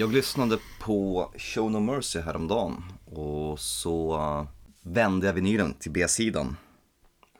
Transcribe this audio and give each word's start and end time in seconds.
Jag 0.00 0.12
lyssnade 0.12 0.58
på 0.80 1.30
Show 1.36 1.70
No 1.70 1.78
Mercy 1.78 2.20
häromdagen 2.20 2.84
och 3.04 3.60
så 3.60 4.14
eh, 4.14 4.46
vände 4.82 5.26
jag 5.26 5.34
vinylen 5.34 5.74
till 5.74 5.90
B-sidan 5.90 6.56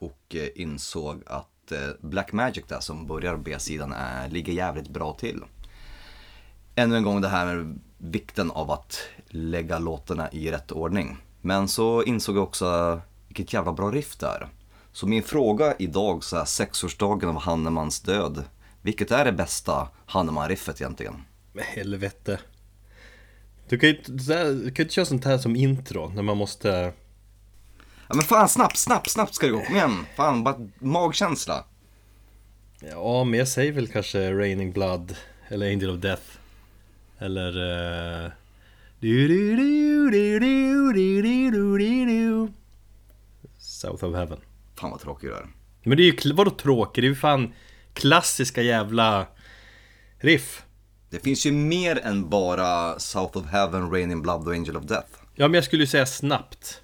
och 0.01 0.35
eh, 0.35 0.49
insåg 0.55 1.23
att 1.27 1.73
eh, 1.73 1.79
Black 2.01 2.33
Magic 2.33 2.65
där 2.69 2.81
som 2.81 3.07
börjar 3.07 3.37
B-sidan 3.37 3.93
är, 3.93 4.29
ligger 4.29 4.53
jävligt 4.53 4.89
bra 4.89 5.13
till. 5.13 5.43
Ännu 6.75 6.97
en 6.97 7.03
gång 7.03 7.21
det 7.21 7.29
här 7.29 7.47
med 7.55 7.81
vikten 7.99 8.51
av 8.51 8.71
att 8.71 8.99
lägga 9.29 9.79
låtarna 9.79 10.31
i 10.33 10.51
rätt 10.51 10.73
ordning. 10.73 11.17
Men 11.41 11.69
så 11.69 12.03
insåg 12.03 12.37
jag 12.37 12.45
också 12.45 13.01
vilket 13.29 13.53
jävla 13.53 13.73
bra 13.73 13.91
riff 13.91 14.17
det 14.17 14.27
är. 14.27 14.49
Så 14.93 15.07
min 15.07 15.23
fråga 15.23 15.75
idag, 15.79 16.25
så 16.25 16.37
här 16.37 16.45
sexårsdagen 16.45 17.29
av 17.29 17.39
Hannemans 17.39 18.01
död. 18.01 18.45
Vilket 18.83 19.11
är 19.11 19.25
det 19.25 19.33
bästa 19.33 19.89
Hanneman-riffet 20.07 20.81
egentligen? 20.81 21.23
Helvete. 21.59 22.39
Du 23.71 23.79
kan 23.79 23.89
ju 23.89 23.97
inte, 23.97 24.53
du 24.53 24.71
kan 24.71 24.85
inte 24.85 24.95
köra 24.95 25.05
sånt 25.05 25.25
här 25.25 25.39
som 25.39 25.57
intro 25.57 26.09
när 26.15 26.23
man 26.23 26.37
måste... 26.37 26.93
Ja 28.09 28.15
men 28.15 28.23
fan 28.25 28.49
snabbt, 28.49 28.77
snabbt, 28.77 29.11
snabbt 29.11 29.35
ska 29.35 29.47
det 29.47 29.53
gå. 29.53 29.61
Kom 29.61 29.77
igen. 29.77 30.07
Fan, 30.17 30.45
bara 30.45 30.69
magkänsla. 30.79 31.65
Ja, 32.81 33.25
men 33.25 33.39
jag 33.39 33.49
säger 33.49 33.73
väl 33.73 33.89
kanske 33.89 34.33
Raining 34.33 34.73
Blood 34.73 35.17
eller 35.49 35.67
Angel 35.67 35.91
of 35.91 36.01
Death. 36.01 36.23
Eller... 37.19 37.59
Uh... 38.25 38.31
South 43.59 44.05
of 44.05 44.15
Heaven. 44.15 44.39
Fan 44.75 44.91
vad 44.91 45.01
tråkig 45.01 45.31
du 45.31 45.35
är. 45.35 45.47
Men 45.83 45.97
det 45.97 46.03
är 46.03 46.27
ju, 46.27 46.33
vadå 46.33 46.51
tråkigt? 46.51 47.03
Det 47.03 47.07
är 47.07 47.11
ju 47.11 47.15
fan 47.15 47.53
klassiska 47.95 48.63
jävla 48.63 49.27
riff. 50.19 50.63
Det 51.11 51.19
finns 51.19 51.47
ju 51.47 51.53
mer 51.53 51.99
än 51.99 52.29
bara 52.29 52.99
South 52.99 53.39
of 53.39 53.47
Heaven, 53.47 53.91
Rain 53.91 54.11
in 54.11 54.23
Blood 54.23 54.49
och 54.49 54.55
Angel 54.55 54.77
of 54.77 54.85
Death. 54.85 55.09
Ja, 55.35 55.49
men 55.49 55.55
jag 55.55 55.65
skulle 55.65 55.83
ju 55.83 55.87
säga 55.87 56.07
snabbt. 56.07 56.81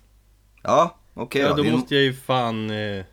Ja, 0.62 0.98
okej 1.14 1.24
okay, 1.24 1.42
Ja, 1.42 1.48
då. 1.48 1.56
då 1.56 1.62
Din... 1.62 1.72
måste 1.72 1.94
jag 1.94 2.05
ju 2.05 2.14
fan... 2.14 2.70
Eh... 2.70 3.05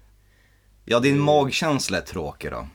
Ja, 0.86 1.00
din 1.00 1.20
magkänsla 1.20 1.98
är 1.98 2.02
tråkig 2.02 2.52
då. 2.52 2.68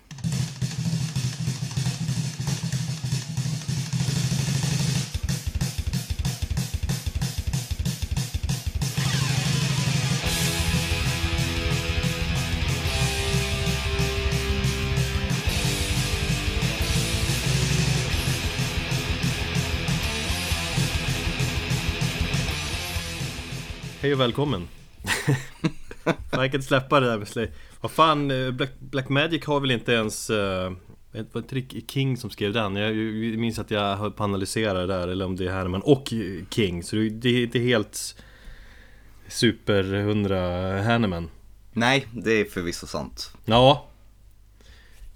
Hej 24.08 24.14
och 24.14 24.20
välkommen. 24.20 24.68
jag 26.10 26.30
kan 26.30 26.44
inte 26.44 26.62
släppa 26.62 27.00
det 27.00 27.06
där 27.06 27.18
med 27.18 27.28
Slay. 27.28 27.48
Vad 27.80 27.90
fan, 27.90 28.30
eh, 28.30 28.50
Black, 28.50 28.70
Black 28.78 29.08
Magic 29.08 29.44
har 29.46 29.60
väl 29.60 29.70
inte 29.70 29.92
ens... 29.92 30.30
Uh, 30.30 30.36
var 31.32 31.42
det 31.48 31.90
King 31.90 32.16
som 32.16 32.30
skrev 32.30 32.52
den? 32.52 32.76
Jag, 32.76 32.96
jag 32.96 33.38
minns 33.38 33.58
att 33.58 33.70
jag 33.70 33.96
höll 33.96 34.10
på 34.10 34.22
att 34.22 34.28
analysera 34.28 34.72
det 34.72 34.86
där, 34.86 35.08
eller 35.08 35.24
om 35.24 35.36
det 35.36 35.46
är 35.46 35.52
Herman 35.52 35.82
och 35.82 36.12
King. 36.50 36.82
Så 36.82 36.96
det, 36.96 37.08
det 37.08 37.28
är 37.28 37.42
inte 37.42 37.58
helt 37.58 38.22
super 39.28 39.82
hundra 39.82 40.40
Hanneman. 40.82 41.30
Nej, 41.72 42.06
det 42.12 42.32
är 42.32 42.44
förvisso 42.44 42.86
sant. 42.86 43.32
Ja, 43.44 43.88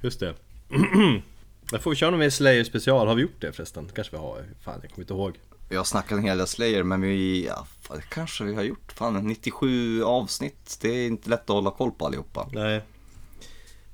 just 0.01 0.21
det. 0.21 0.35
Där 1.71 1.79
får 1.79 1.91
vi 1.91 1.97
köra 1.97 2.11
någon 2.11 2.21
mer 2.21 2.31
Slayer 2.31 2.65
special. 2.65 3.09
Har 3.09 3.15
vi 3.15 3.23
gjort 3.23 3.41
det 3.41 3.53
förresten? 3.53 3.89
Kanske 3.95 4.17
vi 4.17 4.23
har. 4.23 4.45
Fan, 4.61 4.79
jag 4.83 4.91
kommer 4.91 5.03
inte 5.03 5.15
ihåg. 5.15 5.39
Vi 5.73 5.79
har 5.79 5.85
snackat 5.85 6.19
en 6.19 6.25
hel 6.25 6.39
del 6.39 6.47
Slayer 6.47 6.83
men 6.83 7.01
vi, 7.01 7.47
ja, 7.47 7.67
fan, 7.81 8.01
kanske 8.09 8.45
vi 8.45 8.55
har 8.55 8.63
gjort. 8.63 8.93
Fan, 8.93 9.27
97 9.27 10.05
avsnitt. 10.05 10.79
Det 10.81 10.89
är 10.89 11.07
inte 11.07 11.31
lätt 11.31 11.41
att 11.41 11.49
hålla 11.49 11.71
koll 11.71 11.93
på 11.93 12.07
allihopa. 12.07 12.49
Nej. 12.53 12.83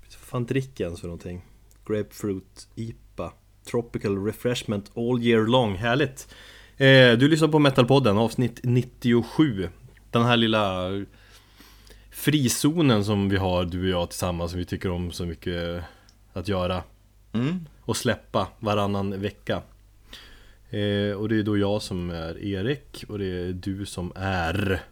Vad 0.02 0.12
fan 0.12 0.46
dricker 0.46 0.84
ens 0.84 1.00
för 1.00 1.06
någonting? 1.06 1.44
Grapefruit 1.86 2.68
IPA. 2.74 3.32
Tropical 3.70 4.24
Refreshment 4.24 4.90
All 4.96 5.22
Year 5.22 5.46
Long. 5.46 5.74
Härligt. 5.74 6.34
Eh, 6.76 7.12
du 7.12 7.28
lyssnar 7.28 7.48
på 7.48 7.58
Metalpodden, 7.58 8.18
avsnitt 8.18 8.60
97. 8.62 9.68
Den 10.10 10.24
här 10.24 10.36
lilla 10.36 10.88
frizonen 12.10 13.04
som 13.04 13.28
vi 13.28 13.36
har, 13.36 13.64
du 13.64 13.82
och 13.82 14.00
jag 14.00 14.10
tillsammans, 14.10 14.50
som 14.50 14.58
vi 14.58 14.66
tycker 14.66 14.90
om 14.90 15.12
så 15.12 15.26
mycket 15.26 15.84
att 16.32 16.48
göra. 16.48 16.82
Mm. 17.32 17.66
Och 17.80 17.96
släppa 17.96 18.48
varannan 18.58 19.20
vecka. 19.20 19.62
Eh, 20.70 21.16
och 21.16 21.28
det 21.28 21.38
är 21.38 21.42
då 21.42 21.58
jag 21.58 21.82
som 21.82 22.10
är 22.10 22.44
Erik 22.44 23.04
och 23.08 23.18
det 23.18 23.26
är 23.26 23.52
du 23.52 23.86
som 23.86 24.12
är 24.14 24.82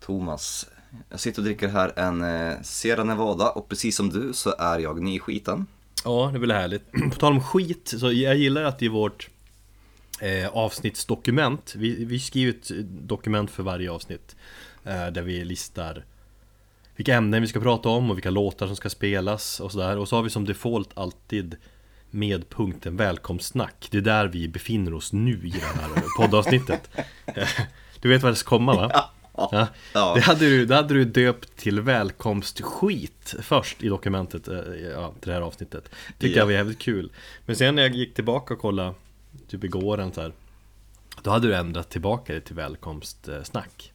Thomas. 0.00 0.68
Jag 1.10 1.20
sitter 1.20 1.38
och 1.38 1.44
dricker 1.44 1.68
här 1.68 1.92
en 1.96 2.22
eh, 2.22 2.62
Sierra 2.62 3.04
Nevada 3.04 3.50
och 3.50 3.68
precis 3.68 3.96
som 3.96 4.10
du 4.10 4.32
så 4.32 4.54
är 4.58 4.78
jag 4.78 5.02
ny 5.02 5.16
i 5.16 5.18
skiten. 5.18 5.66
Ja, 6.04 6.28
det 6.32 6.38
är 6.38 6.40
väl 6.40 6.50
härligt. 6.50 6.92
På 7.12 7.18
tal 7.18 7.32
om 7.32 7.42
skit, 7.42 7.94
så 7.98 8.12
jag 8.12 8.36
gillar 8.36 8.62
att 8.62 8.82
i 8.82 8.88
vårt 8.88 9.30
eh, 10.20 10.48
avsnittsdokument 10.48 11.74
vi, 11.76 12.04
vi 12.04 12.20
skriver 12.20 12.52
ett 12.52 12.70
dokument 12.88 13.50
för 13.50 13.62
varje 13.62 13.90
avsnitt 13.90 14.36
eh, 14.84 15.06
Där 15.06 15.22
vi 15.22 15.44
listar 15.44 16.04
vilka 16.96 17.14
ämnen 17.14 17.42
vi 17.42 17.48
ska 17.48 17.60
prata 17.60 17.88
om 17.88 18.10
och 18.10 18.16
vilka 18.16 18.30
låtar 18.30 18.66
som 18.66 18.76
ska 18.76 18.90
spelas 18.90 19.60
och 19.60 19.72
sådär 19.72 19.98
Och 19.98 20.08
så 20.08 20.16
har 20.16 20.22
vi 20.22 20.30
som 20.30 20.44
default 20.44 20.90
alltid 20.94 21.56
med 22.14 22.48
punkten 22.48 22.96
välkomstsnack. 22.96 23.88
Det 23.90 23.96
är 23.96 24.02
där 24.02 24.26
vi 24.26 24.48
befinner 24.48 24.94
oss 24.94 25.12
nu 25.12 25.30
i 25.44 25.50
det 25.50 25.80
här 25.80 26.02
poddavsnittet. 26.18 26.90
Du 28.00 28.08
vet 28.08 28.22
vad 28.22 28.32
det 28.32 28.36
ska 28.36 28.48
komma 28.48 28.74
va? 28.74 28.90
Ja. 28.92 29.10
Ja. 29.52 29.66
Ja. 29.94 30.14
Det, 30.14 30.20
hade 30.20 30.40
du, 30.40 30.66
det 30.66 30.74
hade 30.74 30.94
du 30.94 31.04
döpt 31.04 31.56
till 31.56 31.80
välkomstskit 31.80 33.34
först 33.42 33.82
i 33.82 33.88
dokumentet 33.88 34.48
eh, 34.48 34.54
ja, 34.94 35.12
till 35.20 35.28
det 35.28 35.34
här 35.34 35.40
avsnittet. 35.40 35.84
Tyckte 36.18 36.26
Ja. 36.26 36.38
jag 36.38 36.46
var 36.46 36.52
jävligt 36.52 36.78
kul. 36.78 37.12
Men 37.46 37.56
sen 37.56 37.74
när 37.74 37.82
jag 37.82 37.94
gick 37.94 38.14
tillbaka 38.14 38.54
och 38.54 38.60
kollade, 38.60 38.94
typ 39.48 39.64
igår 39.64 40.00
eller 40.00 40.12
så 40.12 40.20
här, 40.20 40.32
Då 41.22 41.30
hade 41.30 41.48
du 41.48 41.54
ändrat 41.54 41.90
tillbaka 41.90 42.32
det 42.34 42.40
till 42.40 42.56
välkomstsnack. 42.56 43.92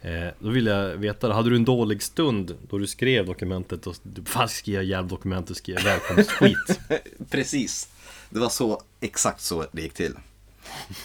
Eh, 0.00 0.28
då 0.38 0.48
vill 0.50 0.66
jag 0.66 0.96
veta, 0.96 1.32
hade 1.32 1.50
du 1.50 1.56
en 1.56 1.64
dålig 1.64 2.02
stund 2.02 2.56
då 2.68 2.78
du 2.78 2.86
skrev 2.86 3.26
dokumentet 3.26 3.86
och 3.86 3.96
du 4.02 4.24
fan 4.24 4.48
skrev 4.48 4.74
jag 4.74 4.84
jävla 4.84 5.08
dokument 5.08 5.50
och 5.50 5.56
skrev 5.56 5.84
välkomstskit? 5.84 6.80
Precis. 7.30 7.88
Det 8.30 8.38
var 8.38 8.48
så, 8.48 8.82
exakt 9.00 9.40
så 9.40 9.66
det 9.72 9.82
gick 9.82 9.94
till. 9.94 10.14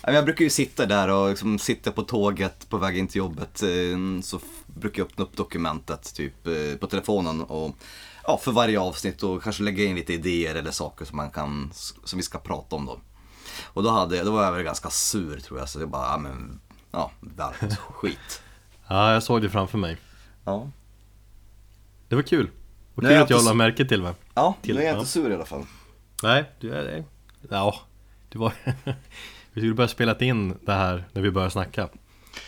Jag 0.02 0.26
brukar 0.26 0.44
ju 0.44 0.50
sitta 0.50 0.86
där 0.86 1.08
och 1.08 1.30
liksom 1.30 1.59
sitta 1.59 1.92
på 1.92 2.02
tåget 2.02 2.70
på 2.70 2.78
väg 2.78 2.98
in 2.98 3.08
till 3.08 3.18
jobbet. 3.18 3.64
Eh, 3.64 4.22
så 4.22 4.40
brukar 4.66 5.02
jag 5.02 5.12
öppna 5.12 5.24
upp 5.24 5.38
dokumentet 5.38 6.16
typ 6.16 6.48
eh, 6.48 6.78
på 6.80 6.88
telefonen 6.88 7.42
och 7.42 7.76
ja, 8.24 8.40
för 8.44 8.52
varje 8.52 8.80
avsnitt 8.80 9.24
och 9.24 9.44
kanske 9.44 9.64
lägga 9.64 9.84
in 9.84 9.96
lite 9.96 10.14
idéer 10.14 10.56
eller 10.56 10.72
saker 10.72 11.06
som 11.06 11.18
man 11.18 11.32
kan, 11.32 11.72
som 12.03 12.18
vi 12.18 12.24
ska 12.24 12.38
prata 12.38 12.76
om 12.76 12.86
då. 12.86 13.00
Och 13.64 13.84
då, 13.84 13.90
hade, 13.90 14.24
då 14.24 14.32
var 14.32 14.44
jag 14.44 14.52
väl 14.52 14.64
ganska 14.64 14.90
sur 14.90 15.40
tror 15.40 15.59
jag, 15.59 15.70
så 15.70 15.80
jag 15.80 15.90
bara, 15.90 16.12
ja 16.12 16.18
men, 16.18 16.59
ja, 16.92 17.12
skit. 17.94 18.42
Ja, 18.88 19.14
jag 19.14 19.24
såg 19.24 19.42
det 19.42 19.50
framför 19.50 19.78
mig. 19.78 19.98
Ja, 20.46 20.70
Det 22.08 22.16
var 22.16 22.24
kul. 22.24 22.50
Och 22.96 23.04
Nej, 23.04 23.10
kul 23.10 23.16
jag 23.16 23.24
att 23.24 23.30
jag 23.30 23.44
la 23.46 23.54
märke 23.54 23.86
till 23.86 24.02
mig. 24.02 24.14
ja 24.34 24.56
Till- 24.62 24.76
nu 24.76 24.82
är 24.82 24.86
jag 24.86 24.96
ja. 24.96 25.00
inte 25.00 25.12
sur 25.12 25.32
i 25.32 25.36
alla 25.36 25.46
fall. 25.46 25.66
Nej, 26.24 26.46
du 26.60 26.74
är 26.74 26.84
det. 26.84 27.04
Ja, 27.50 27.76
det 28.30 28.38
var... 28.38 28.54
vi 29.54 29.62
skulle 29.62 29.74
börja 29.74 29.88
spela 29.88 30.18
in 30.18 30.58
det 30.62 30.74
här 30.74 31.04
när 31.14 31.22
vi 31.22 31.32
började 31.32 31.52
snacka. 31.52 31.90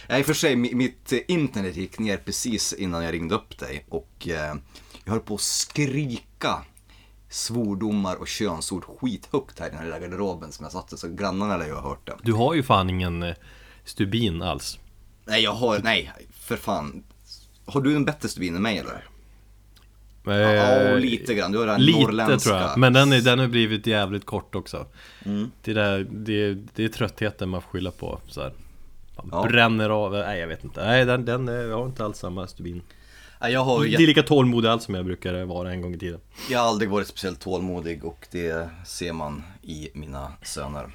Ja, 0.08 0.18
i 0.18 0.22
och 0.22 0.26
för 0.26 0.34
sig, 0.34 0.56
mi- 0.56 0.76
mitt 0.76 1.12
eh, 1.14 1.20
internet 1.28 1.76
gick 1.76 2.00
ner 2.00 2.18
precis 2.18 2.74
innan 2.74 3.04
jag 3.04 3.14
ringde 3.14 3.36
upp 3.36 3.58
dig 3.58 3.86
och 3.90 4.28
eh, 4.28 4.56
jag 5.04 5.12
höll 5.12 5.20
på 5.20 5.36
att 5.36 5.42
skrika 5.42 6.62
svordomar 7.30 8.16
och 8.16 8.28
könsord 8.28 8.84
skithögt 8.86 9.60
här 9.60 9.68
i 9.68 9.70
den 9.70 9.78
här 9.80 9.86
lilla 9.86 10.00
garderoben 10.00 10.52
som 10.52 10.64
jag 10.64 10.72
satte 10.72 10.98
så 10.98 11.08
grannarna 11.10 11.58
lär 11.58 11.66
ju 11.66 11.74
ha 11.74 11.82
hört 11.82 12.06
det. 12.08 12.16
Du 12.24 12.34
har 12.34 12.54
ju 12.54 12.64
fan 12.64 12.90
ingen 12.90 13.24
eh, 13.24 13.36
stubin 13.84 14.42
alls. 14.42 14.80
Nej, 15.26 15.44
jag 15.44 15.52
har, 15.54 15.80
nej, 15.84 16.12
för 16.40 16.56
fan. 16.56 17.04
Har 17.66 17.82
du 17.82 17.96
en 17.96 18.06
bättre 18.06 18.30
stubin 18.30 18.56
än 18.56 18.62
mig 18.62 18.78
eller? 18.78 19.04
Ja, 20.28 20.96
lite 20.98 21.34
grann. 21.34 21.52
Du 21.52 21.58
har 21.58 21.66
den 21.68 21.82
Lite 21.82 22.00
norrländska. 22.00 22.50
tror 22.50 22.62
jag, 22.62 22.78
men 22.78 22.94
den, 22.94 23.14
är, 23.14 23.22
den 23.22 23.40
har 23.40 23.48
blivit 23.48 23.88
jävligt 23.88 24.26
kort 24.26 24.56
också. 24.56 24.86
Mm. 25.26 25.52
Det, 25.64 25.74
där, 25.74 26.08
det, 26.12 26.54
det 26.76 26.84
är 26.86 26.90
tröttheten 26.90 27.50
man 27.50 27.62
får 27.62 27.70
skylla 27.70 27.92
på. 27.92 28.20
Så 28.28 28.42
här. 28.42 28.54
Man 29.18 29.30
Ja. 29.32 29.48
bränner 29.50 29.90
av, 29.90 30.12
nej 30.12 30.40
jag 30.40 30.48
vet 30.48 30.64
inte. 30.64 30.86
Nej, 30.86 31.06
den, 31.06 31.26
den 31.26 31.48
eh, 31.50 31.56
jag 31.56 31.78
har 31.78 31.86
inte 31.86 32.06
alls 32.06 32.18
samma 32.18 32.48
stubin. 32.48 32.82
Nej, 33.42 33.54
jag 33.54 33.64
har, 33.64 33.84
Det 33.86 33.94
är 33.96 34.08
lika 34.08 34.24
tålmodig 34.24 34.70
alls 34.70 34.84
som 34.84 34.96
jag 34.96 35.06
brukar 35.06 35.44
vara 35.46 35.72
en 35.72 35.82
gång 35.82 35.94
i 35.96 35.98
tiden. 36.00 36.20
jag 36.52 36.60
har 36.60 36.68
aldrig 36.68 36.90
varit 36.90 37.08
speciellt 37.08 37.40
tålmodig 37.40 38.06
och 38.06 38.28
det 38.32 38.70
ser 38.86 39.14
man 39.14 39.44
i 39.62 39.90
mina 39.94 40.32
söner. 40.44 40.90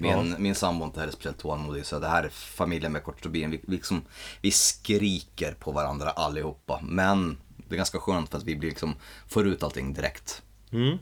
Min, 0.00 0.10
Ja. 0.30 0.38
min 0.38 0.54
sambo 0.54 0.84
är 0.84 0.86
inte 0.86 1.00
heller 1.00 1.12
speciellt 1.12 1.38
tålmodig 1.38 1.86
så 1.86 1.98
det 1.98 2.08
här 2.08 2.22
är 2.22 2.28
familjen 2.28 2.92
med 2.92 3.04
kort 3.04 3.18
stubin. 3.18 3.50
Vi, 3.50 3.60
vi, 3.66 3.72
liksom, 3.76 4.02
vi 4.40 4.50
skriker 4.50 5.52
på 5.52 5.72
varandra 5.72 6.10
allihopa. 6.10 6.80
Men 6.82 7.38
det 7.68 7.74
är 7.74 7.76
ganska 7.76 7.98
skönt 7.98 8.30
för 8.30 8.38
att 8.38 8.44
vi 8.44 8.56
blir 8.56 8.68
liksom, 8.68 8.94
får 9.28 9.46
ut 9.46 9.62
allting 9.62 9.94
direkt. 9.94 10.42
Mm. 10.72 10.98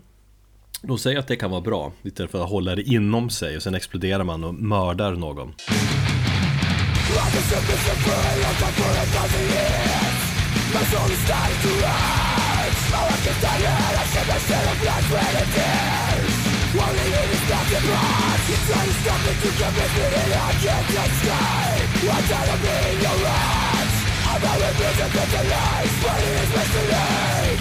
De 0.82 0.98
säger 0.98 1.18
att 1.18 1.28
det 1.28 1.36
kan 1.36 1.50
vara 1.50 1.60
bra, 1.60 1.92
lite 2.02 2.28
för 2.28 2.42
att 2.42 2.50
hålla 2.50 2.74
det 2.74 2.82
inom 2.82 3.30
sig 3.30 3.56
och 3.56 3.62
sen 3.62 3.74
exploderar 3.74 4.24
man 4.24 4.44
och 4.44 4.54
mördar 4.54 5.12
någon. 5.12 5.54
You. 18.48 18.56
try 18.64 18.80
to 18.80 18.94
stop 19.04 19.20
me 19.28 19.32
to 19.44 19.48
convince 19.60 19.92
me 19.92 20.08
I 20.08 20.52
can't 20.64 20.88
escape 20.88 22.08
I'm 22.08 22.24
tired 22.32 22.48
of 22.48 22.60
being 22.64 23.00
your 23.04 23.18
rats 23.20 23.96
I'm 24.24 24.40
out 24.40 24.62
of 24.64 24.72
music 24.72 25.12
with 25.12 25.30
the 25.36 25.42
lights 25.52 25.96
But 26.00 26.16
it 26.16 26.32
is 26.32 26.50
misleading 26.56 27.60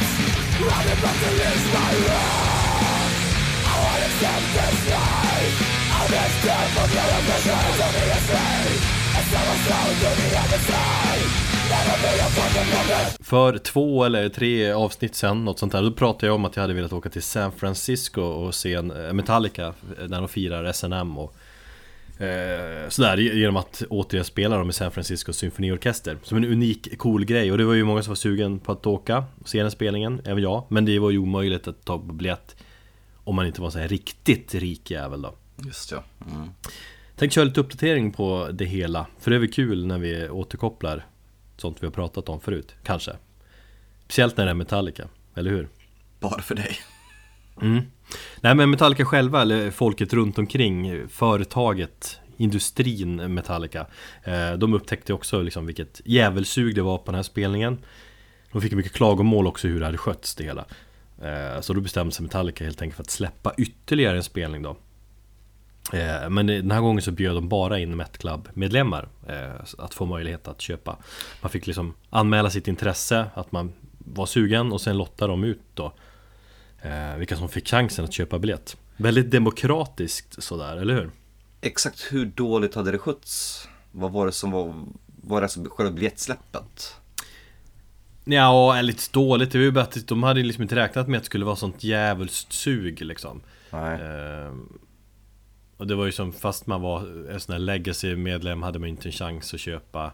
I'm 0.63 0.87
about 0.87 1.17
to 1.19 1.29
lose 1.43 1.65
my 1.75 1.91
wrath 2.07 3.19
I 3.67 3.75
won't 3.83 4.03
accept 4.07 4.47
this 4.55 4.79
life 4.95 5.55
I'm 5.91 6.07
this 6.07 6.33
death 6.47 6.79
of 6.79 6.89
your 6.95 7.09
ambition 7.19 7.63
Don't 7.83 7.91
be 7.91 8.03
a 8.07 8.19
slave 8.31 8.79
It's 9.11 9.27
soul 9.67 9.91
to 9.91 10.09
the 10.15 10.29
other 10.39 10.61
side 10.71 11.56
För 13.19 13.57
två 13.57 14.03
eller 14.03 14.29
tre 14.29 14.71
avsnitt 14.71 15.15
sen, 15.15 15.45
något 15.45 15.59
sånt 15.59 15.71
där, 15.71 15.81
då 15.81 15.91
pratade 15.91 16.25
jag 16.25 16.35
om 16.35 16.45
att 16.45 16.55
jag 16.55 16.63
hade 16.63 16.73
velat 16.73 16.93
åka 16.93 17.09
till 17.09 17.23
San 17.23 17.51
Francisco 17.51 18.21
och 18.21 18.55
se 18.55 18.73
en 18.73 18.91
eh, 18.91 19.13
Metallica 19.13 19.73
när 20.07 20.19
de 20.19 20.27
firar 20.27 20.71
SNM 20.71 21.17
och 21.17 21.35
eh, 22.21 22.89
sådär 22.89 23.17
genom 23.17 23.57
att 23.57 23.83
återigen 23.89 24.25
spela 24.25 24.57
dem 24.57 24.69
i 24.69 24.73
San 24.73 24.91
Francisco 24.91 25.33
symfoniorkester. 25.33 26.17
Som 26.23 26.37
en 26.37 26.45
unik, 26.45 26.97
cool 26.97 27.25
grej. 27.25 27.51
Och 27.51 27.57
det 27.57 27.65
var 27.65 27.73
ju 27.73 27.83
många 27.83 28.03
som 28.03 28.11
var 28.11 28.15
sugen 28.15 28.59
på 28.59 28.71
att 28.71 28.87
åka 28.87 29.25
och 29.41 29.49
se 29.49 29.61
den 29.61 29.71
spelningen, 29.71 30.21
även 30.25 30.43
jag. 30.43 30.63
Men 30.69 30.85
det 30.85 30.99
var 30.99 31.11
ju 31.11 31.17
omöjligt 31.17 31.67
att 31.67 31.85
ta 31.85 31.97
på 31.97 32.13
biljett 32.13 32.55
Om 33.23 33.35
man 33.35 33.47
inte 33.47 33.61
var 33.61 33.69
så 33.69 33.79
här 33.79 33.87
riktigt 33.87 34.55
rik 34.55 34.91
jävel 34.91 35.21
då. 35.21 35.33
Just 35.65 35.91
ja. 35.91 36.03
Mm. 36.31 36.49
Tänkte 37.15 37.35
köra 37.35 37.45
lite 37.45 37.59
uppdatering 37.59 38.11
på 38.11 38.49
det 38.51 38.65
hela. 38.65 39.05
För 39.19 39.31
det 39.31 39.37
är 39.37 39.39
väl 39.39 39.51
kul 39.51 39.85
när 39.85 39.99
vi 39.99 40.29
återkopplar 40.29 41.05
Sånt 41.57 41.83
vi 41.83 41.87
har 41.87 41.91
pratat 41.91 42.29
om 42.29 42.39
förut, 42.39 42.75
kanske 42.83 43.11
Speciellt 44.05 44.37
när 44.37 44.45
det 44.45 44.51
är 44.51 44.55
Metallica, 44.55 45.07
eller 45.35 45.51
hur? 45.51 45.67
Bara 46.19 46.41
för 46.41 46.55
dig. 46.55 46.77
Mm. 47.61 47.83
Nej 48.41 48.55
men 48.55 48.69
Metallica 48.69 49.05
själva, 49.05 49.41
eller 49.41 49.71
folket 49.71 50.13
runt 50.13 50.37
omkring 50.37 51.07
Företaget, 51.07 52.19
industrin 52.37 53.33
Metallica 53.33 53.85
eh, 54.23 54.53
De 54.53 54.73
upptäckte 54.73 55.13
också 55.13 55.41
liksom 55.41 55.65
vilket 55.65 56.01
djävulsug 56.05 56.75
det 56.75 56.81
var 56.81 56.97
på 56.97 57.05
den 57.05 57.15
här 57.15 57.23
spelningen 57.23 57.77
De 58.51 58.61
fick 58.61 58.73
mycket 58.73 58.93
klagomål 58.93 59.47
också 59.47 59.67
hur 59.67 59.79
det 59.79 59.85
hade 59.85 59.97
skötts 59.97 60.35
det 60.35 60.43
hela 60.43 60.65
eh, 61.21 61.61
Så 61.61 61.73
då 61.73 61.81
bestämde 61.81 62.13
sig 62.13 62.23
Metallica 62.23 62.63
helt 62.63 62.81
enkelt 62.81 62.95
för 62.95 63.03
att 63.03 63.09
släppa 63.09 63.53
ytterligare 63.57 64.17
en 64.17 64.23
spelning 64.23 64.61
då 64.61 64.77
men 66.29 66.47
den 66.47 66.71
här 66.71 66.81
gången 66.81 67.01
så 67.01 67.11
bjöd 67.11 67.35
de 67.35 67.49
bara 67.49 67.79
in 67.79 67.95
Met 67.95 68.17
Club-medlemmar 68.17 69.07
eh, 69.27 69.61
Att 69.77 69.93
få 69.93 70.05
möjlighet 70.05 70.47
att 70.47 70.61
köpa 70.61 70.97
Man 71.41 71.51
fick 71.51 71.67
liksom 71.67 71.93
anmäla 72.09 72.49
sitt 72.49 72.67
intresse 72.67 73.25
Att 73.33 73.51
man 73.51 73.73
var 73.97 74.25
sugen 74.25 74.71
och 74.71 74.81
sen 74.81 74.97
lottade 74.97 75.33
de 75.33 75.43
ut 75.43 75.61
då 75.73 75.93
eh, 76.81 77.15
Vilka 77.17 77.35
som 77.37 77.49
fick 77.49 77.67
chansen 77.67 78.05
att 78.05 78.13
köpa 78.13 78.39
biljett 78.39 78.77
Väldigt 78.97 79.31
demokratiskt 79.31 80.43
sådär, 80.43 80.77
eller 80.77 80.93
hur? 80.93 81.11
Exakt 81.61 82.07
hur 82.11 82.25
dåligt 82.25 82.75
hade 82.75 82.91
det 82.91 82.97
skötts? 82.97 83.67
Vad 83.91 84.11
var 84.11 84.25
det 84.25 84.31
som 84.31 84.51
var, 84.51 84.73
var 85.05 85.41
det 85.41 85.45
alltså 85.45 85.65
själva 85.69 85.91
biljettsläppet? 85.91 86.95
Ja, 88.23 88.81
lite 88.81 89.03
dåligt. 89.11 89.51
Det 89.51 89.57
var 89.57 89.65
ju 89.65 89.71
bara 89.71 89.83
att 89.83 90.07
de 90.07 90.23
hade 90.23 90.43
liksom 90.43 90.61
inte 90.61 90.75
räknat 90.75 91.07
med 91.07 91.17
att 91.17 91.23
det 91.23 91.25
skulle 91.25 91.45
vara 91.45 91.55
sånt 91.55 91.83
djävulskt 91.83 92.53
sug 92.53 93.01
liksom 93.01 93.41
Nej. 93.69 94.01
Eh, 94.01 94.51
och 95.77 95.87
det 95.87 95.95
var 95.95 96.05
ju 96.05 96.11
som 96.11 96.33
fast 96.33 96.67
man 96.67 96.81
var 96.81 96.99
en 97.31 97.39
sån 97.39 97.53
här 97.53 97.59
legacy-medlem 97.59 98.63
hade 98.63 98.79
man 98.79 98.89
inte 98.89 99.07
en 99.07 99.11
chans 99.11 99.53
att 99.53 99.59
köpa 99.59 100.11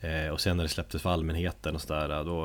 eh, 0.00 0.28
Och 0.32 0.40
sen 0.40 0.56
när 0.56 0.64
det 0.64 0.68
släpptes 0.68 1.02
för 1.02 1.10
allmänheten 1.10 1.74
och 1.74 1.80
sådär 1.80 2.24
då 2.24 2.44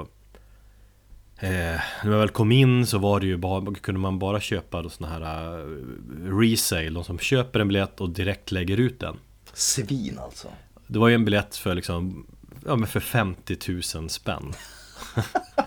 eh, 1.37 1.79
När 2.03 2.09
man 2.09 2.19
väl 2.19 2.29
kom 2.29 2.51
in 2.51 2.87
så 2.87 2.97
var 2.97 3.19
det 3.19 3.25
ju 3.25 3.37
bara, 3.37 3.75
kunde 3.75 4.01
man 4.01 4.19
bara 4.19 4.39
köpa 4.39 4.81
då 4.81 4.89
såna 4.89 5.09
här 5.09 5.57
uh, 5.57 6.39
resale 6.39 6.89
De 6.89 7.03
som 7.03 7.19
köper 7.19 7.59
en 7.59 7.67
biljett 7.67 8.01
och 8.01 8.09
direkt 8.09 8.51
lägger 8.51 8.77
ut 8.77 8.99
den 8.99 9.15
Svin 9.53 10.19
alltså. 10.19 10.47
Det 10.87 10.99
var 10.99 11.07
ju 11.07 11.15
en 11.15 11.25
biljett 11.25 11.55
för 11.55 11.75
liksom 11.75 12.27
Ja 12.65 12.75
men 12.75 12.87
för 12.87 12.99
50 12.99 13.57
000 13.95 14.09
spänn 14.09 14.53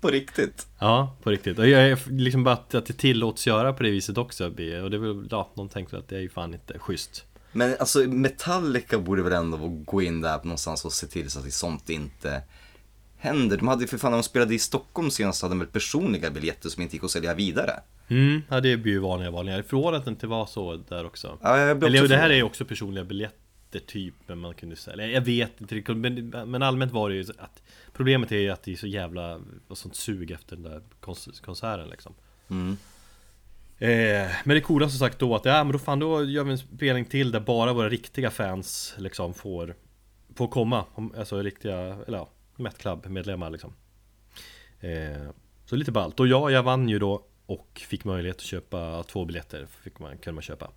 På 0.00 0.08
riktigt? 0.08 0.66
Ja, 0.78 1.16
på 1.22 1.30
riktigt. 1.30 1.58
Och 1.58 1.68
jag 1.68 1.82
är 1.82 2.10
liksom 2.10 2.44
bara 2.44 2.54
att, 2.54 2.74
att 2.74 2.86
det 2.86 2.92
tillåts 2.92 3.46
göra 3.46 3.72
på 3.72 3.82
det 3.82 3.90
viset 3.90 4.18
också. 4.18 4.46
Och 4.46 4.52
det 4.54 4.72
är 4.74 4.98
väl, 4.98 5.28
ja, 5.30 5.50
de 5.54 5.68
tänkte 5.68 5.98
att 5.98 6.08
det 6.08 6.16
är 6.16 6.20
ju 6.20 6.28
fan 6.28 6.54
inte 6.54 6.78
schysst. 6.78 7.24
Men 7.52 7.76
alltså 7.80 7.98
Metallica 7.98 8.98
borde 8.98 9.22
väl 9.22 9.32
ändå 9.32 9.56
gå 9.68 10.02
in 10.02 10.20
där 10.20 10.36
någonstans 10.36 10.84
och 10.84 10.92
se 10.92 11.06
till 11.06 11.30
så 11.30 11.38
att 11.38 11.44
det 11.44 11.50
sånt 11.50 11.90
inte 11.90 12.42
händer. 13.16 13.56
De 13.56 13.68
hade 13.68 13.82
ju 13.82 13.88
för 13.88 13.98
fan, 13.98 14.10
när 14.10 14.18
de 14.18 14.22
spelade 14.22 14.54
i 14.54 14.58
Stockholm 14.58 15.10
senast 15.10 15.42
hade 15.42 15.52
de 15.52 15.58
väl 15.58 15.68
personliga 15.68 16.30
biljetter 16.30 16.68
som 16.68 16.82
inte 16.82 16.96
gick 16.96 17.04
att 17.04 17.10
sälja 17.10 17.34
vidare. 17.34 17.72
Mm, 18.08 18.42
ja 18.48 18.60
det 18.60 18.76
blir 18.76 18.92
ju 18.92 18.98
vanliga 18.98 19.30
vanliga. 19.30 19.62
Förvånat 19.62 19.98
att 19.98 20.04
det 20.04 20.10
inte 20.10 20.26
var 20.26 20.46
så 20.46 20.76
där 20.76 21.06
också. 21.06 21.38
Ja, 21.42 21.58
jag 21.58 21.84
Eller 21.84 22.00
också 22.00 22.08
det 22.08 22.16
här 22.16 22.30
är 22.30 22.34
ju 22.34 22.42
också 22.42 22.64
personliga 22.64 23.04
biljetter 23.04 23.39
typ, 23.78 24.14
men 24.26 24.38
man 24.38 24.54
kunde 24.54 24.76
sälja. 24.76 25.06
Jag 25.06 25.20
vet 25.20 25.60
inte 25.60 25.74
riktigt, 25.74 25.96
men, 25.96 26.28
men 26.50 26.62
allmänt 26.62 26.92
var 26.92 27.10
det 27.10 27.16
ju 27.16 27.24
att 27.38 27.62
Problemet 27.92 28.32
är 28.32 28.36
ju 28.38 28.50
att 28.50 28.62
det 28.62 28.72
är 28.72 28.76
så 28.76 28.86
jävla, 28.86 29.40
och 29.68 29.78
sånt 29.78 29.96
sug 29.96 30.30
efter 30.30 30.56
den 30.56 30.62
där 30.62 30.82
kons- 31.00 31.42
konserten 31.42 31.88
liksom. 31.88 32.14
Mm. 32.50 32.76
Eh, 33.78 34.30
men 34.44 34.54
det 34.54 34.60
coola 34.60 34.88
som 34.88 34.98
sagt 34.98 35.18
då 35.18 35.34
att, 35.34 35.44
ja 35.44 35.64
men 35.64 35.72
då 35.72 35.78
fan 35.78 35.98
då 35.98 36.24
gör 36.24 36.44
vi 36.44 36.50
en 36.50 36.58
spelning 36.58 37.04
till 37.04 37.30
där 37.32 37.40
bara 37.40 37.72
våra 37.72 37.88
riktiga 37.88 38.30
fans 38.30 38.94
liksom 38.98 39.34
får 39.34 39.74
Får 40.34 40.48
komma, 40.48 40.84
om- 40.94 41.14
alltså 41.18 41.42
riktiga, 41.42 41.76
eller 41.78 42.18
ja, 42.18 42.30
Met 42.56 42.78
Club 42.78 43.06
medlemmar 43.06 43.50
liksom 43.50 43.72
eh, 44.80 45.30
Så 45.64 45.76
lite 45.76 45.92
ballt, 45.92 46.20
och 46.20 46.26
ja, 46.28 46.50
jag 46.50 46.62
vann 46.62 46.88
ju 46.88 46.98
då 46.98 47.24
och 47.46 47.82
fick 47.88 48.04
möjlighet 48.04 48.36
att 48.36 48.42
köpa 48.42 49.02
två 49.02 49.24
biljetter, 49.24 49.66
fick 49.82 49.98
man, 49.98 50.18
kunde 50.18 50.34
man 50.34 50.42
köpa 50.42 50.70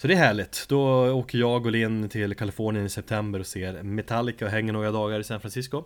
Så 0.00 0.06
det 0.08 0.14
är 0.14 0.18
härligt, 0.18 0.66
då 0.68 1.10
åker 1.12 1.38
jag 1.38 1.66
och 1.66 1.72
Linn 1.72 2.08
till 2.08 2.34
Kalifornien 2.34 2.86
i 2.86 2.88
september 2.88 3.38
och 3.40 3.46
ser 3.46 3.82
Metallica 3.82 4.44
och 4.44 4.50
hänger 4.50 4.72
några 4.72 4.90
dagar 4.90 5.20
i 5.20 5.24
San 5.24 5.40
Francisco 5.40 5.84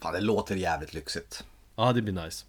Fan, 0.00 0.14
det 0.14 0.20
låter 0.20 0.56
jävligt 0.56 0.94
lyxigt. 0.94 1.44
Ja, 1.76 1.92
det 1.92 2.02
blir 2.02 2.24
nice. 2.24 2.44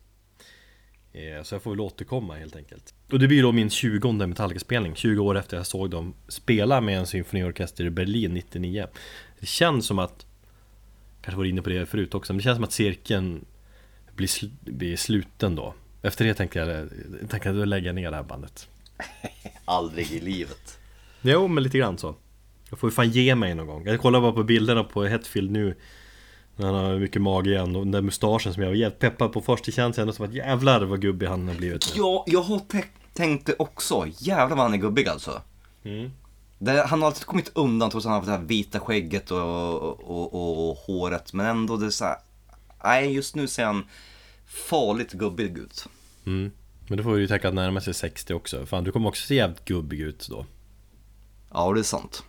Eh, 1.14 1.44
Så 1.44 1.56
jag 1.56 1.62
får 1.62 1.72
väl 1.72 1.80
återkomma 1.80 2.36
helt 2.36 2.56
enkelt. 2.56 2.94
Och 3.12 3.20
det 3.20 3.28
blir 3.28 3.42
då 3.44 3.52
min 3.52 3.70
20 3.70 4.12
Metallica-spelning, 4.28 4.96
20 4.96 5.20
år 5.24 5.38
efter 5.38 5.58
jag 5.58 5.66
såg 5.68 5.90
dem 5.90 6.14
spela 6.28 6.82
med 6.82 6.98
en 7.00 7.08
symfoniorkester 7.08 7.84
i 7.86 7.90
Berlin 7.90 8.34
99. 8.34 8.88
Det 9.40 9.46
känns 9.46 9.86
som 9.86 10.00
att, 10.00 10.26
kanske 11.22 11.38
var 11.38 11.46
inne 11.46 11.62
på 11.62 11.70
det 11.70 11.86
förut 11.86 12.14
också, 12.14 12.34
men 12.34 12.38
det 12.38 12.44
känns 12.44 12.58
som 12.58 12.64
att 12.64 12.72
cirkeln 12.72 13.46
blir, 14.16 14.28
sl- 14.28 14.52
blir 14.62 14.96
sluten 14.98 15.56
då. 15.56 15.74
Efter 16.02 16.26
det 16.26 16.34
tänkte 16.34 16.60
jag, 16.60 16.70
jag 16.70 17.30
tänkte 17.30 17.50
jag 17.50 17.68
lägga 17.68 17.94
ner 17.94 18.10
det 18.12 18.16
här 18.18 18.24
bandet. 18.24 18.70
Aldrig 19.66 20.12
i 20.12 20.20
livet. 20.20 20.80
Jo, 21.26 21.48
men 21.48 21.64
lite 21.64 21.78
grann 21.78 21.98
så. 21.98 22.16
Jag 22.70 22.80
får 22.80 22.90
ju 22.90 22.96
fan 22.96 23.10
ge 23.10 23.36
mig 23.36 23.56
någon 23.56 23.68
gång. 23.68 23.86
Jag 23.86 24.02
kollar 24.02 24.22
bara 24.22 24.32
på 24.32 24.44
bilderna 24.44 24.84
på 24.84 25.04
Hetfield 25.04 25.52
nu 25.52 25.76
när 26.56 26.66
han 26.66 26.76
har 26.76 27.00
mycket 27.00 27.22
mage 27.22 27.50
igen 27.50 27.76
och 27.76 27.82
den 27.82 27.92
där 27.92 28.02
mustaschen 28.02 28.54
som 28.54 28.64
jag 28.64 28.70
var 28.70 28.76
jävligt 28.76 29.00
peppad 29.00 29.34
på 29.34 29.42
först 29.42 29.66
Det 29.66 29.72
känns 29.72 30.00
ändå 30.00 30.14
som 30.14 30.26
att 30.26 30.34
jävlar 30.34 30.82
vad 30.82 31.02
gubbig 31.02 31.28
han 31.28 31.48
har 31.48 31.56
blivit 31.56 31.94
nu. 31.96 32.02
Ja, 32.02 32.24
jag 32.28 32.42
har 32.42 32.62
tänkt 33.14 33.46
det 33.46 33.56
också. 33.60 34.06
Jävlar 34.18 34.56
vad 34.56 34.66
han 34.66 34.74
är 34.74 34.78
gubbig 34.78 35.08
alltså. 35.08 35.42
Mm. 35.84 36.12
Det, 36.60 36.86
han 36.88 37.02
har 37.02 37.08
alltid 37.08 37.26
kommit 37.26 37.52
undan 37.56 37.90
trots 37.90 38.06
att 38.06 38.12
han 38.12 38.20
har 38.20 38.26
det 38.26 38.38
här 38.38 38.46
vita 38.46 38.80
skägget 38.80 39.32
och, 39.32 39.40
och, 39.40 40.34
och, 40.34 40.70
och 40.70 40.78
håret. 40.78 41.34
Men 41.34 41.46
ändå 41.46 41.78
det 41.78 41.86
är 41.86 41.90
så 41.90 42.06
här. 42.06 42.18
Nej, 42.84 43.14
just 43.14 43.36
nu 43.36 43.48
ser 43.48 43.66
han 43.66 43.86
farligt 44.48 45.12
gubbig 45.12 45.58
ut. 45.58 45.88
Mm. 46.26 46.52
Men 46.88 46.98
då 46.98 47.04
får 47.04 47.12
vi 47.12 47.22
ju 47.22 47.28
tänka 47.28 47.48
att 47.48 47.54
närma 47.54 47.82
sig 47.82 47.94
60 47.94 48.34
också. 48.34 48.66
Fan, 48.66 48.84
du 48.84 48.92
kommer 48.92 49.10
också 49.10 49.28
se 49.28 49.36
jävligt 49.36 49.66
gubbig 49.66 50.00
ut 50.00 50.28
då. 50.30 50.46
Ja, 51.54 51.74
det 51.74 51.80
är 51.80 51.84
sant. 51.84 52.24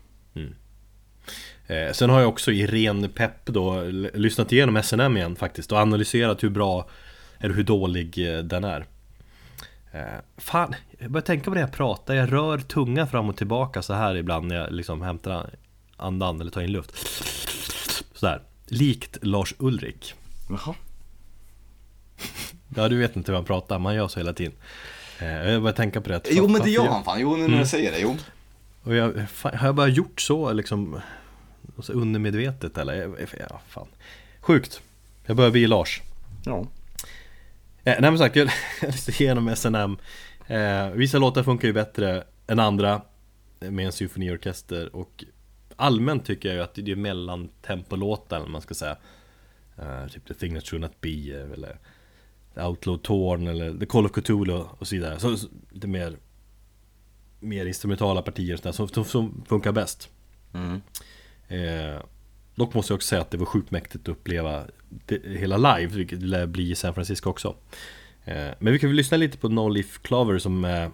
Eh, 1.66 1.92
sen 1.92 2.10
har 2.10 2.20
jag 2.20 2.28
också 2.28 2.52
i 2.52 2.66
ren 2.66 3.08
pepp 3.08 3.46
då 3.46 3.82
lyssnat 4.14 4.52
igenom 4.52 4.82
SNM 4.82 5.16
igen 5.16 5.36
faktiskt 5.36 5.72
och 5.72 5.78
analyserat 5.78 6.42
hur 6.42 6.50
bra 6.50 6.88
eller 7.38 7.54
hur 7.54 7.64
dålig 7.64 8.36
eh, 8.36 8.38
den 8.38 8.64
är. 8.64 8.86
Eh, 9.92 10.02
fan, 10.36 10.74
jag 10.98 11.10
börjar 11.10 11.24
tänka 11.24 11.44
på 11.44 11.54
det 11.54 11.60
jag 11.60 11.72
pratar. 11.72 12.14
Jag 12.14 12.32
rör 12.32 12.58
tunga 12.58 13.06
fram 13.06 13.28
och 13.28 13.36
tillbaka 13.36 13.82
så 13.82 13.94
här 13.94 14.14
ibland 14.14 14.46
när 14.46 14.56
jag 14.56 14.72
liksom 14.72 15.02
hämtar 15.02 15.50
andan 15.96 16.40
eller 16.40 16.50
tar 16.50 16.60
in 16.60 16.72
luft. 16.72 16.96
Sådär. 18.14 18.42
Likt 18.66 19.18
Lars 19.22 19.54
Ulrik. 19.58 20.14
Jaha. 20.48 20.74
Ja, 22.76 22.88
du 22.88 22.96
vet 22.98 23.16
inte 23.16 23.32
hur 23.32 23.36
han 23.36 23.44
pratar, 23.44 23.78
man 23.78 23.94
gör 23.94 24.08
så 24.08 24.20
hela 24.20 24.32
tiden. 24.32 24.52
Eh, 25.18 25.50
jag 25.50 25.62
börjar 25.62 25.76
tänka 25.76 26.00
på 26.00 26.08
det. 26.08 26.20
Jo, 26.30 26.48
men 26.48 26.62
det 26.62 26.70
gör 26.70 26.86
han 26.86 27.04
fan. 27.04 27.20
Jo, 27.20 27.36
nu 27.36 27.48
när 27.48 27.58
du 27.58 27.66
säger 27.66 27.92
det. 27.92 27.98
Jo. 27.98 28.16
Och 28.86 28.94
jag, 28.94 29.30
fan, 29.30 29.56
har 29.56 29.68
jag 29.68 29.74
bara 29.74 29.88
gjort 29.88 30.20
så 30.20 30.52
liksom 30.52 31.00
så 31.78 31.92
undermedvetet 31.92 32.78
eller? 32.78 33.26
Ja, 33.50 33.60
fan. 33.68 33.88
Sjukt. 34.40 34.80
Jag 35.24 35.36
börjar 35.36 35.50
bli 35.50 35.66
Lars. 35.66 36.02
Ja. 36.44 36.66
nej 37.84 38.00
men 38.00 38.18
sagt, 38.18 38.36
jag 38.36 38.50
lyssnade 38.82 39.22
igenom 39.22 39.56
SNM 39.56 39.96
eh, 40.46 40.90
Vissa 40.90 41.18
låtar 41.18 41.42
funkar 41.42 41.68
ju 41.68 41.74
bättre 41.74 42.24
än 42.46 42.58
andra 42.58 43.02
Med 43.60 43.86
en 43.86 43.92
symfoniorkester 43.92 44.96
och 44.96 45.24
Allmänt 45.76 46.26
tycker 46.26 46.48
jag 46.48 46.56
ju 46.56 46.62
att 46.62 46.74
det 46.74 46.92
är 46.92 46.96
mellantempolåtar 46.96 48.46
man 48.46 48.60
ska 48.60 48.74
säga 48.74 48.96
uh, 49.78 50.08
Typ 50.08 50.26
The 50.26 50.34
Thing 50.34 50.54
That 50.54 50.66
Should 50.66 50.80
Not 50.82 51.00
Be 51.00 51.52
eller 51.54 51.78
The 52.54 52.60
Outlaw 52.60 53.02
Torn 53.02 53.46
eller 53.46 53.78
The 53.78 53.86
Call 53.86 54.06
of 54.06 54.12
Cthulhu 54.12 54.64
och 54.78 54.86
så 54.86 54.94
vidare 54.94 55.18
så, 55.18 55.36
så 55.36 55.48
lite 55.70 55.86
mer 55.86 56.16
Mer 57.46 57.66
instrumentala 57.66 58.22
partier 58.22 58.58
där, 58.62 58.72
som, 58.72 58.88
som 58.88 59.44
funkar 59.48 59.72
bäst 59.72 60.08
Mm. 60.54 60.80
eh, 61.48 62.02
Dock 62.54 62.74
måste 62.74 62.92
jag 62.92 62.96
också 62.96 63.08
säga 63.08 63.20
att 63.20 63.30
det 63.30 63.36
var 63.36 63.46
sjukt 63.46 63.70
mäktigt 63.70 64.04
att 64.04 64.08
uppleva 64.08 64.64
det, 64.88 65.20
hela 65.24 65.56
live, 65.56 65.86
vilket 65.96 66.20
det 66.20 66.26
lär 66.26 66.46
bli 66.46 66.70
i 66.70 66.74
San 66.74 66.94
Francisco 66.94 67.30
också 67.30 67.54
eh, 68.24 68.48
Men 68.58 68.72
vi 68.72 68.78
kan 68.78 68.88
väl 68.90 68.96
lyssna 68.96 69.16
lite 69.16 69.38
på 69.38 69.48
No 69.48 69.68
Leaf 69.68 69.98
Clover 70.02 70.38
som 70.38 70.64
är 70.64 70.90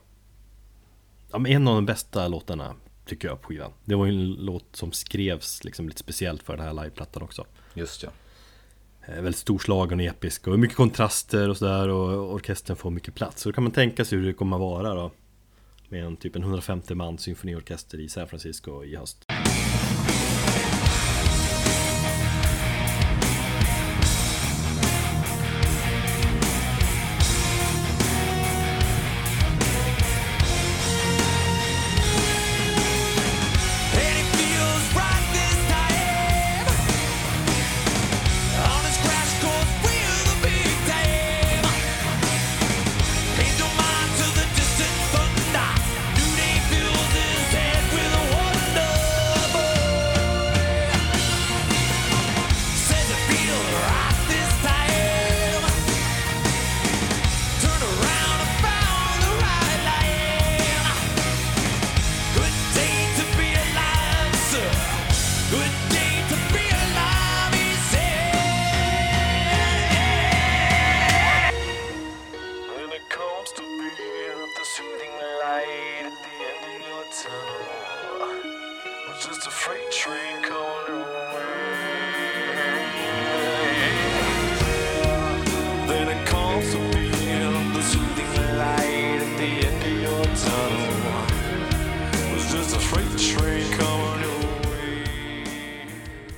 ja, 1.32 1.38
men 1.38 1.52
en 1.52 1.68
av 1.68 1.74
de 1.74 1.86
bästa 1.86 2.28
låtarna 2.28 2.74
tycker 3.06 3.28
jag 3.28 3.40
på 3.42 3.48
skivan 3.48 3.72
Det 3.84 3.94
var 3.94 4.06
ju 4.06 4.12
en 4.12 4.32
låt 4.32 4.76
som 4.76 4.92
skrevs 4.92 5.64
liksom 5.64 5.88
lite 5.88 6.00
speciellt 6.00 6.42
för 6.42 6.56
den 6.56 6.66
här 6.66 6.74
liveplattan 6.84 7.22
också 7.22 7.44
Just 7.74 8.02
ja. 8.02 8.08
Eh, 9.06 9.14
Väldigt 9.14 9.36
storslagen 9.36 10.00
och 10.00 10.06
episk 10.06 10.46
och 10.46 10.58
mycket 10.58 10.76
kontraster 10.76 11.48
och 11.48 11.56
sådär 11.56 11.88
och 11.88 12.34
orkestern 12.34 12.76
får 12.76 12.90
mycket 12.90 13.14
plats. 13.14 13.42
Så 13.42 13.48
då 13.48 13.52
kan 13.52 13.64
man 13.64 13.72
tänka 13.72 14.04
sig 14.04 14.18
hur 14.18 14.26
det 14.26 14.32
kommer 14.32 14.56
att 14.56 14.60
vara 14.60 14.94
då 14.94 15.10
med 15.92 16.04
en 16.04 16.16
typ 16.16 16.36
en 16.36 16.42
150 16.42 16.94
man 16.94 17.18
symfoniorkester 17.18 18.00
i 18.00 18.08
San 18.08 18.28
Francisco 18.28 18.84
i 18.84 18.96
höst. 18.96 19.31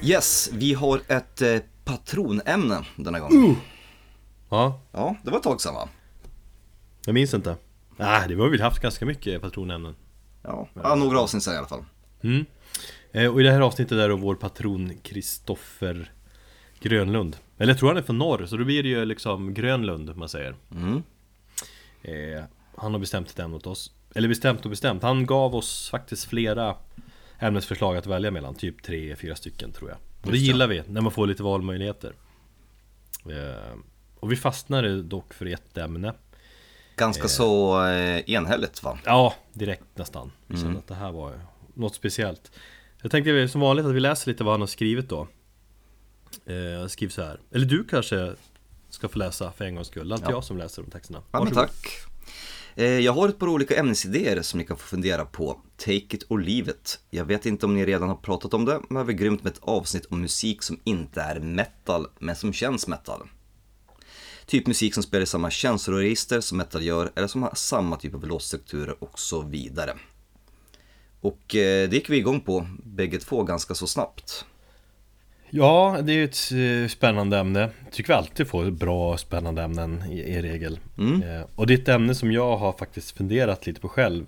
Yes, 0.04 0.50
vi 0.52 0.74
har 0.74 1.00
ett 1.08 1.42
eh, 1.42 1.58
patronämne 1.84 2.84
denna 2.96 3.20
gång. 3.20 3.56
Ja, 4.48 4.80
Ja, 4.92 5.16
det 5.22 5.30
var 5.30 5.38
ett 5.38 5.44
tag 5.44 5.60
sedan 5.60 5.74
va? 5.74 5.88
jag 7.06 7.14
minns 7.14 7.34
inte. 7.34 7.56
Nej, 7.96 8.28
det 8.28 8.34
har 8.34 8.48
vi 8.48 8.60
haft 8.62 8.82
ganska 8.82 9.06
mycket 9.06 9.42
patronämnen. 9.42 9.94
Ja, 10.42 10.68
ja 10.74 10.94
några 10.94 11.20
avsnitt 11.20 11.42
sedan 11.42 11.54
i 11.54 11.56
alla 11.56 11.66
fall. 11.66 11.84
Mm. 12.22 12.44
Eh, 13.12 13.32
Och 13.32 13.40
i 13.40 13.44
det 13.44 13.50
här 13.52 13.60
avsnittet 13.60 13.98
är 13.98 14.08
då 14.08 14.16
vår 14.16 14.34
patron 14.34 14.92
Kristoffer 15.02 16.12
Grönlund. 16.80 17.36
Eller 17.58 17.72
jag 17.72 17.78
tror 17.78 17.88
han 17.88 17.96
är 17.98 18.02
från 18.02 18.18
norr, 18.18 18.46
så 18.46 18.56
då 18.56 18.64
blir 18.64 18.82
det 18.82 18.88
ju 18.88 19.04
liksom 19.04 19.54
Grönlund 19.54 20.10
om 20.10 20.18
man 20.18 20.28
säger. 20.28 20.54
Mm. 20.74 21.02
Eh, 22.02 22.44
han 22.76 22.92
har 22.92 22.98
bestämt 22.98 23.30
ett 23.30 23.38
ämne 23.38 23.56
åt 23.56 23.66
oss. 23.66 23.92
Eller 24.14 24.28
bestämt 24.28 24.64
och 24.64 24.70
bestämt. 24.70 25.02
Han 25.02 25.26
gav 25.26 25.54
oss 25.54 25.88
faktiskt 25.90 26.24
flera 26.24 26.76
ämnesförslag 27.38 27.96
att 27.96 28.06
välja 28.06 28.30
mellan. 28.30 28.54
Typ 28.54 28.82
tre, 28.82 29.16
fyra 29.16 29.34
stycken 29.36 29.72
tror 29.72 29.90
jag. 29.90 29.98
Och 30.22 30.32
det 30.32 30.38
gillar 30.38 30.66
vi, 30.68 30.82
när 30.88 31.00
man 31.00 31.12
får 31.12 31.26
lite 31.26 31.42
valmöjligheter. 31.42 32.12
Eh, 33.30 33.78
och 34.20 34.32
vi 34.32 34.36
fastnade 34.36 35.02
dock 35.02 35.34
för 35.34 35.46
ett 35.46 35.76
ämne. 35.78 36.14
Ganska 36.96 37.28
så 37.28 37.82
eh, 37.86 38.30
enhälligt 38.30 38.82
va? 38.82 38.98
Ja, 39.04 39.34
direkt 39.52 39.84
nästan. 39.94 40.32
Vi 40.46 40.56
kände 40.56 40.78
att 40.78 40.88
det 40.88 40.94
här 40.94 41.12
var 41.12 41.40
något 41.74 41.94
speciellt. 41.94 42.50
Jag 43.02 43.10
tänkte 43.10 43.48
som 43.48 43.60
vanligt 43.60 43.86
att 43.86 43.94
vi 43.94 44.00
läser 44.00 44.30
lite 44.30 44.44
vad 44.44 44.52
han 44.54 44.60
har 44.60 44.66
skrivit 44.68 45.08
då. 45.08 45.28
Eh, 46.46 46.78
han 46.78 46.88
skriver 46.88 47.12
så 47.12 47.22
här. 47.22 47.40
Eller 47.52 47.66
du 47.66 47.84
kanske 47.84 48.34
ska 48.90 49.08
få 49.08 49.18
läsa 49.18 49.52
för 49.52 49.64
en 49.64 49.74
gångs 49.74 49.86
skull. 49.88 50.08
Det 50.08 50.12
är 50.12 50.14
alltid 50.14 50.28
Ja. 50.28 50.32
jag 50.32 50.44
som 50.44 50.58
läser 50.58 50.82
de 50.82 50.90
texterna. 50.90 51.22
Ja, 51.32 51.38
men 51.44 51.54
Varsågod. 51.54 51.68
tack. 51.68 51.88
Eh, 52.76 52.86
jag 52.86 53.12
har 53.12 53.28
ett 53.28 53.38
par 53.38 53.48
olika 53.48 53.76
ämnesidéer 53.76 54.42
som 54.42 54.58
ni 54.58 54.64
kan 54.64 54.76
få 54.76 54.86
fundera 54.86 55.24
på. 55.24 55.60
Take 55.76 55.94
it 55.94 56.24
or 56.28 56.40
leave 56.40 56.70
it. 56.70 56.98
Jag 57.10 57.24
vet 57.24 57.46
inte 57.46 57.66
om 57.66 57.74
ni 57.74 57.86
redan 57.86 58.08
har 58.08 58.16
pratat 58.16 58.54
om 58.54 58.64
det, 58.64 58.80
men 58.90 59.06
det 59.06 59.12
är 59.12 59.16
grymt 59.16 59.44
med 59.44 59.52
ett 59.52 59.62
avsnitt 59.62 60.06
om 60.06 60.20
musik 60.20 60.62
som 60.62 60.80
inte 60.84 61.20
är 61.20 61.40
metal, 61.40 62.06
men 62.18 62.36
som 62.36 62.52
känns 62.52 62.86
metal. 62.86 63.28
Typ 64.46 64.66
musik 64.66 64.94
som 64.94 65.02
spelar 65.02 65.22
i 65.22 65.26
samma 65.26 65.50
känsloregister 65.50 66.40
som 66.40 66.58
metal 66.58 66.82
gör, 66.82 67.12
eller 67.14 67.28
som 67.28 67.42
har 67.42 67.54
samma 67.54 67.96
typ 67.96 68.14
av 68.14 68.26
låtstrukturer 68.26 69.04
och 69.04 69.18
så 69.18 69.42
vidare. 69.42 69.94
Och 71.20 71.54
eh, 71.54 71.88
det 71.88 71.96
gick 71.96 72.10
vi 72.10 72.16
igång 72.16 72.40
på, 72.40 72.66
bägge 72.84 73.18
två, 73.18 73.42
ganska 73.42 73.74
så 73.74 73.86
snabbt. 73.86 74.44
Ja, 75.56 75.98
det 76.02 76.12
är 76.12 76.16
ju 76.16 76.24
ett 76.24 76.52
eh, 76.52 76.88
spännande 76.88 77.38
ämne. 77.38 77.70
Tycker 77.90 78.08
vi 78.08 78.14
alltid 78.14 78.48
får 78.48 78.70
bra 78.70 79.16
spännande 79.16 79.62
ämnen 79.62 80.04
i, 80.10 80.20
i 80.20 80.42
regel. 80.42 80.78
Mm. 80.98 81.22
Eh, 81.22 81.46
och 81.54 81.66
det 81.66 81.74
är 81.74 81.78
ett 81.78 81.88
ämne 81.88 82.14
som 82.14 82.32
jag 82.32 82.56
har 82.56 82.72
faktiskt 82.72 83.16
funderat 83.16 83.66
lite 83.66 83.80
på 83.80 83.88
själv. 83.88 84.26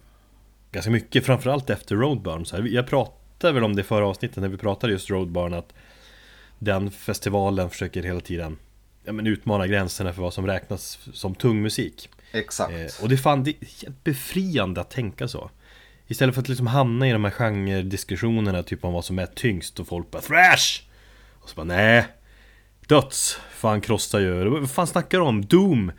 Ganska 0.72 0.90
mycket, 0.90 1.26
framförallt 1.26 1.70
efter 1.70 1.96
Roadburn. 1.96 2.46
Så 2.46 2.56
här, 2.56 2.64
jag 2.64 2.86
pratade 2.86 3.52
väl 3.52 3.64
om 3.64 3.76
det 3.76 3.80
i 3.80 3.84
förra 3.84 4.06
avsnittet 4.06 4.36
när 4.36 4.48
vi 4.48 4.56
pratade 4.56 4.92
just 4.92 5.10
Roadburn 5.10 5.54
att 5.54 5.74
den 6.58 6.90
festivalen 6.90 7.70
försöker 7.70 8.02
hela 8.02 8.20
tiden 8.20 8.58
ja, 9.04 9.12
men 9.12 9.26
utmana 9.26 9.66
gränserna 9.66 10.12
för 10.12 10.22
vad 10.22 10.34
som 10.34 10.46
räknas 10.46 10.98
som 11.12 11.34
tung 11.34 11.62
musik. 11.62 12.08
Exakt. 12.32 12.72
Eh, 12.72 13.02
och 13.02 13.08
det 13.08 13.16
fan 13.16 13.44
det 13.44 13.50
är 13.50 13.92
befriande 14.04 14.80
att 14.80 14.90
tänka 14.90 15.28
så. 15.28 15.50
Istället 16.06 16.34
för 16.34 16.42
att 16.42 16.48
liksom 16.48 16.66
hamna 16.66 17.08
i 17.08 17.12
de 17.12 17.24
här 17.24 17.30
genrediskussionerna 17.30 18.62
typ 18.62 18.84
om 18.84 18.92
vad 18.92 19.04
som 19.04 19.18
är 19.18 19.26
tyngst 19.26 19.80
och 19.80 19.88
folk 19.88 20.10
bara 20.10 20.22
thrash! 20.22 20.86
Och 21.46 21.50
så 21.50 21.56
bara 21.56 21.64
nej 21.64 22.06
Döds! 22.86 23.38
Fan 23.50 23.80
krossar 23.80 24.18
ju, 24.18 24.48
vad 24.48 24.70
fan 24.70 24.86
snackar 24.86 25.18
de 25.18 25.28
om? 25.28 25.44
Doom! 25.44 25.92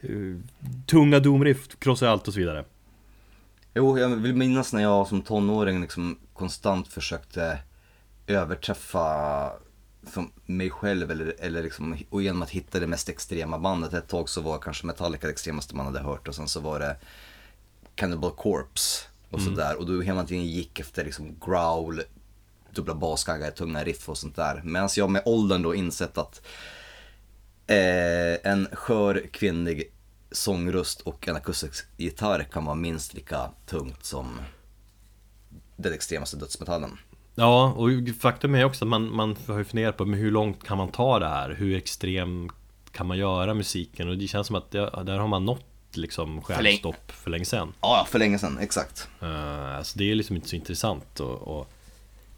Eh, 0.00 0.10
Tunga 0.86 1.20
Doom-riff 1.20 1.78
krossar 1.78 2.06
allt 2.06 2.28
och 2.28 2.34
så 2.34 2.40
vidare. 2.40 2.64
Jo, 3.74 3.98
jag 3.98 4.08
vill 4.08 4.34
minnas 4.34 4.72
när 4.72 4.82
jag 4.82 5.06
som 5.06 5.22
tonåring 5.22 5.80
liksom 5.80 6.18
konstant 6.32 6.88
försökte 6.88 7.58
överträffa 8.26 9.50
som 10.12 10.30
mig 10.46 10.70
själv 10.70 11.10
eller, 11.10 11.34
eller 11.38 11.62
liksom, 11.62 11.96
och 12.10 12.22
genom 12.22 12.42
att 12.42 12.50
hitta 12.50 12.80
det 12.80 12.86
mest 12.86 13.08
extrema 13.08 13.58
bandet. 13.58 13.94
Ett 13.94 14.08
tag 14.08 14.28
så 14.28 14.40
var 14.40 14.58
kanske 14.58 14.86
Metallica 14.86 15.26
det 15.26 15.32
extremaste 15.32 15.76
man 15.76 15.86
hade 15.86 16.00
hört 16.00 16.28
och 16.28 16.34
sen 16.34 16.48
så 16.48 16.60
var 16.60 16.78
det 16.78 16.96
Cannibal 17.94 18.30
Corpse 18.30 19.06
och 19.30 19.40
sådär. 19.40 19.78
Och 19.78 19.86
då 19.86 20.00
hela 20.00 20.24
tiden 20.24 20.46
gick 20.46 20.80
efter 20.80 21.04
liksom 21.04 21.36
growl, 21.46 22.02
dubbla 22.74 22.94
basgaggar, 22.94 23.50
tunga 23.50 23.84
riff 23.84 24.08
och 24.08 24.18
sånt 24.18 24.36
där. 24.36 24.62
Medan 24.64 24.88
jag 24.96 25.10
med 25.10 25.22
åldern 25.24 25.62
då 25.62 25.74
insett 25.74 26.18
att 26.18 26.46
eh, 27.66 28.52
en 28.52 28.68
skör 28.72 29.26
kvinnlig 29.32 29.92
sångröst 30.30 31.00
och 31.00 31.28
en 31.28 31.36
akustisk 31.36 31.86
gitarr 31.96 32.46
kan 32.52 32.64
vara 32.64 32.74
minst 32.74 33.14
lika 33.14 33.50
tungt 33.66 34.04
som 34.04 34.40
den 35.76 35.92
extremaste 35.92 36.36
dödsmetallen. 36.36 36.98
Ja, 37.34 37.72
och 37.76 37.90
faktum 38.20 38.54
är 38.54 38.64
också 38.64 38.84
att 38.84 38.88
man, 38.88 39.16
man 39.16 39.36
har 39.46 39.58
ju 39.58 39.64
funderat 39.64 39.96
på 39.96 40.04
men 40.04 40.20
hur 40.20 40.30
långt 40.30 40.64
kan 40.64 40.78
man 40.78 40.88
ta 40.88 41.18
det 41.18 41.28
här? 41.28 41.50
Hur 41.50 41.76
extrem 41.76 42.50
kan 42.92 43.06
man 43.06 43.18
göra 43.18 43.54
musiken? 43.54 44.08
Och 44.08 44.18
det 44.18 44.26
känns 44.26 44.46
som 44.46 44.56
att 44.56 44.70
det, 44.70 44.78
där 44.78 45.18
har 45.18 45.28
man 45.28 45.44
nått 45.44 45.66
liksom 45.96 46.42
stjärnstopp 46.42 47.12
för 47.12 47.30
länge 47.30 47.44
sedan. 47.44 47.72
Ja, 47.80 48.06
för 48.10 48.18
länge 48.18 48.38
sedan, 48.38 48.58
exakt. 48.58 49.08
Uh, 49.22 49.76
alltså 49.76 49.98
det 49.98 50.10
är 50.10 50.14
liksom 50.14 50.36
inte 50.36 50.48
så 50.48 50.56
intressant 50.56 51.20
att, 51.20 51.48
att 51.48 51.68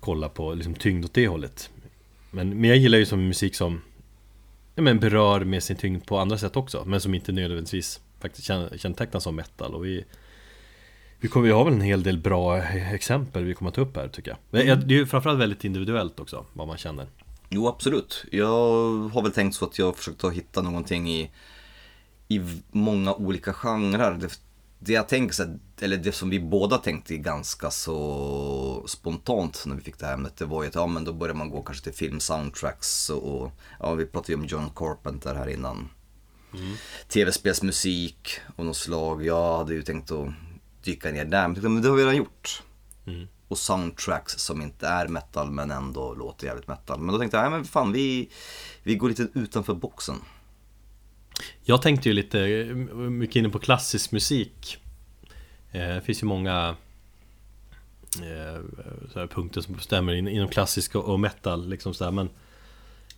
kolla 0.01 0.29
på 0.29 0.55
liksom 0.55 0.75
tyngd 0.75 1.05
åt 1.05 1.15
det 1.15 1.29
hållet. 1.29 1.71
Men, 2.31 2.61
men 2.61 2.71
jag 2.71 2.79
gillar 2.79 2.99
ju 2.99 3.07
som 3.07 3.29
musik 3.29 3.55
som 3.55 3.81
ja, 4.75 4.83
men 4.83 5.01
berör 5.01 5.45
med 5.45 5.63
sin 5.63 5.77
tyngd 5.77 6.07
på 6.07 6.19
andra 6.19 6.39
sätt 6.39 6.57
också 6.57 6.85
Men 6.85 7.01
som 7.01 7.15
inte 7.15 7.33
nödvändigtvis 7.33 8.01
faktiskt 8.21 8.47
kännetecknas 8.81 9.25
som 9.25 9.37
metal 9.37 9.75
och 9.75 9.85
vi 9.85 10.05
vi, 11.21 11.29
kommer, 11.29 11.47
vi 11.47 11.53
har 11.53 11.65
väl 11.65 11.75
en 11.75 11.81
hel 11.81 12.03
del 12.03 12.19
bra 12.19 12.59
exempel 12.59 13.45
vi 13.45 13.55
kommer 13.55 13.69
att 13.69 13.75
ta 13.75 13.81
upp 13.81 13.97
här 13.97 14.09
tycker 14.09 14.31
jag 14.31 14.39
Men 14.51 14.89
Det 14.89 14.95
är 14.95 14.99
ju 14.99 15.07
framförallt 15.07 15.41
väldigt 15.41 15.65
individuellt 15.65 16.21
också 16.21 16.47
vad 16.53 16.67
man 16.67 16.77
känner 16.77 17.07
Jo, 17.49 17.69
absolut. 17.69 18.25
Jag 18.33 18.47
har 19.09 19.23
väl 19.23 19.33
tänkt 19.33 19.55
så 19.55 19.65
att 19.65 19.79
jag 19.79 19.87
har 19.87 19.93
försökt 19.93 20.25
att 20.25 20.33
hitta 20.33 20.63
någonting 20.63 21.11
i, 21.11 21.31
i 22.29 22.41
många 22.71 23.15
olika 23.15 23.53
genrer. 23.53 24.19
Det, 24.79 24.93
jag 24.93 25.09
tänker, 25.09 25.35
så 25.35 25.43
här, 25.43 25.59
eller 25.81 25.97
det 25.97 26.13
som 26.13 26.31
vi 26.31 26.41
båda 26.41 26.79
tänkte 26.79 27.17
ganska 27.17 27.71
så 27.71 28.85
spontant 28.87 29.63
när 29.67 29.77
vi 29.77 29.83
fick 29.83 29.99
det 29.99 30.07
här 30.07 30.15
ämnet, 30.15 30.37
det 30.37 30.45
var 30.45 30.63
ju 30.63 30.69
att 30.69 30.75
ja, 30.75 30.87
men 30.87 31.05
då 31.05 31.13
börjar 31.13 31.35
man 31.35 31.51
gå 31.51 31.63
kanske 31.63 31.85
till 31.85 31.95
film-soundtracks 31.95 33.11
och, 33.11 33.43
och 33.43 33.53
ja, 33.81 33.95
vi 33.95 34.07
pratade 34.07 34.33
ju 34.33 34.39
om 34.39 34.47
John 34.47 34.71
Carpenter 34.75 35.35
här 35.35 35.49
innan. 35.49 35.89
Tv-spelsmusik 37.09 38.41
och 38.57 38.65
något 38.65 38.77
slag. 38.77 39.27
Jag 39.27 39.59
hade 39.59 39.75
ju 39.75 39.83
tänkt 39.83 40.11
att 40.11 40.29
dyka 40.85 41.11
ner 41.11 41.25
där, 41.25 41.49
men 41.49 41.55
tänkte, 41.55 41.69
men 41.69 41.83
det 41.83 41.89
har 41.89 41.97
vi 41.97 42.03
redan 42.03 42.17
gjort. 42.17 42.63
Och 43.49 43.59
soundtracks 43.59 44.33
som 44.33 44.63
inte 44.63 44.87
är 44.87 45.09
metal 45.09 45.51
men 45.51 45.71
ändå 45.71 46.15
låter 46.15 46.47
jävligt 46.47 46.69
metal. 46.69 47.01
Men 47.01 47.13
då 47.13 47.19
tänkte 47.19 47.37
jag, 47.37 47.51
nej 47.51 47.59
men 47.59 47.65
fan 47.65 47.93
vi, 47.93 48.31
vi 48.83 48.95
går 48.95 49.09
lite 49.09 49.29
utanför 49.35 49.75
boxen. 49.75 50.17
Jag 51.63 51.83
tänkte 51.83 52.09
ju 52.09 52.13
lite 52.13 52.39
mycket 52.95 53.37
inne 53.37 53.49
på 53.49 53.59
klassisk 53.59 54.13
musik. 54.13 54.79
Eh, 55.73 55.95
Det 55.95 56.03
finns 56.05 56.23
ju 56.23 56.27
många 56.27 56.77
eh, 58.23 59.27
punkter 59.27 59.61
som 59.61 59.79
stämmer 59.79 60.13
in, 60.13 60.29
inom 60.29 60.49
klassisk 60.49 60.95
och 60.95 61.21
metal 61.21 61.69
liksom 61.69 61.95
så 61.95 62.05
här, 62.05 62.11
men 62.11 62.29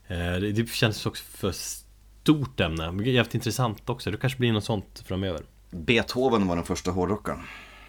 eh, 0.07 0.41
det, 0.41 0.71
känns 0.71 1.07
också 1.07 1.25
för 1.25 1.53
stort 1.53 2.61
ämne, 2.61 2.93
Men 2.93 3.05
jävligt 3.05 3.35
intressant 3.35 3.91
också, 3.91 4.11
det 4.11 4.17
kanske 4.17 4.39
blir 4.39 4.53
något 4.53 4.65
sånt 4.65 5.03
framöver. 5.07 5.43
Beethoven 5.71 6.47
var 6.47 6.57
den 6.57 6.65
första 6.65 6.91
hårdrockaren. 6.91 7.41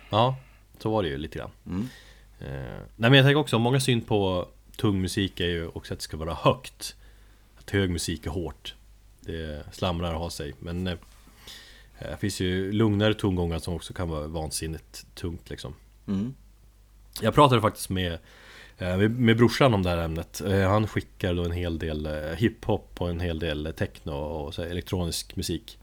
Ja, 0.10 0.36
så 0.80 0.92
var 0.92 1.04
det 1.04 1.10
ju 1.10 1.18
lite 1.18 1.38
grann. 1.38 1.52
Eh, 2.40 2.48
Nej 2.96 3.10
men 3.10 3.14
jag 3.14 3.26
tänker 3.26 3.40
också, 3.40 3.60
många 3.60 3.80
syn 3.80 4.02
på 4.02 4.48
tung 4.78 5.02
musik 5.02 5.40
är 5.40 5.48
ju 5.48 5.68
också 5.68 5.94
att 5.94 6.00
det 6.00 6.04
ska 6.04 6.18
vara 6.18 6.34
högt. 6.34 6.96
Att 7.60 7.70
hög 7.70 7.90
musik 7.90 8.26
är 8.26 8.30
hårt 8.30 8.76
Det 9.32 9.64
slamrar 9.72 10.14
och 10.14 10.20
har 10.20 10.30
sig, 10.30 10.54
men 10.60 10.88
eh, 10.88 10.98
Det 12.00 12.18
finns 12.20 12.40
ju 12.40 12.72
lugnare 12.72 13.14
tongångar 13.14 13.60
som 13.60 13.74
också 13.74 13.94
kan 13.94 14.10
vara 14.10 14.28
vansinnigt 14.28 15.06
tungt 15.16 15.50
liksom. 15.50 15.74
Mm. 16.08 16.34
Jag 17.22 17.34
pratade 17.34 17.62
faktiskt 17.62 17.90
med 17.90 18.18
eh, 18.78 18.98
med 18.98 19.38
brorsan 19.38 19.74
om 19.74 19.84
det 19.84 19.90
här 19.90 19.98
ämnet. 19.98 20.42
Eh, 20.42 20.70
Han 20.70 20.88
skickar 20.88 21.34
då 21.34 21.44
en 21.44 21.52
hel 21.52 21.80
del 21.80 22.06
eh, 22.06 22.36
hiphop 22.38 23.02
och 23.02 23.10
en 23.10 23.20
hel 23.20 23.40
del 23.40 23.74
techno 23.78 24.12
och 24.12 24.54
så 24.54 24.62
elektronisk 24.62 25.36
musik. 25.36 25.80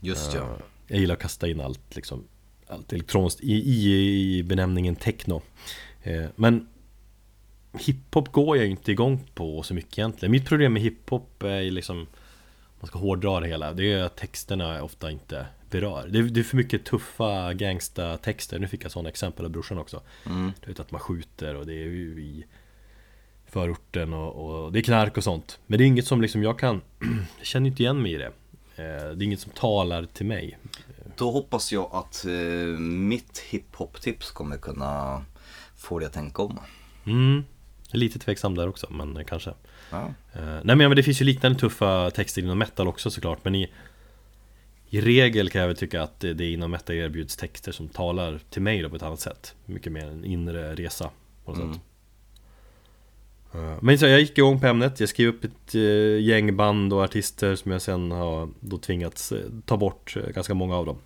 Just 0.00 0.34
ja. 0.34 0.56
Jag 0.86 1.00
gillar 1.00 1.14
att 1.14 1.20
kasta 1.22 1.48
in 1.48 1.60
allt 1.60 1.96
liksom 1.96 2.24
Allt 2.66 2.92
elektroniskt 2.92 3.40
i, 3.40 3.52
i, 3.52 4.38
i 4.38 4.42
benämningen 4.42 4.96
techno. 4.96 5.42
Men 6.36 6.68
Hiphop 7.78 8.32
går 8.32 8.56
jag 8.56 8.64
ju 8.64 8.70
inte 8.70 8.92
igång 8.92 9.20
på 9.34 9.62
så 9.62 9.74
mycket 9.74 9.98
egentligen. 9.98 10.32
Mitt 10.32 10.48
problem 10.48 10.72
med 10.72 10.82
hiphop 10.82 11.42
är 11.42 11.70
liksom 11.70 11.98
om 11.98 12.06
Man 12.82 12.86
ska 12.88 12.98
hårdra 12.98 13.40
det 13.40 13.48
hela. 13.48 13.72
Det 13.72 13.92
är 13.92 14.02
att 14.02 14.16
texterna 14.16 14.82
ofta 14.82 15.10
inte 15.10 15.46
berör. 15.70 16.08
Det 16.08 16.18
är, 16.18 16.22
det 16.22 16.40
är 16.40 16.44
för 16.44 16.56
mycket 16.56 16.84
tuffa 16.84 17.52
gangsta-texter. 17.52 18.58
Nu 18.58 18.68
fick 18.68 18.84
jag 18.84 18.90
sådana 18.92 19.08
exempel 19.08 19.44
av 19.44 19.50
brorsan 19.50 19.78
också. 19.78 20.02
Du 20.60 20.66
vet 20.66 20.80
att 20.80 20.90
man 20.90 21.00
skjuter 21.00 21.54
och 21.54 21.66
det 21.66 21.72
är 21.72 21.86
ju 21.86 22.22
i 22.22 22.44
Förorten 23.46 24.12
och, 24.12 24.64
och 24.64 24.72
det 24.72 24.78
är 24.78 24.82
knark 24.82 25.16
och 25.16 25.24
sånt. 25.24 25.58
Men 25.66 25.78
det 25.78 25.84
är 25.84 25.86
inget 25.86 26.06
som 26.06 26.22
liksom 26.22 26.42
jag 26.42 26.58
kan 26.58 26.80
Jag 27.38 27.46
känner 27.46 27.66
inte 27.70 27.82
igen 27.82 28.02
mig 28.02 28.12
i 28.12 28.16
det. 28.16 28.32
Eh, 28.76 29.10
Det 29.14 29.22
är 29.22 29.22
inget 29.22 29.40
som 29.40 29.52
talar 29.52 30.04
till 30.04 30.26
mig. 30.26 30.58
Då 31.16 31.30
hoppas 31.30 31.72
jag 31.72 31.88
att 31.92 32.24
eh, 32.24 32.78
mitt 32.80 33.38
hiphop-tips 33.38 34.30
kommer 34.30 34.56
kunna 34.56 35.24
få 35.76 35.98
dig 35.98 36.06
att 36.06 36.12
tänka 36.12 36.42
om. 36.42 36.58
Mm. 37.06 37.44
Lite 37.90 38.18
tveksam 38.18 38.54
där 38.54 38.68
också, 38.68 38.86
men 38.90 39.24
kanske 39.24 39.54
Ja. 39.92 40.14
Eh, 40.32 40.40
Nej 40.42 40.62
men, 40.64 40.80
ja, 40.80 40.88
men 40.88 40.96
det 40.96 41.02
finns 41.02 41.20
ju 41.20 41.24
liknande 41.24 41.58
tuffa 41.58 42.10
texter 42.10 42.42
inom 42.42 42.58
metal 42.58 42.88
också 42.88 43.10
såklart 43.10 43.44
Men 43.44 43.54
i, 43.54 43.70
i 44.88 45.00
regel 45.00 45.50
kan 45.50 45.60
jag 45.60 45.68
väl 45.68 45.76
tycka 45.76 46.02
att 46.02 46.20
det, 46.20 46.34
det 46.34 46.52
inom 46.52 46.70
metal 46.70 46.96
erbjuds 46.96 47.36
texter 47.36 47.72
som 47.72 47.88
talar 47.88 48.40
till 48.50 48.62
mig 48.62 48.82
då 48.82 48.90
på 48.90 48.96
ett 48.96 49.02
annat 49.02 49.20
sätt. 49.20 49.54
Mycket 49.66 49.92
mer 49.92 50.06
en 50.06 50.24
inre 50.24 50.74
resa 50.74 51.10
på 51.44 51.52
något 51.52 51.74
sätt. 51.74 51.82
Eh, 53.54 53.78
Men 53.80 53.98
så 53.98 54.06
jag 54.06 54.20
gick 54.20 54.38
igång 54.38 54.60
på 54.60 54.66
ämnet, 54.66 55.00
jag 55.00 55.08
skrev 55.08 55.28
upp 55.28 55.44
ett 55.44 55.74
eh, 55.74 56.20
gäng 56.20 56.56
band 56.56 56.92
och 56.92 57.02
artister 57.04 57.56
som 57.56 57.72
jag 57.72 57.82
sen 57.82 58.10
har 58.10 58.48
då 58.60 58.78
tvingats 58.78 59.32
ta 59.64 59.76
bort 59.76 60.16
ganska 60.34 60.54
många 60.54 60.76
av 60.76 60.86
dem. 60.86 60.98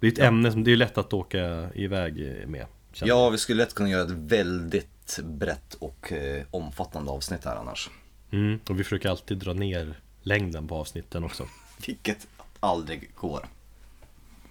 Det 0.00 0.06
är 0.06 0.12
ett 0.12 0.18
ämne 0.18 0.52
som 0.52 0.64
det 0.64 0.72
är 0.72 0.76
lätt 0.76 0.98
att 0.98 1.12
åka 1.12 1.68
iväg 1.74 2.44
med 2.46 2.66
ja, 3.02 3.30
vi 3.30 3.38
skulle 3.38 3.62
lätt 3.62 3.74
kunna 3.74 3.88
göra 3.88 4.02
ett 4.02 4.10
väldigt 4.10 4.93
brett 5.24 5.74
och 5.74 6.12
eh, 6.12 6.44
omfattande 6.50 7.10
avsnitt 7.10 7.44
här 7.44 7.56
annars. 7.56 7.90
Mm, 8.30 8.60
och 8.68 8.80
vi 8.80 8.84
försöker 8.84 9.08
alltid 9.08 9.38
dra 9.38 9.52
ner 9.52 10.00
längden 10.22 10.68
på 10.68 10.76
avsnitten 10.76 11.24
också 11.24 11.46
Vilket 11.86 12.26
aldrig 12.60 13.10
går. 13.14 13.48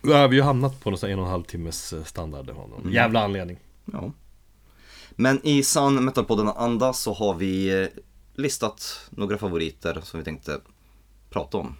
Ja, 0.01 0.27
vi 0.27 0.39
har 0.39 0.45
hamnat 0.45 0.79
på 0.79 0.91
någon 0.91 1.09
en 1.09 1.19
och 1.19 1.25
en 1.25 1.31
halv 1.31 1.43
timmes 1.43 1.93
eh, 1.93 2.03
standard 2.03 2.49
av 2.49 2.69
någon 2.69 2.91
jävla 2.91 3.23
anledning 3.23 3.59
Ja. 3.85 4.11
Men 5.11 5.39
i 5.47 5.63
sann 5.63 6.05
metalpodden-anda 6.05 6.93
så 6.93 7.13
har 7.13 7.33
vi 7.33 7.81
eh, 7.81 7.87
listat 8.35 9.07
några 9.09 9.37
favoriter 9.37 10.01
som 10.03 10.19
vi 10.19 10.23
tänkte 10.23 10.59
prata 11.29 11.57
om. 11.57 11.77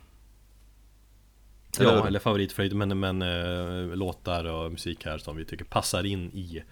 Ja, 1.80 1.92
Eller- 1.92 2.08
eller 2.08 2.20
favoritfröjd 2.20 2.76
men, 2.76 3.00
men 3.00 3.22
äh, 3.22 3.96
låtar 3.96 4.46
och 4.46 4.72
musik 4.72 5.06
här 5.06 5.18
som 5.18 5.36
vi 5.36 5.46
tycker 5.46 5.66
passar 5.66 6.04
in 6.06 6.32
i 6.32 6.64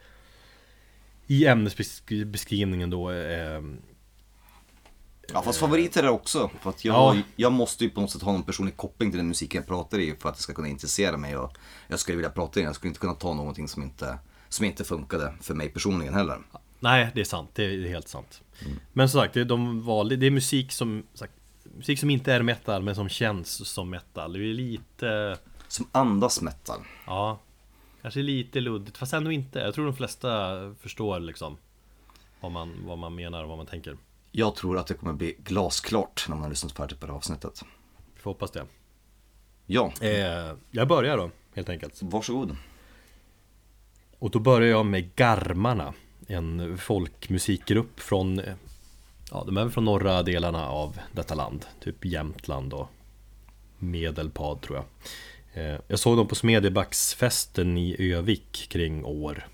I 1.32 1.46
ämnesbeskrivningen 1.46 2.90
då 2.90 3.12
äh, 3.12 3.62
Ja 5.34 5.42
fast 5.42 5.60
favoriter 5.60 6.04
är 6.04 6.10
också. 6.10 6.50
För 6.62 6.70
att 6.70 6.86
jag, 6.86 6.96
Ja. 6.96 7.22
jag 7.36 7.52
måste 7.52 7.84
ju 7.84 7.90
på 7.90 8.02
något 8.02 8.12
sätt 8.12 8.22
ha 8.22 8.32
någon 8.32 8.44
personlig 8.44 8.78
koppling 8.78 9.12
till 9.12 9.18
den 9.18 9.28
musiken 9.28 9.60
jag 9.60 9.68
pratar 9.68 10.00
i 10.00 10.16
för 10.20 10.30
att 10.30 10.36
det 10.36 10.42
ska 10.42 10.54
kunna 10.54 10.68
intressera 10.68 11.18
mig. 11.18 11.38
Och 11.38 11.58
jag 11.88 12.00
skulle 12.00 12.16
vilja 12.16 12.30
prata 12.30 12.60
i 12.60 12.64
den. 12.64 12.68
Jag 12.68 12.76
skulle 12.76 12.90
inte 12.90 13.00
kunna 13.00 13.14
ta 13.14 13.34
någonting 13.34 13.68
som 13.68 13.84
inte, 13.84 14.18
som 14.50 14.66
inte 14.66 14.84
funkade 14.84 15.34
för 15.42 15.54
mig 15.54 15.70
personligen 15.70 16.14
heller. 16.14 16.40
Nej, 16.80 17.12
det 17.16 17.22
är 17.22 17.26
sant, 17.26 17.50
det 17.54 17.64
är, 17.64 17.88
helt 17.88 18.08
sant 18.08 18.42
Men 18.94 19.10
som 19.10 19.22
sagt, 19.22 19.34
de 19.34 19.82
valde, 19.82 20.16
det 20.16 20.26
är 20.26 20.32
musik 20.32 20.72
som 20.72 21.04
sagt, 21.14 21.34
Musik 21.78 22.00
som 22.00 22.10
inte 22.10 22.34
är 22.34 22.42
metal 22.42 22.84
men 22.84 22.96
som 22.96 23.10
känns 23.10 23.68
som 23.70 23.90
metal 23.90 24.34
Det 24.34 24.40
är 24.40 24.54
lite 24.54 25.38
Som 25.68 25.88
andas 25.92 26.42
metal. 26.42 26.80
Ja 27.06 27.40
Kanske 28.02 28.22
lite 28.22 28.60
luddigt, 28.60 28.98
fast 28.98 29.14
ändå 29.14 29.32
inte. 29.32 29.60
Jag 29.60 29.74
tror 29.74 29.86
de 29.86 29.96
flesta 29.96 30.30
förstår 30.80 31.20
liksom 31.20 31.58
Vad 32.40 32.52
man, 32.52 32.86
vad 32.86 32.98
man 32.98 33.16
menar 33.16 33.44
och 33.44 33.50
vad 33.50 33.58
man 33.58 33.68
tänker. 33.68 33.98
Jag 34.32 34.56
tror 34.56 34.78
att 34.78 34.88
det 34.88 34.94
kommer 34.94 35.14
bli 35.14 35.36
glasklart 35.44 36.26
när 36.30 36.36
man 36.36 36.44
har 36.44 36.50
lyssnat 36.50 36.72
färdigt 36.72 37.00
på 37.00 37.06
det 37.06 37.12
här 37.12 37.18
avsnittet. 37.18 37.62
Vi 38.16 38.22
får 38.22 38.32
hoppas 38.32 38.52
det. 38.52 38.66
Ja, 39.66 39.94
eh, 40.02 40.56
Jag 40.72 40.88
börjar 40.88 41.18
då, 41.18 41.32
helt 41.56 41.70
enkelt. 41.70 42.02
Varsågod. 42.02 42.56
Och 44.20 44.32
då 44.32 44.40
börjar 44.40 44.70
jag 44.70 44.86
med 44.86 45.16
Garmarna 45.16 45.94
En 46.28 46.78
folkmusikgrupp 46.78 48.00
från 48.00 48.42
Ja, 49.32 49.44
de 49.46 49.58
är 49.58 49.62
väl 49.62 49.72
från 49.72 49.86
norra 49.86 50.24
delarna 50.24 50.68
av 50.68 51.00
detta 51.12 51.36
land 51.36 51.66
Typ 51.80 52.06
Jämtland 52.06 52.74
och 52.74 52.90
Medelpad 53.78 54.62
tror 54.62 54.78
jag 54.78 54.86
Jag 55.88 56.00
såg 56.00 56.18
dem 56.18 56.28
på 56.28 56.36
Smedjebacksfesten 56.36 57.78
i 57.78 58.14
Övik 58.14 58.68
kring 58.70 59.06
år 59.06 59.48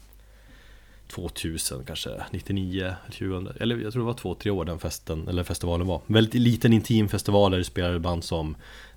2000 1.07 1.85
kanske 1.85 2.09
99 2.31 2.83
eller 2.83 2.95
2000 3.05 3.47
Eller 3.59 3.77
jag 3.77 3.93
tror 3.93 4.01
det 4.01 4.05
var 4.05 4.35
2-3 4.35 4.49
år 4.49 4.65
den 4.65 4.79
festen 4.79 5.27
Eller 5.27 5.43
festivalen 5.43 5.87
var. 5.87 6.01
Väldigt 6.07 6.41
liten 6.41 6.73
intim 6.73 7.09
festival 7.09 7.51
där 7.51 7.57
det 7.57 7.63
spelade 7.63 7.99
band 7.99 8.23
som 8.23 8.55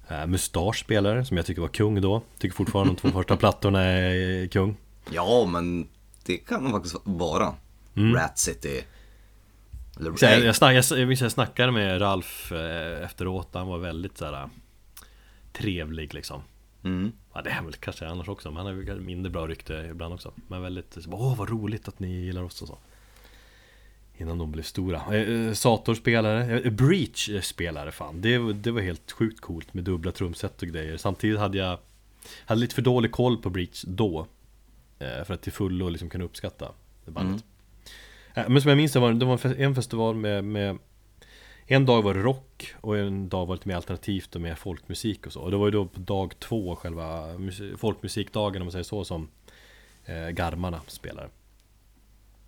eh, 0.08 0.26
Mustasch 0.26 0.78
spelare 0.78 1.24
som 1.24 1.36
jag 1.36 1.46
tycker 1.46 1.60
var 1.60 1.68
kung 1.68 2.00
då. 2.00 2.22
Tycker 2.38 2.56
fortfarande 2.56 2.92
de 2.92 2.96
två 2.96 3.08
första 3.18 3.36
plattorna 3.36 3.82
är 3.82 4.46
kung. 4.46 4.76
Ja, 5.10 5.44
men 5.44 5.88
det 6.24 6.36
kan 6.36 6.64
nog 6.64 6.72
faktiskt 6.72 6.96
vara. 7.04 7.54
Rat 7.94 8.38
City. 8.38 8.82
Eller, 9.96 10.06
Mm. 10.06 10.16
Så 10.16 10.24
jag, 10.24 10.40
jag, 10.40 10.56
snack, 10.56 10.74
jag, 10.74 10.98
jag 10.98 11.12
jag 11.12 11.32
snackade 11.32 11.72
med 11.72 12.00
Ralf 12.00 12.52
eh, 12.52 13.04
efteråt, 13.04 13.48
han 13.52 13.66
var 13.66 13.78
väldigt 13.78 14.18
så 14.18 14.24
här 14.24 14.48
trevlig 15.52 16.14
liksom 16.14 16.42
Mm. 16.82 17.12
Ja 17.34 17.42
det 17.42 17.50
är 17.50 17.62
väl 17.62 17.72
kanske 17.72 18.08
annars 18.08 18.28
också, 18.28 18.50
men 18.50 18.56
han 18.56 18.66
har 18.66 18.82
ju 18.82 19.00
mindre 19.00 19.30
bra 19.30 19.46
rykte 19.46 19.88
ibland 19.90 20.14
också. 20.14 20.32
Men 20.48 20.62
väldigt, 20.62 20.96
så, 21.00 21.10
åh 21.12 21.36
vad 21.36 21.50
roligt 21.50 21.88
att 21.88 21.98
ni 21.98 22.24
gillar 22.24 22.42
oss 22.42 22.62
och 22.62 22.68
så. 22.68 22.78
Innan 24.16 24.38
de 24.38 24.52
blev 24.52 24.62
stora. 24.62 25.16
Eh, 25.16 25.46
eh, 25.46 25.52
Sator-spelare, 25.52 26.60
eh, 26.60 26.72
Breach-spelare 26.72 27.90
fan. 27.90 28.20
Det, 28.20 28.52
det 28.52 28.70
var 28.70 28.80
helt 28.80 29.12
sjukt 29.12 29.40
coolt 29.40 29.74
med 29.74 29.84
dubbla 29.84 30.12
trumset 30.12 30.62
och 30.62 30.68
grejer. 30.68 30.96
Samtidigt 30.96 31.38
hade 31.38 31.58
jag 31.58 31.78
Hade 32.44 32.60
lite 32.60 32.74
för 32.74 32.82
dålig 32.82 33.12
koll 33.12 33.42
på 33.42 33.50
Breach 33.50 33.84
då 33.86 34.26
eh, 34.98 35.24
För 35.24 35.34
att 35.34 35.42
till 35.42 35.52
fullo 35.52 35.88
liksom 35.88 36.10
kunna 36.10 36.24
uppskatta 36.24 36.72
det 37.04 37.10
bandet. 37.10 37.44
Eh, 38.34 38.48
Men 38.48 38.62
som 38.62 38.68
jag 38.68 38.76
minns 38.76 38.92
det 38.92 39.00
var 39.00 39.12
det 39.12 39.26
var 39.26 39.46
en 39.46 39.74
festival 39.74 40.16
med, 40.16 40.44
med 40.44 40.78
en 41.72 41.86
dag 41.86 42.02
var 42.02 42.14
det 42.14 42.20
rock 42.20 42.74
och 42.80 42.98
en 42.98 43.28
dag 43.28 43.46
var 43.46 43.54
det 43.54 43.58
lite 43.58 43.68
mer 43.68 43.76
alternativt 43.76 44.34
och 44.34 44.40
mer 44.40 44.54
folkmusik 44.54 45.26
och 45.26 45.32
så. 45.32 45.40
Och 45.40 45.50
det 45.50 45.56
var 45.56 45.66
ju 45.66 45.70
då 45.70 45.86
på 45.86 46.00
dag 46.00 46.38
två, 46.38 46.76
själva 46.76 47.26
folkmusikdagen 47.76 48.62
om 48.62 48.66
man 48.66 48.72
säger 48.72 48.82
så, 48.82 49.04
som 49.04 49.28
eh, 50.04 50.28
Garmarna 50.28 50.80
spelade. 50.86 51.28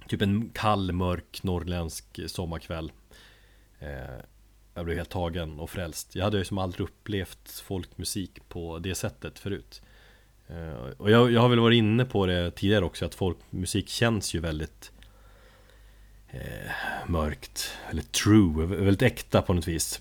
Typ 0.09 0.23
en 0.23 0.51
kall, 0.55 0.93
mörk, 0.93 1.43
norrländsk 1.43 2.21
sommarkväll. 2.27 2.93
Eh, 3.79 3.89
jag 4.75 4.85
blev 4.85 4.97
helt 4.97 5.11
tagen 5.11 5.61
och 5.61 5.71
frälst. 5.71 6.15
Jag 6.15 6.25
hade 6.25 6.39
ju 6.39 6.45
som 6.45 6.59
aldrig 6.59 6.85
upplevt 6.85 7.51
folkmusik 7.51 8.49
på 8.49 8.79
det 8.79 8.95
sättet 8.95 9.39
förut. 9.39 9.83
Eh, 10.49 10.91
och 10.97 11.11
jag, 11.11 11.33
jag 11.33 11.41
har 11.41 11.49
väl 11.49 11.61
varit 11.61 11.79
inne 11.79 12.05
på 12.05 12.27
det 12.27 12.51
tidigare 12.51 12.85
också, 12.85 13.05
att 13.05 13.15
folkmusik 13.15 13.89
känns 13.89 14.35
ju 14.35 14.41
väldigt 14.41 14.93
eh, 16.33 16.71
mörkt, 17.07 17.71
eller 17.91 18.03
true, 18.03 18.67
väldigt 18.67 19.03
äkta 19.03 19.43
på 19.43 19.53
något 19.53 19.69
vis. 19.69 20.01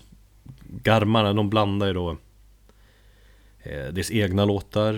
Garmarna, 0.82 1.32
de 1.32 1.50
blandar 1.50 1.86
ju 1.86 1.92
då 1.92 2.10
eh, 3.62 3.86
deras 3.92 4.10
egna 4.10 4.44
låtar 4.44 4.94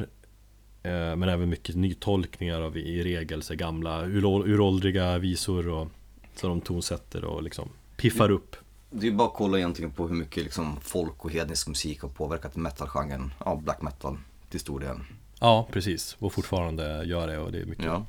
eh, 0.82 1.16
men 1.16 1.22
även 1.28 1.48
mycket 1.48 1.74
nytolkningar 1.76 2.60
av 2.60 2.76
i 2.76 3.02
regel 3.02 3.42
så 3.42 3.54
gamla 3.54 4.04
urå- 4.04 4.46
uråldriga 4.46 5.18
visor 5.18 5.68
och 5.68 5.88
så 6.36 6.48
de 6.48 6.60
tonsätter 6.60 7.24
och 7.24 7.42
liksom 7.42 7.68
piffar 7.96 8.30
upp. 8.30 8.56
Det 8.90 9.06
är 9.06 9.12
bara 9.12 9.28
att 9.28 9.34
kolla 9.34 9.58
egentligen 9.58 9.90
på 9.90 10.08
hur 10.08 10.14
mycket 10.16 10.44
liksom 10.44 10.80
folk 10.80 11.24
och 11.24 11.30
hednisk 11.32 11.68
musik 11.68 12.00
har 12.02 12.08
påverkat 12.08 12.56
metalgenren, 12.56 13.32
ja 13.44 13.56
black 13.64 13.82
metal 13.82 14.18
till 14.50 14.60
stor 14.60 14.80
del. 14.80 14.96
Ja, 15.40 15.68
precis. 15.72 16.16
Och 16.18 16.32
fortfarande 16.32 17.04
gör 17.04 17.26
det 17.26 17.38
och 17.38 17.52
det 17.52 17.58
är 17.60 17.64
mycket 17.64 17.84
Ja. 17.84 18.06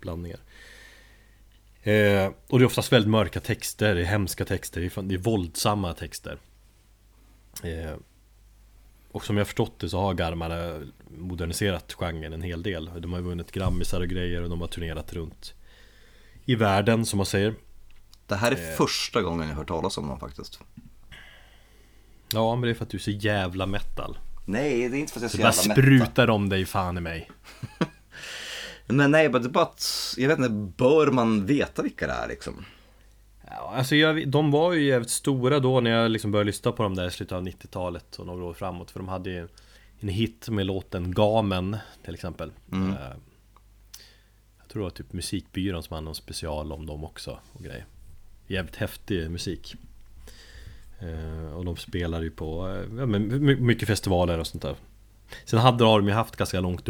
blandningar. 0.00 0.38
Eh, 1.82 2.30
och 2.48 2.58
det 2.58 2.62
är 2.62 2.66
oftast 2.66 2.92
väldigt 2.92 3.10
mörka 3.10 3.40
texter, 3.40 3.94
det 3.94 4.00
är 4.00 4.04
hemska 4.04 4.44
texter, 4.44 4.80
det 4.80 4.96
är, 4.96 5.02
det 5.02 5.14
är 5.14 5.18
våldsamma 5.18 5.94
texter. 5.94 6.38
Eh, 7.62 7.94
och 9.12 9.24
som 9.24 9.36
jag 9.36 9.46
förstått 9.46 9.78
det 9.78 9.88
så 9.88 10.00
har 10.00 10.14
Garmarna 10.14 10.80
moderniserat 11.18 11.92
genren 11.92 12.32
en 12.32 12.42
hel 12.42 12.62
del. 12.62 12.90
De 13.00 13.12
har 13.12 13.20
vunnit 13.20 13.52
grammisar 13.52 14.00
och 14.00 14.08
grejer 14.08 14.42
och 14.42 14.50
de 14.50 14.60
har 14.60 14.68
turnerat 14.68 15.12
runt 15.12 15.54
i 16.44 16.54
världen 16.54 17.06
som 17.06 17.16
man 17.16 17.26
säger. 17.26 17.54
Det 18.26 18.34
här 18.36 18.52
är 18.52 18.76
första 18.76 19.22
gången 19.22 19.48
jag 19.48 19.56
hört 19.56 19.68
talas 19.68 19.98
om 19.98 20.08
dem 20.08 20.20
faktiskt. 20.20 20.60
Ja, 22.32 22.54
men 22.56 22.62
det 22.62 22.70
är 22.70 22.74
för 22.74 22.84
att 22.84 22.90
du 22.90 22.96
är 22.96 23.02
så 23.02 23.10
jävla 23.10 23.66
metal. 23.66 24.18
Nej, 24.44 24.88
det 24.88 24.96
är 24.96 25.00
inte 25.00 25.12
för 25.12 25.26
att 25.26 25.34
jag 25.34 25.40
är 25.42 25.46
Det 25.46 25.52
så 25.52 25.68
bara 25.68 25.74
jävla 25.76 25.90
metal. 25.92 26.06
sprutar 26.06 26.30
om 26.30 26.48
dig 26.48 26.64
fan 26.64 26.98
i 26.98 27.00
mig. 27.00 27.30
Men 28.88 29.10
nej, 29.10 29.28
men 29.28 29.42
det 29.42 29.48
är 29.48 29.50
bara 29.50 29.64
att, 29.64 30.14
jag 30.16 30.28
vet 30.28 30.38
inte, 30.38 30.50
bör 30.50 31.10
man 31.10 31.46
veta 31.46 31.82
vilka 31.82 32.06
det 32.06 32.12
är 32.12 32.28
liksom? 32.28 32.64
Ja, 33.50 33.72
alltså 33.76 33.96
jag, 33.96 34.28
de 34.28 34.50
var 34.50 34.72
ju 34.72 34.84
jävligt 34.86 35.10
stora 35.10 35.60
då 35.60 35.80
när 35.80 35.90
jag 35.90 36.10
liksom 36.10 36.30
började 36.30 36.46
lyssna 36.46 36.72
på 36.72 36.82
dem 36.82 36.94
där 36.94 37.06
i 37.06 37.10
slutet 37.10 37.32
av 37.36 37.42
90-talet 37.46 38.16
och 38.16 38.26
några 38.26 38.44
år 38.44 38.54
framåt 38.54 38.90
För 38.90 39.00
de 39.00 39.08
hade 39.08 39.30
ju 39.30 39.48
en 40.00 40.08
hit 40.08 40.48
med 40.48 40.66
låten 40.66 41.14
Gamen 41.14 41.76
till 42.04 42.14
exempel 42.14 42.52
Mm. 42.72 42.90
Eh, 42.90 42.96
Jag 44.58 44.68
tror 44.68 44.80
det 44.80 44.84
var 44.84 44.90
typ 44.90 45.12
musikbyrån 45.12 45.82
som 45.82 45.94
hade 45.94 46.04
någon 46.04 46.14
special 46.14 46.72
om 46.72 46.86
dem 46.86 47.04
också 47.04 47.38
och 47.52 47.64
grejer 47.64 47.86
Jävligt 48.46 48.76
häftig 48.76 49.30
musik 49.30 49.74
Eh, 51.00 51.52
Och 51.56 51.64
de 51.64 51.76
spelade 51.76 52.24
ju 52.24 52.30
på 52.30 52.68
eh, 52.68 52.98
ja, 52.98 53.06
mycket 53.06 53.88
festivaler 53.88 54.38
och 54.38 54.46
sånt 54.46 54.62
där 54.62 54.76
Sen 55.44 55.58
hade 55.58 55.84
de 55.84 56.06
ju 56.06 56.12
haft 56.12 56.36
ganska 56.36 56.60
långt 56.60 56.88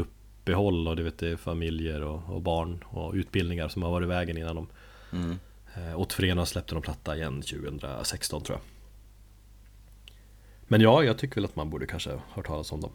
uppehåll 0.48 0.88
och 0.88 0.96
du 0.96 1.02
vet 1.02 1.18
det 1.18 1.28
är 1.28 1.36
familjer 1.36 2.02
och, 2.02 2.22
och 2.34 2.42
barn 2.42 2.84
och 2.88 3.14
utbildningar 3.14 3.68
som 3.68 3.82
har 3.82 3.90
varit 3.90 4.04
i 4.04 4.08
vägen 4.08 4.38
innan 4.38 4.56
de 4.56 4.68
Mm. 5.12 5.38
Eh, 5.76 5.92
Och 5.92 6.08
Trena 6.08 6.46
släppte 6.46 6.74
de 6.74 6.82
platta 6.82 7.16
igen 7.16 7.42
2016 7.42 8.42
tror 8.42 8.58
jag 8.58 8.64
Men 10.60 10.80
ja, 10.80 11.04
jag 11.04 11.18
tycker 11.18 11.34
väl 11.34 11.44
att 11.44 11.56
man 11.56 11.70
borde 11.70 11.86
kanske 11.86 12.10
ha 12.10 12.20
hört 12.32 12.46
talas 12.46 12.72
om 12.72 12.80
dem 12.80 12.90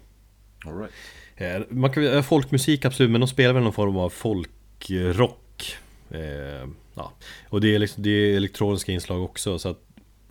All 0.66 0.78
right. 0.78 0.94
Eh, 1.36 1.76
man 1.78 1.92
kan, 1.92 2.08
eh, 2.08 2.22
Folkmusik 2.22 2.86
absolut, 2.86 3.12
men 3.12 3.22
de 3.22 3.28
spelar 3.28 3.54
väl 3.54 3.64
någon 3.64 3.74
form 3.74 3.98
av 3.98 4.10
folkrock 4.10 5.78
eh, 6.10 6.68
ja. 6.94 7.12
Och 7.50 7.62
det 7.62 7.76
är, 7.76 7.80
liksom, 7.80 8.04
det 8.04 8.10
är 8.10 8.38
elektroniska 8.38 8.92
inslag 8.92 9.24
också 9.24 9.60
så 9.60 9.70
att 9.70 9.80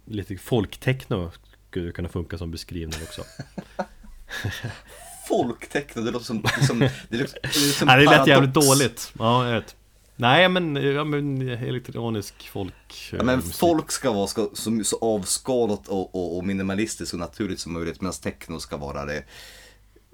Lite 0.04 0.36
folktechno 0.36 1.30
skulle 1.70 1.92
kunna 1.92 2.08
funka 2.08 2.38
som 2.38 2.50
beskrivning 2.50 3.02
också 3.02 3.22
Folktechno, 5.36 6.02
det 6.02 6.10
låter 6.10 6.26
som, 6.26 6.42
som, 6.66 6.78
det 6.78 7.16
låter, 7.18 7.48
som 7.78 7.86
Nej 7.88 8.04
det 8.04 8.10
lät 8.10 8.26
jävligt 8.26 8.54
dåligt, 8.54 9.12
ja 9.18 9.46
jag 9.48 9.54
vet. 9.60 9.76
Nej 10.16 10.48
men, 10.48 10.76
ja, 10.76 11.04
men 11.04 11.48
elektronisk 11.48 12.48
folk 12.48 13.10
Ja, 13.12 13.22
men 13.22 13.36
musik. 13.36 13.54
folk 13.54 13.90
ska 13.92 14.12
vara 14.12 14.26
ska, 14.26 14.48
så, 14.54 14.84
så 14.84 14.98
avskalat 15.00 15.88
och, 15.88 16.14
och, 16.14 16.36
och 16.36 16.44
minimalistiskt 16.46 17.12
och 17.12 17.18
naturligt 17.20 17.60
som 17.60 17.72
möjligt 17.72 18.00
medan 18.00 18.12
techno 18.12 18.60
ska 18.60 18.76
vara 18.76 19.04
det 19.04 19.24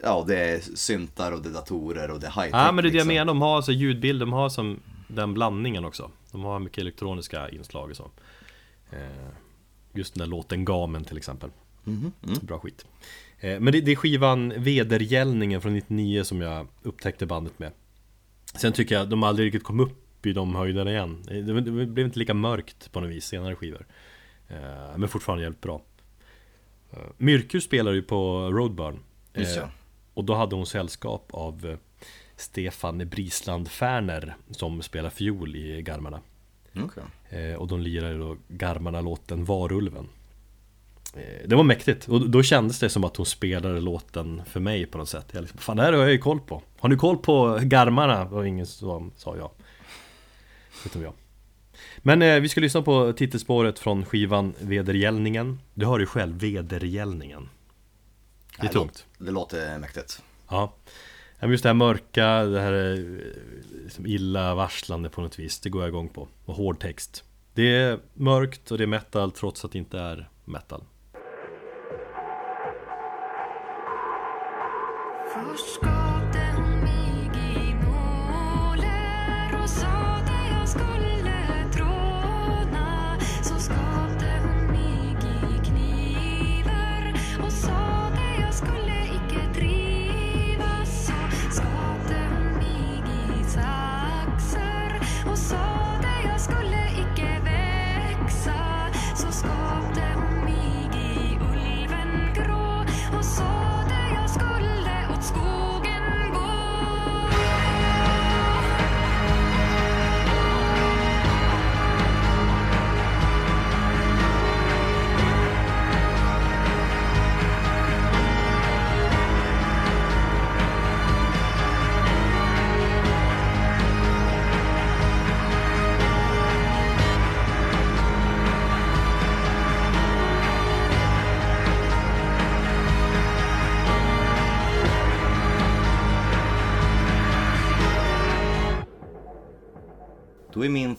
Ja, 0.03 0.25
det 0.29 0.39
är 0.39 0.61
syntar 0.75 1.33
och 1.33 1.43
det 1.43 1.49
är 1.49 1.53
datorer 1.53 2.11
och 2.11 2.21
det 2.21 2.27
är 2.27 2.31
high-tech 2.31 2.51
Ja 2.67 2.73
men 2.73 2.85
det 2.85 2.89
är 2.89 2.93
det 2.93 2.99
jag 2.99 3.07
liksom. 3.07 3.09
menar, 3.09 3.25
de 3.25 3.43
har 3.43 3.57
alltså 3.57 3.73
ljudbild, 3.73 4.21
de 4.21 4.33
har 4.33 4.49
som 4.49 4.81
den 5.09 5.35
blandningen 5.35 5.85
också. 5.85 6.11
De 6.33 6.45
har 6.45 6.59
mycket 6.59 6.79
elektroniska 6.79 7.49
inslag 7.51 7.91
och 7.91 7.97
så. 7.97 8.11
Eh, 8.91 8.99
Just 9.93 10.15
den 10.15 10.19
där 10.21 10.27
låten 10.27 10.65
Gamen 10.65 11.05
till 11.05 11.17
exempel. 11.17 11.51
Mhm, 11.85 12.13
mm. 12.27 12.39
Bra 12.43 12.59
skit. 12.59 12.85
eh, 12.85 13.28
Men 13.41 13.65
det, 13.65 13.81
det 13.81 13.93
är 13.93 13.97
skivan 13.97 14.53
Vedergällningen 14.57 15.61
från 15.61 15.73
99 15.75 16.25
som 16.25 16.41
jag 16.41 16.67
upptäckte 16.83 17.27
bandet 17.27 17.59
med 17.59 17.73
Sen 18.55 18.73
tycker 18.73 18.95
jag 18.95 19.09
de 19.09 19.23
aldrig 19.23 19.47
riktigt 19.47 19.63
kom 19.63 19.81
upp 19.81 20.27
i 20.27 20.33
de 20.33 20.55
höjderna 20.55 20.91
igen 20.91 21.23
Eh, 21.31 21.37
det, 21.45 21.61
det 21.61 21.87
blev 21.87 22.07
inte 22.07 22.19
lika 22.19 22.35
mörkt 22.35 22.93
på 22.93 23.01
något 23.01 23.11
vis 23.11 23.25
senare 23.25 23.55
skivor 23.57 23.87
eh, 24.49 24.97
Men 24.97 25.09
fortfarande 25.09 25.43
jävligt 25.43 25.61
bra 25.61 25.83
eh, 26.93 26.99
Myrkus 27.19 27.65
spelar 27.65 27.93
ju 27.93 28.03
på 28.03 28.51
Roadburn 28.51 28.99
Eh, 29.33 29.49
ja. 29.57 29.71
och 30.15 30.25
då 30.25 30.35
hade 30.35 30.57
hon 30.57 30.67
sällskap 30.67 31.29
av 31.31 31.67
eh, 31.67 31.77
Stefan 32.37 33.09
Brisland 33.09 33.69
Färner 33.69 34.37
som 34.51 34.83
spelar 34.83 35.11
fiol 35.11 35.57
i 35.57 35.83
Garmarna. 35.83 36.21
Okej. 36.77 37.03
Eh, 37.41 37.55
och 37.55 37.69
de 37.69 37.81
lirade 37.81 38.19
då 38.19 38.37
Garmarna-låten 38.49 39.45
Varulven. 39.45 40.09
Eh, 41.19 41.49
det 41.49 41.57
var 41.57 41.65
mäktigt 41.65 42.09
och 42.09 42.31
då 42.31 42.43
kändes 42.43 42.79
det 42.79 42.89
som 42.89 43.05
att 43.05 43.17
hon 43.17 43.27
spelade 43.27 43.81
låten 43.81 44.43
för 44.47 44.61
mig 44.61 44.87
på 44.87 44.99
något 44.99 45.09
sätt. 45.09 45.27
Jag 45.33 45.41
liksom, 45.41 45.59
fan 45.59 45.77
det 45.77 45.83
här 45.83 45.93
har 45.93 46.01
jag 46.01 46.11
ju 46.11 46.19
koll 46.19 46.41
på. 46.41 46.63
Har 46.79 46.89
ni 46.89 46.97
koll 46.97 47.17
på 47.17 47.59
Garmarna? 47.63 48.25
Och 48.25 48.49
ingen 48.49 48.67
som 48.67 49.13
sa 49.17 49.37
ja. 49.37 49.53
Utom 50.87 51.03
jag. 51.03 51.13
Men 51.99 52.23
eh, 52.23 52.41
vi 52.41 52.49
ska 52.49 52.61
lyssna 52.61 52.83
på 52.83 53.13
titelspåret 53.13 53.79
från 53.79 54.05
skivan 54.05 54.55
Vedergällningen. 54.59 55.61
Du 55.75 55.87
hör 55.87 55.99
ju 55.99 56.07
själv, 56.07 56.39
Vedergällningen. 56.39 57.49
Det 58.57 58.63
är 58.63 58.65
Nej, 58.65 58.73
tungt. 58.73 59.07
Det 59.19 59.31
låter 59.31 59.79
mäktigt. 59.79 60.23
Ja 60.49 60.73
Just 61.43 61.63
det 61.63 61.69
här 61.69 61.75
mörka, 61.75 62.45
det 62.45 62.61
här 62.61 62.73
eh, 62.73 63.83
liksom 63.85 64.07
illa 64.07 64.55
varslande 64.55 65.09
på 65.09 65.21
något 65.21 65.39
vis 65.39 65.61
Det 65.61 65.71
går 65.71 65.83
jag 65.83 65.89
igång 65.89 66.09
på 66.09 66.29
Och 66.45 66.55
hård 66.55 66.81
text 66.81 67.25
Det 67.55 67.77
är 67.77 67.99
mörkt 68.15 68.71
och 68.71 68.79
det 68.79 68.85
är 68.85 68.89
metal 68.89 69.33
trots 69.33 69.65
att 69.65 69.73
det 69.73 69.79
inte 69.79 69.99
är 69.99 70.29
metal 70.45 70.85
Först 75.47 75.81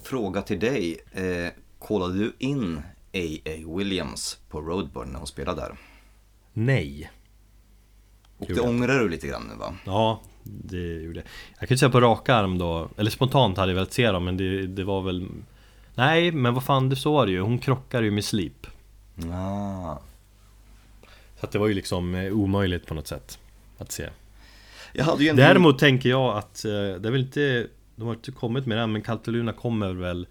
fråga 0.09 0.41
till 0.41 0.59
dig, 0.59 0.97
eh, 1.11 1.51
kollade 1.79 2.13
du 2.13 2.33
in 2.37 2.77
A.A. 3.13 3.77
Williams 3.77 4.37
på 4.49 4.61
Roadburn 4.61 5.09
när 5.09 5.17
hon 5.17 5.27
spelade 5.27 5.61
där? 5.61 5.77
Nej. 6.53 7.11
Och 8.37 8.47
det 8.47 8.59
ångrar 8.59 8.99
du 8.99 9.09
lite 9.09 9.27
grann 9.27 9.47
nu 9.49 9.55
va? 9.55 9.75
Ja, 9.85 10.21
det 10.43 11.01
gjorde 11.01 11.19
jag. 11.19 11.27
Jag 11.59 11.67
kan 11.67 11.75
inte 11.75 11.77
säga 11.77 11.89
på 11.89 12.01
rak 12.01 12.29
arm 12.29 12.57
då, 12.57 12.89
eller 12.97 13.11
spontant 13.11 13.57
hade 13.57 13.71
jag 13.71 13.75
velat 13.75 13.93
se 13.93 14.11
dem 14.11 14.25
men 14.25 14.37
det, 14.37 14.67
det 14.67 14.83
var 14.83 15.01
väl 15.01 15.27
Nej, 15.95 16.31
men 16.31 16.53
vad 16.53 16.63
fan, 16.63 16.95
så 16.95 17.13
var 17.13 17.25
det 17.25 17.31
ju. 17.31 17.41
Hon 17.41 17.59
krockade 17.59 18.05
ju 18.05 18.11
med 18.11 18.25
Sleep. 18.25 18.67
Ah. 19.33 19.97
Så 21.39 21.45
att 21.45 21.51
det 21.51 21.59
var 21.59 21.67
ju 21.67 21.73
liksom 21.73 22.15
eh, 22.15 22.33
omöjligt 22.33 22.85
på 22.85 22.93
något 22.93 23.07
sätt 23.07 23.39
att 23.77 23.91
se. 23.91 24.09
Jag 24.93 25.05
hade 25.05 25.23
ju 25.23 25.29
en 25.29 25.35
Däremot 25.35 25.79
tänker 25.79 26.09
jag 26.09 26.37
att 26.37 26.65
eh, 26.65 26.71
det 26.71 27.07
är 27.07 27.11
väl 27.11 27.21
inte 27.21 27.67
De 27.99 28.07
har 28.07 28.13
inte 28.15 28.31
kommit 28.31 28.65
med 28.65 28.77
det 28.77 28.81
än, 28.83 28.91
men 28.91 29.01
Kalteluna 29.01 29.53
kommer 29.53 29.93
väl 29.93 30.27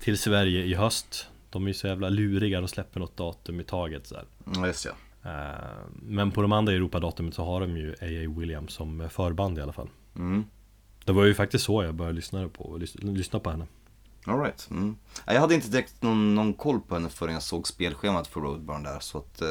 Till 0.00 0.18
Sverige 0.18 0.64
i 0.64 0.74
höst 0.74 1.28
De 1.50 1.64
är 1.64 1.68
ju 1.68 1.74
så 1.74 1.86
jävla 1.86 2.08
luriga, 2.08 2.60
de 2.60 2.68
släpper 2.68 3.00
något 3.00 3.16
datum 3.16 3.60
i 3.60 3.64
taget 3.64 4.06
så 4.06 4.14
här. 4.14 4.24
Ja, 4.54 4.66
just 4.66 4.84
ja. 4.84 4.92
Eh, 5.30 5.86
Men 6.02 6.30
på 6.30 6.42
de 6.42 6.52
andra 6.52 6.72
Europadatumet 6.72 7.34
så 7.34 7.44
har 7.44 7.60
de 7.60 7.76
ju 7.76 7.92
A.A. 7.92 8.38
Williams 8.40 8.72
som 8.72 9.08
förband 9.10 9.58
i 9.58 9.60
alla 9.60 9.72
fall 9.72 9.88
Mm. 10.16 10.44
Det 11.04 11.12
var 11.12 11.24
ju 11.24 11.34
faktiskt 11.34 11.64
så 11.64 11.82
jag 11.84 11.94
började 11.94 12.16
lyssna 12.16 12.48
på, 12.48 12.78
lys- 12.78 13.12
lyssna 13.14 13.40
på 13.40 13.50
henne 13.50 13.66
All 14.26 14.40
right. 14.40 14.68
Mm. 14.70 14.96
Ja, 15.26 15.32
Jag 15.32 15.40
hade 15.40 15.54
inte 15.54 15.68
direkt 15.68 16.02
någon, 16.02 16.34
någon 16.34 16.54
koll 16.54 16.80
på 16.80 16.94
henne 16.94 17.08
förrän 17.08 17.32
jag 17.34 17.42
såg 17.42 17.68
spelschemat 17.68 18.26
för 18.26 18.40
Roadburn 18.40 18.82
där. 18.82 18.98
Så 19.00 19.18
att, 19.18 19.42
eh, 19.42 19.50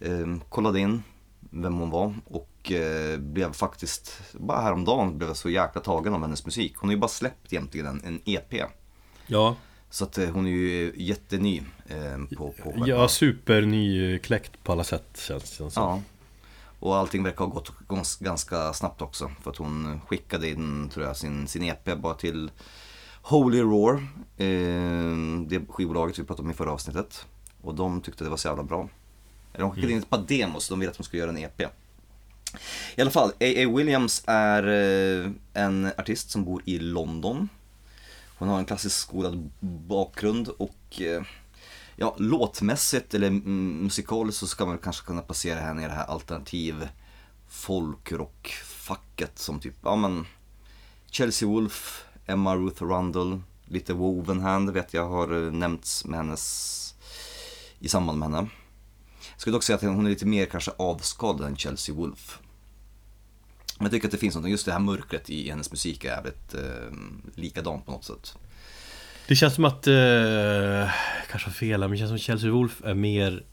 eh, 0.00 0.26
kollade 0.48 0.80
in 0.80 1.02
vem 1.50 1.74
hon 1.74 1.90
var 1.90 2.14
och 2.24 2.48
eh, 2.70 3.18
blev 3.18 3.52
faktiskt, 3.52 4.20
bara 4.32 4.60
häromdagen 4.60 5.18
blev 5.18 5.30
jag 5.30 5.36
så 5.36 5.50
jäkla 5.50 5.80
tagen 5.80 6.14
av 6.14 6.20
hennes 6.22 6.44
musik. 6.44 6.74
Hon 6.76 6.88
har 6.88 6.94
ju 6.94 7.00
bara 7.00 7.08
släppt 7.08 7.52
egentligen 7.52 7.86
en, 7.86 8.02
en 8.04 8.20
EP. 8.24 8.54
Ja, 9.26 9.56
Så 9.90 10.04
att 10.04 10.18
eh, 10.18 10.30
hon 10.30 10.46
är 10.46 10.50
ju 10.50 10.92
jätteny 10.96 11.62
eh, 11.88 12.36
på, 12.36 12.54
på 12.62 12.74
ja 12.86 13.08
supernykläckt 13.08 14.64
på 14.64 14.72
alla 14.72 14.84
sätt 14.84 15.18
känns 15.28 15.42
det 15.42 15.56
som 15.56 15.70
Ja. 15.74 16.00
Och 16.78 16.96
allting 16.96 17.22
verkar 17.22 17.44
ha 17.44 17.46
gått 17.52 17.72
gans- 17.88 18.18
ganska 18.24 18.72
snabbt 18.72 19.02
också. 19.02 19.30
För 19.42 19.50
att 19.50 19.56
hon 19.56 20.00
skickade 20.06 20.48
in, 20.48 20.88
tror 20.88 21.06
jag, 21.06 21.16
sin, 21.16 21.48
sin 21.48 21.62
EP 21.62 21.96
bara 21.98 22.14
till 22.14 22.50
Holy 23.22 23.60
Roar. 23.60 23.94
Eh, 24.36 25.46
det 25.48 25.60
skivbolaget 25.68 26.18
vi 26.18 26.24
pratade 26.24 26.46
om 26.46 26.50
i 26.50 26.54
förra 26.54 26.72
avsnittet. 26.72 27.26
Och 27.62 27.74
de 27.74 28.00
tyckte 28.00 28.24
det 28.24 28.30
var 28.30 28.36
så 28.36 28.48
jävla 28.48 28.62
bra. 28.62 28.88
Eller 29.52 29.64
de 29.64 29.70
skickade 29.74 29.92
in 29.92 29.98
ett 29.98 30.10
par 30.10 30.24
demos, 30.28 30.68
de 30.68 30.80
ville 30.80 30.90
att 30.90 30.96
de 30.98 31.02
skulle 31.04 31.20
göra 31.22 31.30
en 31.30 31.38
EP. 31.38 31.62
I 32.96 33.00
alla 33.00 33.10
fall, 33.10 33.28
A.A. 33.28 33.76
Williams 33.76 34.22
är 34.26 34.62
eh, 34.68 35.30
en 35.52 35.90
artist 35.98 36.30
som 36.30 36.44
bor 36.44 36.62
i 36.64 36.78
London. 36.78 37.48
Hon 38.38 38.48
har 38.48 38.58
en 38.58 38.64
klassisk 38.64 38.96
skolad 38.96 39.50
bakgrund 39.60 40.48
och 40.48 41.00
eh, 41.00 41.22
ja, 41.96 42.14
låtmässigt 42.18 43.14
eller 43.14 43.30
musikaliskt 43.30 44.40
så 44.40 44.46
ska 44.46 44.66
man 44.66 44.78
kanske 44.78 45.06
kunna 45.06 45.22
placera 45.22 45.60
henne 45.60 45.84
i 45.84 45.88
det 45.88 45.94
här 45.94 46.06
alternativ 46.06 46.88
folkrockfacket 47.48 49.38
som 49.38 49.60
typ, 49.60 49.74
ja 49.82 49.96
men 49.96 50.26
Chelsea 51.10 51.48
Wolf, 51.48 52.04
Emma 52.26 52.56
Ruth 52.56 52.82
Rundle, 52.82 53.40
lite 53.66 53.92
Wovenhand 53.92 54.70
vet 54.70 54.94
jag 54.94 55.08
har 55.08 55.46
eh, 55.46 55.52
nämnts 55.52 56.04
med 56.04 56.18
hennes 56.18 56.94
i 57.78 57.88
samband 57.88 58.18
med 58.18 58.28
henne. 58.28 58.48
Jag 59.32 59.40
skulle 59.40 59.56
dock 59.56 59.62
säga 59.62 59.76
att 59.76 59.82
hon 59.82 60.06
är 60.06 60.10
lite 60.10 60.26
mer 60.26 60.46
kanske 60.46 60.70
avskalad 60.76 61.48
än 61.48 61.56
Chelsea 61.56 61.94
Wolf. 61.94 62.41
Men 63.82 63.86
jag 63.86 63.92
tycker 63.92 64.08
att 64.08 64.12
det 64.12 64.18
finns 64.18 64.36
något, 64.36 64.50
just 64.50 64.66
det 64.66 64.72
här 64.72 64.78
mörkret 64.78 65.30
i 65.30 65.50
hennes 65.50 65.70
musik 65.70 66.04
är 66.04 66.08
jävligt 66.08 66.54
eh, 66.54 66.60
likadant 67.34 67.86
på 67.86 67.92
något 67.92 68.04
sätt. 68.04 68.36
Det 69.28 69.36
känns 69.36 69.54
som 69.54 69.64
att, 69.64 69.86
eh, 69.86 70.90
kanske 71.30 71.50
fel 71.50 71.80
men 71.80 71.90
det 71.90 71.96
känns 71.96 72.08
som 72.08 72.14
att 72.14 72.20
Chelsea 72.20 72.50
Wolf 72.50 72.82
är 72.84 72.94
mer 72.94 73.44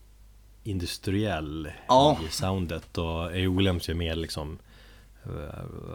industriell 0.64 1.72
Ja. 1.88 2.20
i 2.30 2.32
soundet 2.32 2.98
och 2.98 3.26
A. 3.26 3.30
Williams 3.30 3.90
är 3.90 3.94
mer 3.94 4.16
liksom 4.16 4.58
eh, 5.26 5.32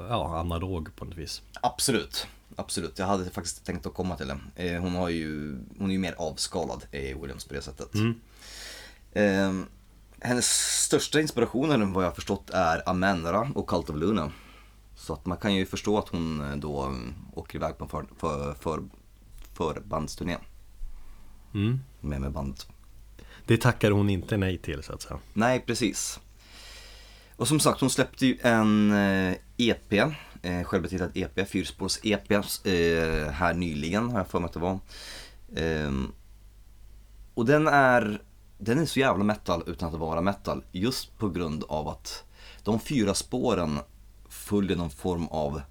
Ja, 0.08 0.38
analog 0.38 0.96
på 0.96 1.04
något 1.04 1.16
vis 1.18 1.42
Absolut, 1.60 2.26
absolut. 2.56 2.98
Jag 2.98 3.06
hade 3.06 3.30
faktiskt 3.30 3.64
tänkt 3.66 3.86
att 3.86 3.94
komma 3.94 4.16
till 4.16 4.26
det. 4.28 4.38
Eh, 4.68 4.80
hon, 4.80 4.94
har 4.94 5.08
ju, 5.08 5.58
hon 5.78 5.88
är 5.88 5.92
ju 5.92 5.98
mer 5.98 6.14
avskalad, 6.18 6.84
eh, 6.90 7.20
Williams, 7.20 7.44
på 7.44 7.54
det 7.54 7.62
sättet. 7.62 7.88
Eh, 9.12 9.52
hennes 10.24 10.46
största 10.84 11.20
inspirationer, 11.20 11.78
vad 11.78 12.04
jag 12.04 12.08
har 12.08 12.14
förstått, 12.14 12.50
är 12.50 12.88
Amenra 12.88 13.50
och 13.54 13.68
Cult 13.68 13.90
of 13.90 13.96
Luna. 13.96 14.32
Så 14.94 15.12
att 15.12 15.26
man 15.26 15.38
kan 15.38 15.54
ju 15.54 15.66
förstå 15.66 15.98
att 15.98 16.08
hon 16.08 16.40
eh, 16.40 16.56
då 16.56 16.82
mm, 16.82 17.14
åker 17.34 17.56
iväg 17.56 17.78
på 17.78 17.84
en 17.84 17.90
för, 17.90 18.06
för, 18.18 18.54
för, 18.54 18.82
förbandsturné. 19.54 20.36
mm. 21.54 21.80
Med, 22.00 22.20
med 22.20 22.32
bandet. 22.32 22.66
Det 23.46 23.56
tackar 23.56 23.90
hon 23.90 24.10
inte 24.10 24.36
nej 24.36 24.58
till 24.58 24.82
så 24.82 24.92
att 24.92 25.02
säga 25.02 25.18
Nej, 25.32 25.60
precis. 25.60 26.20
Och 27.36 27.48
som 27.48 27.60
sagt, 27.60 27.80
hon 27.80 27.90
släppte 27.90 28.26
ju 28.26 28.38
en 28.42 28.92
eh, 28.92 29.34
EP, 29.56 29.92
eh, 30.42 30.62
självbetitlad 30.64 31.10
EP, 31.14 31.48
fyrspårs-EP, 31.48 32.30
eh, 32.32 33.30
här 33.32 33.54
nyligen 33.54 34.10
har 34.10 34.18
jag 34.18 34.28
för 34.28 34.40
mig 34.40 34.46
att 34.46 34.52
det 34.52 34.60
var. 34.60 34.78
Ehm, 35.56 36.12
och 37.34 37.46
den 37.46 37.66
är, 37.66 38.22
den 38.64 38.78
är 38.78 38.86
så 38.86 39.00
jävla 39.00 39.24
metal 39.24 39.62
utan 39.66 39.88
att 39.88 40.00
vara 40.00 40.20
metal, 40.20 40.64
just 40.72 41.18
på 41.18 41.28
grund 41.28 41.64
av 41.68 41.88
att 41.88 42.24
de 42.62 42.80
fyra 42.80 43.14
spåren 43.14 43.78
följer 44.28 44.76
någon 44.76 44.90
form 44.90 45.28
av 45.28 45.62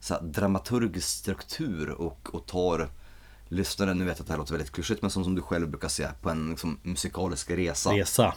så 0.00 0.14
här, 0.14 0.22
dramaturgisk 0.22 1.08
struktur 1.08 1.90
och, 1.90 2.34
och 2.34 2.46
tar 2.46 2.88
lyssnaren, 3.48 3.98
nu 3.98 4.04
vet 4.04 4.18
jag 4.18 4.22
att 4.22 4.26
det 4.26 4.32
här 4.32 4.38
låter 4.38 4.52
väldigt 4.52 4.72
klyschigt, 4.72 5.02
men 5.02 5.10
som, 5.10 5.24
som 5.24 5.34
du 5.34 5.42
själv 5.42 5.68
brukar 5.68 5.88
säga, 5.88 6.12
på 6.22 6.30
en 6.30 6.50
liksom, 6.50 6.78
musikalisk 6.82 7.50
resa. 7.50 7.90
Resa 7.90 8.34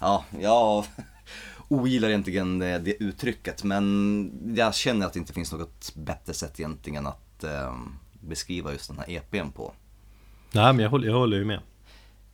Ja, 0.00 0.24
jag 0.40 0.84
ogillar 1.68 2.08
egentligen 2.08 2.58
det, 2.58 2.78
det 2.78 3.02
uttrycket 3.02 3.64
men 3.64 4.54
jag 4.56 4.74
känner 4.74 5.06
att 5.06 5.12
det 5.12 5.18
inte 5.18 5.32
finns 5.32 5.52
något 5.52 5.94
bättre 5.94 6.34
sätt 6.34 6.60
egentligen 6.60 7.06
att 7.06 7.44
eh, 7.44 7.76
beskriva 8.20 8.72
just 8.72 8.88
den 8.88 8.98
här 8.98 9.10
EPn 9.10 9.50
på. 9.50 9.72
Nej 10.52 10.72
men 10.72 10.78
jag 10.82 10.90
håller, 10.90 11.08
jag 11.08 11.18
håller 11.18 11.36
ju 11.36 11.44
med 11.44 11.60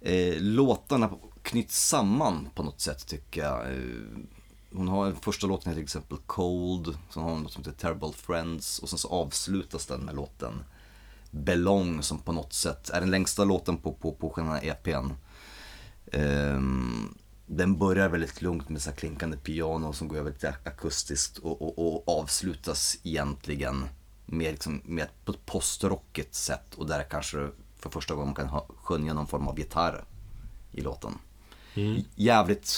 Eh, 0.01 0.41
låtarna 0.41 1.11
knyts 1.43 1.89
samman 1.89 2.49
på 2.55 2.63
något 2.63 2.81
sätt 2.81 3.07
tycker 3.07 3.43
jag. 3.43 3.73
Eh, 3.73 3.81
hon 4.73 4.89
har 4.89 5.13
första 5.13 5.47
låten 5.47 5.71
heter 5.71 5.75
till 5.75 5.85
exempel 5.85 6.19
Cold, 6.27 6.99
sen 7.11 7.23
har 7.23 7.31
hon 7.31 7.43
något 7.43 7.53
som 7.53 7.65
heter 7.65 7.79
Terrible 7.79 8.13
Friends 8.13 8.79
och 8.79 8.89
sen 8.89 8.99
så 8.99 9.09
avslutas 9.09 9.87
den 9.87 10.01
med 10.01 10.15
låten 10.15 10.65
Belong 11.31 12.03
som 12.03 12.19
på 12.19 12.33
något 12.33 12.53
sätt 12.53 12.91
är 12.91 13.01
den 13.01 13.11
längsta 13.11 13.45
låten 13.45 13.77
på, 13.77 13.93
på, 13.93 14.13
på 14.13 14.31
själva 14.31 14.61
EPn. 14.61 14.97
Um, 14.97 15.13
ehm, 16.13 17.15
den 17.47 17.79
börjar 17.79 18.09
väldigt 18.09 18.43
lugnt 18.43 18.69
med 18.69 18.83
så 18.83 18.93
klinkande 18.93 19.37
piano 19.37 19.93
som 19.93 20.09
går 20.09 20.17
över 20.17 20.33
till 20.33 20.49
akustiskt 20.49 21.39
och, 21.39 21.63
och, 21.63 21.79
och 21.79 22.21
avslutas 22.21 22.99
egentligen 23.03 23.85
med, 24.27 24.53
liksom, 24.53 24.83
med 24.85 25.09
på 25.25 25.33
ett 25.33 25.47
postrockigt 25.47 26.35
sätt 26.35 26.75
och 26.75 26.87
där 26.87 27.03
kanske 27.11 27.49
för 27.79 27.91
första 27.91 28.15
gången 28.15 28.35
man 28.39 28.49
kan 28.49 28.61
skönja 28.77 29.15
någon 29.15 29.27
form 29.27 29.49
av 29.49 29.59
gitarr 29.59 30.05
i 30.73 30.81
låten. 30.81 31.19
Jävligt 32.15 32.71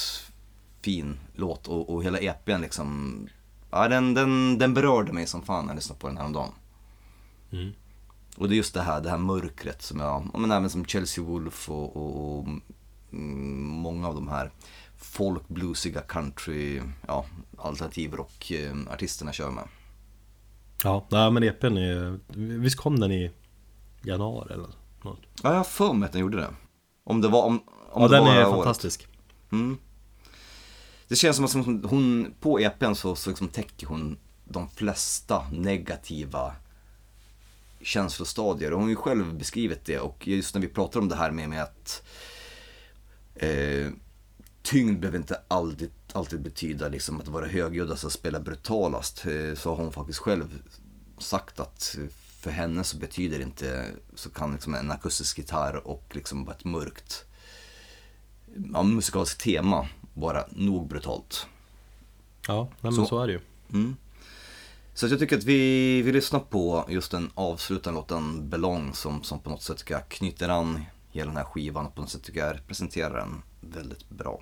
fin 0.82 1.18
låt 1.34 1.68
och, 1.68 1.94
och 1.94 2.04
hela 2.04 2.18
EPn 2.18 2.60
liksom, 2.60 3.28
ja 3.70 3.88
den, 3.88 4.14
den, 4.14 4.58
den 4.58 4.74
berörde 4.74 5.12
mig 5.12 5.26
som 5.26 5.42
fan 5.42 5.64
när 5.64 5.72
jag 5.72 5.76
lyssnade 5.76 6.00
på 6.00 6.06
den 6.06 6.16
häromdagen. 6.16 6.52
Och 8.36 8.48
det 8.48 8.54
är 8.54 8.56
just 8.56 8.74
det 8.74 8.82
här, 8.82 9.00
det 9.00 9.10
här 9.10 9.18
mörkret 9.18 9.82
som 9.82 10.00
jag, 10.00 10.30
ja, 10.32 10.38
men 10.38 10.50
även 10.50 10.70
som 10.70 10.84
Chelsea 10.84 11.24
Wolf 11.24 11.70
och, 11.70 11.96
och, 11.96 12.38
och 12.38 12.46
mm, 13.12 13.64
många 13.64 14.08
av 14.08 14.14
de 14.14 14.28
här 14.28 14.50
folk, 14.96 15.48
bluesiga, 15.48 16.00
country, 16.00 16.82
ja, 17.06 17.24
alternativ 17.56 18.14
rock 18.14 18.50
eh, 18.50 18.76
artisterna 18.90 19.32
kör 19.32 19.50
med. 19.50 19.68
Ja, 20.84 21.06
nej 21.08 21.30
men 21.30 21.42
EPn 21.42 21.76
är 21.76 22.18
Visst 22.58 22.76
kom 22.76 23.00
den 23.00 23.12
i 23.12 23.30
januari 24.02 24.54
eller 24.54 24.68
något? 25.08 25.22
Ja, 25.42 25.50
jag 25.50 25.56
har 25.56 25.64
för 25.64 25.92
mig 25.92 26.06
att 26.06 26.12
den 26.12 26.20
gjorde 26.20 26.36
det. 26.36 26.50
Om 27.04 27.20
det 27.20 27.28
var, 27.28 27.42
om, 27.44 27.62
om 27.90 28.02
Ja 28.02 28.08
det 28.08 28.16
den 28.16 28.24
var 28.24 28.34
är 28.34 28.46
året. 28.46 28.56
fantastisk 28.56 29.08
Mm. 29.52 29.78
Det 31.08 31.16
känns 31.16 31.36
som 31.36 31.44
att 31.44 31.90
hon, 31.90 32.34
på 32.40 32.60
EPn 32.60 32.94
så, 32.94 33.16
så 33.16 33.30
liksom 33.30 33.48
täcker 33.48 33.86
hon 33.86 34.18
de 34.44 34.68
flesta 34.68 35.46
negativa 35.52 36.54
känslostadier. 37.80 38.72
Och 38.72 38.78
hon 38.78 38.84
har 38.84 38.90
ju 38.90 38.96
själv 38.96 39.34
beskrivit 39.34 39.84
det 39.84 39.98
och 39.98 40.28
just 40.28 40.54
när 40.54 40.62
vi 40.62 40.68
pratar 40.68 41.00
om 41.00 41.08
det 41.08 41.16
här 41.16 41.30
med, 41.30 41.48
med 41.48 41.62
att 41.62 42.02
eh, 43.34 43.88
tyngd 44.62 45.00
behöver 45.00 45.18
inte 45.18 45.40
alltid, 45.48 45.90
alltid 46.12 46.40
betyda 46.40 46.88
liksom 46.88 47.20
att 47.20 47.28
vara 47.28 47.46
högljuddast 47.46 48.04
och 48.04 48.12
spela 48.12 48.40
brutalast. 48.40 49.26
Eh, 49.26 49.54
så 49.54 49.70
har 49.70 49.76
hon 49.76 49.92
faktiskt 49.92 50.18
själv 50.18 50.62
sagt 51.18 51.60
att 51.60 51.96
för 52.40 52.50
henne 52.50 52.84
så 52.84 52.96
betyder 52.96 53.40
inte, 53.40 53.86
så 54.14 54.30
kan 54.30 54.52
liksom 54.52 54.74
en 54.74 54.90
akustisk 54.90 55.38
gitarr 55.38 55.86
och 55.86 56.04
liksom 56.10 56.44
bara 56.44 56.56
ett 56.56 56.64
mörkt 56.64 57.24
ja, 58.72 58.82
musikaliskt 58.82 59.40
tema 59.40 59.88
vara 60.14 60.44
nog 60.50 60.88
brutalt. 60.88 61.46
Ja, 62.46 62.62
nej, 62.70 62.76
men 62.80 62.92
Så- 62.92 63.06
så, 63.06 63.20
är 63.22 63.26
det 63.26 63.32
ju 63.32 63.40
Mm. 63.72 63.96
Så 64.94 65.06
att 65.06 65.10
jag 65.10 65.20
tycker 65.20 65.36
att 65.38 65.44
vi, 65.44 66.02
vi 66.02 66.12
lyssnar 66.12 66.40
på 66.40 66.86
just 66.88 67.10
den 67.10 67.30
avslutande 67.34 68.00
låten 68.00 68.48
Belong 68.50 68.94
som, 68.94 69.22
som 69.22 69.40
på 69.40 69.50
något 69.50 69.62
sätt 69.62 69.76
tycker 69.78 69.94
jag 69.94 70.08
knyter 70.08 70.48
an 70.48 70.84
hela 71.10 71.26
den 71.30 71.36
här 71.36 71.44
skivan 71.44 71.86
och 71.86 71.94
på 71.94 72.00
något 72.00 72.10
sätt 72.10 72.22
tycker 72.22 72.40
jag 72.46 72.54
representerar 72.56 73.14
den 73.18 73.42
väldigt 73.60 74.08
bra. 74.08 74.40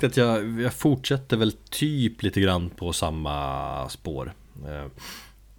Tänkte 0.00 0.06
att 0.06 0.16
jag, 0.28 0.60
jag 0.60 0.74
fortsätter 0.74 1.36
väl 1.36 1.52
typ 1.52 2.22
lite 2.22 2.40
grann 2.40 2.70
på 2.70 2.92
samma 2.92 3.88
spår 3.88 4.32
Eh, 4.66 4.86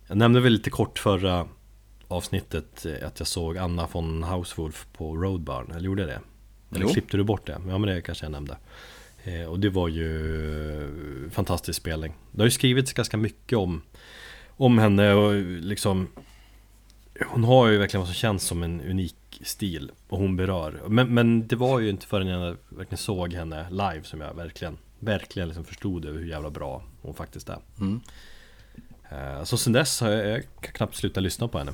Jag 0.08 0.18
nämnde 0.18 0.40
väl 0.40 0.54
lite 0.54 0.70
kort 0.70 1.00
förra 1.00 1.48
avsnittet 2.08 2.86
eh, 2.86 3.08
att 3.08 3.20
jag 3.20 3.28
såg 3.28 3.58
Anna 3.58 3.88
von 3.92 4.24
Hauswolf 4.24 4.88
på 4.98 5.16
Roadburn, 5.18 5.72
eller 5.72 5.86
gjorde 5.86 6.02
jag 6.02 6.10
det? 6.10 6.20
Eller 6.76 6.86
Jo. 6.86 6.90
klippte 6.94 7.18
du 7.18 7.24
bort 7.24 7.46
det? 7.48 7.62
Ja 7.68 7.78
men 7.78 7.82
det 7.82 8.02
kanske 8.02 8.26
jag 8.26 8.32
nämnde 8.32 8.58
Eh, 9.24 9.46
Och 9.46 9.60
det 9.60 9.70
var 9.70 9.88
ju 9.88 11.30
fantastisk 11.32 11.80
spelning 11.82 12.14
Det 12.32 12.42
har 12.42 12.46
ju 12.46 12.52
skrivits 12.52 12.94
ganska 12.94 13.18
mycket 13.18 13.58
om 13.58 13.82
Om 14.48 14.78
henne 14.78 15.14
och 15.14 15.34
liksom 15.44 16.08
Hon 17.28 17.44
har 17.44 17.68
ju 17.68 17.78
verkligen 17.78 18.00
vad 18.02 18.08
som 18.08 18.16
känns 18.16 18.44
som 18.44 18.64
en 18.64 18.82
unik 18.82 19.16
stil 19.44 19.92
Och 20.10 20.18
hon 20.18 20.36
berör 20.38 20.82
Men, 20.88 21.14
men 21.14 21.48
det 21.48 21.56
var 21.56 21.80
ju 21.80 21.90
inte 21.90 22.08
förrän 22.08 22.28
jag 22.28 22.58
verkligen 22.70 22.98
såg 22.98 23.34
henne 23.34 23.70
live 23.70 24.02
som 24.04 24.22
jag 24.22 24.34
verkligen 24.34 24.78
Verkligen 25.00 25.48
liksom 25.48 25.66
förstod 25.66 26.06
hur 26.06 26.26
jävla 26.26 26.50
bra 26.50 26.84
hon 27.02 27.14
faktiskt 27.14 27.50
är 27.50 27.60
Mm. 27.80 28.02
Eh, 29.10 29.44
Så 29.44 29.58
sen 29.58 29.74
dess 29.74 30.02
har 30.02 30.10
jag, 30.10 30.28
jag 30.28 30.44
knappt 30.74 30.96
sluta 30.96 31.20
lyssna 31.20 31.48
på 31.48 31.58
henne 31.58 31.74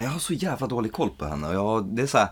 Jag 0.00 0.08
har 0.08 0.18
så 0.18 0.32
jävla 0.32 0.66
dålig 0.66 0.92
koll 0.92 1.10
på 1.10 1.24
henne 1.24 1.52
jag, 1.52 1.84
det 1.84 2.02
är 2.02 2.06
så 2.06 2.18
här, 2.18 2.28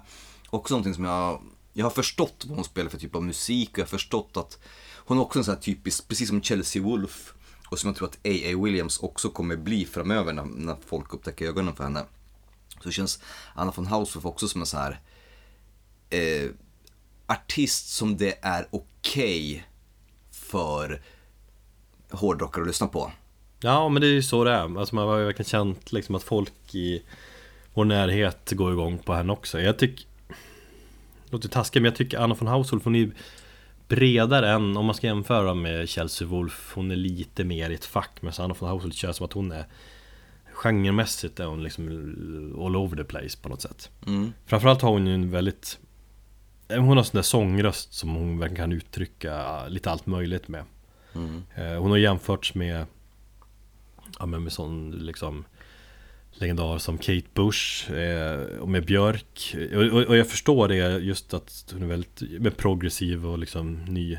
också 0.51 0.75
någonting 0.75 0.95
som 0.95 1.05
jag, 1.05 1.41
jag 1.73 1.87
har 1.87 1.91
förstått 1.91 2.45
vad 2.47 2.57
hon 2.57 2.65
spelar 2.65 2.91
för 2.91 2.99
typ 2.99 3.15
av 3.15 3.23
musik 3.23 3.71
och 3.73 3.79
jag 3.79 3.85
har 3.85 3.89
förstått 3.89 4.37
att 4.37 4.59
hon 4.97 5.19
är 5.19 5.23
också 5.23 5.39
en 5.39 5.45
sån 5.45 5.55
här 5.55 5.63
typisk, 5.63 6.09
precis 6.09 6.29
som 6.29 6.43
Chelsea 6.43 6.83
Wolf 6.83 7.35
och 7.69 7.79
som 7.79 7.89
jag 7.89 7.97
tror 7.97 8.09
att 8.09 8.15
A.A. 8.15 8.63
Williams 8.65 8.99
också 8.99 9.29
kommer 9.29 9.57
bli 9.57 9.85
framöver 9.85 10.33
när, 10.33 10.45
när 10.45 10.77
folk 10.87 11.15
upptäcker 11.15 11.47
ögonen 11.47 11.75
för 11.75 11.85
henne. 11.85 12.05
Så 12.81 12.91
känns 12.91 13.23
Anna 13.55 13.73
von 13.77 13.87
Haushoff 13.87 14.25
också 14.25 14.49
som 14.49 14.61
en 14.61 14.67
sån 14.67 14.81
här 14.81 15.01
eh, 16.11 16.51
artist 17.27 17.89
som 17.89 18.17
det 18.17 18.39
är 18.43 18.67
okej 18.71 19.67
för 20.31 21.03
hårdrockare 22.11 22.63
att 22.63 22.69
lyssna 22.69 22.87
på. 22.87 23.13
Ja 23.61 23.89
men 23.89 24.01
det 24.01 24.07
är 24.07 24.13
ju 24.13 24.23
så 24.23 24.45
det 24.45 24.53
är, 24.53 24.79
alltså 24.79 24.95
man 24.95 25.09
har 25.09 25.19
ju 25.19 25.25
verkligen 25.25 25.49
känt 25.49 25.93
liksom 25.93 26.15
att 26.15 26.23
folk 26.23 26.75
i 26.75 27.03
vår 27.75 27.85
närhet 27.85 28.51
går 28.51 28.73
igång 28.73 28.99
på 28.99 29.15
henne 29.15 29.33
också. 29.33 29.61
Jag 29.61 29.79
tycker 29.79 30.07
Låter 31.31 31.49
taskigt 31.49 31.83
men 31.83 31.85
jag 31.85 31.97
tycker 31.97 32.19
Anna 32.19 32.35
von 32.35 32.49
Haushoff 32.49 32.85
hon 32.85 32.97
är 32.97 33.11
bredare 33.89 34.51
än 34.51 34.77
om 34.77 34.87
man 34.87 34.95
ska 34.95 35.07
jämföra 35.07 35.55
med 35.55 35.89
Chelsea 35.89 36.29
Wolf 36.29 36.73
Hon 36.75 36.91
är 36.91 36.97
lite 36.97 37.45
mer 37.45 37.71
i 37.71 37.75
ett 37.75 37.85
fack. 37.85 38.11
Men 38.21 38.33
Anna 38.39 38.55
von 38.59 38.69
Haushoff 38.69 38.95
känns 38.95 39.17
som 39.17 39.27
att 39.27 39.33
hon 39.33 39.53
är 39.53 39.65
Genremässigt 40.55 41.40
är 41.40 41.45
hon 41.47 41.62
liksom 41.62 41.87
all 42.67 42.77
over 42.77 42.97
the 42.97 43.05
place 43.05 43.38
på 43.43 43.49
något 43.49 43.62
sätt 43.62 43.90
Mm. 44.07 44.33
Framförallt 44.47 44.83
har 44.83 44.90
hon 44.90 45.07
ju 45.07 45.14
en 45.14 45.31
väldigt 45.31 45.79
Hon 46.69 46.97
har 46.97 47.03
sån 47.05 47.19
där 47.19 47.23
sångröst 47.23 47.93
som 47.95 48.14
hon 48.14 48.38
verkligen 48.38 48.62
kan 48.62 48.73
uttrycka 48.73 49.67
lite 49.69 49.90
allt 49.90 50.07
möjligt 50.07 50.49
med 50.49 50.64
Mm. 51.14 51.43
Eh, 51.55 51.81
Hon 51.81 51.90
har 51.90 51.99
jämförts 51.99 52.55
med 52.55 52.87
Ja 54.19 54.27
men 54.27 54.43
med 54.43 54.53
sån 54.53 54.90
liksom 54.90 55.45
Legendar 56.33 56.79
som 56.79 56.99
Kate 56.99 57.27
Bush 57.35 57.93
eh, 57.93 58.40
och 58.59 58.69
med 58.69 58.85
Björk 58.87 59.57
och, 59.75 59.83
och, 59.83 60.03
och 60.03 60.17
jag 60.17 60.29
förstår 60.29 60.69
det 60.69 60.99
just 60.99 61.35
att 61.35 61.71
hon 61.73 61.83
är 61.83 61.87
väldigt 61.87 62.23
med 62.40 62.57
progressiv 62.57 63.27
och 63.27 63.38
liksom 63.38 63.85
ny 63.85 64.19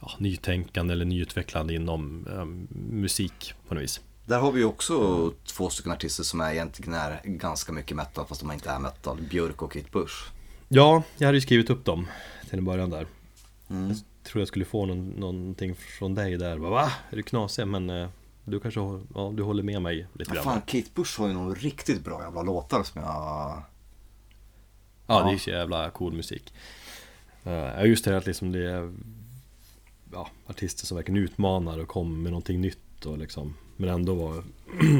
ja, 0.00 0.10
Nytänkande 0.18 0.92
eller 0.92 1.04
nyutvecklande 1.04 1.74
inom 1.74 2.26
eh, 2.30 2.44
musik 2.90 3.54
på 3.68 3.74
något 3.74 3.82
vis 3.82 4.00
Där 4.26 4.38
har 4.38 4.52
vi 4.52 4.60
ju 4.60 4.66
också 4.66 5.30
två 5.44 5.70
stycken 5.70 5.92
artister 5.92 6.22
som 6.22 6.40
är 6.40 6.52
egentligen 6.52 6.94
är 6.94 7.20
ganska 7.24 7.72
mycket 7.72 7.96
metal 7.96 8.26
fast 8.26 8.40
de 8.40 8.52
inte 8.52 8.70
är 8.70 8.78
metal. 8.78 9.20
Björk 9.30 9.62
och 9.62 9.72
Kate 9.72 9.90
Bush. 9.92 10.14
Ja, 10.68 11.02
jag 11.18 11.28
hade 11.28 11.38
ju 11.38 11.42
skrivit 11.42 11.70
upp 11.70 11.84
dem 11.84 12.06
till 12.48 12.58
en 12.58 12.64
början 12.64 12.90
där 12.90 13.06
Mm. 13.70 13.88
Jag 13.88 13.96
tror 14.22 14.40
jag 14.40 14.48
skulle 14.48 14.64
få 14.64 14.86
någon, 14.86 15.08
någonting 15.08 15.74
från 15.74 16.14
dig 16.14 16.36
där 16.36 16.58
Bara, 16.58 16.70
Va? 16.70 16.92
Är 17.10 17.16
du 17.16 17.22
knasig? 17.22 17.66
Men 17.66 17.90
eh, 17.90 18.08
du 18.44 18.60
kanske 18.60 18.80
ja, 19.14 19.32
du 19.34 19.42
håller 19.42 19.62
med 19.62 19.82
mig 19.82 20.06
lite 20.12 20.30
Ja, 20.30 20.34
grann 20.34 20.44
fan, 20.44 20.60
Kate 20.60 20.90
Bush 20.94 21.20
har 21.20 21.28
ju 21.28 21.32
några 21.34 21.54
riktigt 21.54 22.04
bra 22.04 22.22
jävla 22.22 22.42
låtar 22.42 22.82
som 22.82 23.02
jag... 23.02 23.62
Ja, 25.06 25.24
det 25.24 25.34
är 25.34 25.38
så 25.38 25.50
jävla 25.50 25.90
cool 25.90 26.12
musik. 26.12 26.54
Ja, 27.42 27.84
just 27.84 28.04
det 28.04 28.16
att 28.16 28.26
liksom 28.26 28.52
det 28.52 28.70
är 28.70 28.92
ja, 30.12 30.28
artister 30.46 30.86
som 30.86 30.96
verkligen 30.96 31.22
utmanar 31.22 31.78
och 31.78 31.88
kommer 31.88 32.16
med 32.16 32.32
någonting 32.32 32.60
nytt 32.60 33.06
och 33.06 33.18
liksom 33.18 33.54
Men 33.76 33.88
ändå, 33.88 34.14
var, 34.14 34.44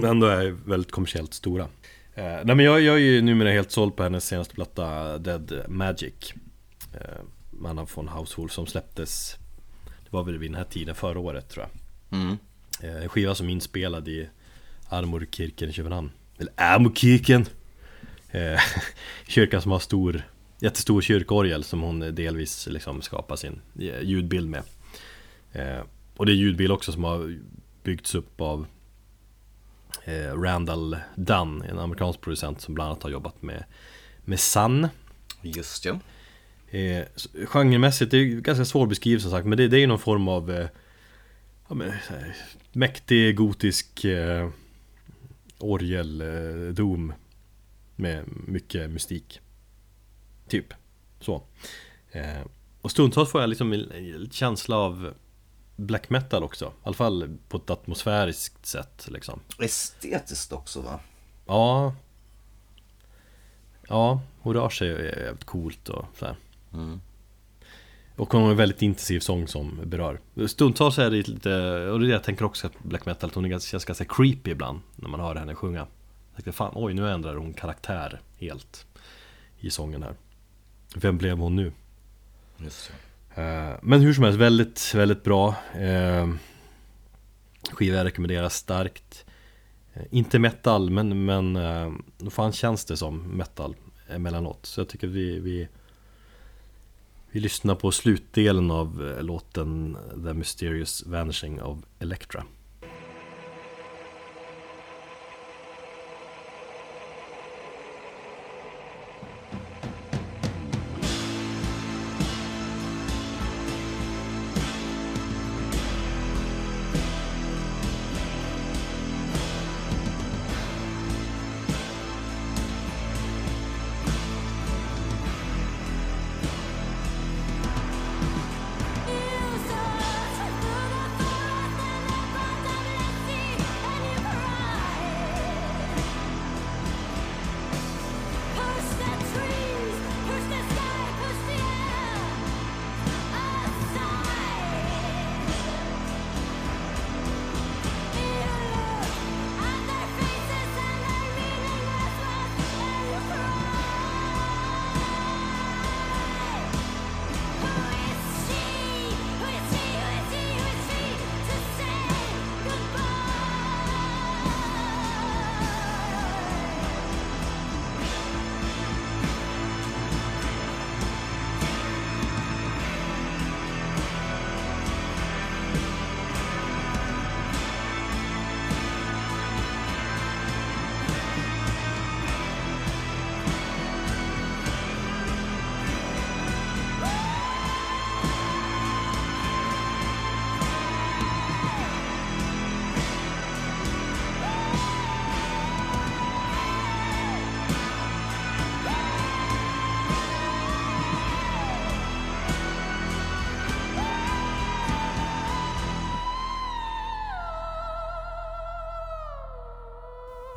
ändå 0.11 0.27
är 0.27 0.51
väldigt 0.51 0.93
kommersiellt 0.93 1.35
stora. 1.35 1.63
Eh, 2.15 2.25
nej 2.25 2.55
men 2.57 2.61
jag, 2.61 2.81
jag 2.81 2.95
är 2.95 3.01
ju 3.01 3.23
numera 3.23 3.51
helt 3.51 3.71
såld 3.71 3.97
på 3.97 4.03
hennes 4.03 4.27
senaste 4.27 4.55
platta 4.55 5.19
Dead 5.19 5.65
Magic. 5.69 6.35
Eh, 6.95 7.67
Anna 7.67 7.87
von 7.95 8.09
Haushof 8.09 8.53
som 8.53 8.67
släpptes 8.67 9.37
Det 9.85 10.13
var 10.13 10.23
väl 10.25 10.39
vid 10.39 10.51
den 10.51 10.57
här 10.57 10.65
tiden 10.65 10.95
förra 10.95 11.19
året 11.19 11.49
tror 11.49 11.67
jag. 11.67 12.21
Mm. 12.21 12.37
Eh, 12.83 13.03
En 13.03 13.09
skiva 13.09 13.35
som 13.35 13.49
är 13.49 13.53
inspelad 13.53 14.09
i 14.09 14.29
Armorkirken 14.89 15.71
i 15.71 15.73
Köpenhamn 15.73 16.11
Eller 16.39 16.53
Armorkirken 16.57 17.47
eh, 18.31 18.61
Kyrkan 19.29 19.63
som 19.63 19.73
har 19.73 19.79
stor 19.79 20.23
Jättestor 20.61 21.01
kyrkorgel 21.01 21.65
som 21.65 21.81
hon 21.81 22.15
delvis 22.15 22.67
liksom 22.67 23.03
skapar 23.03 23.37
sin 23.37 23.61
eh, 23.81 24.01
ljudbild 24.03 24.49
med 24.51 24.63
eh, 25.53 25.83
Och 26.17 26.27
det 26.27 26.33
är 26.33 26.37
ljudbild 26.37 26.73
också 26.73 26.93
som 26.93 27.05
har 27.05 27.39
byggts 27.85 28.15
upp 28.15 28.41
av 28.41 28.67
eh, 30.05 30.41
Randall 30.41 30.97
Dunn 31.15 31.63
En 31.63 31.79
amerikansk 31.79 32.21
producent 32.21 32.61
som 32.61 32.75
bland 32.75 32.91
annat 32.91 33.03
har 33.03 33.11
jobbat 33.11 33.43
med 33.43 33.65
Med 34.25 34.41
Sun 34.41 34.89
Just 35.43 35.85
ja. 35.85 35.99
Eh, 36.71 37.05
genremässigt, 37.47 38.11
det 38.11 38.19
är 38.19 38.25
ganska 38.25 38.65
svårbeskrivet 38.65 39.23
som 39.23 39.31
sagt, 39.31 39.47
men 39.47 39.59
det, 39.59 39.69
det 39.69 39.77
är 39.77 39.81
ju 39.81 39.87
någon 39.87 39.99
form 39.99 40.29
av 40.29 40.51
eh, 40.51 40.69
ja, 41.69 41.75
men, 41.75 41.91
här, 41.91 42.37
mäktig 42.73 43.37
gotisk 43.37 44.05
eh, 44.05 44.49
orgel, 45.59 46.21
eh, 46.21 47.15
med 47.97 48.25
mycket 48.47 48.91
mystik. 48.91 49.41
Typ, 50.49 50.75
så. 51.21 51.43
Eh, 52.11 52.43
och 52.81 52.91
stundtals 52.91 53.31
får 53.31 53.41
jag 53.41 53.51
liksom 53.51 53.73
en 53.73 53.91
en 53.93 54.31
känsla 54.31 54.77
av 54.77 55.15
black 55.77 56.11
metal 56.11 56.43
också. 56.43 56.65
I 56.65 56.71
alla 56.83 56.95
fall 56.95 57.39
på 57.49 57.57
ett 57.57 57.71
atmosfäriskt 57.71 58.67
sätt 58.67 59.09
liksom. 59.11 59.41
Estetiskt 59.59 60.53
också 60.53 60.81
va? 60.81 61.01
Ja 61.47 61.95
Ja, 63.89 64.21
Horace 64.41 64.87
är 64.87 64.91
är 64.91 65.25
jävligt 65.25 65.45
coolt 65.45 65.89
och 65.89 66.07
så 66.19 66.27
här. 66.27 66.37
Mm. 66.73 67.01
Och 68.17 68.33
hon 68.33 68.43
har 68.43 68.51
en 68.51 68.57
väldigt 68.57 68.83
intensiv 68.83 69.21
sång 69.21 69.49
som 69.49 69.81
berör 69.85 70.21
Stundtals 70.47 70.99
är 70.99 71.11
det 71.11 71.29
lite, 71.29 71.51
och 71.89 72.01
det 72.01 72.07
är 72.07 72.09
det 72.09 72.15
jag 72.15 72.25
tänker 72.25 72.45
också 72.45 72.67
att 72.67 72.83
black 72.83 73.07
metal, 73.07 73.31
att 73.31 73.35
hon 73.35 73.45
är 73.45 73.49
ganska, 73.49 73.71
känns 73.71 73.85
ganska 73.85 74.05
creepy 74.05 74.51
ibland 74.51 74.81
När 74.97 75.09
man 75.09 75.21
hör 75.21 75.35
henne 75.35 75.55
sjunga 75.55 75.79
Jag 75.79 76.35
tänkte 76.35 76.53
fan, 76.53 76.73
oj 76.75 76.95
nu 76.95 77.11
ändrar 77.11 77.37
hon 77.37 77.55
karaktär 77.55 78.21
helt 78.39 78.87
I 79.59 79.71
sången 79.71 80.03
här 80.03 80.15
Vem 80.97 81.19
blev 81.19 81.39
hon 81.39 81.57
nu? 81.57 81.73
Just 82.59 82.89
det. 82.89 82.95
Eh, 83.35 83.77
men 83.83 84.01
hur 84.01 84.15
som 84.15 84.25
helst, 84.25 84.39
väldigt, 84.39 84.95
väldigt 84.95 85.25
bra. 85.25 85.55
Eh, 85.75 86.29
skiva 87.73 87.97
jag 87.97 88.05
rekommenderar 88.05 88.49
starkt. 88.49 89.25
Eh, 89.95 90.03
inte 90.11 90.39
metal, 90.39 90.91
men, 90.91 91.25
men 91.25 91.55
då 92.19 92.31
fan 92.31 92.53
känns 92.53 92.85
det 92.85 92.97
som 92.97 93.19
metal 93.19 93.77
emellanåt. 94.09 94.67
Så 94.67 94.81
jag 94.81 94.89
tycker 94.89 95.07
vi, 95.07 95.39
vi 95.39 95.69
Vi 97.31 97.41
lyssnar 97.41 97.75
på 97.75 97.93
slutdelen 97.93 98.71
av 98.71 99.17
låten 99.21 99.97
The 100.25 100.35
Mysterious 100.35 101.07
Vanishing 101.07 101.63
of 101.63 101.79
Electra 101.99 102.45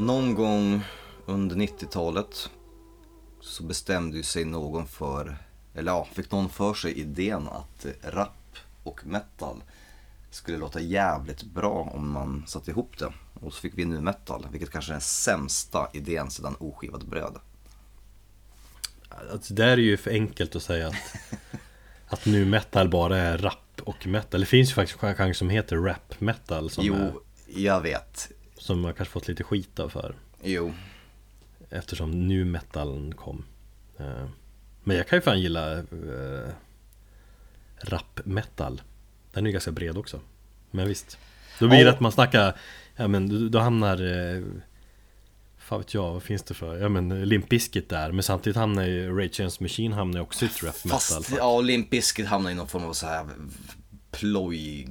Någon 0.08 0.36
gång 0.36 0.84
under 1.26 1.56
90-talet 1.56 2.50
så 3.42 3.64
bestämde 3.64 4.18
ju 4.18 4.24
sig 4.24 4.46
någon 4.46 4.88
för, 4.88 5.38
eller 5.74 5.92
ja, 5.92 6.08
fick 6.14 6.32
någon 6.32 6.50
för 6.50 6.74
sig 6.74 6.94
idén 7.00 7.48
att 7.48 7.86
rap 8.04 8.58
och 8.84 9.06
metal 9.06 9.64
skulle 10.32 10.58
låta 10.58 10.80
jävligt 10.80 11.44
bra 11.44 11.92
om 11.94 12.12
man 12.12 12.44
satte 12.48 12.72
ihop 12.72 12.98
det. 12.98 13.14
Och 13.34 13.54
så 13.54 13.62
fick 13.62 13.78
vi 13.78 13.86
nu 13.86 14.02
metal, 14.02 14.48
vilket 14.52 14.72
kanske 14.72 14.92
är 14.92 14.94
den 14.94 15.02
sämsta 15.02 15.90
idén 15.94 16.32
sedan 16.32 16.56
oskivat 16.60 17.04
bröd. 17.04 17.36
Alltså, 19.32 19.54
det 19.54 19.64
där 19.64 19.72
är 19.72 19.78
ju 19.78 19.98
för 19.98 20.12
enkelt 20.12 20.56
att 20.56 20.64
säga 20.64 20.88
att 20.88 20.96
Att 22.08 22.26
nu 22.26 22.46
metal 22.46 22.90
bara 22.90 23.18
är 23.18 23.38
rap 23.38 23.82
och 23.84 24.08
metal 24.08 24.40
Det 24.40 24.46
finns 24.46 24.70
ju 24.70 24.74
faktiskt 24.74 25.04
en 25.04 25.16
genre 25.16 25.34
som 25.34 25.50
heter 25.50 25.78
rap 25.78 26.22
metal 26.22 26.70
som, 26.70 26.86
jo, 26.86 26.96
är, 26.96 27.14
jag 27.48 27.82
vet. 27.82 28.32
Som 28.58 28.80
man 28.82 28.94
kanske 28.94 29.12
fått 29.14 29.28
lite 29.28 29.44
skit 29.44 29.80
av 29.80 29.90
för. 29.90 30.16
Jo, 30.44 30.74
Eftersom 31.70 32.28
nu 32.28 32.46
metallen 32.46 33.14
kom. 33.16 33.46
Eh, 34.00 34.26
Men 34.84 34.98
jag 34.98 35.08
kan 35.08 35.18
ju 35.18 35.22
fan 35.22 35.42
gilla 35.42 35.76
uh, 35.80 36.50
Rap 37.80 38.20
metal. 38.26 38.82
Den 39.32 39.46
är 39.46 39.48
ju 39.50 39.54
ganska 39.54 39.72
bred 39.72 39.98
också. 39.98 40.20
Men 40.72 40.88
visst. 40.88 41.18
Då 41.60 41.68
blir 41.68 41.78
det 41.78 41.84
Ja. 41.86 41.92
att 41.94 42.00
man 42.00 42.12
snackar 42.12 42.60
Ja 42.96 43.08
men 43.08 43.52
då, 43.52 43.60
hamnar 43.60 44.02
uh, 44.02 44.46
Fan 45.58 45.80
vet 45.80 45.94
jag, 45.94 46.14
vad 46.14 46.24
finns 46.24 46.44
det 46.44 46.54
för? 46.54 46.78
Ja 46.78 46.90
men 46.90 47.30
Limp 47.30 47.50
Bizkit 47.50 47.90
där. 47.90 48.12
Men 48.12 48.24
samtidigt 48.24 48.58
hamnar 48.58 48.84
ju 48.84 49.10
Rage 49.18 49.40
Against 49.40 49.60
Machine 49.60 49.94
hamnar 49.94 50.22
också 50.22 50.46
i 50.46 50.48
ett 50.48 50.64
rap 50.64 50.76
metal. 50.86 51.00
Fast 51.00 51.32
ja, 51.38 51.62
Limp 51.62 51.90
Bizkit 51.90 52.28
hamnar 52.28 52.52
i 52.52 52.56
någon 52.56 52.68
form 52.68 52.84
av 52.84 52.94
så 52.94 53.06
här 53.08 53.26
ploj... 54.12 54.88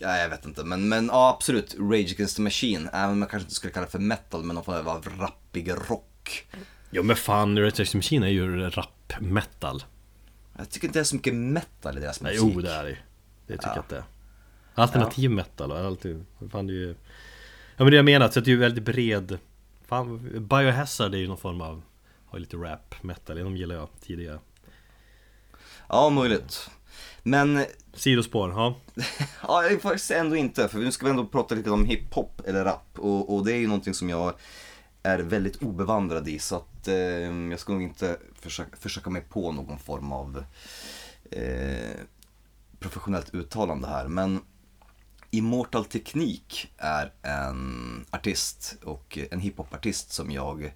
Ja, 0.00 0.16
jag 0.18 0.28
vet 0.28 0.44
inte, 0.44 0.64
men, 0.64 0.88
men 0.88 1.06
ja, 1.06 1.30
absolut. 1.36 1.74
Rage 1.78 2.12
Against 2.12 2.36
the 2.36 2.42
Machine, 2.42 2.88
även 2.92 3.10
om 3.10 3.18
man 3.18 3.28
kanske 3.28 3.44
inte 3.44 3.54
skulle 3.54 3.72
kalla 3.72 3.86
det 3.86 3.92
för 3.92 3.98
metal, 3.98 4.44
men 4.44 4.54
någon 4.54 4.64
form 4.64 4.86
av 4.88 5.06
rappig 5.18 5.70
rock. 5.90 6.46
Jo 6.90 7.02
men 7.02 7.16
fan, 7.16 7.58
Rage 7.58 7.72
Against 7.72 7.92
the 7.92 7.98
Machine 7.98 8.22
är 8.22 8.28
ju 8.28 8.70
rap 8.70 9.12
metal 9.20 9.84
Jag 10.58 10.70
tycker 10.70 10.86
inte 10.86 10.98
det 10.98 11.02
är 11.02 11.04
så 11.04 11.14
mycket 11.16 11.34
metal 11.34 11.98
i 11.98 12.00
deras 12.00 12.20
Nej, 12.20 12.32
musik. 12.34 12.50
Jo 12.54 12.60
det 12.60 12.70
är 12.72 12.84
det 12.84 12.96
Det 13.46 13.52
tycker 13.52 13.68
Ja. 13.68 13.72
jag 13.74 13.78
att 13.78 13.88
det 13.88 13.96
är 13.96 14.04
Alternativ 14.74 15.30
metal 15.30 15.72
och 15.72 15.78
alltid 15.78 16.24
Fan 16.50 16.66
det 16.66 16.72
är 16.72 16.74
ju 16.76 16.94
Ja 17.76 17.84
men 17.84 17.90
det 17.90 17.96
jag 17.96 18.04
menar, 18.04 18.28
så 18.28 18.38
att 18.38 18.44
det 18.44 18.48
är 18.48 18.52
ju 18.52 18.58
väldigt 18.58 18.84
bred 18.84 19.38
Fan, 19.86 20.18
Biohazard 20.48 21.14
är 21.14 21.18
ju 21.18 21.28
någon 21.28 21.38
form 21.38 21.60
av 21.60 21.82
Har 22.26 22.38
ju 22.38 22.40
lite 22.44 22.56
rap 22.56 23.02
metal, 23.02 23.38
de 23.38 23.56
gillar 23.56 23.74
jag 23.74 23.88
tidigare 24.00 24.38
Ja, 25.88 26.10
möjligt. 26.10 26.70
Men 27.22 27.64
Sidospår, 27.94 28.50
ja. 28.50 28.76
Ja, 29.42 29.64
jag 29.64 29.82
faktiskt 29.82 30.10
ändå 30.10 30.36
inte, 30.36 30.68
för 30.68 30.78
nu 30.78 30.92
ska 30.92 31.04
vi 31.04 31.10
ändå 31.10 31.26
prata 31.26 31.54
lite 31.54 31.70
om 31.70 31.84
hiphop 31.84 32.42
eller 32.46 32.64
rap. 32.64 32.98
Och, 32.98 33.34
och 33.34 33.44
det 33.44 33.52
är 33.52 33.56
ju 33.56 33.66
någonting 33.66 33.94
som 33.94 34.08
jag 34.08 34.34
är 35.02 35.18
väldigt 35.18 35.62
obevandrad 35.62 36.28
i 36.28 36.38
så 36.38 36.56
att 36.56 36.88
eh, 36.88 36.94
jag 37.50 37.60
ska 37.60 37.72
nog 37.72 37.82
inte 37.82 38.16
försöka, 38.34 38.76
försöka 38.76 39.10
mig 39.10 39.22
på 39.22 39.52
någon 39.52 39.78
form 39.78 40.12
av 40.12 40.44
eh, 41.30 41.96
professionellt 42.78 43.34
uttalande 43.34 43.88
här. 43.88 44.08
Men 44.08 44.40
Immortal 45.30 45.84
Teknik 45.84 46.72
är 46.76 47.12
en 47.22 48.04
artist 48.10 48.76
och 48.84 49.18
en 49.30 49.40
hiphopartist 49.40 50.12
som 50.12 50.30
jag 50.30 50.72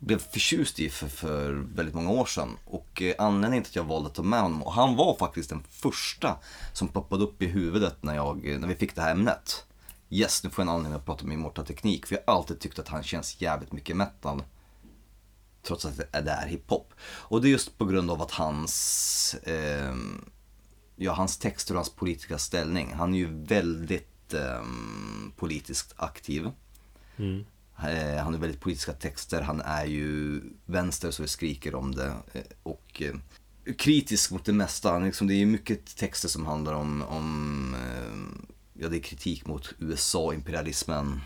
blev 0.00 0.18
förtjust 0.18 0.80
i 0.80 0.90
för, 0.90 1.08
för 1.08 1.52
väldigt 1.52 1.94
många 1.94 2.10
år 2.10 2.26
sedan. 2.26 2.56
Och 2.64 3.02
eh, 3.02 3.14
anledningen 3.18 3.64
till 3.64 3.70
att 3.70 3.76
jag 3.76 3.84
valde 3.84 4.08
att 4.08 4.14
ta 4.14 4.22
med 4.22 4.40
honom, 4.40 4.62
och 4.62 4.72
han 4.72 4.96
var 4.96 5.16
faktiskt 5.16 5.50
den 5.50 5.62
första 5.70 6.38
som 6.72 6.88
poppade 6.88 7.24
upp 7.24 7.42
i 7.42 7.46
huvudet 7.46 8.02
när, 8.02 8.14
jag, 8.14 8.48
eh, 8.48 8.58
när 8.58 8.68
vi 8.68 8.74
fick 8.74 8.94
det 8.94 9.02
här 9.02 9.10
ämnet. 9.10 9.64
Yes, 10.10 10.44
nu 10.44 10.50
får 10.50 10.62
jag 10.62 10.68
en 10.70 10.74
anledning 10.74 10.98
att 10.98 11.06
prata 11.06 11.24
om 11.24 11.32
Immortal 11.32 11.66
Teknik, 11.66 12.06
för 12.06 12.14
jag 12.14 12.22
har 12.26 12.38
alltid 12.38 12.60
tyckt 12.60 12.78
att 12.78 12.88
han 12.88 13.02
känns 13.02 13.40
jävligt 13.40 13.72
mycket 13.72 13.96
metal. 13.96 14.42
Trots 15.62 15.84
att 15.84 15.96
det 15.96 16.30
är 16.30 16.46
hiphop. 16.46 16.92
Och 17.02 17.42
det 17.42 17.48
är 17.48 17.50
just 17.50 17.78
på 17.78 17.84
grund 17.84 18.10
av 18.10 18.22
att 18.22 18.30
hans, 18.30 19.34
eh, 19.34 19.94
ja, 20.96 21.12
hans 21.12 21.38
texter 21.38 21.74
och 21.74 21.78
hans 21.78 21.90
politiska 21.90 22.38
ställning. 22.38 22.92
Han 22.94 23.14
är 23.14 23.18
ju 23.18 23.44
väldigt 23.44 24.34
eh, 24.34 24.64
politiskt 25.36 25.94
aktiv. 25.96 26.50
Mm. 27.16 27.44
Eh, 27.88 28.22
han 28.22 28.34
har 28.34 28.40
väldigt 28.40 28.60
politiska 28.60 28.92
texter, 28.92 29.42
han 29.42 29.60
är 29.60 29.84
ju 29.84 30.40
vänster 30.66 31.10
så 31.10 31.22
det 31.22 31.28
skriker 31.28 31.74
om 31.74 31.94
det. 31.94 32.12
Eh, 32.32 32.42
och 32.62 33.02
eh, 33.02 33.14
kritisk 33.78 34.30
mot 34.30 34.44
det 34.44 34.52
mesta. 34.52 34.92
Han 34.92 35.04
Liksom, 35.04 35.26
det 35.26 35.34
är 35.34 35.46
mycket 35.46 35.96
texter 35.96 36.28
som 36.28 36.46
handlar 36.46 36.72
om, 36.72 37.02
om 37.02 37.76
ja, 38.74 38.88
det 38.88 38.96
är 38.96 39.00
kritik 39.00 39.46
mot 39.46 39.74
USA, 39.78 40.34
imperialismen, 40.34 41.20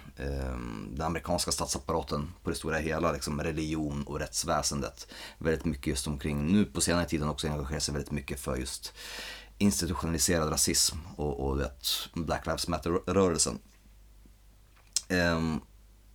den 0.91 1.03
amerikanska 1.03 1.53
statsapparaten 1.53 2.33
på 2.43 2.51
det 2.51 2.57
stora 2.57 2.79
hela, 2.79 3.13
liksom 3.13 3.41
religion 3.41 4.03
och 4.03 4.19
rättsväsendet. 4.19 5.09
Väldigt 5.39 5.65
mycket 5.65 5.87
just 5.87 6.07
omkring, 6.07 6.47
nu 6.53 6.65
på 6.65 6.81
senare 6.81 7.05
tiden 7.05 7.29
också 7.29 7.49
engagerar 7.49 7.81
sig 7.81 7.95
väldigt 7.95 8.13
mycket 8.13 8.41
för 8.41 8.57
just 8.57 8.93
institutionaliserad 9.59 10.53
rasism 10.53 10.97
och, 11.17 11.47
och 11.47 11.61
vet, 11.61 11.87
Black 12.15 12.47
Lives 12.47 12.69
Matter-rörelsen. 12.69 13.59
Ehm, 15.09 15.61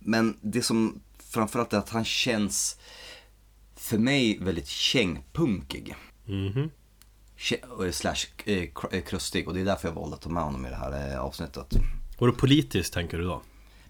men 0.00 0.36
det 0.40 0.62
som 0.62 1.00
framförallt 1.18 1.72
är 1.72 1.78
att 1.78 1.88
han 1.88 2.04
känns 2.04 2.76
för 3.76 3.98
mig 3.98 4.38
väldigt 4.40 4.66
kängpunkig. 4.68 5.94
Kä- 7.38 7.84
eh, 7.86 7.90
Slash 7.92 8.26
eh, 8.44 8.68
eh, 8.90 9.02
krustig 9.02 9.48
och 9.48 9.54
det 9.54 9.60
är 9.60 9.64
därför 9.64 9.88
jag 9.88 9.94
valde 9.94 10.16
att 10.16 10.22
ta 10.22 10.30
med 10.30 10.42
honom 10.42 10.66
i 10.66 10.70
det 10.70 10.76
här 10.76 11.12
eh, 11.14 11.20
avsnittet. 11.20 11.74
Och 12.18 12.26
då 12.26 12.32
politiskt 12.32 12.92
tänker 12.94 13.18
du 13.18 13.24
då? 13.24 13.42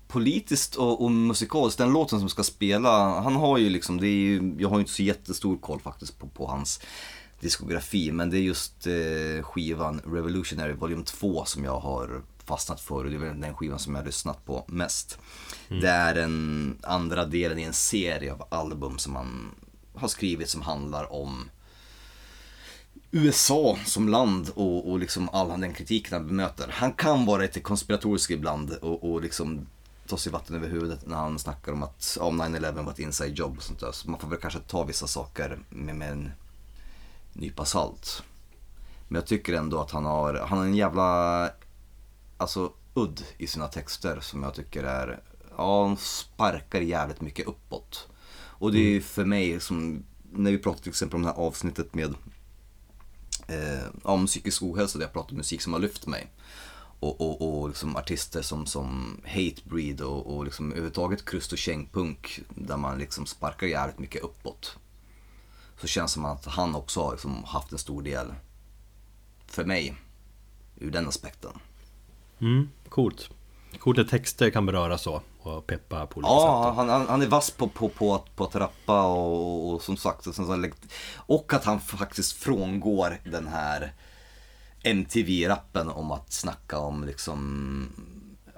Politiskt 0.09 0.75
och, 0.75 1.05
och 1.05 1.11
musikaliskt, 1.11 1.79
den 1.79 1.93
låten 1.93 2.21
som 2.21 2.29
ska 2.29 2.43
spela, 2.43 3.21
han 3.21 3.37
har 3.37 3.59
ju 3.59 3.71
liksom, 3.71 4.01
det 4.01 4.07
är 4.07 4.15
ju, 4.21 4.55
jag 4.59 4.69
har 4.69 4.77
ju 4.77 4.81
inte 4.81 4.93
så 4.93 5.03
jättestor 5.03 5.57
koll 5.59 5.81
faktiskt 5.81 6.19
på, 6.19 6.29
på 6.29 6.47
hans 6.47 6.81
diskografi, 7.41 8.13
men 8.13 8.31
det 8.31 8.39
är 8.39 8.43
just 8.43 8.87
eh, 8.87 9.43
skivan 9.43 10.01
Revolutionary 10.05 10.73
Volume 10.73 11.05
2 11.05 11.45
som 11.45 11.65
jag 11.65 11.81
har 11.81 12.23
fastnat 12.51 12.81
för 12.81 13.05
och 13.05 13.11
det 13.11 13.17
är 13.17 13.19
väl 13.19 13.41
den 13.41 13.55
skivan 13.55 13.79
som 13.79 13.95
jag 13.95 14.03
har 14.03 14.07
lyssnat 14.07 14.45
på 14.45 14.65
mest. 14.67 15.19
Det 15.69 15.89
är 15.89 16.15
den 16.15 16.79
andra 16.83 17.25
delen 17.25 17.59
i 17.59 17.63
en 17.63 17.73
serie 17.73 18.33
av 18.33 18.47
album 18.49 18.99
som 18.99 19.17
han 19.17 19.55
har 19.95 20.09
skrivit 20.09 20.49
som 20.49 20.63
handlar 20.63 21.13
om 21.13 21.51
USA 23.11 23.79
som 23.85 24.09
land 24.09 24.51
och, 24.55 24.91
och 24.91 24.99
liksom 24.99 25.29
all 25.33 25.61
den 25.61 25.75
kritiken 25.75 26.13
han 26.13 26.27
bemöter. 26.27 26.69
Han 26.73 26.93
kan 26.93 27.27
vara 27.27 27.43
lite 27.43 27.61
konspiratorisk 27.61 28.31
ibland 28.31 28.71
och, 28.71 29.11
och 29.11 29.23
liksom 29.23 29.67
ta 30.07 30.17
sig 30.17 30.33
vatten 30.33 30.57
över 30.57 30.69
huvudet 30.69 31.07
när 31.07 31.17
han 31.17 31.39
snackar 31.39 31.73
om 31.73 31.83
att 31.83 32.17
ja, 32.21 32.31
9-11 32.31 32.85
var 32.85 32.93
ett 32.93 32.99
inside 32.99 33.39
job 33.39 33.57
och 33.57 33.63
sånt 33.63 33.81
där. 33.81 33.93
Så 33.93 34.11
man 34.11 34.21
får 34.21 34.29
väl 34.29 34.39
kanske 34.39 34.61
ta 34.61 34.85
vissa 34.85 35.07
saker 35.07 35.59
med, 35.69 35.97
med 35.97 36.13
en 36.13 36.31
nypa 37.33 37.65
salt. 37.65 38.23
Men 39.09 39.15
jag 39.15 39.27
tycker 39.27 39.53
ändå 39.53 39.81
att 39.81 39.91
han 39.91 40.05
har, 40.05 40.35
han 40.35 40.59
har 40.59 40.65
en 40.65 40.75
jävla, 40.75 41.51
alltså 42.41 42.73
udd 42.95 43.25
i 43.39 43.47
sina 43.47 43.69
texter 43.69 44.21
som 44.21 44.43
jag 44.43 44.55
tycker 44.55 44.85
är, 44.85 45.23
ja, 45.57 45.87
han 45.87 45.97
sparkar 45.97 46.81
jävligt 46.81 47.21
mycket 47.21 47.47
uppåt. 47.47 48.09
Och 48.33 48.73
det 48.73 48.79
är 48.79 48.91
ju 48.91 49.01
för 49.01 49.25
mig 49.25 49.61
som, 49.61 50.05
när 50.33 50.51
vi 50.51 50.59
pratar 50.59 50.83
till 50.83 50.91
exempel 50.91 51.17
om 51.17 51.23
det 51.23 51.29
här 51.29 51.37
avsnittet 51.37 51.95
med 51.95 52.15
eh, 53.47 53.87
om 54.03 54.27
psykisk 54.27 54.63
ohälsa 54.63 54.99
där 54.99 55.05
jag 55.05 55.13
pratar 55.13 55.31
om 55.31 55.37
musik 55.37 55.63
som 55.63 55.73
har 55.73 55.81
lyft 55.81 56.07
mig. 56.07 56.33
Och, 57.01 57.21
och, 57.21 57.61
och 57.61 57.69
liksom 57.69 57.97
artister 57.97 58.43
som, 58.43 58.67
som 58.67 59.21
Hatebreed 59.25 60.01
och, 60.01 60.37
och 60.37 60.45
liksom 60.45 60.71
överhuvudtaget 60.71 61.25
krust 61.25 61.53
och 61.53 61.59
kängpunk 61.59 62.41
där 62.49 62.77
man 62.77 62.99
liksom 62.99 63.27
sparkar 63.27 63.67
jävligt 63.67 63.99
mycket 63.99 64.23
uppåt. 64.23 64.77
Så 65.81 65.87
känns 65.87 66.13
det 66.13 66.15
som 66.15 66.25
att 66.25 66.47
han 66.47 66.75
också 66.75 67.03
har 67.03 67.13
liksom 67.13 67.45
haft 67.45 67.73
en 67.73 67.79
stor 67.79 68.03
del 68.03 68.35
för 69.47 69.65
mig 69.65 69.97
ur 70.77 70.91
den 70.91 71.09
aspekten. 71.09 71.53
Mm, 72.41 72.69
coolt. 72.89 73.31
Coolt 73.79 73.99
att 73.99 74.09
texter 74.09 74.51
kan 74.51 74.67
beröra 74.67 74.99
så 74.99 75.23
och 75.43 75.67
peppa 75.67 76.07
på 76.07 76.19
olika 76.19 76.29
Ja, 76.31 76.65
sätt. 76.71 76.77
han, 76.77 76.89
han, 76.89 77.09
han 77.09 77.23
är 77.23 77.27
vass 77.27 77.51
på, 77.51 77.69
på, 77.69 77.89
på, 77.89 78.15
att, 78.15 78.37
på 78.37 78.45
att 78.45 78.55
rappa 78.55 79.03
och, 79.07 79.73
och 79.75 79.83
som 79.83 79.97
sagt, 79.97 80.27
och, 80.27 80.35
sen 80.35 80.73
och 81.17 81.53
att 81.55 81.65
han 81.65 81.81
faktiskt 81.81 82.33
frångår 82.33 83.21
den 83.25 83.47
här 83.47 83.93
MTV-rappen 84.83 85.89
om 85.89 86.11
att 86.11 86.33
snacka 86.33 86.79
om 86.79 87.05
liksom, 87.05 87.89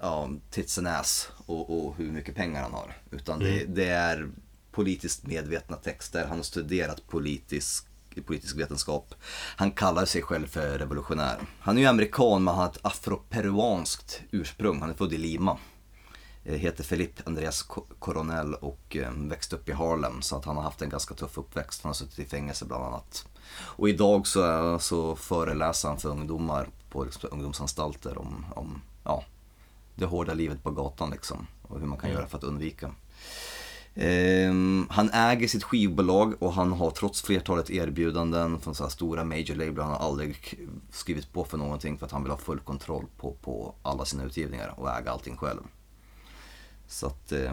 ja, 0.00 0.30
tits 0.50 0.78
and 0.78 0.88
ass 0.88 1.28
och, 1.46 1.86
och 1.86 1.96
hur 1.96 2.12
mycket 2.12 2.34
pengar 2.34 2.62
han 2.62 2.72
har. 2.72 2.96
Utan 3.10 3.38
det, 3.38 3.64
det 3.64 3.88
är 3.88 4.28
politiskt 4.72 5.26
medvetna 5.26 5.76
texter, 5.76 6.26
han 6.26 6.36
har 6.36 6.42
studerat 6.44 7.06
politisk 7.06 7.86
politisk 8.20 8.56
vetenskap. 8.56 9.14
Han 9.56 9.70
kallar 9.70 10.04
sig 10.04 10.22
själv 10.22 10.46
för 10.46 10.78
revolutionär. 10.78 11.38
Han 11.60 11.76
är 11.76 11.82
ju 11.82 11.86
amerikan 11.88 12.44
men 12.44 12.54
han 12.54 12.64
har 12.64 12.70
ett 12.70 12.78
afroperuanskt 12.82 14.20
ursprung. 14.30 14.80
Han 14.80 14.90
är 14.90 14.94
född 14.94 15.12
i 15.12 15.18
Lima 15.18 15.58
eh, 16.44 16.54
heter 16.54 16.84
Felipe 16.84 17.22
Andreas 17.26 17.62
Co- 17.62 17.86
Coronel 17.98 18.54
och 18.54 18.96
eh, 18.96 19.12
växte 19.12 19.56
upp 19.56 19.68
i 19.68 19.72
Harlem 19.72 20.22
så 20.22 20.36
att 20.36 20.44
han 20.44 20.56
har 20.56 20.62
haft 20.62 20.82
en 20.82 20.88
ganska 20.90 21.14
tuff 21.14 21.38
uppväxt. 21.38 21.82
Han 21.82 21.88
har 21.88 21.94
suttit 21.94 22.18
i 22.18 22.24
fängelse 22.24 22.64
bland 22.64 22.84
annat. 22.84 23.26
Och 23.58 23.88
idag 23.88 24.26
så, 24.26 24.42
är- 24.42 24.78
så 24.78 25.16
föreläser 25.16 25.88
han 25.88 25.98
för 25.98 26.08
ungdomar 26.08 26.68
på 26.90 27.04
liksom, 27.04 27.28
ungdomsanstalter 27.32 28.18
om, 28.18 28.46
om 28.54 28.82
ja, 29.04 29.24
det 29.94 30.04
hårda 30.04 30.34
livet 30.34 30.62
på 30.62 30.70
gatan 30.70 31.10
liksom 31.10 31.46
och 31.62 31.80
hur 31.80 31.86
man 31.86 31.98
kan 31.98 32.10
göra 32.10 32.26
för 32.26 32.38
att 32.38 32.44
undvika. 32.44 32.94
Ehm, 33.94 34.86
han 34.90 35.10
äger 35.10 35.48
sitt 35.48 35.64
skivbolag 35.64 36.42
och 36.42 36.52
han 36.52 36.72
har 36.72 36.90
trots 36.90 37.22
flertalet 37.22 37.70
erbjudanden 37.70 38.60
från 38.60 38.74
så 38.74 38.82
här 38.82 38.90
stora 38.90 39.24
major 39.24 39.54
label, 39.54 39.82
han 39.82 39.92
har 39.92 40.08
aldrig 40.08 40.58
skrivit 40.90 41.32
på 41.32 41.44
för 41.44 41.58
någonting 41.58 41.98
för 41.98 42.06
att 42.06 42.12
han 42.12 42.22
vill 42.22 42.30
ha 42.30 42.38
full 42.38 42.60
kontroll 42.60 43.04
på, 43.16 43.36
på 43.42 43.74
alla 43.82 44.04
sina 44.04 44.24
utgivningar 44.24 44.74
och 44.76 44.90
äga 44.90 45.10
allting 45.10 45.36
själv. 45.36 45.60
Så 46.86 47.06
att, 47.06 47.32
eh, 47.32 47.52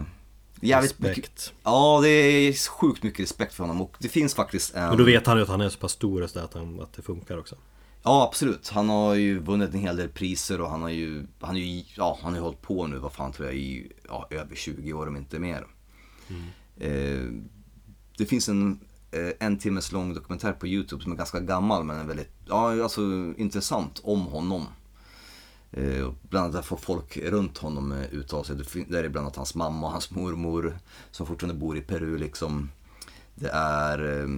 jävligt 0.60 0.98
mycket, 0.98 1.18
Respekt. 1.18 1.52
Ja, 1.62 2.00
det 2.02 2.08
är 2.08 2.70
sjukt 2.70 3.02
mycket 3.02 3.20
respekt 3.20 3.54
för 3.54 3.64
honom 3.64 3.80
och 3.82 3.96
det 3.98 4.08
finns 4.08 4.34
faktiskt 4.34 4.74
en... 4.74 4.88
Men 4.88 4.98
då 4.98 5.04
vet 5.04 5.26
han 5.26 5.36
ju 5.36 5.42
att 5.42 5.48
han 5.48 5.60
är 5.60 5.68
så 5.68 5.78
pass 5.78 5.92
stor 5.92 6.22
och 6.22 6.30
så 6.30 6.38
att, 6.38 6.54
han, 6.54 6.80
att 6.80 6.92
det 6.92 7.02
funkar 7.02 7.38
också. 7.38 7.56
Ja, 8.02 8.26
absolut. 8.28 8.68
Han 8.68 8.88
har 8.88 9.14
ju 9.14 9.38
vunnit 9.38 9.74
en 9.74 9.80
hel 9.80 9.96
del 9.96 10.08
priser 10.08 10.60
och 10.60 10.70
han 10.70 10.82
har 10.82 10.88
ju, 10.88 11.26
han 11.40 11.56
är 11.56 11.60
ju, 11.60 11.84
ja, 11.96 12.18
han 12.22 12.32
har 12.32 12.38
ju 12.38 12.42
hållit 12.42 12.62
på 12.62 12.86
nu, 12.86 12.98
vad 12.98 13.12
fan 13.12 13.32
tror 13.32 13.48
jag, 13.48 13.56
i 13.56 13.92
ja, 14.08 14.28
över 14.30 14.54
20 14.54 14.92
år 14.92 15.06
om 15.06 15.16
inte 15.16 15.38
mer. 15.38 15.66
Eh, 16.76 17.28
det 18.18 18.26
finns 18.26 18.48
en 18.48 18.80
eh, 19.10 19.32
en 19.40 19.58
timmes 19.58 19.92
lång 19.92 20.14
dokumentär 20.14 20.52
på 20.52 20.66
YouTube 20.66 21.02
som 21.02 21.12
är 21.12 21.16
ganska 21.16 21.40
gammal 21.40 21.84
men 21.84 21.98
är 21.98 22.04
väldigt, 22.04 22.32
ja 22.46 22.82
alltså 22.82 23.00
intressant 23.36 24.00
om 24.04 24.20
honom. 24.26 24.66
Eh, 25.72 26.10
bland 26.22 26.54
annat 26.54 26.66
får 26.66 26.76
folk 26.76 27.16
runt 27.16 27.58
honom 27.58 27.92
eh, 27.92 28.12
uttala 28.12 28.44
sig. 28.44 28.56
Där 28.88 29.04
är 29.04 29.08
bland 29.08 29.26
annat 29.26 29.36
hans 29.36 29.54
mamma 29.54 29.86
och 29.86 29.92
hans 29.92 30.10
mormor 30.10 30.78
som 31.10 31.26
fortfarande 31.26 31.60
bor 31.60 31.76
i 31.76 31.80
Peru 31.80 32.18
liksom. 32.18 32.70
Det 33.34 33.50
är 33.52 34.20
eh, 34.22 34.28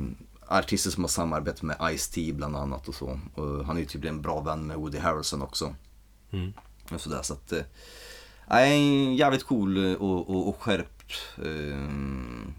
artister 0.59 0.91
som 0.91 1.05
har 1.05 1.09
samarbetat 1.09 1.63
med 1.63 1.77
Ice-T 1.81 2.33
bland 2.33 2.57
annat 2.57 2.89
och 2.89 2.95
så. 2.95 3.21
Och 3.35 3.65
han 3.65 3.77
är 3.77 3.81
ju 3.81 3.87
tydligen 3.87 4.17
en 4.17 4.23
bra 4.23 4.41
vän 4.41 4.67
med 4.67 4.77
Woody 4.77 4.99
Harrelson 4.99 5.43
också. 5.43 5.75
Och 6.91 7.01
sådär, 7.01 7.23
så 7.23 7.33
att, 7.35 7.53
eh, 7.53 7.63
en 8.49 9.17
jävligt 9.17 9.45
cool 9.45 9.77
eh, 9.77 9.93
och, 9.93 10.31
och, 10.31 10.49
och 10.49 10.63
skärpt 10.63 11.02
eh, 11.02 11.02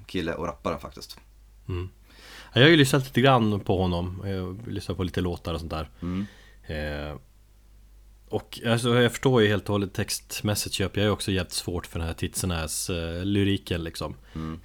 kille 0.06 0.34
och 0.34 0.46
rappare 0.46 0.80
faktiskt. 0.80 1.18
Ja, 1.68 1.74
Jag 2.54 2.62
har 2.62 2.70
ju 2.70 2.78
lyssnat 2.78 3.04
lite 3.04 3.22
grann 3.22 3.60
på 3.60 3.78
honom, 3.82 4.22
jag 4.26 4.68
lyssnat 4.68 4.98
på 4.98 5.04
lite 5.04 5.22
låtar 5.22 5.54
och 5.54 5.60
sånt 5.60 5.72
där. 5.72 5.90
Eh, 6.68 7.16
Och 8.30 8.60
alltså, 8.66 9.02
jag 9.02 9.12
förstår 9.12 9.42
ju 9.42 9.48
helt 9.48 9.64
och 9.70 9.74
hållet 9.74 9.94
textmässigt 9.94 10.76
köper 10.76 11.02
jag 11.02 11.08
är 11.08 11.12
också 11.12 11.32
jävligt 11.32 11.54
svårt 11.54 11.88
för 11.88 12.00
den 12.00 12.08
här 12.08 12.16
Titsenäs 12.16 12.90
eh, 12.90 13.26
lyriken 13.26 13.84
liksom. 13.84 14.16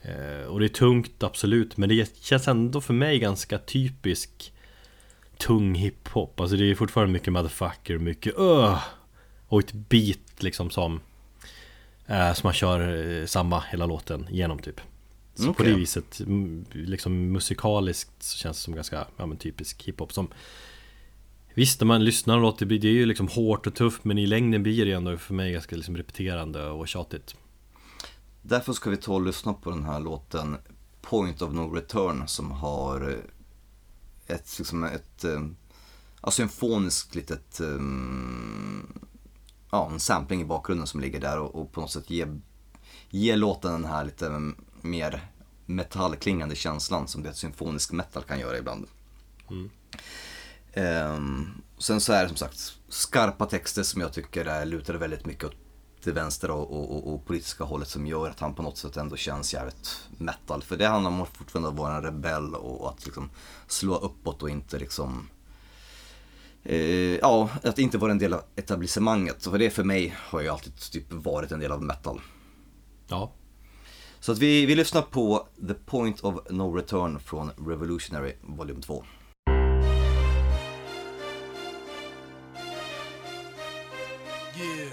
Eh, 0.02 0.46
Och 0.46 0.60
det 0.60 0.66
är 0.66 0.68
tungt 0.68 1.22
absolut 1.22 1.76
men 1.76 1.88
det 1.88 2.16
känns 2.22 2.48
ändå 2.48 2.80
för 2.80 2.94
mig 2.94 3.18
ganska 3.18 3.58
typisk 3.58 4.52
Tung 5.38 5.74
hiphop, 5.74 6.40
alltså 6.40 6.56
det 6.56 6.70
är 6.70 6.74
fortfarande 6.74 7.12
mycket 7.12 7.32
motherfucker, 7.32 7.98
mycket 7.98 8.38
öh 8.38 8.78
Och 9.48 9.60
ett 9.60 9.72
beat 9.72 10.42
liksom 10.42 10.70
som 10.70 11.00
eh, 12.08 12.34
Som 12.34 12.46
man 12.46 12.54
kör 12.54 13.06
eh, 13.20 13.26
samma 13.26 13.60
hela 13.60 13.86
låten 13.86 14.26
genom 14.30 14.58
typ 14.58 14.80
så 15.34 15.44
på 15.44 15.50
Okej. 15.50 15.66
det 15.66 15.78
viset, 15.78 16.20
liksom 16.72 17.32
musikaliskt 17.32 18.22
så 18.22 18.38
känns 18.38 18.56
det 18.56 18.62
som 18.62 18.74
ganska 18.74 19.06
ja, 19.16 19.26
men 19.26 19.36
typisk 19.36 19.82
hiphop 19.82 20.12
som 20.12 20.28
Visst, 21.54 21.80
när 21.80 21.86
man 21.86 22.04
lyssnar 22.04 22.36
och 22.36 22.42
låter, 22.42 22.66
det 22.66 22.88
är 22.88 22.92
ju 22.92 23.06
liksom 23.06 23.28
hårt 23.28 23.66
och 23.66 23.74
tufft 23.74 24.04
men 24.04 24.18
i 24.18 24.26
längden 24.26 24.62
blir 24.62 24.86
det 24.86 24.92
ändå 24.92 25.16
för 25.16 25.34
mig 25.34 25.52
ganska 25.52 25.76
liksom 25.76 25.96
repeterande 25.96 26.66
och 26.66 26.88
tjatigt 26.88 27.36
Därför 28.42 28.72
ska 28.72 28.90
vi 28.90 28.96
ta 28.96 29.14
och 29.14 29.22
lyssna 29.22 29.52
på 29.52 29.70
den 29.70 29.84
här 29.84 30.00
låten 30.00 30.56
Point 31.00 31.42
of 31.42 31.52
No 31.52 31.74
Return 31.74 32.28
som 32.28 32.50
har 32.50 33.10
eh, 33.10 34.34
ett, 34.34 34.58
liksom 34.58 34.84
ett, 34.84 35.24
ja, 36.22 36.30
symfoniskt 36.30 37.14
litet, 37.14 37.60
eh, 37.60 37.80
ja 39.70 39.90
en 39.92 40.00
sampling 40.00 40.40
i 40.40 40.44
bakgrunden 40.44 40.86
som 40.86 41.00
ligger 41.00 41.20
där 41.20 41.38
och, 41.38 41.54
och 41.54 41.72
på 41.72 41.80
något 41.80 41.90
sätt 41.90 42.10
ger, 42.10 42.40
ge 43.10 43.36
låten 43.36 43.72
den 43.72 43.84
här 43.84 44.04
lite 44.04 44.52
mer 44.80 45.28
metallklingande 45.66 46.54
känslan 46.54 47.08
som 47.08 47.22
det 47.22 47.34
symfonisk 47.34 47.92
metal 47.92 48.22
kan 48.22 48.40
göra 48.40 48.58
ibland. 48.58 48.86
Ehm, 50.72 51.62
sen 51.78 52.00
så 52.00 52.12
är 52.12 52.22
det 52.22 52.28
som 52.28 52.36
sagt 52.36 52.78
skarpa 52.88 53.46
texter 53.46 53.82
som 53.82 54.00
jag 54.00 54.12
tycker 54.12 54.44
är, 54.44 54.66
lutar 54.66 54.94
väldigt 54.94 55.26
mycket 55.26 55.44
åt 55.44 55.56
det 56.04 56.12
vänster 56.12 56.50
och, 56.50 56.70
och, 56.70 56.96
och, 56.96 57.14
och 57.14 57.26
politiska 57.26 57.64
hållet 57.64 57.88
som 57.88 58.06
gör 58.06 58.30
att 58.30 58.40
han 58.40 58.54
på 58.54 58.62
något 58.62 58.78
sätt 58.78 58.96
ändå 58.96 59.16
känns 59.16 59.54
jävligt 59.54 60.08
metal. 60.18 60.62
För 60.62 60.76
det 60.76 60.86
handlar 60.86 61.10
om 61.10 61.22
att 61.22 61.36
fortfarande 61.36 61.70
vara 61.70 61.96
en 61.96 62.02
rebell 62.02 62.54
och 62.54 62.90
att 62.90 63.04
liksom 63.04 63.30
slå 63.66 63.96
uppåt 63.96 64.42
och 64.42 64.50
inte 64.50 64.78
liksom 64.78 65.28
eh, 66.64 66.78
Ja, 67.16 67.50
att 67.62 67.78
inte 67.78 67.98
vara 67.98 68.12
en 68.12 68.18
del 68.18 68.34
av 68.34 68.42
etablissemanget. 68.56 69.44
För 69.44 69.58
det 69.58 69.70
för 69.70 69.84
mig 69.84 70.14
har 70.18 70.40
ju 70.40 70.48
alltid 70.48 70.76
typ 70.76 71.12
varit 71.12 71.52
en 71.52 71.60
del 71.60 71.72
av 71.72 71.82
metal. 71.82 72.20
Ja. 73.08 73.32
Så 74.20 74.32
att 74.32 74.38
vi, 74.38 74.66
vi 74.66 74.74
lyssnar 74.74 75.02
på 75.02 75.48
The 75.68 75.74
Point 75.74 76.20
of 76.20 76.34
No 76.50 76.76
Return 76.76 77.20
från 77.20 77.50
Revolutionary 77.66 78.32
Volume 78.40 78.80
2. 78.80 79.04
Yeah. 84.60 84.90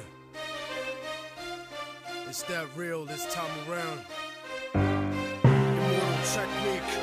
It's 2.29 2.43
that 2.43 2.67
real 2.77 3.05
this 3.07 3.25
time 3.33 3.51
around. 3.67 4.01
Immortal 4.73 6.17
Technique. 6.33 6.99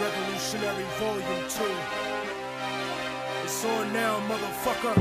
Revolutionary 0.00 0.86
Volume 1.00 1.48
2. 1.48 2.17
It's 3.50 3.64
on 3.64 3.94
now, 3.94 4.20
motherfucker. 4.28 4.94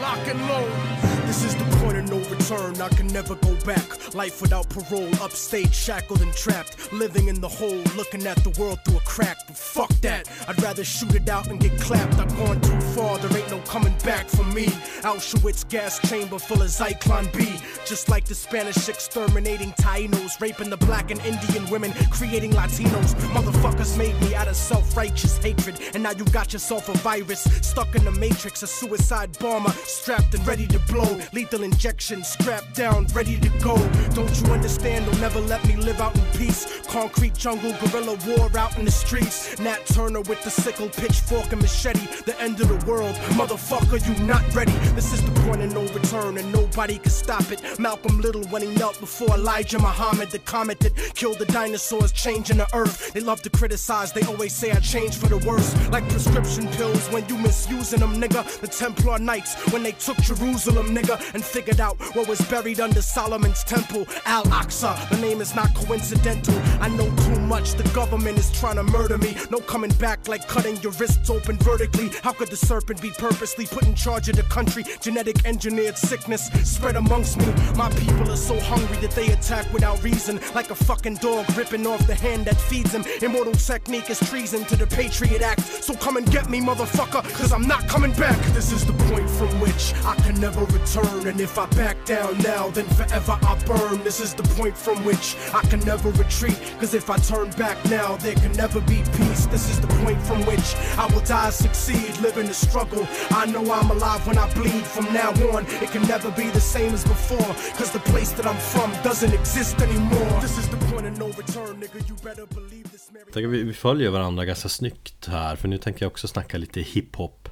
Lock 0.00 0.26
and 0.26 0.40
load. 0.48 1.11
This 1.32 1.44
is 1.44 1.56
the 1.56 1.64
point 1.78 1.96
of 1.96 2.10
no 2.10 2.18
return. 2.28 2.78
I 2.82 2.90
can 2.90 3.06
never 3.06 3.34
go 3.36 3.54
back. 3.64 4.14
Life 4.14 4.42
without 4.42 4.68
parole, 4.68 5.08
upstate, 5.22 5.72
shackled 5.72 6.20
and 6.20 6.30
trapped. 6.34 6.92
Living 6.92 7.28
in 7.28 7.40
the 7.40 7.48
hole, 7.48 7.82
looking 7.96 8.26
at 8.26 8.36
the 8.44 8.50
world 8.60 8.80
through 8.84 8.98
a 8.98 9.00
crack. 9.00 9.38
But 9.46 9.56
fuck 9.56 9.88
that. 10.02 10.28
I'd 10.46 10.62
rather 10.62 10.84
shoot 10.84 11.14
it 11.14 11.26
out 11.30 11.46
and 11.46 11.58
get 11.58 11.80
clapped. 11.80 12.18
I've 12.18 12.36
gone 12.36 12.60
too 12.60 12.78
far, 12.94 13.16
there 13.16 13.34
ain't 13.34 13.50
no 13.50 13.60
coming 13.60 13.96
back 14.04 14.28
for 14.28 14.44
me. 14.44 14.66
Auschwitz 15.08 15.66
gas 15.70 15.98
chamber 16.06 16.38
full 16.38 16.60
of 16.60 16.68
Zyklon 16.68 17.34
B. 17.34 17.48
Just 17.86 18.10
like 18.10 18.26
the 18.26 18.34
Spanish 18.34 18.90
exterminating 18.90 19.72
Tainos, 19.72 20.38
raping 20.38 20.68
the 20.68 20.76
black 20.76 21.10
and 21.10 21.20
Indian 21.22 21.64
women, 21.70 21.94
creating 22.10 22.50
Latinos. 22.50 23.14
Motherfuckers 23.32 23.96
made 23.96 24.20
me 24.20 24.34
out 24.34 24.48
of 24.48 24.56
self 24.56 24.94
righteous 24.94 25.38
hatred. 25.38 25.80
And 25.94 26.02
now 26.02 26.10
you 26.10 26.26
got 26.26 26.52
yourself 26.52 26.90
a 26.90 26.98
virus 26.98 27.44
stuck 27.62 27.94
in 27.94 28.04
the 28.04 28.12
matrix, 28.12 28.62
a 28.62 28.66
suicide 28.66 29.38
bomber 29.38 29.72
strapped 29.86 30.34
and 30.34 30.46
ready 30.46 30.66
to 30.66 30.78
blow. 30.80 31.21
Lethal 31.32 31.62
injection 31.62 32.24
strapped 32.24 32.74
down, 32.74 33.06
ready 33.14 33.38
to 33.38 33.48
go. 33.60 33.76
Don't 34.14 34.40
you 34.40 34.52
understand? 34.52 35.06
They'll 35.06 35.20
never 35.20 35.40
let 35.40 35.66
me 35.66 35.76
live 35.76 36.00
out 36.00 36.14
in 36.16 36.24
peace. 36.38 36.80
Concrete 36.88 37.34
jungle, 37.34 37.72
guerrilla 37.80 38.18
war 38.26 38.50
out 38.56 38.76
in 38.78 38.84
the 38.84 38.90
streets. 38.90 39.58
Nat 39.58 39.84
Turner 39.86 40.20
with 40.22 40.42
the 40.44 40.50
sickle, 40.50 40.88
pitchfork, 40.88 41.52
and 41.52 41.62
machete. 41.62 42.06
The 42.24 42.38
end 42.40 42.60
of 42.60 42.68
the 42.68 42.90
world, 42.90 43.14
motherfucker, 43.38 43.98
you 44.06 44.26
not 44.26 44.42
ready. 44.54 44.72
This 44.94 45.12
is 45.12 45.22
the 45.22 45.32
point 45.42 45.62
of 45.62 45.72
no 45.72 45.82
return, 45.92 46.38
and 46.38 46.52
nobody 46.52 46.98
can 46.98 47.10
stop 47.10 47.50
it. 47.50 47.60
Malcolm 47.78 48.20
Little 48.20 48.44
when 48.44 48.62
he 48.62 48.74
knelt 48.74 49.00
before 49.00 49.34
Elijah 49.34 49.78
Muhammad, 49.78 50.30
the 50.30 50.38
comet 50.40 50.78
that 50.80 50.94
killed 51.14 51.38
the 51.38 51.46
dinosaurs, 51.46 52.12
changing 52.12 52.58
the 52.58 52.68
earth. 52.74 53.12
They 53.12 53.20
love 53.20 53.42
to 53.42 53.50
criticize, 53.50 54.12
they 54.12 54.22
always 54.22 54.52
say 54.52 54.70
I 54.70 54.80
changed 54.80 55.16
for 55.18 55.28
the 55.28 55.38
worse. 55.46 55.74
Like 55.90 56.08
prescription 56.08 56.68
pills 56.68 57.08
when 57.08 57.26
you 57.28 57.38
misusing 57.38 58.00
them, 58.00 58.20
nigga. 58.20 58.44
The 58.60 58.68
Templar 58.68 59.18
Knights 59.18 59.54
when 59.72 59.82
they 59.82 59.92
took 59.92 60.16
Jerusalem, 60.18 60.94
nigga, 60.94 61.11
and 61.34 61.44
figured 61.44 61.80
out 61.80 61.96
what 62.14 62.28
was 62.28 62.40
buried 62.42 62.80
under 62.80 63.02
Solomon's 63.02 63.64
temple. 63.64 64.06
Al 64.26 64.44
Aqsa, 64.44 65.08
the 65.10 65.18
name 65.18 65.40
is 65.40 65.54
not 65.54 65.74
coincidental. 65.74 66.54
I 66.80 66.88
know 66.88 67.14
too 67.24 67.40
much, 67.40 67.72
the 67.74 67.88
government 67.94 68.38
is 68.38 68.50
trying 68.52 68.76
to 68.76 68.82
murder 68.82 69.18
me. 69.18 69.36
No 69.50 69.58
coming 69.58 69.92
back 69.94 70.28
like 70.28 70.46
cutting 70.48 70.76
your 70.82 70.92
wrists 70.92 71.30
open 71.30 71.56
vertically. 71.58 72.10
How 72.22 72.32
could 72.32 72.48
the 72.48 72.56
serpent 72.56 73.00
be 73.00 73.10
purposely 73.10 73.66
put 73.66 73.84
in 73.86 73.94
charge 73.94 74.28
of 74.28 74.36
the 74.36 74.42
country? 74.44 74.84
Genetic 75.00 75.44
engineered 75.44 75.98
sickness 75.98 76.48
spread 76.64 76.96
amongst 76.96 77.38
me. 77.38 77.52
My 77.76 77.90
people 77.90 78.30
are 78.30 78.36
so 78.36 78.58
hungry 78.60 78.96
that 78.98 79.12
they 79.12 79.28
attack 79.28 79.72
without 79.72 80.02
reason, 80.02 80.40
like 80.54 80.70
a 80.70 80.74
fucking 80.74 81.16
dog 81.16 81.46
ripping 81.56 81.86
off 81.86 82.06
the 82.06 82.14
hand 82.14 82.46
that 82.46 82.60
feeds 82.60 82.92
him. 82.92 83.04
Immortal 83.22 83.54
technique 83.54 84.10
is 84.10 84.18
treason 84.28 84.64
to 84.66 84.76
the 84.76 84.86
Patriot 84.86 85.42
Act. 85.42 85.60
So 85.60 85.94
come 85.94 86.16
and 86.16 86.30
get 86.30 86.48
me, 86.48 86.60
motherfucker, 86.60 87.22
cause 87.34 87.52
I'm 87.52 87.66
not 87.66 87.86
coming 87.88 88.12
back. 88.12 88.38
This 88.54 88.72
is 88.72 88.84
the 88.84 88.92
point 88.92 89.28
from 89.30 89.48
which 89.60 89.94
I 90.04 90.14
can 90.16 90.40
never 90.40 90.64
return. 90.64 91.01
And 91.26 91.40
if 91.40 91.58
I 91.58 91.66
back 91.76 92.04
down 92.04 92.38
now, 92.38 92.68
then 92.70 92.86
forever 92.98 93.38
I 93.42 93.58
burn. 93.66 94.02
This 94.04 94.20
is 94.20 94.34
the 94.34 94.42
point 94.54 94.76
from 94.76 95.04
which 95.04 95.36
I 95.54 95.60
can 95.70 95.80
never 95.80 96.10
retreat. 96.10 96.58
Cause 96.80 96.94
if 96.94 97.08
I 97.10 97.16
turn 97.18 97.50
back 97.52 97.82
now, 97.90 98.16
there 98.16 98.34
can 98.34 98.52
never 98.52 98.80
be 98.80 99.02
peace. 99.16 99.46
This 99.46 99.70
is 99.70 99.80
the 99.80 99.86
point 100.02 100.20
from 100.22 100.44
which 100.46 100.74
I 100.98 101.06
will 101.12 101.24
die, 101.24 101.50
succeed, 101.50 102.18
live 102.20 102.36
in 102.38 102.46
the 102.46 102.54
struggle. 102.54 103.06
I 103.30 103.46
know 103.46 103.62
I'm 103.72 103.90
alive 103.90 104.26
when 104.26 104.38
I 104.38 104.52
bleed. 104.54 104.84
From 104.84 105.06
now 105.12 105.30
on, 105.54 105.64
it 105.82 105.90
can 105.90 106.02
never 106.02 106.30
be 106.30 106.50
the 106.50 106.60
same 106.60 106.92
as 106.94 107.04
before. 107.04 107.54
Cause 107.78 107.90
the 107.92 108.04
place 108.12 108.32
that 108.32 108.46
I'm 108.46 108.60
from 108.72 108.90
doesn't 109.02 109.32
exist 109.32 109.80
anymore. 109.80 110.40
This 110.40 110.58
is 110.58 110.68
the 110.68 110.76
point 110.90 111.06
of 111.06 111.18
no 111.18 111.26
return, 111.26 111.80
nigga. 111.80 112.08
You 112.08 112.16
better 112.22 112.46
believe 112.46 112.90
this, 112.92 113.10
Mary. 113.12 113.32
Tänker 113.32 113.48
vi, 113.48 113.62
vi 113.62 113.72
följer 113.72 114.10
varandra 114.10 114.44
ganska 114.44 114.68
snyggt 114.68 115.26
här 115.26 115.56
för 115.56 115.68
nu 115.68 115.78
tänker 115.78 116.04
jag 116.04 116.12
också 116.12 116.28
snacka 116.28 116.58
lite 116.58 116.80
hiphop 116.80 117.48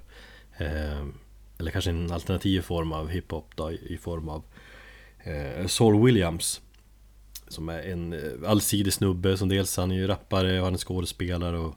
eh, 0.58 0.66
eller 1.60 1.70
kanske 1.70 1.90
en 1.90 2.12
alternativ 2.12 2.60
form 2.60 2.92
av 2.92 3.08
hiphop 3.08 3.52
då 3.54 3.72
i 3.72 3.98
form 4.02 4.28
av 4.28 4.42
eh, 5.18 5.66
Saul 5.66 6.04
Williams 6.04 6.60
Som 7.48 7.68
är 7.68 7.82
en 7.82 8.12
eh, 8.12 8.50
allsidig 8.50 8.92
snubbe 8.92 9.36
som 9.36 9.48
dels 9.48 9.76
han 9.76 9.90
är 9.90 9.94
ju 9.94 10.06
rappare 10.06 10.58
och 10.58 10.64
han 10.64 10.74
är 10.74 10.78
skådespelare 10.78 11.58
och 11.58 11.74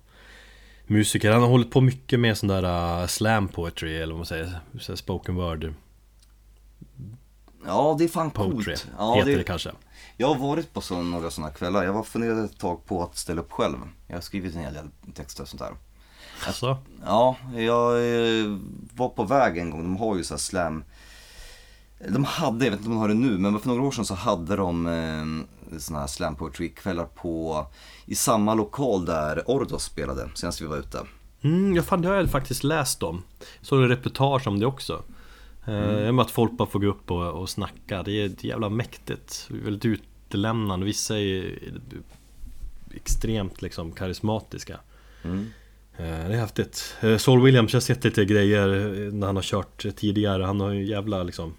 musiker 0.87 1.31
Han 1.31 1.41
har 1.41 1.49
hållit 1.49 1.71
på 1.71 1.81
mycket 1.81 2.19
med 2.19 2.37
sån 2.37 2.49
där 2.49 3.01
uh, 3.01 3.07
slam 3.07 3.47
poetry 3.47 3.95
eller 3.95 4.13
vad 4.13 4.19
man 4.19 4.25
säger 4.25 4.59
så 4.79 4.97
Spoken 4.97 5.35
word 5.35 5.73
Ja, 7.65 7.95
det 7.99 8.03
är 8.03 8.07
fan 8.07 8.31
poetry 8.31 8.63
coolt. 8.63 8.87
Ja, 8.97 9.15
heter 9.15 9.37
det, 9.37 9.43
kanske 9.43 9.71
Jag 10.17 10.27
har 10.27 10.35
varit 10.35 10.73
på 10.73 10.81
så, 10.81 11.01
några 11.01 11.31
sådana 11.31 11.53
kvällar. 11.53 11.83
Jag 11.83 11.93
var 11.93 12.03
funderade 12.03 12.43
ett 12.43 12.57
tag 12.57 12.85
på 12.85 13.03
att 13.03 13.17
ställa 13.17 13.41
upp 13.41 13.51
själv. 13.51 13.77
Jag 14.07 14.15
har 14.15 14.21
skrivit 14.21 14.55
en 14.55 14.61
hel 14.61 14.73
del 14.73 14.87
texter 15.13 15.43
och 15.43 15.49
sånt 15.49 15.61
där. 15.61 15.73
Alltså, 16.47 16.77
Ja, 17.05 17.37
jag 17.55 17.95
eh, 17.95 18.57
var 18.95 19.09
på 19.09 19.23
väg 19.23 19.57
en 19.57 19.69
gång. 19.69 19.83
De 19.83 19.97
har 19.97 20.17
ju 20.17 20.23
så 20.23 20.37
slam. 20.37 20.83
De 22.09 22.23
hade, 22.23 22.65
jag 22.65 22.71
vet 22.71 22.79
inte 22.79 22.89
om 22.89 22.95
de 22.95 22.99
har 22.99 23.07
det 23.07 23.13
nu, 23.13 23.37
men 23.37 23.59
för 23.59 23.67
några 23.67 23.81
år 23.81 23.91
sedan 23.91 24.05
så 24.05 24.15
hade 24.15 24.55
de 24.55 24.87
eh, 24.87 25.79
såna 25.79 25.99
här 25.99 26.07
slam 26.07 26.35
poetry 26.35 26.69
kvällar 26.69 27.05
på, 27.05 27.65
i 28.05 28.15
samma 28.15 28.53
lokal 28.53 29.05
där 29.05 29.43
Ordos 29.45 29.83
spelade 29.83 30.29
senast 30.35 30.61
vi 30.61 30.65
var 30.65 30.77
ute. 30.77 30.99
Mm, 31.41 31.75
ja 31.75 31.83
fan 31.83 32.01
det 32.01 32.07
har 32.07 32.15
jag 32.15 32.31
faktiskt 32.31 32.63
läst 32.63 33.03
om 33.03 33.23
Såg 33.61 33.81
en 33.81 33.89
reportage 33.89 34.47
om 34.47 34.59
det 34.59 34.65
också 34.65 35.03
mm. 35.65 36.17
eh, 36.17 36.21
Att 36.21 36.31
folk 36.31 36.51
bara 36.51 36.69
får 36.69 36.79
gå 36.79 36.87
upp 36.87 37.11
och, 37.11 37.41
och 37.41 37.49
snacka 37.49 38.03
Det 38.03 38.11
är 38.11 38.29
det 38.29 38.43
är 38.43 38.47
jävla 38.47 38.69
mäktigt 38.69 39.47
Väldigt 39.49 39.85
utelämnande 39.85 40.85
Vissa 40.85 41.19
är 41.19 41.59
extremt 42.93 43.61
liksom 43.61 43.91
karismatiska 43.91 44.79
Mm. 45.23 45.49
Eh, 45.97 46.03
Det 46.05 46.33
är 46.35 46.39
häftigt 46.39 46.95
eh, 47.01 47.17
Saul 47.17 47.41
Williams, 47.43 47.73
jag 47.73 47.77
har 47.77 47.81
sett 47.81 48.03
lite 48.03 48.25
grejer 48.25 48.69
eh, 48.69 49.13
när 49.13 49.27
han 49.27 49.35
har 49.35 49.43
kört 49.43 49.85
tidigare 49.95 50.43
Han 50.43 50.59
har 50.59 50.71
ju 50.71 50.85
jävla 50.85 51.23
liksom 51.23 51.53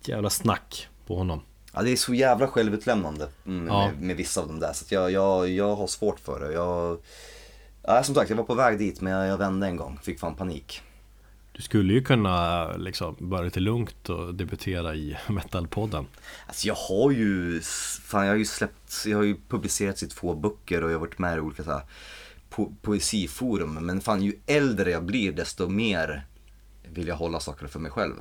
Ett 0.00 0.08
jävla 0.08 0.30
snack 0.30 0.88
på 1.06 1.16
honom 1.16 1.40
Ja, 1.72 1.82
det 1.82 1.90
är 1.90 1.96
så 1.96 2.14
jävla 2.14 2.46
självutlämnande 2.46 3.28
mm, 3.46 3.66
Ja. 3.66 3.86
med, 3.86 4.02
med 4.02 4.16
vissa 4.16 4.40
av 4.40 4.46
dem 4.46 4.60
där. 4.60 4.72
Så 4.72 4.94
jag, 4.94 5.10
jag, 5.10 5.48
jag 5.48 5.76
har 5.76 5.86
svårt 5.86 6.20
för 6.20 6.40
det. 6.40 6.52
Jag, 6.52 6.98
ja, 7.82 8.02
som 8.02 8.14
sagt, 8.14 8.30
jag 8.30 8.36
var 8.36 8.44
på 8.44 8.54
väg 8.54 8.78
dit 8.78 9.00
men 9.00 9.12
jag, 9.12 9.26
jag 9.26 9.38
vände 9.38 9.66
en 9.66 9.76
gång. 9.76 9.98
Fick 10.02 10.20
fan 10.20 10.34
panik. 10.34 10.82
Du 11.52 11.62
skulle 11.62 11.92
ju 11.92 12.02
kunna 12.02 12.66
liksom 12.76 13.16
börja 13.18 13.44
lite 13.44 13.60
lugnt 13.60 14.08
och 14.08 14.34
debutera 14.34 14.94
i 14.94 15.16
Metalpodden 15.28 16.06
Alltså 16.46 16.68
jag 16.68 16.74
har 16.74 17.10
ju, 17.10 17.60
fan 18.02 18.26
jag 18.26 18.32
har 18.32 18.38
ju 18.38 18.44
släppt, 18.44 19.04
jag 19.06 19.16
har 19.16 19.24
ju 19.24 19.36
publicerat 19.48 20.02
i 20.02 20.06
två 20.08 20.34
böcker 20.34 20.84
och 20.84 20.90
jag 20.90 20.94
har 20.94 21.00
varit 21.06 21.18
med 21.18 21.36
i 21.36 21.40
olika 21.40 21.64
så 21.64 21.70
här, 21.70 21.82
po 22.66 22.74
poesiforum. 22.82 23.74
Men 23.74 24.00
fan 24.00 24.22
ju 24.22 24.34
äldre 24.46 24.90
jag 24.90 25.04
blir 25.04 25.32
desto 25.32 25.68
mer 25.68 26.26
vill 26.88 27.08
jag 27.08 27.16
hålla 27.16 27.40
saker 27.40 27.66
för 27.66 27.78
mig 27.78 27.90
själv. 27.90 28.14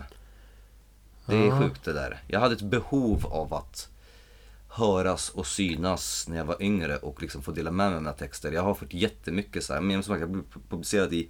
Det 1.26 1.36
är 1.36 1.46
Ja. 1.48 1.60
sjukt 1.62 1.84
det 1.86 1.94
där. 1.94 2.24
Jag 2.28 2.40
hade 2.40 2.56
ett 2.56 2.62
behov 2.62 3.26
av 3.26 3.54
att 3.54 3.90
höras 4.68 5.30
och 5.30 5.48
synas 5.48 6.26
när 6.28 6.38
jag 6.38 6.46
var 6.46 6.62
yngre 6.64 6.98
och 6.98 7.22
liksom 7.22 7.42
få 7.42 7.52
dela 7.52 7.72
med 7.72 7.88
mig 7.90 7.96
av 7.96 8.02
mina 8.02 8.14
texter. 8.14 8.52
Jag 8.52 8.64
har 8.64 8.74
fått 8.74 8.94
jättemycket 8.94 9.64
så 9.64 9.74
här, 9.74 9.82
men 9.82 10.04
som 10.04 10.14
sagt 10.14 10.22
jag 10.22 10.32
blev 10.32 10.44
publicerad 10.70 11.14
i 11.14 11.30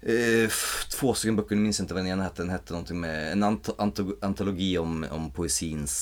Eh, 0.00 0.50
två 0.90 1.14
stycken 1.14 1.36
böcker, 1.36 1.56
nu 1.56 1.62
minns 1.62 1.80
inte 1.80 1.94
vad 1.94 2.02
den 2.02 2.12
ena 2.12 2.22
hette. 2.22 2.42
Den 2.42 2.50
hette 2.50 2.72
någonting 2.72 3.00
med 3.00 3.32
en 3.32 3.44
ant- 3.44 3.76
anto- 3.78 4.16
antologi 4.22 4.78
om, 4.78 5.06
om 5.10 5.30
poesins, 5.30 5.92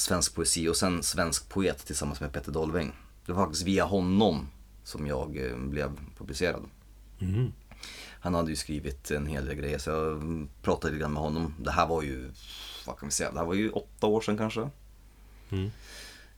svensk 0.00 0.34
poesi 0.34 0.68
och 0.68 0.76
sen 0.76 1.02
svensk 1.02 1.48
poet 1.48 1.86
tillsammans 1.86 2.20
med 2.20 2.32
Peter 2.32 2.52
Dolving. 2.52 2.92
Det 3.26 3.32
var 3.32 3.44
faktiskt 3.44 3.66
via 3.66 3.84
honom 3.84 4.48
som 4.84 5.06
jag 5.06 5.46
eh, 5.46 5.56
blev 5.56 5.90
publicerad. 6.18 6.62
Han 8.20 8.34
hade 8.34 8.50
ju 8.50 8.56
skrivit 8.56 9.10
en 9.10 9.26
hel 9.26 9.46
del 9.46 9.54
grejer 9.54 9.78
så 9.78 9.90
jag 9.90 10.12
mm, 10.12 10.48
pratade 10.62 10.92
lite 10.92 11.00
grann 11.00 11.12
med 11.12 11.22
honom. 11.22 11.54
Det 11.58 11.70
här 11.70 11.86
var 11.86 12.02
ju, 12.02 12.30
vad 12.86 12.98
kan 12.98 13.08
vi 13.08 13.12
säga, 13.12 13.32
det 13.32 13.38
här 13.38 13.46
var 13.46 13.54
ju 13.54 13.70
åtta 13.70 14.06
år 14.06 14.20
sedan 14.20 14.38
kanske. 14.38 14.68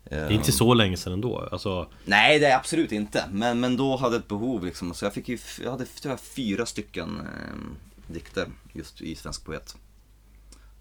Det 0.04 0.16
är 0.16 0.30
inte 0.30 0.52
så 0.52 0.74
länge 0.74 0.96
sedan 0.96 1.12
ändå. 1.12 1.48
Alltså, 1.52 1.88
Nej, 2.04 2.38
det 2.38 2.46
är 2.46 2.56
absolut 2.56 2.92
inte. 2.92 3.24
Men, 3.32 3.60
men 3.60 3.76
då 3.76 3.96
hade 3.96 4.14
jag 4.14 4.22
ett 4.22 4.28
behov 4.28 4.64
liksom. 4.64 4.94
Så 4.94 5.04
jag 5.04 5.14
fick 5.14 5.28
ju, 5.28 5.38
jag 5.62 5.70
hade 5.70 5.84
tror 5.84 6.12
jag, 6.12 6.20
fyra 6.20 6.66
stycken 6.66 7.20
eh, 7.20 8.12
dikter 8.12 8.46
just 8.72 9.00
i 9.00 9.14
Svensk 9.14 9.44
Poet. 9.44 9.76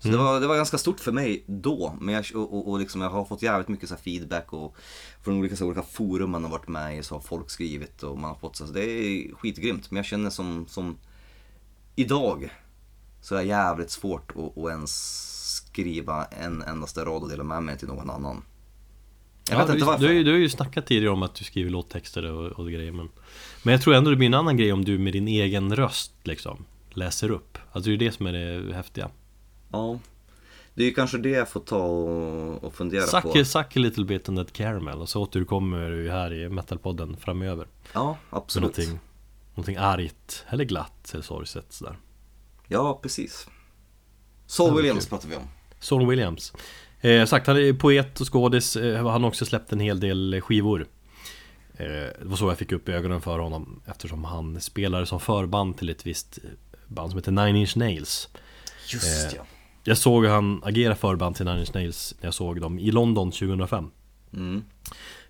Så 0.04 0.10
det, 0.10 0.18
var, 0.18 0.40
det 0.40 0.48
var 0.48 0.56
ganska 0.56 0.78
stort 0.78 1.00
för 1.00 1.12
mig 1.12 1.44
då. 1.48 1.98
Men 2.02 2.16
jag, 2.16 2.26
och, 2.36 2.54
och, 2.54 2.72
och 2.72 2.80
liksom, 2.80 3.02
jag 3.02 3.10
har 3.10 3.26
fått 3.26 3.42
jävligt 3.42 3.68
mycket 3.68 3.90
så 3.90 3.96
feedback 3.96 4.54
och 4.54 4.76
från 5.22 5.38
olika, 5.38 5.56
så, 5.56 5.66
olika 5.66 5.82
forum 5.82 6.30
man 6.30 6.44
har 6.44 6.52
varit 6.52 6.68
med 6.68 6.98
i 6.98 7.04
så 7.04 7.16
har 7.16 7.22
folk 7.22 7.50
skrivit 7.50 8.04
och 8.04 8.18
man 8.18 8.30
har 8.30 8.38
fått 8.38 8.56
så, 8.56 8.68
så 8.68 8.74
det 8.74 8.84
är 8.84 9.36
skitgrymt. 9.36 9.92
Men 9.92 9.98
jag 9.98 10.06
känner 10.06 10.30
som, 10.30 10.66
som 10.68 10.98
idag 11.96 12.50
så 13.22 13.36
är 13.36 13.40
det 13.40 13.46
jävligt 13.46 13.92
svårt 13.92 14.32
att, 14.32 14.58
att 14.58 14.70
ens 14.70 14.94
skriva 15.56 16.26
en 16.26 16.62
endaste 16.62 17.06
rad 17.06 17.24
och 17.24 17.30
dela 17.30 17.44
med 17.44 17.64
mig 17.64 17.78
till 17.78 17.88
någon 17.88 18.10
annan. 18.10 18.44
Jag 19.50 19.56
ja, 19.56 19.60
vet 19.60 19.70
inte 19.70 19.80
du, 19.80 19.86
varför. 19.86 20.08
du, 20.08 20.24
du 20.24 20.32
har 20.32 20.38
ju 20.38 20.50
snackat 20.50 20.86
tidigare 20.86 21.14
om 21.14 21.24
att 21.24 21.36
du 21.36 21.44
skriver 21.44 21.72
låttexter 21.72 22.32
och, 22.32 22.52
och 22.52 22.72
grejer 22.72 22.92
men, 22.92 23.10
men 23.64 23.72
jag 23.72 23.82
tror 23.82 23.94
ändå 23.94 24.10
det 24.10 24.16
blir 24.16 24.28
en 24.28 24.34
annan 24.34 24.58
grej 24.58 24.74
om 24.74 24.86
du 24.86 24.98
med 24.98 25.14
din 25.14 25.28
egen 25.28 25.76
röst 25.76 26.14
liksom 26.24 26.66
läser 26.90 27.32
upp. 27.32 27.58
Alltså 27.72 27.90
det 27.90 27.90
är 27.90 28.00
ju 28.00 28.06
det 28.06 28.12
som 28.12 28.28
är 28.28 28.34
det 28.34 28.74
häftiga. 28.76 29.10
Ja. 29.74 30.00
Det 30.76 30.84
är 30.84 30.88
ju 30.88 30.94
kanske 30.94 31.18
det 31.18 31.30
jag 31.30 31.50
får 31.50 31.60
ta 31.60 31.78
och, 31.84 32.64
och 32.64 32.74
fundera 32.74 33.02
Suck, 33.08 33.24
på. 33.24 33.46
suck 33.46 33.78
a 33.78 33.80
little 33.80 34.06
bit 34.06 34.30
on 34.30 34.36
that 34.36 34.54
caramel 34.54 34.98
och 35.02 35.10
så 35.10 35.22
återkommer 35.22 35.90
du 35.90 36.12
här 36.12 36.34
i 36.34 36.50
metalpodden 36.50 37.18
framöver. 37.18 37.68
Ja, 37.94 38.08
Med 38.08 38.38
absolut. 38.40 38.78
någonting, 38.78 39.00
någonting 39.56 39.76
argt 39.78 40.46
eller 40.50 40.64
glatt 40.64 41.10
eller 41.14 41.24
sorgset 41.24 41.66
sådär. 41.70 41.98
Ja, 42.68 43.00
precis. 43.04 43.48
Saul 44.46 44.68
Ja, 44.70 44.76
Williams 44.76 45.08
pratar 45.10 45.30
vi 45.30 45.36
om. 45.36 45.44
Saul 45.80 46.08
Williams. 46.08 46.54
Eh, 47.02 47.26
sagt, 47.26 47.48
han 47.48 47.58
är 47.58 47.74
poet 47.74 48.22
och 48.22 48.34
skådis. 48.34 48.76
Eh, 48.76 49.08
han 49.08 49.24
har 49.24 49.30
också 49.30 49.46
släppt 49.46 49.72
en 49.72 49.80
hel 49.80 50.00
del 50.00 50.42
skivor. 50.42 50.88
Eh, 51.78 51.86
det 51.86 52.16
var 52.22 52.36
så 52.36 52.48
jag 52.50 52.58
fick 52.58 52.72
upp 52.72 52.90
ögonen 52.90 53.22
för 53.22 53.40
honom 53.40 53.82
eftersom 53.86 54.24
han 54.24 54.62
spelade 54.62 55.06
som 55.06 55.20
förband 55.20 55.78
till 55.78 55.90
ett 55.90 56.06
visst 56.06 56.40
band 56.88 57.10
som 57.12 57.18
heter 57.18 57.32
Nine 57.32 57.56
Inch 57.56 57.78
Nails. 57.78 58.30
Just 58.88 59.32
Eh, 59.34 59.38
ja. 59.38 59.46
Jag 59.84 59.98
såg 59.98 60.26
han 60.26 60.62
agera 60.64 60.96
förband 60.96 61.36
till 61.36 61.46
Nine 61.46 61.60
Inch 61.60 61.76
Nails 61.76 62.16
när 62.20 62.28
jag 62.28 62.34
såg 62.34 62.62
dem 62.62 62.80
i 62.80 62.92
London 62.92 63.32
2005. 63.32 63.92
Mm. 64.34 64.64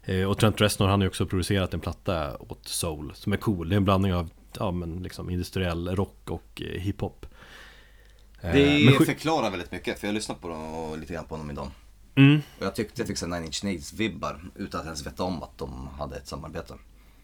Eh, 0.04 0.30
och 0.30 0.38
Trent 0.38 0.62
Reznor 0.62 0.88
han 0.88 1.00
har 1.00 1.06
ju 1.06 1.10
också 1.10 1.26
producerat 1.26 1.74
en 1.74 1.80
platta 1.80 2.38
åt 2.38 2.68
Soul 2.68 3.12
som 3.16 3.34
är 3.34 3.38
cool. 3.38 3.70
Det 3.70 3.76
är 3.76 3.78
en 3.78 3.86
blandning 3.86 4.14
av 4.14 4.30
ja, 4.60 4.72
men 4.72 5.04
liksom 5.04 5.30
industriell 5.30 5.96
rock 5.96 6.30
och 6.30 6.62
eh, 6.62 6.82
hiphop. 6.82 7.26
Eh, 8.42 8.52
Det 8.54 8.86
men 8.86 9.06
förklarar 9.06 9.50
väldigt 9.50 9.72
mycket, 9.72 10.00
för 10.00 10.08
jag 10.08 10.14
lyssnade 10.14 10.40
på 10.42 10.48
dem 10.48 10.74
och 10.74 10.98
lite 10.98 11.14
grann 11.14 11.26
på 11.26 11.36
honom 11.36 11.52
idag. 11.52 11.72
mm, 12.16 12.42
Och 12.60 12.66
jag 12.66 12.76
tyckte 12.76 13.02
jag 13.02 13.08
fick 13.08 13.22
Nine 13.22 13.46
Inch 13.46 13.64
Nails-vibbar 13.64 14.52
utan 14.56 14.80
att 14.80 14.86
ens 14.86 15.06
veta 15.08 15.24
om 15.24 15.44
att 15.44 15.58
de 15.58 15.88
hade 16.00 16.16
ett 16.16 16.28
samarbete. 16.28 16.74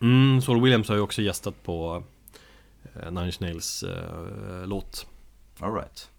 Mm, 0.01 0.41
Saul 0.41 0.61
Williams 0.61 0.87
har 0.89 0.95
ju 0.95 1.01
också 1.01 1.21
gästat 1.21 1.63
på 1.63 2.03
Nine 3.11 3.25
Inch 3.25 3.41
Nails 3.41 3.83
eh, 3.83 4.65
låt 4.67 5.07
All 5.59 5.73
right. 5.73 6.09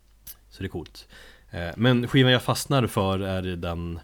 Så 0.51 0.63
det 0.63 0.67
är 0.67 0.69
coolt 0.71 1.09
eh, 1.51 1.71
Men 1.77 2.09
skivan 2.09 2.33
jag 2.33 2.43
fastnar 2.43 2.87
för 2.87 3.21
är 3.21 3.43
den 3.43 4.01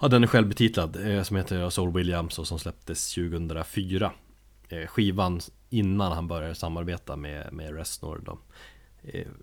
Ja 0.00 0.08
den 0.08 0.22
är 0.22 0.26
självbetitlad 0.26 1.16
eh, 1.16 1.22
Som 1.22 1.36
heter 1.36 1.70
Saul 1.70 1.92
Williams 1.92 2.38
och 2.38 2.46
som 2.46 2.58
släpptes 2.58 3.14
2004 3.14 4.12
eh, 4.68 4.86
Skivan 4.86 5.40
innan 5.70 6.12
han 6.12 6.28
började 6.28 6.54
samarbeta 6.54 7.16
med, 7.16 7.52
med 7.52 7.76
Reznor 7.76 8.22
då. 8.24 8.38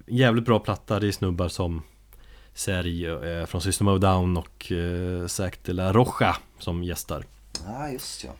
Jävligt 0.08 0.46
bra 0.46 0.60
platta, 0.60 1.00
det 1.00 1.08
är 1.08 1.12
snubbar 1.12 1.48
som 1.48 1.82
Sergio 2.54 3.24
eh, 3.24 3.46
från 3.46 3.62
System 3.62 3.88
of 3.88 4.02
Down 4.02 4.38
och 4.38 4.72
Zac 5.28 5.54
de 5.64 5.74
la 5.74 5.94
Rocha 5.94 6.38
som 6.60 6.84
gästar 6.84 7.26
Ja, 7.66 7.78
ah, 7.78 7.90
just 7.90 8.24
ja. 8.24 8.32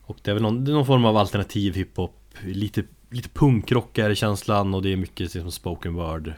och 0.00 0.16
det 0.22 0.30
är 0.30 0.34
väl 0.34 0.42
någon, 0.42 0.66
är 0.66 0.72
någon 0.72 0.86
form 0.86 1.04
av 1.04 1.16
alternativ 1.16 1.74
hiphop 1.74 2.26
Lite, 2.44 2.84
lite 3.10 3.28
punkrock 3.28 3.98
är 3.98 4.08
det 4.08 4.16
känslan 4.16 4.74
och 4.74 4.82
det 4.82 4.92
är 4.92 4.96
mycket 4.96 5.34
liksom 5.34 5.52
spoken 5.52 5.94
word 5.94 6.32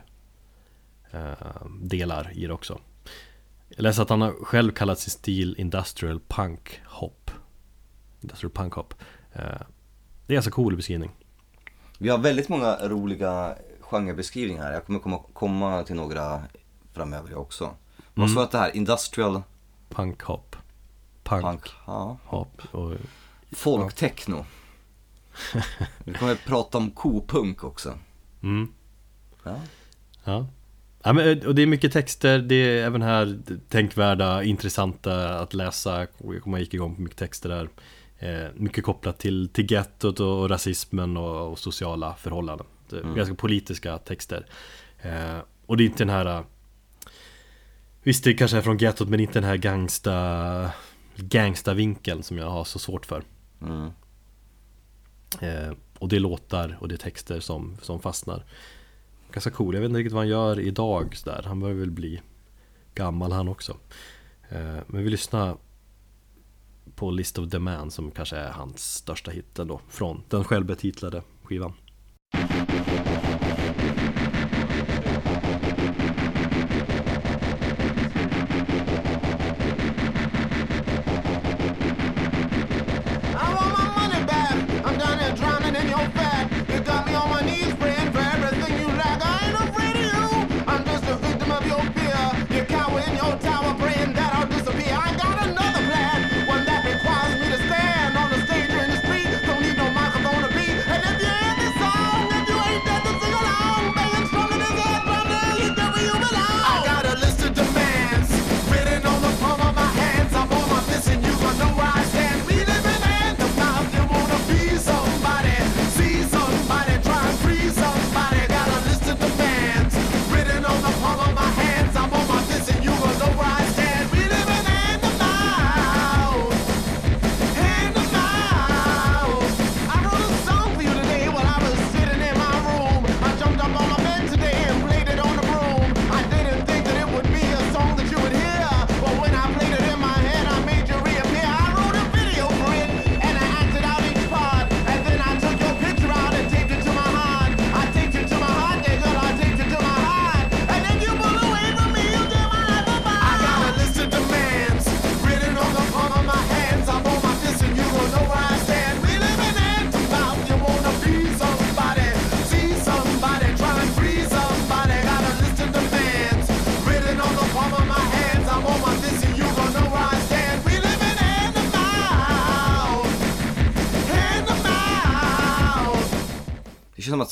Delar 1.80 2.30
i 2.34 2.46
det 2.46 2.52
också 2.52 2.78
Jag 3.68 3.82
läste 3.82 4.02
att 4.02 4.10
han 4.10 4.20
har 4.20 4.32
själv 4.44 4.72
kallat 4.72 4.98
sin 4.98 5.10
stil 5.10 5.54
Industrial 5.58 6.20
Punk 6.28 6.80
Hop 6.86 7.30
Industrial 8.20 8.50
Punk 8.52 8.74
Hop 8.74 8.94
eh, 9.32 9.42
Det 10.26 10.32
är 10.32 10.34
ganska 10.34 10.50
cool 10.50 10.76
beskrivning 10.76 11.10
Vi 11.98 12.08
har 12.08 12.18
väldigt 12.18 12.48
många 12.48 12.76
roliga 12.88 13.54
genrebeskrivningar 13.80 14.62
här. 14.62 14.72
Jag 14.72 14.86
kommer 14.86 14.98
komma, 14.98 15.22
komma 15.32 15.82
till 15.82 15.96
några 15.96 16.42
framöver 16.92 17.30
jag 17.30 17.40
också. 17.40 17.70
Vad 18.14 18.30
sa 18.30 18.42
att 18.42 18.50
det 18.50 18.58
här? 18.58 18.76
Industrial 18.76 19.42
Punk 19.88 20.22
Hop 20.22 20.56
Punk, 21.22 21.44
punk? 21.44 21.62
Ja. 21.86 22.18
Hop 22.24 22.62
och, 22.70 22.94
Folktechno. 23.52 24.44
Vi 26.04 26.14
kommer 26.14 26.32
att 26.32 26.44
prata 26.44 26.78
om 26.78 26.90
kopunk 26.90 27.64
också. 27.64 27.98
mm, 28.42 28.72
Ja. 29.44 29.60
Ja. 30.24 30.46
Ja, 31.02 31.12
men, 31.12 31.46
och 31.46 31.54
det 31.54 31.62
är 31.62 31.66
mycket 31.66 31.92
texter, 31.92 32.38
det 32.38 32.54
är 32.54 32.86
även 32.86 33.02
här 33.02 33.38
tänkvärda, 33.68 34.42
intressanta 34.42 35.38
att 35.38 35.54
läsa. 35.54 36.06
Kommer 36.42 36.58
gick 36.58 36.74
igång 36.74 36.94
på 36.94 37.00
mycket 37.02 37.18
texter 37.18 37.48
där. 37.48 37.68
Eh, 38.18 38.48
mycket 38.54 38.84
kopplat 38.84 39.18
till, 39.18 39.48
till 39.48 39.72
gettot 39.72 40.20
och, 40.20 40.40
och 40.40 40.50
rasismen 40.50 41.16
och, 41.16 41.52
och 41.52 41.58
sociala 41.58 42.14
förhållanden. 42.14 42.66
Är 42.92 43.14
Ganska 43.14 43.34
politiska 43.34 43.98
texter. 43.98 44.46
Eh, 45.02 45.38
och 45.66 45.76
det 45.76 45.82
är 45.82 45.86
inte 45.86 46.04
den 46.04 46.14
här... 46.14 46.26
eh, 46.26 46.42
Visst, 48.02 48.24
det 48.24 48.34
kanske 48.34 48.56
är 48.56 48.60
från 48.60 48.78
gettot, 48.78 49.08
men 49.08 49.20
inte 49.20 49.34
den 49.40 49.48
här 49.48 49.56
gangsta... 49.56 50.70
Gangsta-vinkeln 51.16 52.22
som 52.22 52.38
jag 52.38 52.50
har 52.50 52.64
så 52.64 52.78
svårt 52.78 53.06
för. 53.06 53.22
Mm. 53.62 53.90
Eh, 55.40 55.72
och 55.98 56.08
det 56.08 56.16
är 56.16 56.20
låtar 56.20 56.78
och 56.80 56.88
det 56.88 56.94
är 56.94 56.98
texter 56.98 57.40
som, 57.40 57.76
som 57.82 58.00
fastnar 58.00 58.44
Ganska 59.32 59.50
cool, 59.50 59.74
jag 59.74 59.80
vet 59.80 59.88
inte 59.88 59.98
riktigt 59.98 60.12
vad 60.12 60.22
han 60.22 60.28
gör 60.28 60.60
idag 60.60 61.16
sådär. 61.16 61.42
Han 61.46 61.60
börjar 61.60 61.76
väl 61.76 61.90
bli 61.90 62.20
gammal 62.94 63.32
han 63.32 63.48
också. 63.48 63.76
Eh, 64.48 64.78
men 64.86 65.04
vi 65.04 65.10
lyssnar 65.10 65.56
på 66.94 67.10
List 67.10 67.38
of 67.38 67.48
Demand 67.48 67.92
som 67.92 68.10
kanske 68.10 68.36
är 68.36 68.50
hans 68.50 68.94
största 68.94 69.30
hit 69.30 69.58
ändå. 69.58 69.80
Från 69.88 70.22
den 70.28 70.44
självbetitlade 70.44 71.22
skivan. 71.42 71.72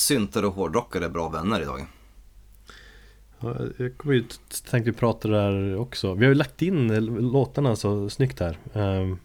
Syntare 0.07 0.47
och 0.47 0.55
hårdrockare 0.55 1.05
är 1.05 1.09
bra 1.09 1.29
vänner 1.29 1.61
idag. 1.61 1.87
Ja, 3.41 3.57
Jag 3.79 3.99
kommer 3.99 4.15
ju 4.15 4.25
tänkte 4.71 4.91
vi 4.91 4.93
prata 4.93 5.29
där 5.29 5.77
också. 5.77 6.15
Vi 6.15 6.25
har 6.25 6.29
ju 6.29 6.35
lagt 6.35 6.63
in 6.63 7.05
låtarna 7.31 7.77
så 7.77 8.11
snyggt 8.11 8.41
här. 8.41 8.59
Ehm, 8.73 9.19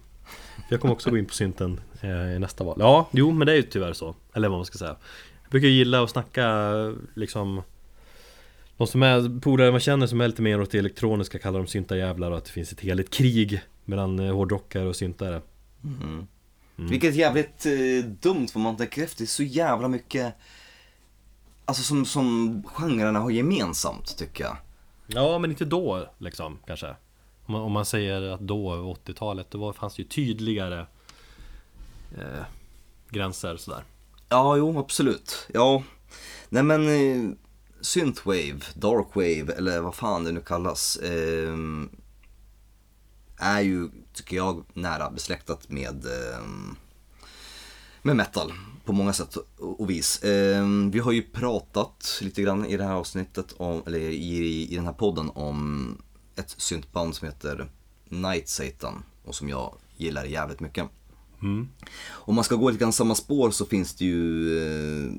Jag 0.69 0.81
kommer 0.81 0.93
också 0.93 1.09
gå 1.09 1.17
in 1.17 1.25
på 1.25 1.33
synten 1.33 1.79
eh, 2.01 2.35
i 2.35 2.39
nästa 2.39 2.63
val. 2.63 2.77
Ja, 2.79 3.09
jo 3.11 3.31
men 3.31 3.45
det 3.45 3.51
är 3.53 3.55
ju 3.55 3.61
tyvärr 3.63 3.93
så. 3.93 4.15
Eller 4.33 4.49
vad 4.49 4.57
man 4.57 4.65
ska 4.65 4.77
säga. 4.77 4.95
Jag 5.43 5.51
brukar 5.51 5.67
gilla 5.67 6.03
att 6.03 6.09
snacka 6.09 6.71
liksom 7.13 7.61
De 8.77 8.87
som 8.87 9.03
är 9.03 9.39
polare 9.39 9.71
man 9.71 9.79
känner 9.79 10.07
som 10.07 10.21
är 10.21 10.27
lite 10.27 10.41
mer 10.41 10.61
åt 10.61 10.71
det 10.71 10.77
elektroniska 10.77 11.39
kallar 11.39 11.59
de 11.59 11.67
syntarjävlar 11.67 12.31
och 12.31 12.37
att 12.37 12.45
det 12.45 12.51
finns 12.51 12.71
ett 12.71 12.79
heligt 12.79 13.13
krig 13.13 13.61
mellan 13.85 14.19
eh, 14.19 14.33
hårdrockare 14.35 14.87
och 14.87 14.95
syntare. 14.95 15.41
Mm. 15.83 16.27
Vilket 16.75 17.13
är 17.13 17.17
jävligt 17.17 17.65
eh, 17.65 18.09
dumt 18.09 18.47
för 18.47 18.59
man 18.59 18.77
tänker 18.77 19.03
efter. 19.03 19.17
Det 19.17 19.23
är 19.23 19.27
så 19.27 19.43
jävla 19.43 19.87
mycket 19.87 20.33
Alltså 21.71 21.83
som, 21.83 22.05
som 22.05 22.63
genrerna 22.73 23.19
har 23.19 23.29
gemensamt 23.31 24.17
tycker 24.17 24.43
jag. 24.43 24.57
Ja, 25.07 25.39
men 25.39 25.51
inte 25.51 25.65
då 25.65 26.09
liksom 26.17 26.59
kanske. 26.67 26.87
Om 27.45 27.53
man, 27.53 27.61
om 27.61 27.71
man 27.71 27.85
säger 27.85 28.21
att 28.21 28.39
då, 28.39 28.75
80-talet, 29.05 29.51
då 29.51 29.57
var, 29.57 29.73
fanns 29.73 29.95
det 29.95 30.01
ju 30.01 30.07
tydligare 30.07 30.79
eh, 32.17 32.43
gränser 33.09 33.57
sådär. 33.57 33.83
Ja, 34.29 34.57
jo 34.57 34.79
absolut. 34.79 35.47
Ja. 35.53 35.83
Nej 36.49 36.63
men 36.63 36.87
eh, 36.87 37.31
Synthwave, 37.81 38.59
Darkwave 38.73 39.53
eller 39.53 39.81
vad 39.81 39.95
fan 39.95 40.23
det 40.23 40.31
nu 40.31 40.41
kallas. 40.41 40.97
Eh, 40.97 41.57
är 43.37 43.61
ju, 43.61 43.89
tycker 44.13 44.35
jag, 44.35 44.63
nära 44.73 45.11
besläktat 45.11 45.69
med, 45.69 46.05
eh, 46.05 46.45
med 48.01 48.15
metal 48.15 48.53
på 48.91 48.95
många 48.95 49.13
sätt 49.13 49.37
och 49.57 49.89
vis. 49.89 50.23
Eh, 50.23 50.65
vi 50.91 50.99
har 50.99 51.11
ju 51.11 51.21
pratat 51.21 52.19
lite 52.21 52.41
grann 52.41 52.65
i 52.65 52.77
det 52.77 52.83
här 52.83 52.93
avsnittet, 52.93 53.53
om, 53.57 53.83
eller 53.85 53.99
i, 53.99 54.67
i 54.71 54.75
den 54.75 54.85
här 54.85 54.93
podden 54.93 55.29
om 55.29 55.97
ett 56.35 56.55
syntband 56.57 57.15
som 57.15 57.27
heter 57.27 57.71
Night 58.09 58.49
Satan 58.49 59.03
och 59.25 59.35
som 59.35 59.49
jag 59.49 59.75
gillar 59.97 60.25
jävligt 60.25 60.59
mycket. 60.59 60.85
Om 62.09 62.35
man 62.35 62.43
ska 62.43 62.55
gå 62.55 62.69
lite 62.69 62.81
grann 62.81 62.93
samma 62.93 63.15
spår 63.15 63.51
så 63.51 63.65
finns 63.65 63.95
det 63.95 64.05
ju 64.05 64.57
eh, 64.57 65.11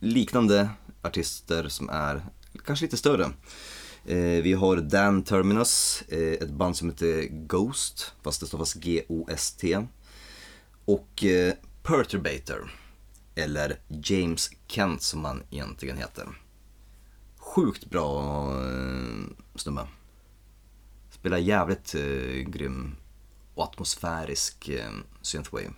liknande 0.00 0.68
artister 1.02 1.68
som 1.68 1.88
är 1.88 2.22
kanske 2.64 2.84
lite 2.84 2.96
större. 2.96 3.24
Eh, 4.06 4.42
vi 4.42 4.52
har 4.52 4.76
Dan 4.76 5.22
Terminus, 5.22 6.02
eh, 6.08 6.32
ett 6.32 6.50
band 6.50 6.76
som 6.76 6.90
heter 6.90 7.28
Ghost, 7.30 8.12
fast 8.22 8.40
det 8.40 8.46
stavas 8.46 8.74
G-O-S-T. 8.74 9.78
Och 10.84 11.24
Perturbator, 11.82 12.70
eller 13.34 13.76
James 13.88 14.50
Kent 14.66 15.02
som 15.02 15.24
han 15.24 15.42
egentligen 15.50 15.96
heter. 15.96 16.28
Sjukt 17.36 17.86
bra 17.90 18.42
eh, 18.62 19.24
snubbe. 19.54 19.86
Spelar 21.10 21.38
jävligt 21.38 21.94
eh, 21.94 22.48
grym 22.50 22.96
och 23.54 23.64
atmosfärisk 23.64 24.68
eh, 24.68 24.90
synthwave. 25.22 25.72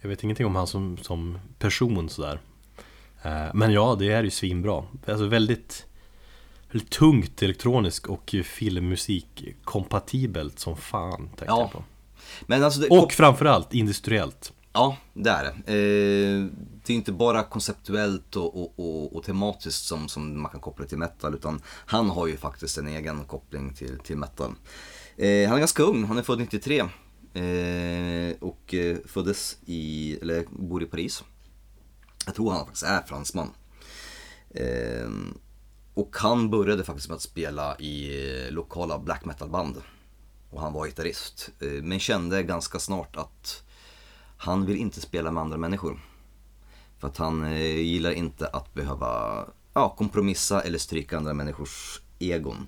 Jag 0.00 0.08
vet 0.08 0.22
ingenting 0.24 0.46
om 0.46 0.56
han 0.56 0.66
som, 0.66 0.96
som 0.98 1.38
person 1.58 2.08
sådär. 2.08 2.40
Eh, 3.22 3.54
men 3.54 3.72
ja, 3.72 3.96
det 3.98 4.12
är 4.12 4.22
ju 4.22 4.30
svinbra. 4.30 4.84
Alltså 5.06 5.26
väldigt, 5.26 5.86
väldigt 6.70 6.90
tungt 6.90 7.42
elektroniskt 7.42 8.06
och 8.06 8.34
filmmusik 8.44 9.54
kompatibelt 9.64 10.58
som 10.58 10.76
fan 10.76 11.26
tänkte 11.26 11.44
Ja. 11.48 11.60
jag 11.60 11.72
på. 11.72 11.84
Men 12.46 12.64
alltså 12.64 12.80
det, 12.80 12.88
Och 12.88 13.12
framförallt 13.12 13.74
industriellt. 13.74 14.52
Ja, 14.72 14.96
det 15.14 15.30
är 15.30 15.44
det. 15.44 15.50
Eh, 15.50 16.46
det 16.84 16.92
är 16.92 16.96
inte 16.96 17.12
bara 17.12 17.42
konceptuellt 17.42 18.36
och, 18.36 18.62
och, 18.62 18.72
och, 18.78 19.16
och 19.16 19.24
tematiskt 19.24 19.84
som, 19.84 20.08
som 20.08 20.42
man 20.42 20.50
kan 20.50 20.60
koppla 20.60 20.86
till 20.86 20.98
metal, 20.98 21.34
utan 21.34 21.60
han 21.66 22.10
har 22.10 22.26
ju 22.26 22.36
faktiskt 22.36 22.78
en 22.78 22.88
egen 22.88 23.24
koppling 23.24 23.74
till, 23.74 23.98
till 23.98 24.16
metal. 24.16 24.54
Eh, 25.16 25.48
han 25.48 25.56
är 25.56 25.58
ganska 25.58 25.82
ung, 25.82 26.04
han 26.04 26.18
är 26.18 26.22
född 26.22 26.38
93 26.38 26.78
eh, 26.78 28.36
och 28.40 28.74
eh, 28.74 28.96
föddes 29.06 29.56
i, 29.66 30.18
eller 30.22 30.44
bor 30.50 30.82
i 30.82 30.86
Paris. 30.86 31.24
Jag 32.26 32.34
tror 32.34 32.50
han 32.50 32.64
faktiskt 32.64 32.84
är 32.84 33.02
fransman. 33.02 33.50
Eh, 34.50 35.10
och 35.94 36.16
han 36.18 36.50
började 36.50 36.84
faktiskt 36.84 37.08
med 37.08 37.16
att 37.16 37.22
spela 37.22 37.78
i 37.78 38.26
lokala 38.50 38.98
black 38.98 39.24
metal-band. 39.24 39.76
Och 40.50 40.60
han 40.60 40.72
var 40.72 40.86
gitarrist. 40.86 41.50
Eh, 41.60 41.68
men 41.68 41.98
kände 41.98 42.42
ganska 42.42 42.78
snart 42.78 43.16
att 43.16 43.61
han 44.42 44.66
vill 44.66 44.76
inte 44.76 45.00
spela 45.00 45.30
med 45.30 45.42
andra 45.42 45.56
människor. 45.56 45.98
För 46.98 47.08
att 47.08 47.16
han 47.16 47.44
eh, 47.44 47.80
gillar 47.80 48.10
inte 48.10 48.46
att 48.46 48.74
behöva 48.74 49.44
ja, 49.74 49.94
kompromissa 49.98 50.60
eller 50.60 50.78
stryka 50.78 51.16
andra 51.16 51.34
människors 51.34 52.00
egon. 52.18 52.66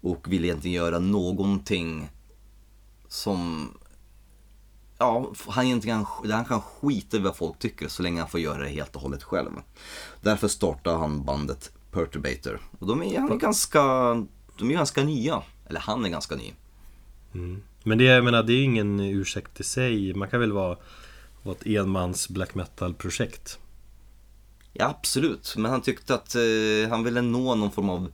Och 0.00 0.32
vill 0.32 0.44
egentligen 0.44 0.74
göra 0.74 0.98
någonting 0.98 2.08
som 3.08 3.68
Ja, 4.98 5.32
han, 5.48 5.66
egentligen, 5.66 6.04
han 6.30 6.44
kan 6.44 6.60
skita 6.60 7.16
i 7.16 7.20
vad 7.20 7.36
folk 7.36 7.58
tycker 7.58 7.88
så 7.88 8.02
länge 8.02 8.20
han 8.20 8.30
får 8.30 8.40
göra 8.40 8.62
det 8.62 8.68
helt 8.68 8.96
och 8.96 9.02
hållet 9.02 9.22
själv. 9.22 9.50
Därför 10.20 10.48
startar 10.48 10.98
han 10.98 11.24
bandet 11.24 11.72
Perturbator. 11.90 12.60
Och 12.78 12.86
de 12.86 13.02
är, 13.02 13.18
han 13.18 13.32
är 13.32 13.36
ganska, 13.36 13.80
de 14.58 14.70
är 14.70 14.74
ganska 14.74 15.04
nya. 15.04 15.42
Eller 15.66 15.80
han 15.80 16.04
är 16.04 16.08
ganska 16.08 16.36
ny. 16.36 16.52
Men 17.82 17.98
det, 17.98 18.04
jag 18.04 18.24
menar, 18.24 18.42
det 18.42 18.52
är 18.52 18.62
ingen 18.62 19.00
ursäkt 19.00 19.60
i 19.60 19.64
sig. 19.64 20.14
Man 20.14 20.28
kan 20.28 20.40
väl 20.40 20.52
vara, 20.52 20.76
vara 21.42 21.56
ett 21.56 21.66
enmans 21.66 22.28
black 22.28 22.54
metal-projekt. 22.54 23.58
Ja, 24.72 24.88
absolut. 24.88 25.54
Men 25.56 25.70
han 25.70 25.82
tyckte 25.82 26.14
att 26.14 26.34
eh, 26.34 26.90
han 26.90 27.04
ville 27.04 27.22
nå 27.22 27.54
någon 27.54 27.70
form 27.70 27.90
av 27.90 28.12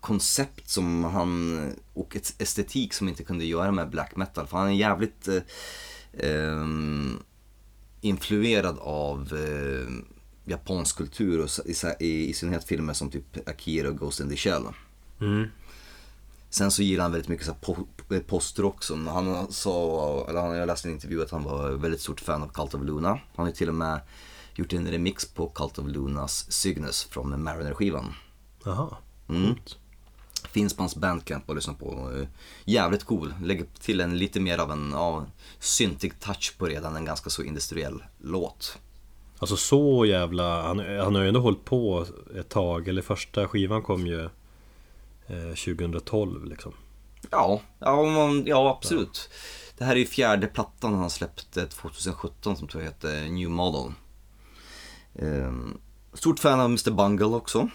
koncept 0.00 0.68
som 0.68 1.04
han, 1.04 1.72
och 1.94 2.16
ett 2.16 2.42
estetik 2.42 2.92
som 2.94 3.08
inte 3.08 3.24
kunde 3.24 3.44
göra 3.44 3.72
med 3.72 3.90
black 3.90 4.16
metal. 4.16 4.46
För 4.46 4.58
han 4.58 4.68
är 4.68 4.72
jävligt 4.72 5.28
eh, 5.28 5.42
ehm, 6.18 7.18
influerad 8.00 8.78
av 8.78 9.32
eh, 9.32 9.92
japansk 10.44 10.96
kultur 10.96 11.40
och 11.40 11.50
i, 11.66 11.74
i, 12.06 12.28
i 12.28 12.32
synnerhet 12.32 12.64
filmer 12.64 12.92
som 12.92 13.10
typ 13.10 13.48
Akira 13.48 13.88
och 13.88 13.98
Ghost 13.98 14.20
in 14.20 14.28
the 14.28 14.36
Shell. 14.36 14.62
Sen 16.50 16.70
så 16.70 16.82
gillar 16.82 17.02
han 17.02 17.12
väldigt 17.12 17.28
mycket 17.28 17.46
så 17.46 17.54
postrock 18.26 18.82
som 18.82 19.06
han 19.06 19.52
sa, 19.52 20.26
eller 20.28 20.40
han, 20.40 20.56
jag 20.56 20.66
läste 20.66 20.88
en 20.88 20.94
intervju 20.94 21.22
att 21.22 21.30
han 21.30 21.44
var 21.44 21.70
väldigt 21.70 22.00
stort 22.00 22.20
fan 22.20 22.42
av 22.42 22.48
Cult 22.48 22.74
of 22.74 22.82
Luna. 22.82 23.08
Han 23.08 23.20
har 23.36 23.46
ju 23.46 23.52
till 23.52 23.68
och 23.68 23.74
med 23.74 24.00
gjort 24.54 24.72
en 24.72 24.90
remix 24.90 25.34
på 25.34 25.48
Cult 25.48 25.78
of 25.78 25.86
Lunas 25.86 26.52
Cygnus 26.52 27.04
från 27.04 27.42
Mariner-skivan. 27.42 28.14
Jaha. 28.64 28.96
Mm. 29.28 29.54
Finns 30.50 30.74
på 30.74 30.82
hans 30.82 30.96
bandcamp 30.96 31.50
att 31.50 31.56
lyssna 31.56 31.74
på. 31.74 32.10
Jävligt 32.64 33.04
cool. 33.04 33.34
Lägger 33.42 33.66
till 33.80 34.00
en 34.00 34.18
lite 34.18 34.40
mer 34.40 34.58
av 34.58 34.70
en 34.72 34.90
ja, 34.92 35.26
syntig 35.58 36.20
touch 36.20 36.54
på 36.58 36.66
redan 36.66 36.96
en 36.96 37.04
ganska 37.04 37.30
så 37.30 37.42
industriell 37.42 38.04
låt. 38.18 38.78
Alltså 39.38 39.56
så 39.56 40.04
jävla... 40.06 40.62
Han, 40.62 40.78
han 40.78 41.14
har 41.14 41.22
ju 41.22 41.28
ändå 41.28 41.40
hållit 41.40 41.64
på 41.64 42.06
ett 42.36 42.48
tag. 42.48 42.88
Eller 42.88 43.02
första 43.02 43.48
skivan 43.48 43.82
kom 43.82 44.06
ju 44.06 44.24
eh, 45.26 45.54
2012 45.64 46.44
liksom. 46.44 46.72
Ja, 47.30 47.60
ja, 47.78 48.02
man, 48.02 48.46
ja 48.46 48.70
absolut. 48.70 49.30
Det 49.78 49.84
här 49.84 49.92
är 49.92 50.00
ju 50.00 50.06
fjärde 50.06 50.46
plattan 50.46 50.94
han 50.94 51.10
släppte 51.10 51.66
2017 51.66 52.56
som 52.56 52.68
tror 52.68 52.82
jag 52.82 52.90
heter 52.90 53.28
New 53.28 53.50
Model. 53.50 53.92
Ehm, 55.14 55.78
stort 56.12 56.38
fan 56.38 56.60
av 56.60 56.66
Mr 56.66 56.90
Bungle 56.90 57.26
också. 57.26 57.68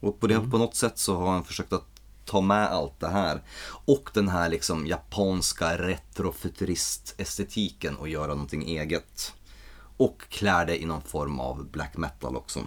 Och 0.00 0.20
på, 0.20 0.26
det, 0.26 0.40
på 0.40 0.58
något 0.58 0.74
sätt 0.74 0.98
så 0.98 1.16
har 1.16 1.32
han 1.32 1.44
försökt 1.44 1.72
att 1.72 1.86
ta 2.24 2.40
med 2.40 2.66
allt 2.66 3.00
det 3.00 3.08
här. 3.08 3.42
Och 3.86 4.10
den 4.14 4.28
här 4.28 4.48
liksom 4.48 4.86
japanska 4.86 5.78
retrofuturist-estetiken 5.78 7.96
och 7.96 8.08
göra 8.08 8.26
någonting 8.26 8.62
eget. 8.62 9.34
Och 9.96 10.22
klär 10.28 10.66
det 10.66 10.82
i 10.82 10.84
någon 10.84 11.02
form 11.02 11.40
av 11.40 11.70
black 11.70 11.96
metal 11.96 12.36
också. 12.36 12.66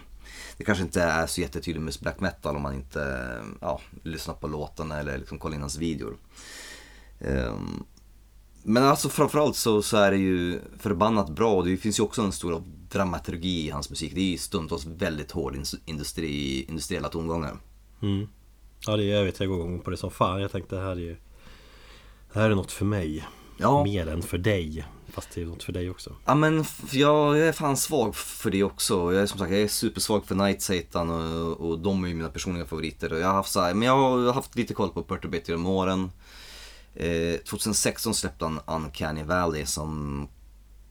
Det 0.60 0.66
kanske 0.66 0.84
inte 0.84 1.01
är 1.01 1.28
så 1.28 1.41
jättetydligt 1.41 1.84
med 1.84 1.93
black 2.01 2.20
metal 2.20 2.55
om 2.55 2.62
man 2.62 2.74
inte 2.74 3.34
ja, 3.62 3.82
lyssnar 4.03 4.34
på 4.34 4.47
låtarna 4.47 4.99
eller 4.99 5.18
liksom 5.18 5.39
kollar 5.39 5.55
in 5.55 5.62
hans 5.62 5.78
videor. 5.78 6.18
Ehm, 7.20 7.84
men 8.64 8.84
alltså 8.84 9.10
framförallt 9.10 9.55
så, 9.55 9.82
så 9.82 9.97
är 9.97 10.12
det 10.12 10.18
ju 10.18 10.60
förbannat 10.80 11.30
bra 11.30 11.55
och 11.55 11.66
det 11.66 11.78
finns 11.78 11.99
ju 11.99 12.03
också 12.03 12.22
en 12.22 12.32
stor 12.32 12.64
dramaturgi 12.91 13.68
i 13.68 13.70
hans 13.70 13.89
musik. 13.89 14.16
Det 14.16 14.22
är 14.22 14.32
ju 14.32 14.38
stundtals 14.38 14.86
väldigt 14.86 15.32
hård 15.32 15.57
industri, 15.86 16.64
industriella 16.64 17.10
tongångar. 17.10 17.57
Ja, 18.86 18.97
det, 18.97 19.03
jag 19.03 19.24
vet, 19.24 19.39
jag 19.39 19.49
går 19.49 19.60
igång 19.60 19.80
på 19.80 19.89
det 19.89 19.97
som 19.97 20.12
fan. 20.12 20.41
Jag 20.41 20.51
tänkte 20.51 20.76
det 20.76 20.82
här 20.82 20.91
är 20.91 20.95
ju... 20.95 21.18
Det 22.34 22.39
här 22.39 22.49
är 22.49 22.55
något 22.55 22.72
för 22.72 22.86
mig. 22.86 23.28
Ja. 23.57 23.84
Mer 23.84 24.07
än 24.07 24.22
för 24.22 24.38
dig. 24.38 24.86
Fast 25.10 25.32
det 25.36 25.41
är 25.41 25.45
något 25.45 25.64
för 25.64 25.74
dig 25.74 25.89
också. 25.89 26.16
Ja 26.26 26.36
men 26.36 26.66
jag, 26.91 27.39
är 27.39 27.51
fan 27.51 27.78
svag 27.78 28.16
för 28.16 28.51
det 28.51 28.64
också. 28.64 29.14
Jag 29.14 29.24
är 29.24 29.26
som 29.26 29.39
sagt 29.39 29.51
jag 29.51 29.62
är 29.62 29.68
supersvag 29.68 30.26
för 30.26 30.36
Night 30.36 30.62
Satan 30.62 31.10
och, 31.10 31.70
och 31.70 31.80
de 31.80 32.03
är 32.03 32.07
ju 32.07 32.14
mina 32.14 32.30
personliga 32.30 32.66
favoriter. 32.66 33.14
Och 33.14 33.20
jag 33.20 33.28
har 33.28 33.34
haft 33.34 33.51
så 33.51 33.62
här, 33.62 33.74
men 33.74 33.88
jag 33.88 33.95
har 33.97 34.34
haft 34.34 34.55
lite 34.55 34.74
koll 34.74 34.89
på 34.89 35.03
Perturbator 35.03 35.49
genom 35.49 35.66
åren. 35.66 36.12
Eh, 36.93 37.36
2016 37.36 38.14
släppte 38.14 38.45
han 38.45 38.60
Uncanny 38.66 39.24
Valley 39.24 39.66
som 39.66 40.28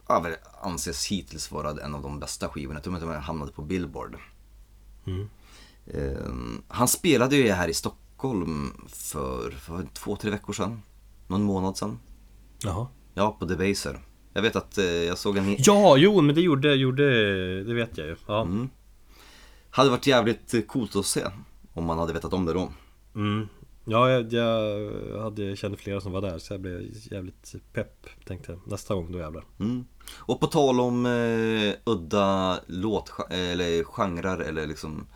ja, 0.09 0.27
anses 0.63 1.07
hittills 1.07 1.51
vara 1.51 1.85
en 1.85 1.95
av 1.95 2.03
de 2.03 2.21
bästa 2.21 2.49
skivorna. 2.49 2.77
Jag 2.77 2.85
tror 2.85 2.95
att 2.95 3.01
de 3.01 3.15
hamnade 3.15 3.53
på 3.53 3.63
Billboard. 3.63 4.17
Eh, 5.87 6.33
han 6.69 6.89
spelade 6.89 7.37
ju 7.37 7.51
här 7.53 7.69
i 7.69 7.75
Stockholm 7.75 8.73
för, 8.89 9.51
för 9.51 9.87
två, 9.93 10.17
tre 10.17 10.31
veckor 10.31 10.53
sedan. 10.53 10.83
Någon 11.27 11.43
månad 11.43 11.77
sedan. 11.77 11.99
Jaha. 12.59 12.87
Ja, 13.15 13.37
på 13.39 13.45
Debaser. 13.45 14.01
Jag 14.39 14.43
vet 14.43 14.57
att 14.57 14.79
eh, 14.79 14.85
jag 14.85 15.19
såg 15.19 15.37
en... 15.37 15.57
Ja, 15.59 15.97
jo 15.97 16.21
men 16.21 16.35
det 16.35 16.41
gjorde, 16.41 16.75
gjorde 16.75 17.05
det 17.65 17.75
vet 17.75 17.99
jag 17.99 18.07
ju. 18.07 18.17
Ja. 18.27 18.43
Mm. 18.43 18.69
Hade 19.71 19.91
varit 19.91 20.07
jävligt 20.07 20.55
eh, 20.55 20.61
coolt 20.61 20.97
att 20.97 21.07
se. 21.07 21.21
Om 21.75 21.85
man 21.85 21.99
hade 21.99 22.13
vetat 22.13 22.33
om 22.33 22.45
det 22.45 22.53
då. 22.53 22.73
Mm. 23.15 23.49
Ja, 23.91 24.11
jag, 24.11 24.33
jag 24.33 25.23
hade, 25.23 25.57
kände 25.57 25.77
flera 25.77 26.01
som 26.01 26.13
var 26.13 26.21
där 26.21 26.39
så 26.39 26.55
jag 26.55 26.61
blev 26.61 26.97
jävligt 27.11 27.55
pepp 27.73 28.07
Tänkte 28.25 28.59
nästa 28.65 28.95
gång 28.95 29.13
då 29.13 29.19
jävlar 29.19 29.45
Mm. 29.61 29.85
Och 30.17 30.41
på 30.41 30.47
tal 30.47 30.81
om 30.81 31.07
eh, 31.07 31.75
udda 31.85 32.61
låt 32.67 33.13
eller 33.31 33.85
genrer 33.85 34.39
eller 34.39 34.67
liksom 34.67 35.07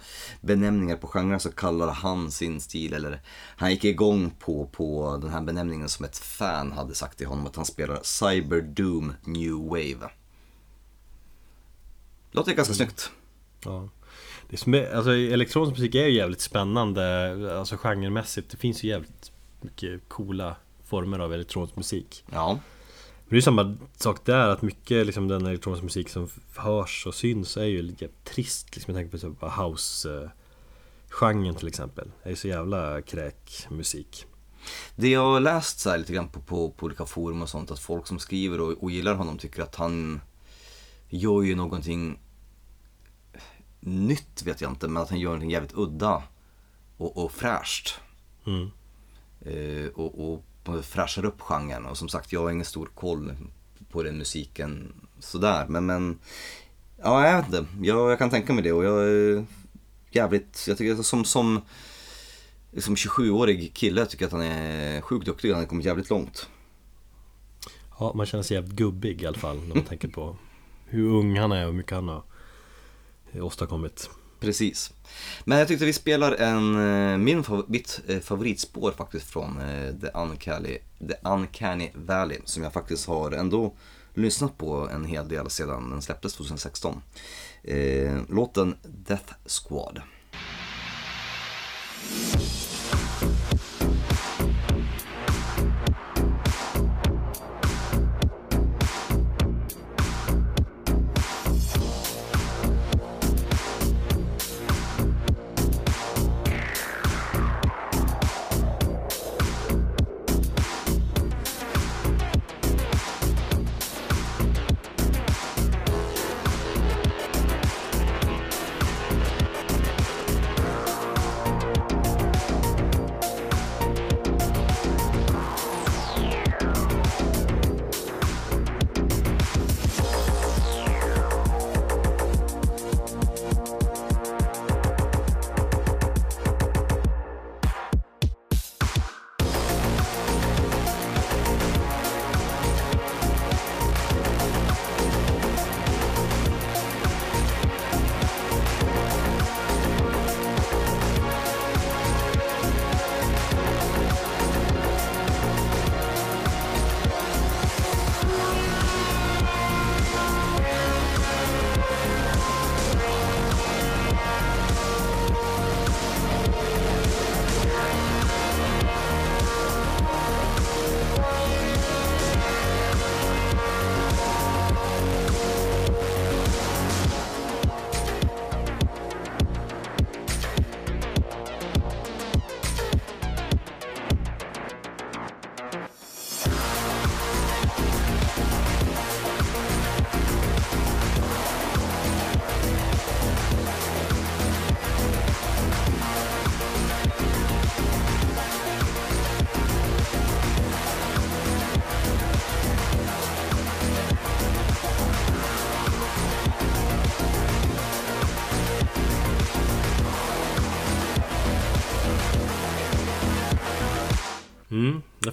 benämningar 0.40 0.96
på 0.96 1.06
genrer 1.06 1.38
så 1.38 1.52
kallar 1.52 1.88
han 1.88 2.30
sin 2.30 2.60
stil 2.60 2.94
eller 2.94 3.20
han 3.56 3.70
gick 3.70 3.84
igång 3.84 4.30
på, 4.38 4.66
på 4.66 5.18
den 5.22 5.30
här 5.30 5.42
benämningen 5.42 5.88
som 5.88 6.04
ett 6.04 6.18
fan 6.18 6.72
hade 6.72 6.94
sagt 6.94 7.18
till 7.18 7.26
honom 7.26 7.46
att 7.46 7.56
han 7.56 7.64
spelar 7.64 8.00
Cyber 8.02 8.60
Doom 8.60 9.12
New 9.24 9.54
Wave. 9.54 10.10
Låter 12.30 12.54
ganska 12.54 12.74
snyggt. 12.74 13.10
Ja 13.64 13.88
är, 14.52 14.94
alltså, 14.94 15.12
Elektronisk 15.12 15.72
musik 15.72 15.94
är 15.94 16.06
ju 16.06 16.16
jävligt 16.16 16.40
spännande 16.40 17.58
Alltså 17.58 17.76
genremässigt. 17.76 18.50
Det 18.50 18.56
finns 18.56 18.84
ju 18.84 18.88
jävligt 18.88 19.32
mycket 19.60 20.08
coola 20.08 20.56
former 20.84 21.18
av 21.18 21.34
elektronisk 21.34 21.76
musik. 21.76 22.24
Ja. 22.32 22.48
Men 22.52 23.28
det 23.28 23.34
är 23.34 23.36
ju 23.36 23.42
samma 23.42 23.76
sak 23.96 24.24
där 24.24 24.48
att 24.48 24.62
mycket 24.62 25.06
liksom 25.06 25.28
den 25.28 25.46
elektroniska 25.46 25.84
musik 25.84 26.08
som 26.08 26.28
hörs 26.56 27.06
och 27.06 27.14
syns 27.14 27.56
är 27.56 27.64
ju 27.64 27.82
lite 27.82 28.08
trist 28.24 28.76
liksom, 28.76 28.94
Jag 28.94 29.10
tänker 29.10 29.30
på 29.30 29.62
house 29.62 30.30
genren 31.08 31.54
till 31.54 31.68
exempel. 31.68 32.10
Det 32.22 32.28
är 32.28 32.30
ju 32.30 32.36
så 32.36 32.48
jävla 32.48 33.02
kräkmusik 33.02 34.26
Det 34.96 35.08
jag 35.08 35.32
har 35.32 35.40
läst 35.40 35.80
så 35.80 35.90
här 35.90 35.98
lite 35.98 36.12
grann 36.12 36.28
på, 36.28 36.40
på, 36.40 36.70
på 36.70 36.86
olika 36.86 37.06
forum 37.06 37.42
och 37.42 37.48
sånt 37.48 37.70
att 37.70 37.78
folk 37.78 38.06
som 38.06 38.18
skriver 38.18 38.60
och, 38.60 38.82
och 38.82 38.90
gillar 38.90 39.14
honom 39.14 39.38
tycker 39.38 39.62
att 39.62 39.74
han 39.74 40.20
gör 41.08 41.42
ju 41.42 41.54
någonting 41.54 42.18
nytt 43.84 44.42
vet 44.42 44.60
jag 44.60 44.70
inte 44.70 44.88
men 44.88 45.02
att 45.02 45.10
han 45.10 45.20
gör 45.20 45.28
någonting 45.28 45.50
jävligt 45.50 45.74
udda 45.74 46.22
och, 46.96 47.24
och 47.24 47.32
fräscht. 47.32 47.94
Mm. 48.46 48.70
Eh, 49.40 49.86
och, 49.94 50.32
och 50.32 50.44
fräschar 50.84 51.24
upp 51.24 51.40
genren 51.40 51.86
och 51.86 51.98
som 51.98 52.08
sagt 52.08 52.32
jag 52.32 52.40
har 52.40 52.50
ingen 52.50 52.64
stor 52.64 52.90
koll 52.94 53.36
på 53.90 54.02
den 54.02 54.18
musiken 54.18 54.92
sådär 55.18 55.66
men, 55.68 55.86
men 55.86 56.18
ja 57.02 57.26
jag 57.26 57.36
vet 57.36 57.46
inte, 57.46 57.66
jag, 57.82 58.10
jag 58.10 58.18
kan 58.18 58.30
tänka 58.30 58.52
mig 58.52 58.62
det 58.62 58.72
och 58.72 58.84
jag 58.84 59.04
är 59.04 59.44
jävligt, 60.10 60.64
jag 60.68 60.78
tycker 60.78 61.02
som, 61.02 61.24
som 61.24 61.60
som 62.78 62.94
27-årig 62.94 63.74
kille 63.74 64.06
tycker 64.06 64.24
jag 64.24 64.26
att 64.26 64.32
han 64.32 64.42
är 64.42 65.00
sjukt 65.00 65.26
duktig, 65.26 65.50
han 65.50 65.60
har 65.60 65.66
kommit 65.66 65.86
jävligt 65.86 66.10
långt. 66.10 66.48
Ja, 67.98 68.12
man 68.14 68.26
känner 68.26 68.42
sig 68.42 68.54
jävligt 68.54 68.76
gubbig 68.76 69.22
i 69.22 69.26
alla 69.26 69.38
fall 69.38 69.60
när 69.68 69.74
man 69.74 69.84
tänker 69.84 70.08
på 70.08 70.36
hur 70.86 71.08
ung 71.08 71.38
han 71.38 71.52
är 71.52 71.62
och 71.62 71.72
hur 71.72 71.76
mycket 71.76 71.92
han 71.92 72.08
har 72.08 72.22
Eh, 73.32 73.46
åstadkommit. 73.46 74.10
Precis. 74.40 74.92
Men 75.44 75.58
jag 75.58 75.68
tyckte 75.68 75.84
vi 75.84 75.92
spelar 75.92 76.32
en, 76.32 76.74
eh, 77.12 77.18
min 77.18 77.44
favor, 77.44 77.64
mitt 77.68 78.00
eh, 78.06 78.20
favoritspår 78.20 78.92
faktiskt 78.92 79.30
från 79.30 79.58
The 80.00 80.06
Uncanny, 80.14 80.78
The 81.08 81.28
Uncanny 81.28 81.90
Valley 81.94 82.38
som 82.44 82.62
jag 82.62 82.72
faktiskt 82.72 83.06
har 83.06 83.32
ändå 83.32 83.74
lyssnat 84.14 84.58
på 84.58 84.88
en 84.92 85.04
hel 85.04 85.28
del 85.28 85.50
sedan 85.50 85.90
den 85.90 86.02
släpptes 86.02 86.34
2016. 86.34 87.02
Låten 88.28 88.74
Death 88.82 89.32
Squad. 89.46 90.00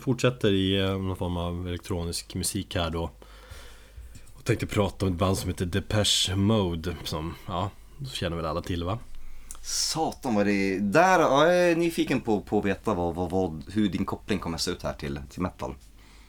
Fortsätter 0.09 0.51
i 0.51 0.79
eh, 0.79 0.97
någon 0.97 1.15
form 1.15 1.37
av 1.37 1.67
elektronisk 1.67 2.35
musik 2.35 2.75
här 2.75 2.89
då 2.89 3.11
Och 4.35 4.43
tänkte 4.43 4.67
prata 4.67 5.05
om 5.05 5.11
ett 5.11 5.17
band 5.17 5.37
som 5.37 5.49
heter 5.49 5.65
Depeche 5.65 6.35
Mode 6.35 6.95
Som, 7.03 7.35
ja, 7.47 7.69
så 8.05 8.15
känner 8.15 8.37
väl 8.37 8.45
alla 8.45 8.61
till 8.61 8.83
va? 8.83 8.99
Satan 9.61 10.35
vad 10.35 10.45
det 10.45 10.51
är, 10.53 10.79
där, 10.79 11.19
ja, 11.19 11.45
jag 11.45 11.71
är 11.71 11.75
nyfiken 11.75 12.21
på, 12.21 12.41
på 12.41 12.59
att 12.59 12.65
veta 12.65 12.93
vad, 12.93 13.15
vad, 13.15 13.29
vad, 13.29 13.63
hur 13.73 13.89
din 13.89 14.05
koppling 14.05 14.39
kommer 14.39 14.57
se 14.57 14.71
ut 14.71 14.83
här 14.83 14.93
till, 14.93 15.19
till 15.29 15.41
metal. 15.41 15.75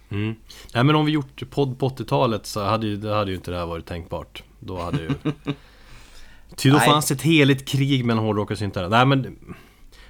Mm. 0.09 0.35
Nej 0.75 0.85
men 0.85 0.95
om 0.95 1.07
vi 1.07 1.13
gjort 1.13 1.51
podd 1.51 1.79
på 1.79 1.89
80-talet 1.89 2.47
så 2.47 2.65
hade 2.65 2.87
ju, 2.87 3.09
hade 3.09 3.31
ju 3.31 3.37
inte 3.37 3.51
det 3.51 3.59
här 3.59 3.67
varit 3.67 3.87
tänkbart 3.87 4.43
Då 4.59 4.81
hade 4.83 5.03
ju 5.03 5.11
Ty 6.57 6.71
då 6.71 6.77
Nej. 6.77 6.89
fanns 6.89 7.11
ett 7.11 7.23
heligt 7.23 7.69
krig 7.69 8.05
mellan 8.05 8.25
hårdrock 8.25 8.51
och 8.51 8.59
syntare 8.59 8.89
Nej 8.89 9.07
men 9.07 9.37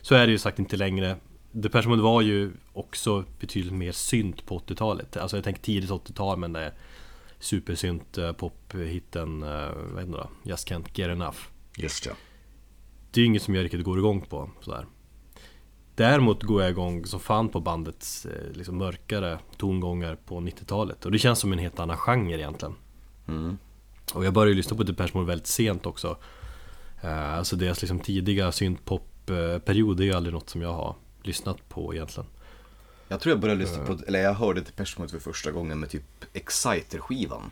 Så 0.03 0.15
är 0.15 0.27
det 0.27 0.33
ju 0.33 0.39
sagt 0.39 0.59
inte 0.59 0.77
längre 0.77 1.17
Depeche 1.53 1.89
Mode 1.89 2.03
var 2.03 2.21
ju 2.21 2.53
också 2.73 3.25
betydligt 3.41 3.73
mer 3.73 3.93
synt 3.93 4.47
på 4.47 4.59
80-talet 4.59 5.17
Alltså 5.17 5.37
jag 5.37 5.45
tänker 5.45 5.63
tidigt 5.63 5.91
80-tal 5.91 6.39
men 6.39 6.53
det 6.53 6.61
är 6.61 6.73
Supersynt 7.41 8.19
eh, 8.19 8.33
pophitten, 8.33 9.43
eh, 9.43 9.69
vad 9.93 10.01
heter 10.01 10.13
det 10.13 10.19
då? 10.19 10.29
Just 10.43 10.71
Can't 10.71 10.87
Get 10.95 11.09
Enough. 11.09 11.37
Just 11.77 12.07
ja. 12.07 12.13
Det 13.11 13.21
är 13.21 13.23
ju 13.23 13.27
inget 13.27 13.43
som 13.43 13.55
jag 13.55 13.65
riktigt 13.65 13.85
går 13.85 13.99
igång 13.99 14.21
på 14.21 14.51
sådär. 14.61 14.87
Däremot 15.95 16.43
går 16.43 16.63
jag 16.63 16.71
igång 16.71 17.07
som 17.07 17.21
fan 17.21 17.49
på 17.49 17.61
bandets 17.61 18.27
eh, 18.27 18.53
liksom 18.53 18.79
mörkare 18.79 19.39
tongångar 19.57 20.17
på 20.27 20.41
90-talet 20.41 21.05
Och 21.05 21.13
det 21.13 21.19
känns 21.19 21.39
som 21.39 21.53
en 21.53 21.59
helt 21.59 21.81
annan 21.81 21.97
genre 21.97 22.35
egentligen. 22.35 22.75
Och 24.15 24.25
jag 24.25 24.35
började 24.35 24.51
ju 24.51 24.57
lyssna 24.57 24.77
på 24.77 24.83
Depeche 24.83 25.11
Mode 25.15 25.27
väldigt 25.27 25.47
sent 25.47 25.87
också. 25.87 26.17
Alltså 27.03 27.57
deras 27.57 27.83
liksom 27.83 28.01
tidiga 28.01 28.53
syntpop-period 28.53 30.01
är 30.01 30.05
ju 30.05 30.13
aldrig 30.13 30.35
något 30.35 30.51
som 30.51 30.63
jag 30.63 30.73
har 30.73 30.95
lyssnat 31.23 31.69
på 31.69 31.95
egentligen 31.95 32.31
Jag 33.09 33.21
tror 33.21 33.31
jag 33.31 33.41
började 33.41 33.61
lyssna 33.61 33.87
på, 33.87 33.99
eller 34.07 34.23
jag 34.23 34.35
hörde 34.35 34.61
Depeche 34.61 34.95
Mode 34.99 35.11
för 35.11 35.19
första 35.19 35.51
gången 35.51 35.81
med 35.81 35.91
typ 35.91 36.25
Exciter-skivan. 36.33 37.51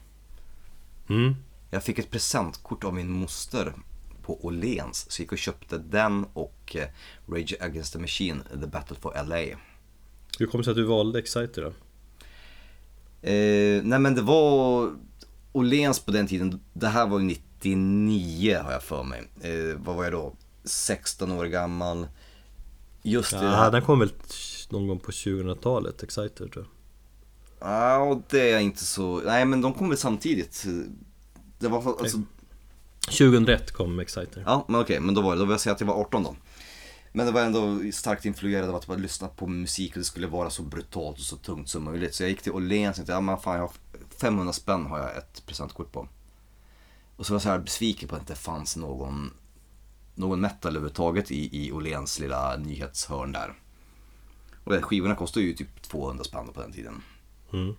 mm. 1.08 1.34
Jag 1.70 1.84
fick 1.84 1.98
ett 1.98 2.10
presentkort 2.10 2.84
av 2.84 2.94
min 2.94 3.10
moster 3.10 3.72
på 4.22 4.46
Åhléns, 4.46 5.10
så 5.10 5.20
jag 5.20 5.24
gick 5.24 5.32
och 5.32 5.38
köpte 5.38 5.78
den 5.78 6.26
och 6.32 6.76
eh, 6.76 6.88
Rage 7.28 7.54
Against 7.60 7.92
the 7.92 7.98
Machine, 7.98 8.42
The 8.60 8.66
Battle 8.66 8.96
for 9.00 9.24
LA. 9.26 9.58
Hur 10.38 10.46
kom 10.46 10.60
det 10.60 10.64
sig 10.64 10.70
att 10.70 10.76
du 10.76 10.84
valde 10.84 11.18
Exciter 11.18 11.62
då? 11.62 11.68
Eh, 13.28 13.82
nej 13.84 13.98
men 13.98 14.14
det 14.14 14.22
var 14.22 14.90
Åhléns 15.52 16.00
på 16.00 16.10
den 16.10 16.26
tiden, 16.26 16.60
det 16.72 16.88
här 16.88 17.06
var 17.06 17.18
ju 17.18 17.24
99 17.24 18.58
har 18.62 18.72
jag 18.72 18.82
för 18.82 19.02
mig. 19.02 19.22
Eh, 19.40 19.76
vad 19.76 19.96
var 19.96 20.04
jag 20.04 20.12
då? 20.12 20.34
16 20.64 21.32
år 21.32 21.44
gammal. 21.44 22.06
Just 23.02 23.30
det, 23.30 23.38
det 23.38 23.44
Ja, 23.44 23.50
här. 23.50 23.70
den 23.70 23.82
kom 23.82 23.98
väl 23.98 24.12
någon 24.68 24.88
gång 24.88 24.98
på 24.98 25.10
2000-talet, 25.10 26.02
Exciter 26.02 26.48
tror 26.48 26.64
jag 26.64 26.66
Ja, 27.60 27.98
och 27.98 28.22
det 28.30 28.50
är 28.52 28.58
inte 28.58 28.84
så, 28.84 29.20
nej 29.24 29.44
men 29.44 29.60
de 29.60 29.74
kom 29.74 29.88
väl 29.88 29.98
samtidigt. 29.98 30.64
Det 31.58 31.68
var 31.68 31.78
alltså, 32.00 32.22
2001 33.00 33.72
kom 33.72 33.98
Exciter 34.00 34.42
ja 34.46 34.64
men 34.68 34.80
okej, 34.80 35.00
men 35.00 35.14
då 35.14 35.20
var 35.20 35.32
det, 35.32 35.38
då 35.38 35.44
vill 35.44 35.50
jag 35.50 35.60
säga 35.60 35.72
att 35.74 35.80
jag 35.80 35.86
var 35.86 35.94
18 36.00 36.22
då. 36.22 36.36
Men 37.12 37.26
det 37.26 37.32
var 37.32 37.40
ändå 37.40 37.78
starkt 37.92 38.24
influerad 38.24 38.68
av 38.68 38.74
att 38.76 38.88
man 38.88 39.02
lyssnade 39.02 39.32
på 39.36 39.46
musik 39.46 39.92
och 39.92 39.98
det 39.98 40.04
skulle 40.04 40.26
vara 40.26 40.50
så 40.50 40.62
brutalt 40.62 41.18
och 41.18 41.24
så 41.24 41.36
tungt 41.36 41.68
som 41.68 41.84
möjligt. 41.84 42.14
Så 42.14 42.22
jag 42.22 42.30
gick 42.30 42.42
till 42.42 42.52
Åhléns 42.52 42.90
och 42.90 42.96
tänkte, 42.96 43.12
ja 43.12 43.20
men 43.20 43.38
fan 43.38 43.54
jag 43.54 43.62
har 43.62 43.72
500 44.20 44.52
spänn 44.52 44.86
har 44.86 44.98
jag 44.98 45.16
ett 45.16 45.46
presentkort 45.46 45.92
på. 45.92 46.08
Och 47.16 47.26
så 47.26 47.32
var 47.32 47.34
jag 47.34 47.42
så 47.42 47.48
här 47.48 47.58
besviken 47.58 48.08
på 48.08 48.14
att 48.14 48.26
det 48.26 48.32
inte 48.32 48.42
fanns 48.42 48.76
någon, 48.76 49.30
någon 50.18 50.40
metal 50.40 50.70
överhuvudtaget 50.76 51.30
i, 51.30 51.66
i 51.66 51.72
Åhléns 51.72 52.18
lilla 52.18 52.56
nyhetshörn 52.56 53.32
där. 53.32 53.54
Och 54.64 54.84
skivorna 54.84 55.14
kostade 55.14 55.46
ju 55.46 55.54
typ 55.54 55.82
200 55.82 56.24
spänn 56.24 56.52
på 56.54 56.60
den 56.60 56.72
tiden. 56.72 57.02
Mm. 57.52 57.74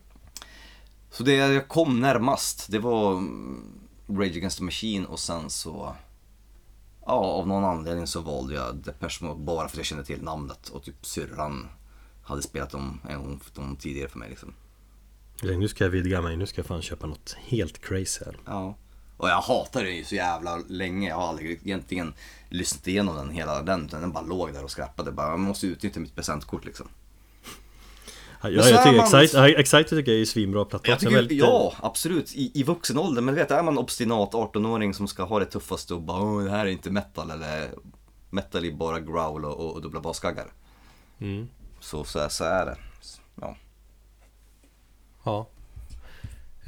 Så 1.11 1.23
det 1.23 1.33
jag 1.33 1.67
kom 1.67 1.99
närmast, 1.99 2.71
det 2.71 2.79
var 2.79 3.11
mm, 3.11 3.79
Rage 4.07 4.37
Against 4.37 4.57
the 4.57 4.63
Machine 4.63 5.05
och 5.05 5.19
sen 5.19 5.49
så 5.49 5.95
Ja, 7.05 7.15
av 7.15 7.47
någon 7.47 7.63
anledning 7.63 8.07
så 8.07 8.21
valde 8.21 8.53
jag 8.53 8.75
Depeche 8.75 9.25
Mode 9.25 9.43
bara 9.43 9.67
för 9.67 9.75
att 9.75 9.77
jag 9.77 9.85
kände 9.85 10.05
till 10.05 10.23
namnet 10.23 10.69
och 10.69 10.83
typ 10.83 11.05
syrran 11.05 11.67
hade 12.23 12.41
spelat 12.41 12.69
dem 12.69 13.01
en 13.09 13.19
gång 13.19 13.39
dem 13.53 13.75
tidigare 13.75 14.09
för 14.09 14.19
mig 14.19 14.29
liksom. 14.29 14.53
Nu 15.41 15.67
ska 15.67 15.83
jag 15.83 15.91
vidga 15.91 16.21
mig, 16.21 16.37
nu 16.37 16.45
ska 16.45 16.59
jag 16.59 16.65
fan 16.65 16.81
köpa 16.81 17.07
något 17.07 17.35
helt 17.39 17.81
crazy 17.81 18.25
här 18.25 18.37
Ja. 18.45 18.75
Och 19.19 19.29
jag 19.29 19.41
hatade 19.41 19.85
den 19.85 19.95
ju 19.95 20.03
så 20.03 20.15
jävla 20.15 20.57
länge. 20.67 21.09
Jag 21.09 21.15
har 21.15 21.27
aldrig 21.27 21.59
egentligen 21.63 22.13
lyssnat 22.49 22.87
igenom 22.87 23.15
den 23.15 23.29
hela 23.29 23.61
den. 23.61 23.85
utan 23.85 24.01
Den 24.01 24.11
bara 24.11 24.23
låg 24.23 24.53
där 24.53 24.63
och 24.63 24.71
skrappade. 24.71 25.11
Bara, 25.11 25.29
jag 25.29 25.39
måste 25.39 25.67
utnyttja 25.67 25.99
mitt 25.99 26.15
presentkort 26.15 26.65
liksom. 26.65 26.87
Ja, 28.41 28.49
jag 28.49 28.65
tycker 28.65 28.97
man- 29.37 29.55
Exciter 29.59 29.95
tycker 29.95 30.11
jag 30.11 30.21
är 30.21 30.25
svinbra 30.25 30.65
platta 30.65 30.89
Jag 30.89 30.99
tycker, 30.99 31.15
Väldigt- 31.15 31.37
ja, 31.39 31.73
absolut. 31.81 32.33
I, 32.35 32.51
I 32.59 32.63
vuxen 32.63 32.97
ålder. 32.97 33.21
Men 33.21 33.33
du 33.35 33.41
vet, 33.41 33.51
är 33.51 33.63
man 33.63 33.77
obstinat 33.77 34.33
18-åring 34.33 34.93
som 34.93 35.07
ska 35.07 35.23
ha 35.23 35.39
det 35.39 35.45
tuffaste 35.45 35.93
och 35.93 36.01
bara 36.01 36.21
Åh, 36.21 36.43
det 36.43 36.49
här 36.51 36.65
är 36.65 36.69
inte 36.69 36.91
metal 36.91 37.31
eller 37.31 37.69
metal 38.29 38.65
är 38.65 38.71
bara 38.71 38.99
growl 38.99 39.45
och, 39.45 39.59
och, 39.59 39.73
och 39.73 39.81
dubbla 39.81 39.99
baskaggar. 40.01 40.47
Mm. 41.19 41.47
Så, 41.79 42.03
så, 42.03 42.29
så 42.29 42.43
är 42.43 42.65
det. 42.65 42.77
Ja. 43.41 43.55
Ja. 45.23 45.47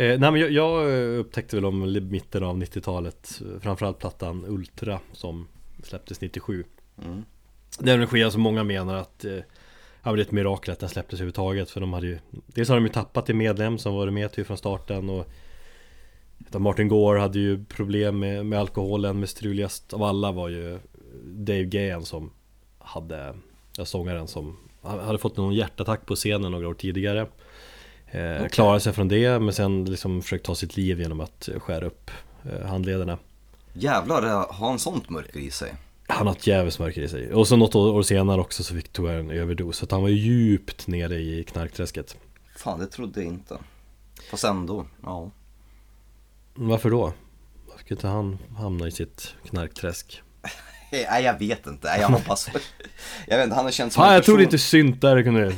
Eh, 0.01 0.19
nej 0.19 0.31
men 0.31 0.35
jag, 0.35 0.51
jag 0.51 0.89
upptäckte 1.17 1.55
väl 1.55 1.65
om 1.65 1.93
mitten 2.09 2.43
av 2.43 2.57
90-talet 2.57 3.41
eh, 3.41 3.59
Framförallt 3.59 3.99
plattan 3.99 4.45
Ultra 4.47 4.99
som 5.13 5.47
släpptes 5.83 6.21
97 6.21 6.63
Mm. 7.03 7.23
Det 7.79 7.91
är 7.91 7.99
en 7.99 8.07
skiva 8.07 8.31
som 8.31 8.41
många 8.41 8.63
menar 8.63 8.95
att 8.95 9.25
eh, 9.25 9.37
Ja 10.03 10.11
det 10.11 10.21
är 10.21 10.25
ett 10.25 10.31
mirakel 10.31 10.71
att 10.71 10.79
den 10.79 10.89
släpptes 10.89 11.13
överhuvudtaget 11.13 11.69
för 11.69 11.81
de 11.81 11.93
hade 11.93 12.07
ju 12.07 12.19
Dels 12.31 12.69
har 12.69 12.75
de 12.75 12.85
ju 12.85 12.91
tappat 12.91 13.29
en 13.29 13.37
medlem 13.37 13.77
som 13.77 13.93
varit 13.93 14.13
med 14.13 14.31
till 14.31 14.45
från 14.45 14.57
starten 14.57 15.09
och 15.09 15.27
Martin 16.51 16.87
Gore 16.87 17.19
hade 17.19 17.39
ju 17.39 17.65
problem 17.65 18.19
med, 18.19 18.45
med 18.45 18.59
alkoholen 18.59 19.19
med 19.19 19.29
struligast 19.29 19.93
av 19.93 20.03
alla 20.03 20.31
var 20.31 20.49
ju 20.49 20.79
Dave 21.23 21.63
Gahan 21.63 22.05
som 22.05 22.31
hade 22.79 23.35
ja, 23.77 23.85
Sångaren 23.85 24.27
som 24.27 24.57
hade 24.81 25.17
fått 25.17 25.37
någon 25.37 25.53
hjärtattack 25.53 26.05
på 26.05 26.15
scenen 26.15 26.51
några 26.51 26.67
år 26.67 26.73
tidigare 26.73 27.27
eh, 28.12 28.47
Klarade 28.47 28.80
sig 28.80 28.93
från 28.93 29.07
det 29.07 29.39
men 29.39 29.53
sen 29.53 29.86
liksom 29.86 30.22
försökt 30.22 30.45
ta 30.45 30.55
sitt 30.55 30.78
liv 30.78 30.99
genom 31.01 31.20
att 31.20 31.47
eh, 31.47 31.59
skära 31.59 31.86
upp 31.86 32.12
eh, 32.43 32.68
handlederna 32.68 33.18
Jävlar, 33.74 34.22
har 34.49 34.68
han 34.68 34.80
sånt 34.80 35.09
mörker 35.09 35.39
i 35.39 35.51
sig? 35.51 35.74
han 36.12 36.28
har 36.28 36.34
ett 36.34 36.47
jävligt 36.47 36.80
mörker 36.80 37.01
i 37.01 37.07
sig. 37.07 37.34
Och 37.34 37.47
så 37.47 37.55
något 37.55 37.76
år 37.76 38.03
senare 38.03 38.41
också 38.41 38.64
så 38.64 38.76
fick 38.76 38.97
han 38.97 39.07
en 39.07 39.32
överdos. 39.32 39.78
Så 39.78 39.86
att 39.86 39.91
han 39.91 40.01
var 40.01 40.09
ju 40.09 40.16
djupt 40.16 40.88
nere 40.88 41.16
i 41.16 41.43
knarkträsket. 41.43 42.18
Fan, 42.55 42.80
det 42.80 42.88
trodde 42.88 43.20
jag 43.20 43.28
inte. 43.28 43.57
Fast 44.32 44.43
ändå, 44.43 44.86
ja. 45.03 45.32
Varför 46.53 46.89
då? 46.89 47.14
Varför 47.68 47.80
skulle 47.80 47.97
inte 47.97 48.07
han 48.07 48.38
hamna 48.57 48.88
i 48.88 48.91
sitt 48.91 49.36
knarkträsk? 49.49 50.22
Nej, 51.09 51.23
jag 51.23 51.39
vet 51.39 51.67
inte. 51.67 51.87
Jag 51.87 52.07
hoppas. 52.07 52.49
jag 53.27 53.37
vet 53.37 53.43
inte, 53.43 53.55
han 53.55 53.65
har 53.65 53.71
känt 53.71 53.93
som 53.93 54.01
Fan 54.01 54.09
en 54.09 54.15
jag 54.15 54.23
trodde 54.23 54.43
inte 54.43 54.57
syntare 54.57 55.23
kunde 55.23 55.39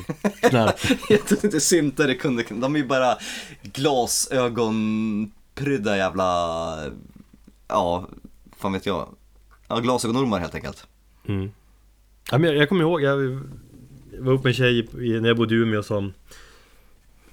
jag 1.09 1.27
trodde 1.27 1.43
inte 1.43 1.59
syntare 1.59 2.15
kunde, 2.15 2.43
de 2.49 2.75
är 2.75 2.79
ju 2.79 2.85
bara 2.85 3.17
glasögonprydda 3.61 5.97
jävla, 5.97 6.77
ja, 7.67 8.09
fan 8.57 8.73
vet 8.73 8.85
jag. 8.85 9.07
Ja, 9.67 9.79
glasögonormar 9.79 10.39
helt 10.39 10.55
enkelt. 10.55 10.87
Mm. 11.27 11.51
Ja, 12.31 12.37
men 12.37 12.49
jag, 12.49 12.61
jag 12.61 12.69
kommer 12.69 12.81
ihåg, 12.81 13.01
jag 13.01 13.41
var 14.19 14.33
uppe 14.33 14.43
med 14.43 14.49
en 14.49 14.53
tjej 14.53 14.79
i, 14.79 14.83
när 15.21 15.27
jag 15.27 15.37
bodde 15.37 15.55
i 15.55 15.57
Umeå 15.57 15.83
som 15.83 16.13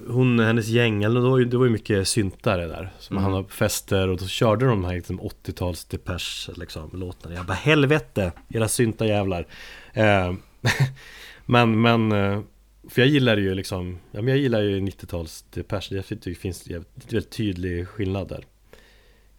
Hon, 0.08 0.38
hennes 0.40 0.68
gäng, 0.68 1.02
eller 1.02 1.20
det 1.20 1.28
var 1.28 1.38
ju, 1.38 1.44
det 1.44 1.56
var 1.56 1.64
ju 1.64 1.70
mycket 1.70 2.08
syntare 2.08 2.66
där. 2.66 2.90
Som 2.98 3.16
Mm. 3.16 3.22
hamnade 3.24 3.44
på 3.44 3.50
fester 3.54 4.08
och 4.08 4.16
då 4.18 4.26
körde 4.26 4.66
de 4.66 4.84
här 4.84 4.94
liksom, 4.94 5.20
80-tals 5.20 5.84
Depeche 5.84 6.52
liksom, 6.56 6.90
låtarna. 6.92 7.34
Jag 7.34 7.46
bara 7.46 7.52
helvete, 7.54 8.32
era 8.48 8.68
syntarjävlar 8.68 9.46
eh, 9.92 10.32
Men, 11.46 11.80
men 11.80 12.12
eh, 12.12 12.40
För 12.88 13.02
jag 13.02 13.08
gillar 13.08 13.36
ju 13.36 13.54
liksom 13.54 13.98
Ja 14.12 14.22
men 14.22 14.28
jag 14.28 14.38
gillar 14.38 14.60
ju 14.62 14.80
90-tals 14.80 15.44
Depeche. 15.50 15.94
Jag 15.94 16.06
tycker 16.06 16.30
det 16.30 16.36
finns 16.36 16.70
en 16.70 16.84
väldigt 17.10 17.30
tydlig 17.30 17.88
skillnad 17.88 18.28
där. 18.28 18.44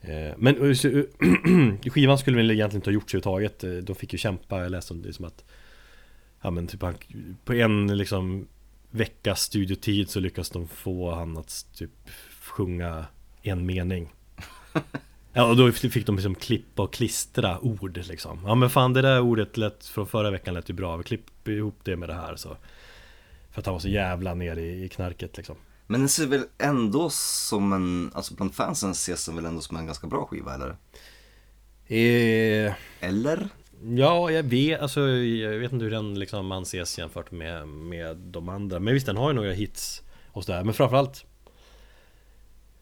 Eh, 0.02 0.34
Men 0.38 0.56
skivan 1.91 2.18
skulle 2.18 2.38
väl 2.38 2.52
egentligen 2.52 2.80
inte 2.80 2.90
ha 2.90 2.94
gjorts 2.94 3.15
överhuvudtaget. 3.15 3.64
Eh, 3.64 3.72
De 3.72 3.95
fick 3.95 4.14
ju 4.14 4.18
kämpa, 4.19 4.61
jag 4.61 4.72
läste 4.72 4.94
om 4.94 5.02
det 5.02 5.14
som 5.14 5.26
att 5.26 5.44
Ja 6.41 6.52
men 6.52 6.68
typ 6.68 6.81
han, 6.81 6.95
på 7.45 7.53
en 7.53 7.98
liksom 7.98 8.48
veckas 8.91 9.41
studiotid 9.41 10.09
så 10.09 10.19
lyckas 10.19 10.49
de 10.49 10.68
få 10.68 11.15
han 11.15 11.38
att 11.38 11.65
typ 11.73 11.91
sjunga 12.41 13.05
en 13.41 13.65
mening. 13.65 14.13
Ja 15.34 15.45
och 15.45 15.55
då 15.57 15.72
fick 15.72 16.05
de 16.05 16.15
liksom 16.15 16.35
klippa 16.35 16.84
och 16.84 16.93
klistra 16.93 17.59
ord 17.59 17.97
liksom. 18.07 18.39
Ja 18.45 18.55
men 18.55 18.69
fan 18.69 18.93
det 18.93 19.01
där 19.01 19.22
ordet 19.22 19.57
lät, 19.57 19.85
från 19.85 20.07
förra 20.07 20.31
veckan 20.31 20.53
lät 20.53 20.69
ju 20.69 20.73
bra, 20.73 20.97
vi 20.97 21.03
klipper 21.03 21.51
ihop 21.51 21.80
det 21.84 21.95
med 21.95 22.09
det 22.09 22.13
här 22.15 22.35
så. 22.35 22.57
För 23.51 23.59
att 23.59 23.65
han 23.65 23.73
var 23.73 23.80
så 23.80 23.88
jävla 23.89 24.34
nere 24.34 24.61
i, 24.61 24.84
i 24.84 24.89
knarket 24.89 25.38
liksom. 25.38 25.55
Men 25.88 25.99
den 26.01 26.09
ser 26.09 26.27
väl 26.27 26.43
ändå 26.57 27.09
som 27.09 27.73
en, 27.73 28.11
alltså 28.13 28.34
bland 28.34 28.55
fansen 28.55 28.91
ses 28.91 29.26
den 29.26 29.35
väl 29.35 29.45
ändå 29.45 29.61
som 29.61 29.77
en 29.77 29.85
ganska 29.85 30.07
bra 30.07 30.26
skiva 30.26 30.55
eller? 30.55 30.69
eh, 31.88 32.73
Eller? 32.99 33.49
Ja, 33.84 34.32
jag 34.32 34.44
vet, 34.44 34.82
alltså, 34.82 35.10
jag 35.10 35.60
vet 35.60 35.72
inte 35.72 35.84
hur 35.84 35.91
den 35.91 36.20
liksom 36.20 36.52
anses 36.52 36.99
jämfört 36.99 37.32
med, 37.32 37.68
med 37.68 38.18
de 38.18 38.49
andra. 38.49 38.80
Men 38.80 38.94
visst, 38.94 39.06
den 39.06 39.18
har 39.18 39.30
ju 39.30 39.36
några 39.36 39.52
hits 39.52 40.03
och 40.32 40.44
sådär. 40.44 40.64
Men 40.64 40.74
framförallt 40.74 41.26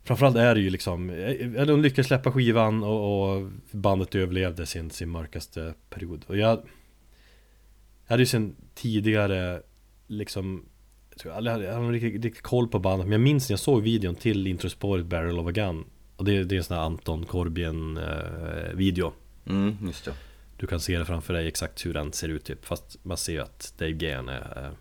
Framförallt 0.03 0.35
är 0.35 0.55
det 0.55 0.61
ju 0.61 0.69
liksom 0.69 1.09
eh, 1.09 1.65
De 1.65 1.81
lyckades 1.81 2.07
släppa 2.07 2.31
skivan 2.31 2.83
och, 2.83 3.35
och 3.35 3.49
bandet 3.71 4.15
överlevde 4.15 4.65
sin, 4.65 4.89
sin 4.89 5.09
mörkaste 5.09 5.73
period. 5.89 6.25
Och 6.27 6.37
jag 6.37 6.49
Jag 6.49 8.13
hade 8.13 8.21
ju 8.21 8.27
sen 8.27 8.55
tidigare 8.75 9.61
liksom 10.07 10.65
Jag 11.09 11.19
tror 11.19 11.33
aldrig 11.33 11.51
hade, 11.51 11.65
jag 11.65 11.73
hade 11.73 11.91
riktigt, 11.91 12.25
riktigt 12.25 12.43
koll 12.43 12.67
på 12.67 12.79
bandet. 12.79 13.07
Men 13.07 13.11
jag 13.11 13.21
minns 13.21 13.49
när 13.49 13.53
jag 13.53 13.59
såg 13.59 13.81
videon 13.81 14.15
till 14.15 14.47
introspåret 14.47 15.05
Barrel 15.05 15.39
of 15.39 15.47
a 15.47 15.51
Gun. 15.51 15.85
Och 16.15 16.25
det, 16.25 16.43
det 16.43 16.55
är 16.55 16.57
en 16.57 16.63
sån 16.63 16.77
här 16.77 16.83
Anton 16.83 17.25
Corbijn 17.25 17.97
eh, 17.97 18.73
video. 18.73 19.13
Mm, 19.45 19.77
just 19.87 20.05
det 20.05 20.13
du 20.59 20.67
kan 20.67 20.79
se 20.79 20.97
det 20.97 21.05
framför 21.05 21.33
dig 21.33 21.47
exakt 21.47 21.85
hur 21.85 21.93
den 21.93 22.13
ser 22.13 22.29
ut 22.29 22.43
typ. 22.43 22.65
Fast 22.65 22.97
man 23.03 23.17
ser 23.17 23.33
ju 23.33 23.39
att 23.39 23.73
Dave 23.77 23.91
Gahan 23.91 24.29
är 24.29 24.65
eh, 24.65 24.71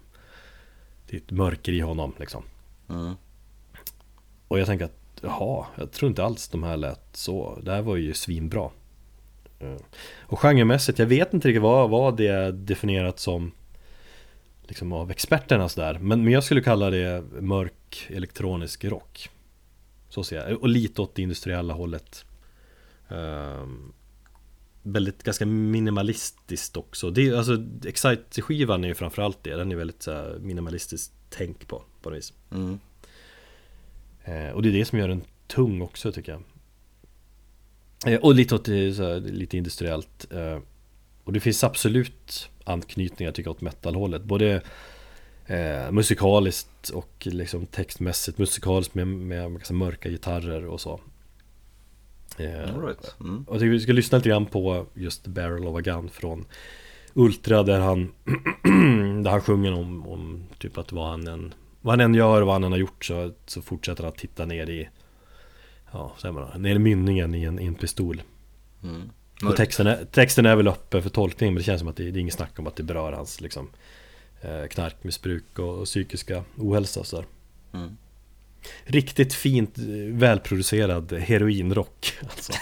Det 1.07 1.17
är 1.17 1.21
ett 1.21 1.31
mörker 1.31 1.73
i 1.73 1.81
honom 1.81 2.15
liksom. 2.19 2.43
Mm. 2.89 3.15
Och 4.49 4.59
jag 4.59 4.67
tänker 4.67 4.85
att 4.85 4.93
Jaha, 5.23 5.67
jag 5.77 5.93
tror 5.93 6.09
inte 6.09 6.25
alls 6.25 6.49
de 6.49 6.63
här 6.63 6.77
lät 6.77 7.09
så. 7.13 7.59
Det 7.63 7.73
här 7.73 7.83
var 7.83 7.97
ju 7.97 8.15
svinbra. 8.15 8.71
Eh, 9.61 9.77
Och 10.21 10.41
genremässigt, 10.41 10.99
jag 10.99 11.07
vet 11.07 11.35
inte 11.35 11.49
riktigt 11.49 11.63
vad, 11.63 11.91
vad 11.91 12.17
det 12.17 12.27
är 12.27 12.53
definierat 12.53 13.19
som 13.19 13.53
Liksom 14.69 14.93
av 14.93 15.11
experterna 15.11 15.69
sådär. 15.69 15.99
Men, 15.99 16.25
men 16.25 16.33
jag 16.33 16.45
skulle 16.45 16.61
kalla 16.61 16.91
det 16.91 17.25
mörk 17.41 18.07
elektronisk 18.09 18.85
rock. 18.85 19.31
Så 20.09 20.25
ser 20.25 20.49
jag. 20.49 20.63
Och 20.63 20.69
lite 20.69 21.03
åt 21.03 21.15
det 21.15 21.23
industriella 21.23 21.75
hållet. 21.75 22.25
Ehm, 23.09 23.93
Väldigt, 24.83 25.23
ganska 25.23 25.47
minimalistiskt 25.47 26.77
också. 26.77 27.11
Det 27.11 27.29
är, 27.29 27.35
alltså, 27.35 27.53
Excite-skivan 27.85 28.85
är 28.85 28.89
ju 28.89 28.95
framförallt 28.95 29.43
det. 29.43 29.57
Den 29.57 29.73
är 29.73 29.77
väldigt 29.77 30.03
så 30.03 30.13
här, 30.13 30.39
minimalistiskt 30.41 31.13
tänk 31.31 31.69
på, 31.69 31.83
på 32.03 32.11
något 32.11 32.17
vis. 32.17 32.33
Mm. 32.51 32.79
Eh, 34.25 34.51
och 34.51 34.63
det 34.63 34.69
är 34.69 34.73
det 34.73 34.85
som 34.85 34.99
gör 34.99 35.09
den 35.09 35.23
tung 35.47 35.83
också 35.83 36.13
tycker 36.13 36.33
jag. 36.33 36.43
Eh, 38.15 38.21
Och 38.21 38.35
lite 38.35 38.55
åt 38.55 38.65
det, 38.65 38.95
så 38.95 39.03
här, 39.03 39.21
lite 39.21 39.57
industriellt 39.57 40.33
eh, 40.33 40.59
Och 41.25 41.33
det 41.33 41.41
finns 41.41 41.65
absolut 41.65 42.51
anknytningar 42.65 43.33
tycker 43.33 43.49
jag 43.49 43.57
åt 43.57 43.61
metalhållet. 43.61 44.23
Både 44.23 44.63
eh, 45.47 45.91
musikaliskt 45.91 46.89
och 46.89 47.27
liksom 47.27 47.67
textmässigt. 47.67 48.39
Musikaliskt 48.39 48.95
med, 48.95 49.07
med 49.07 49.53
ganska 49.53 49.75
mörka 49.75 50.09
gitarrer 50.09 50.67
och 50.67 50.81
så 50.81 51.01
eh, 52.39 52.81
right. 52.81 53.17
mm. 53.21 53.45
och 53.49 53.55
jag 53.55 53.61
tycker 53.61 53.71
vi 53.71 53.81
ska 53.81 53.93
lyssna 53.93 54.19
lite 54.19 54.29
grann 54.29 54.47
på 54.47 54.87
just 54.95 55.27
Barrel 55.27 55.67
of 55.67 55.77
a 55.77 55.81
Gun 55.81 56.09
från 56.11 56.45
Ultra 57.15 57.63
där 57.63 57.81
han 57.81 58.13
Där 59.23 59.31
han 59.31 59.41
sjunger 59.41 59.73
om, 59.73 60.07
om 60.07 60.45
typ 60.59 60.79
att 60.79 60.93
vad 60.93 61.11
han 61.11 61.27
än 61.27 61.55
Vad 61.81 61.93
han 61.93 62.01
än 62.01 62.15
gör, 62.15 62.43
vad 62.43 62.55
han 62.55 62.65
än 62.65 62.73
har 62.73 62.79
gjort 62.79 63.05
så, 63.05 63.33
så 63.47 63.63
fortsätter 63.63 64.03
han 64.03 64.13
att 64.13 64.19
titta 64.19 64.45
ner 64.45 64.71
i 64.71 64.89
Ja, 65.93 66.13
säger 66.19 66.33
man 66.33 66.63
ner 66.63 66.75
i 66.75 66.79
mynningen 66.79 67.35
i 67.35 67.43
en, 67.43 67.59
i 67.59 67.67
en 67.67 67.75
pistol 67.75 68.23
Mm. 68.83 69.11
Och 69.45 69.57
texten 69.57 69.87
är, 69.87 70.05
texten 70.05 70.47
är 70.47 70.57
väl 70.57 70.69
öppen 70.69 71.03
för 71.03 71.11
tolkning 71.11 71.51
men 71.51 71.59
det 71.59 71.63
känns 71.63 71.79
som 71.79 71.89
att 71.89 71.97
det, 71.97 72.11
det 72.11 72.19
är 72.19 72.21
inget 72.21 72.35
snack 72.35 72.59
om 72.59 72.67
att 72.67 72.77
det 72.77 72.83
berör 72.83 73.13
hans 73.13 73.41
liksom 73.41 73.71
eh, 74.41 74.67
Knarkmissbruk 74.67 75.59
och, 75.59 75.79
och 75.79 75.85
psykiska 75.85 76.45
ohälsa 76.57 77.01
och 77.01 77.07
så 77.07 77.17
där. 77.17 77.27
Mm. 77.73 77.97
Riktigt 78.85 79.35
fint, 79.35 79.79
eh, 79.79 79.85
välproducerad 80.13 81.13
heroinrock 81.13 82.15
alltså. 82.23 82.53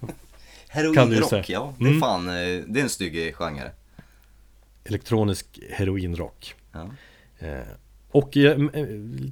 Heroinrock, 0.68 1.48
ja. 1.50 1.74
Det 1.78 1.84
är 1.84 1.88
Mm. 1.88 2.00
fan, 2.00 2.28
eh, 2.28 2.34
det 2.66 2.80
är 2.80 2.82
en 2.82 2.88
stygg 2.88 3.34
genre. 3.36 3.70
Elektronisk 4.84 5.46
heroinrock 5.70 6.54
Ja. 6.72 6.90
eh, 7.38 7.60
Och 8.10 8.36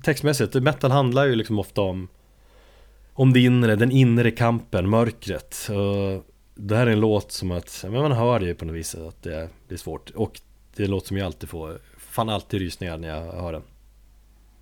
textmässigt, 0.02 0.54
metal 0.54 0.90
handlar 0.90 1.24
ju 1.26 1.34
liksom 1.34 1.58
ofta 1.58 1.80
om 1.80 2.08
Om 3.12 3.32
det 3.32 3.40
inre, 3.40 3.76
den 3.76 3.90
inre 3.92 4.30
kampen, 4.30 4.88
mörkret 4.90 5.68
Det 6.54 6.76
här 6.76 6.86
är 6.86 6.90
en 6.90 7.00
låt 7.00 7.32
som 7.32 7.50
att, 7.50 7.80
men 7.82 7.92
man 8.02 8.12
hör 8.12 8.40
ju 8.40 8.54
på 8.54 8.64
något 8.64 8.74
vis 8.76 8.94
att 8.94 9.22
det, 9.22 9.48
det 9.68 9.74
är 9.74 9.78
svårt 9.78 10.10
Och 10.10 10.40
det 10.76 10.82
är 10.82 10.84
en 10.84 10.90
låt 10.90 11.06
som 11.06 11.16
jag 11.16 11.26
alltid 11.26 11.48
får, 11.48 11.78
fan 11.98 12.28
alltid 12.28 12.60
rysningar 12.60 12.98
när 12.98 13.08
jag 13.08 13.32
hör 13.32 13.52
den 13.52 13.62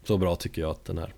så 0.06 0.18
bra 0.18 0.36
tycker 0.36 0.62
jag 0.62 0.70
att 0.70 0.84
den 0.84 0.98
är 0.98 1.14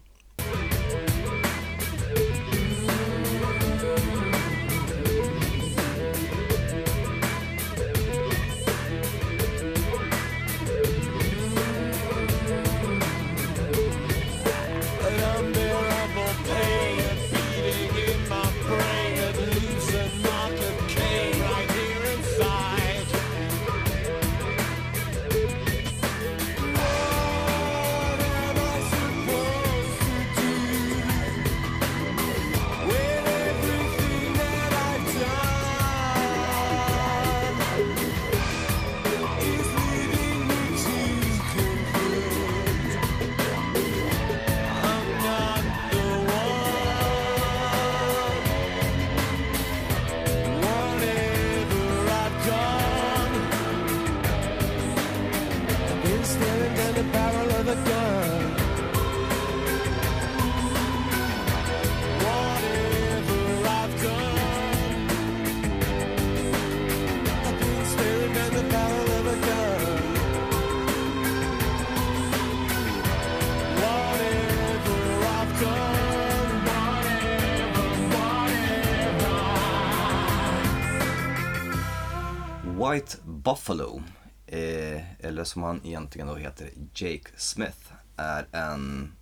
Buffalo, 83.49 84.03
eh, 84.47 85.27
eller 85.27 85.45
som 85.45 85.63
han 85.63 85.81
egentligen 85.85 86.29
då 86.29 86.35
heter, 86.35 86.71
Jake 86.95 87.31
Smith, 87.37 87.93
är 88.17 88.47
en... 88.53 89.13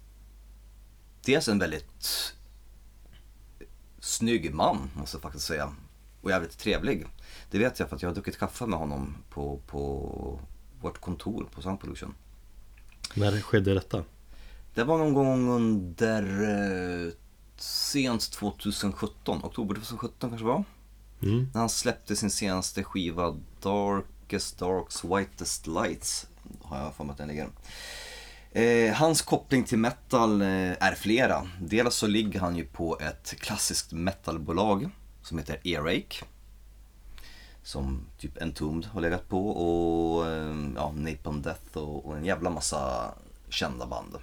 Dels 1.24 1.48
en 1.48 1.58
väldigt 1.58 2.34
snygg 4.00 4.54
man, 4.54 4.90
måste 4.94 5.16
jag 5.16 5.22
faktiskt 5.22 5.46
säga. 5.46 5.74
Och 6.20 6.30
jävligt 6.30 6.58
trevlig. 6.58 7.06
Det 7.50 7.58
vet 7.58 7.78
jag 7.78 7.88
för 7.88 7.96
att 7.96 8.02
jag 8.02 8.10
har 8.10 8.14
druckit 8.14 8.38
kaffe 8.38 8.66
med 8.66 8.78
honom 8.78 9.16
på, 9.30 9.60
på 9.66 10.40
vårt 10.80 11.00
kontor 11.00 11.48
på 11.54 11.62
Sound 11.62 11.80
Pollution. 11.80 12.14
När 13.14 13.40
skedde 13.40 13.74
detta? 13.74 14.04
Det 14.74 14.84
var 14.84 14.98
någon 14.98 15.14
gång 15.14 15.48
under 15.48 16.22
eh, 17.06 17.12
sent 17.56 18.32
2017, 18.32 19.40
oktober 19.44 19.74
2017 19.74 20.30
kanske 20.30 20.46
var. 20.46 20.64
Mm. 21.22 21.48
När 21.54 21.60
han 21.60 21.68
släppte 21.68 22.16
sin 22.16 22.30
senaste 22.30 22.84
skiva 22.84 23.36
Darkest 24.26 24.58
Darks 24.58 25.04
Whitest 25.04 25.66
Lights. 25.66 26.26
Har 26.62 26.78
jag 26.78 26.94
för 26.94 27.04
mig 27.04 27.12
att 27.12 27.18
den 27.18 27.28
ligger. 27.28 27.48
Eh, 28.52 28.94
hans 28.94 29.22
koppling 29.22 29.64
till 29.64 29.78
metal 29.78 30.42
eh, 30.42 30.48
är 30.80 30.94
flera. 30.94 31.50
Dels 31.60 31.94
så 31.94 32.06
ligger 32.06 32.40
han 32.40 32.56
ju 32.56 32.64
på 32.64 32.98
ett 33.00 33.34
klassiskt 33.40 33.92
metalbolag 33.92 34.90
som 35.22 35.38
heter 35.38 35.60
Earache. 35.64 36.24
Som 37.62 38.06
typ 38.18 38.42
Entombed 38.42 38.90
har 38.90 39.00
legat 39.00 39.28
på 39.28 39.48
och 39.48 40.26
eh, 40.26 40.56
ja, 40.76 40.92
Napalm 40.96 41.42
Death 41.42 41.78
och, 41.78 42.06
och 42.06 42.16
en 42.16 42.24
jävla 42.24 42.50
massa 42.50 43.12
kända 43.48 43.86
band. 43.86 44.16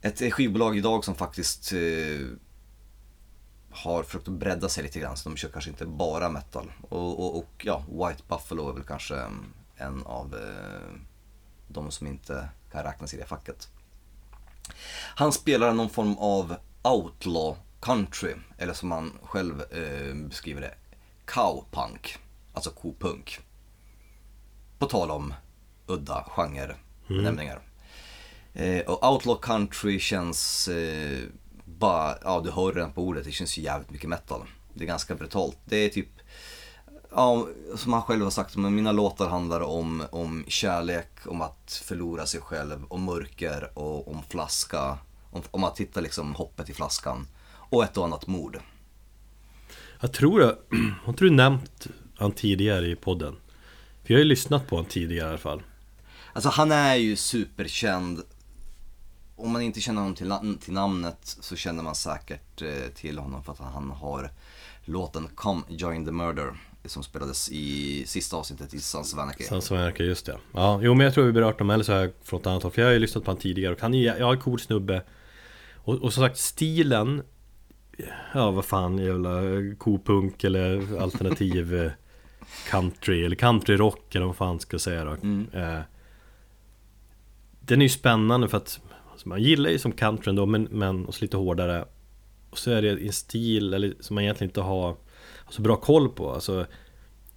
Ett 0.00 0.32
skivbolag 0.32 0.78
idag 0.78 1.04
som 1.04 1.14
faktiskt 1.14 1.72
eh, 1.72 2.26
har 3.74 4.02
försökt 4.02 4.28
att 4.28 4.34
bredda 4.34 4.68
sig 4.68 4.82
lite 4.82 5.00
grann 5.00 5.16
så 5.16 5.28
de 5.28 5.36
kör 5.36 5.48
kanske 5.48 5.70
inte 5.70 5.86
bara 5.86 6.28
metal. 6.28 6.72
Och, 6.88 7.20
och, 7.20 7.38
och 7.38 7.50
ja, 7.62 7.84
White 7.88 8.22
Buffalo 8.28 8.68
är 8.70 8.72
väl 8.72 8.84
kanske 8.84 9.16
mm, 9.16 9.52
en 9.76 10.02
av 10.02 10.34
eh, 10.34 11.00
de 11.68 11.90
som 11.90 12.06
inte 12.06 12.48
kan 12.72 12.82
räknas 12.82 13.14
i 13.14 13.16
det 13.16 13.26
facket. 13.26 13.68
Han 15.16 15.32
spelar 15.32 15.72
någon 15.72 15.90
form 15.90 16.16
av 16.18 16.56
outlaw 16.82 17.56
country, 17.80 18.34
eller 18.58 18.72
som 18.72 18.90
han 18.90 19.18
själv 19.22 19.60
eh, 19.60 20.14
beskriver 20.14 20.60
det, 20.60 20.74
cowpunk, 21.24 22.18
alltså 22.52 22.70
kopunk. 22.70 23.40
På 24.78 24.86
tal 24.86 25.10
om 25.10 25.34
udda 25.86 26.24
genrebenämningar. 26.28 27.62
Eh, 28.52 28.80
och 28.80 29.12
outlaw 29.12 29.40
country 29.42 29.98
känns 29.98 30.68
eh, 30.68 31.22
bara, 31.84 32.18
ja 32.22 32.40
du 32.44 32.50
hör 32.50 32.72
redan 32.72 32.92
på 32.92 33.02
ordet, 33.02 33.24
det 33.24 33.32
känns 33.32 33.58
ju 33.58 33.62
jävligt 33.62 33.90
mycket 33.90 34.08
metal. 34.08 34.40
Det 34.74 34.84
är 34.84 34.86
ganska 34.86 35.14
brutalt. 35.14 35.58
Det 35.64 35.76
är 35.76 35.88
typ, 35.88 36.08
ja 37.10 37.46
som 37.76 37.92
han 37.92 38.02
själv 38.02 38.22
har 38.22 38.30
sagt, 38.30 38.56
men 38.56 38.74
mina 38.74 38.92
låtar 38.92 39.28
handlar 39.28 39.60
om, 39.60 40.02
om 40.10 40.44
kärlek, 40.48 41.10
om 41.26 41.42
att 41.42 41.82
förlora 41.84 42.26
sig 42.26 42.40
själv, 42.40 42.84
om 42.88 43.04
mörker 43.04 43.70
och 43.74 44.08
om 44.08 44.22
flaska. 44.28 44.98
Om, 45.30 45.42
om 45.50 45.64
att 45.64 45.80
hitta 45.80 46.00
liksom 46.00 46.34
hoppet 46.34 46.70
i 46.70 46.74
flaskan. 46.74 47.26
Och 47.70 47.84
ett 47.84 47.96
och 47.96 48.04
annat 48.04 48.26
mord. 48.26 48.58
Jag 50.00 50.12
tror 50.12 50.40
jag, 50.40 50.56
har 51.02 51.12
inte 51.12 51.24
du 51.24 51.30
nämnt 51.30 51.86
han 52.16 52.32
tidigare 52.32 52.86
i 52.86 52.96
podden? 52.96 53.36
För 54.04 54.14
jag 54.14 54.18
har 54.18 54.22
ju 54.22 54.28
lyssnat 54.28 54.66
på 54.66 54.76
han 54.76 54.84
tidigare 54.84 55.26
i 55.26 55.30
alla 55.30 55.38
fall 55.38 55.62
Alltså 56.32 56.48
han 56.48 56.72
är 56.72 56.94
ju 56.94 57.16
superkänd. 57.16 58.22
Om 59.44 59.52
man 59.52 59.62
inte 59.62 59.80
känner 59.80 60.00
honom 60.00 60.14
till, 60.14 60.26
na- 60.32 60.58
till 60.58 60.72
namnet 60.72 61.18
så 61.22 61.56
känner 61.56 61.82
man 61.82 61.94
säkert 61.94 62.62
eh, 62.62 62.68
till 62.94 63.18
honom 63.18 63.44
för 63.44 63.52
att 63.52 63.58
han 63.58 63.90
har 63.90 64.30
låten 64.84 65.28
Come 65.34 65.62
Join 65.68 66.04
the 66.04 66.12
Murder 66.12 66.52
som 66.84 67.02
spelades 67.02 67.50
i 67.50 68.04
sista 68.06 68.36
avsnittet 68.36 68.74
i 68.74 68.80
Sons 68.80 69.14
of 69.14 69.20
Anarchy. 69.20 69.44
Sons 69.44 69.70
of 69.70 69.78
Anarchy, 69.78 70.04
just 70.04 70.26
det. 70.26 70.36
Ja, 70.52 70.80
jo 70.82 70.94
men 70.94 71.04
jag 71.04 71.14
tror 71.14 71.24
vi 71.24 71.32
berört 71.32 71.58
dem 71.58 71.70
eller 71.70 71.84
så 71.84 71.92
jag 71.92 72.12
från 72.22 72.40
ett 72.40 72.46
annat 72.46 72.62
håll 72.62 72.72
För 72.72 72.82
jag 72.82 72.88
har 72.88 72.92
ju 72.92 72.98
lyssnat 72.98 73.24
på 73.24 73.30
han 73.30 73.38
tidigare 73.38 73.74
och 73.74 73.80
han 73.80 73.94
är, 73.94 74.04
jag 74.04 74.28
är 74.28 74.32
en 74.32 74.40
cool 74.40 74.60
snubbe. 74.60 75.02
Och, 75.74 75.94
och 75.94 76.12
som 76.12 76.22
sagt 76.22 76.38
stilen 76.38 77.22
Ja 78.34 78.50
vad 78.50 78.64
fan 78.64 78.98
jävla 78.98 79.30
kopunk 79.78 80.44
eller 80.44 81.00
alternativ 81.02 81.74
eh, 81.84 81.92
country 82.70 83.24
eller 83.24 83.36
countryrock 83.36 84.14
eller 84.14 84.26
vad 84.26 84.36
fan 84.36 84.60
ska 84.60 84.74
jag 84.74 84.80
säga 84.80 85.04
då. 85.04 85.12
Eh, 85.58 85.80
Den 87.60 87.80
är 87.80 87.84
ju 87.84 87.88
spännande 87.88 88.48
för 88.48 88.56
att 88.56 88.80
alltså, 89.14 89.28
man 89.28 89.42
gillar 89.42 89.70
ju 89.70 89.78
som 89.78 89.92
country 89.92 90.30
ändå 90.30 90.46
men, 90.46 90.62
men 90.70 91.06
och 91.06 91.14
så 91.14 91.24
lite 91.24 91.36
hårdare. 91.36 91.84
Och 92.50 92.58
så 92.58 92.70
är 92.70 92.82
det 92.82 92.90
en 92.90 93.12
stil 93.12 93.74
eller, 93.74 93.94
som 94.00 94.14
man 94.14 94.24
egentligen 94.24 94.50
inte 94.50 94.60
har 94.60 94.96
så 95.50 95.62
bra 95.62 95.76
koll 95.76 96.08
på. 96.08 96.32
Alltså 96.32 96.66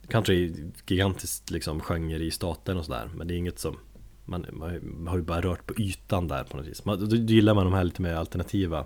Country 0.08 0.45
är 0.45 0.72
gigantiskt 0.88 1.49
liksom 1.49 1.80
genre 1.80 2.24
i 2.24 2.32
staten 2.32 2.78
och 2.78 2.86
sådär 2.86 3.10
Men 3.16 3.28
det 3.28 3.34
är 3.34 3.38
inget 3.38 3.60
som 3.60 3.78
man, 4.26 4.45
man 4.52 5.08
har 5.08 5.18
ju 5.18 5.24
bara 5.24 5.41
rört 5.41 5.66
på 5.66 5.74
ytan 5.82 6.28
där 6.28 6.44
på 6.44 6.58
något 6.58 6.68
vis. 6.68 6.86
Man, 6.86 7.10
Då 7.10 7.16
gillar 7.16 7.54
man 7.54 7.64
de 7.64 7.74
här 7.74 7.84
lite 7.84 8.02
mer 8.02 8.14
alternativa. 8.14 8.86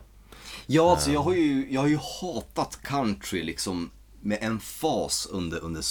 Ja, 0.65 0.91
alltså 0.91 1.11
jag 1.11 1.19
har 1.19 1.33
ju, 1.33 1.73
jag 1.73 1.81
har 1.81 1.87
ju 1.87 1.97
hatat 2.21 2.79
country 2.83 3.43
liksom 3.43 3.91
med 4.21 4.37
en 4.41 4.59
fas 4.59 5.27
under, 5.31 5.63
under 5.63 5.81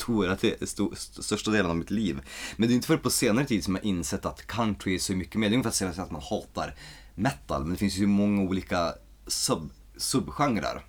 stora, 0.00 0.34
st- 0.92 1.22
största 1.22 1.50
delen 1.50 1.70
av 1.70 1.76
mitt 1.76 1.90
liv. 1.90 2.20
Men 2.56 2.68
det 2.68 2.72
är 2.72 2.74
inte 2.74 2.86
förrän 2.86 3.00
på 3.02 3.10
senare 3.10 3.44
tid 3.44 3.64
som 3.64 3.74
jag 3.74 3.84
insett 3.84 4.26
att 4.26 4.46
country 4.46 4.94
är 4.94 4.98
så 4.98 5.12
mycket 5.12 5.34
mer. 5.34 5.48
Det 5.48 5.52
är 5.52 5.56
ungefär 5.56 5.70
som 5.70 5.88
att 5.88 5.94
säga 5.94 6.04
att 6.04 6.10
man 6.10 6.22
hatar 6.22 6.74
metal, 7.14 7.62
men 7.62 7.70
det 7.70 7.76
finns 7.76 7.96
ju 7.96 8.06
många 8.06 8.42
olika 8.42 8.94
sub, 9.26 9.70
subgenrer. 9.96 10.84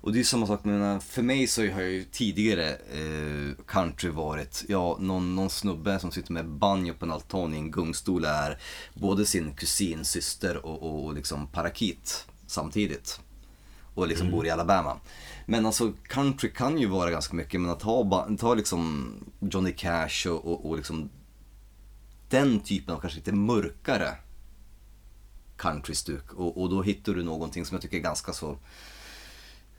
Och 0.00 0.12
det 0.12 0.20
är 0.20 0.24
samma 0.24 0.46
sak 0.46 0.64
med, 0.64 1.02
för 1.02 1.22
mig 1.22 1.46
så 1.46 1.66
har 1.70 1.80
ju 1.80 2.04
tidigare 2.04 2.68
eh, 2.70 3.64
country 3.66 4.10
varit, 4.10 4.64
ja, 4.68 4.96
någon, 5.00 5.34
någon 5.36 5.50
snubbe 5.50 5.98
som 6.00 6.10
sitter 6.10 6.32
med 6.32 6.48
banjo 6.48 6.94
på 6.94 7.04
en 7.04 7.12
altan 7.12 7.54
i 7.54 7.58
en 7.58 7.70
gungstol 7.70 8.24
är 8.24 8.58
både 8.94 9.26
sin 9.26 9.54
kusin, 9.54 10.04
syster 10.04 10.66
och, 10.66 10.82
och, 10.82 11.04
och 11.04 11.14
liksom 11.14 11.46
parakit 11.46 12.26
samtidigt. 12.46 13.20
Och 13.94 14.08
liksom 14.08 14.30
bor 14.30 14.46
i 14.46 14.50
Alabama. 14.50 14.96
Men 15.46 15.66
alltså 15.66 15.92
country 16.08 16.50
kan 16.50 16.78
ju 16.78 16.86
vara 16.86 17.10
ganska 17.10 17.36
mycket, 17.36 17.60
men 17.60 17.70
att 17.70 17.82
ha, 17.82 18.28
ta 18.38 18.54
liksom 18.54 19.12
Johnny 19.40 19.72
Cash 19.72 20.28
och, 20.28 20.52
och, 20.52 20.70
och 20.70 20.76
liksom 20.76 21.10
den 22.28 22.60
typen 22.60 22.94
av 22.94 23.00
kanske 23.00 23.18
lite 23.18 23.32
mörkare 23.32 24.08
countrystuk 25.56 26.32
och, 26.32 26.62
och 26.62 26.70
då 26.70 26.82
hittar 26.82 27.14
du 27.14 27.22
någonting 27.22 27.64
som 27.64 27.74
jag 27.74 27.82
tycker 27.82 27.96
är 27.96 28.00
ganska 28.00 28.32
så 28.32 28.58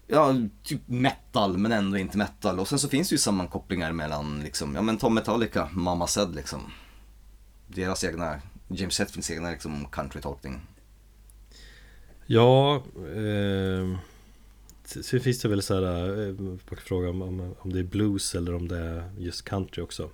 Ja, 0.08 0.36
typ 0.64 0.82
metal 0.86 1.58
men 1.58 1.72
ändå 1.72 1.98
inte 1.98 2.18
metal. 2.18 2.60
Och 2.60 2.68
sen 2.68 2.80
så 2.80 2.90
finns 2.90 3.10
det 3.10 3.14
ju 3.14 3.20
sammankopplingar 3.20 3.92
mellan 3.92 4.44
liksom, 4.44 4.76
ja 4.76 4.82
men 4.82 4.98
ta 4.98 5.10
Metallica, 5.10 5.70
Mamma 5.72 6.08
Said 6.08 6.36
liksom. 6.36 6.72
Deras 7.68 8.04
egna, 8.04 8.42
James 8.68 9.00
Hetfields 9.00 9.32
egna 9.32 9.50
liksom 9.50 9.86
countrytolkning. 9.86 10.62
Ja, 12.26 12.76
eh, 12.96 13.98
sen 14.88 15.20
finns 15.20 15.42
det 15.42 15.48
väl 15.48 15.62
så 15.62 15.74
här, 15.74 16.28
eh, 16.28 16.34
man 16.34 16.60
kan 16.70 16.78
fråga 16.78 17.10
om, 17.10 17.22
om, 17.22 17.56
om 17.60 17.74
det 17.74 17.80
är 17.80 17.84
blues 17.84 18.36
eller 18.36 18.56
om 18.56 18.68
det 18.68 18.78
är 18.78 19.12
just 19.18 19.46
country 19.46 19.84
också. 19.84 20.10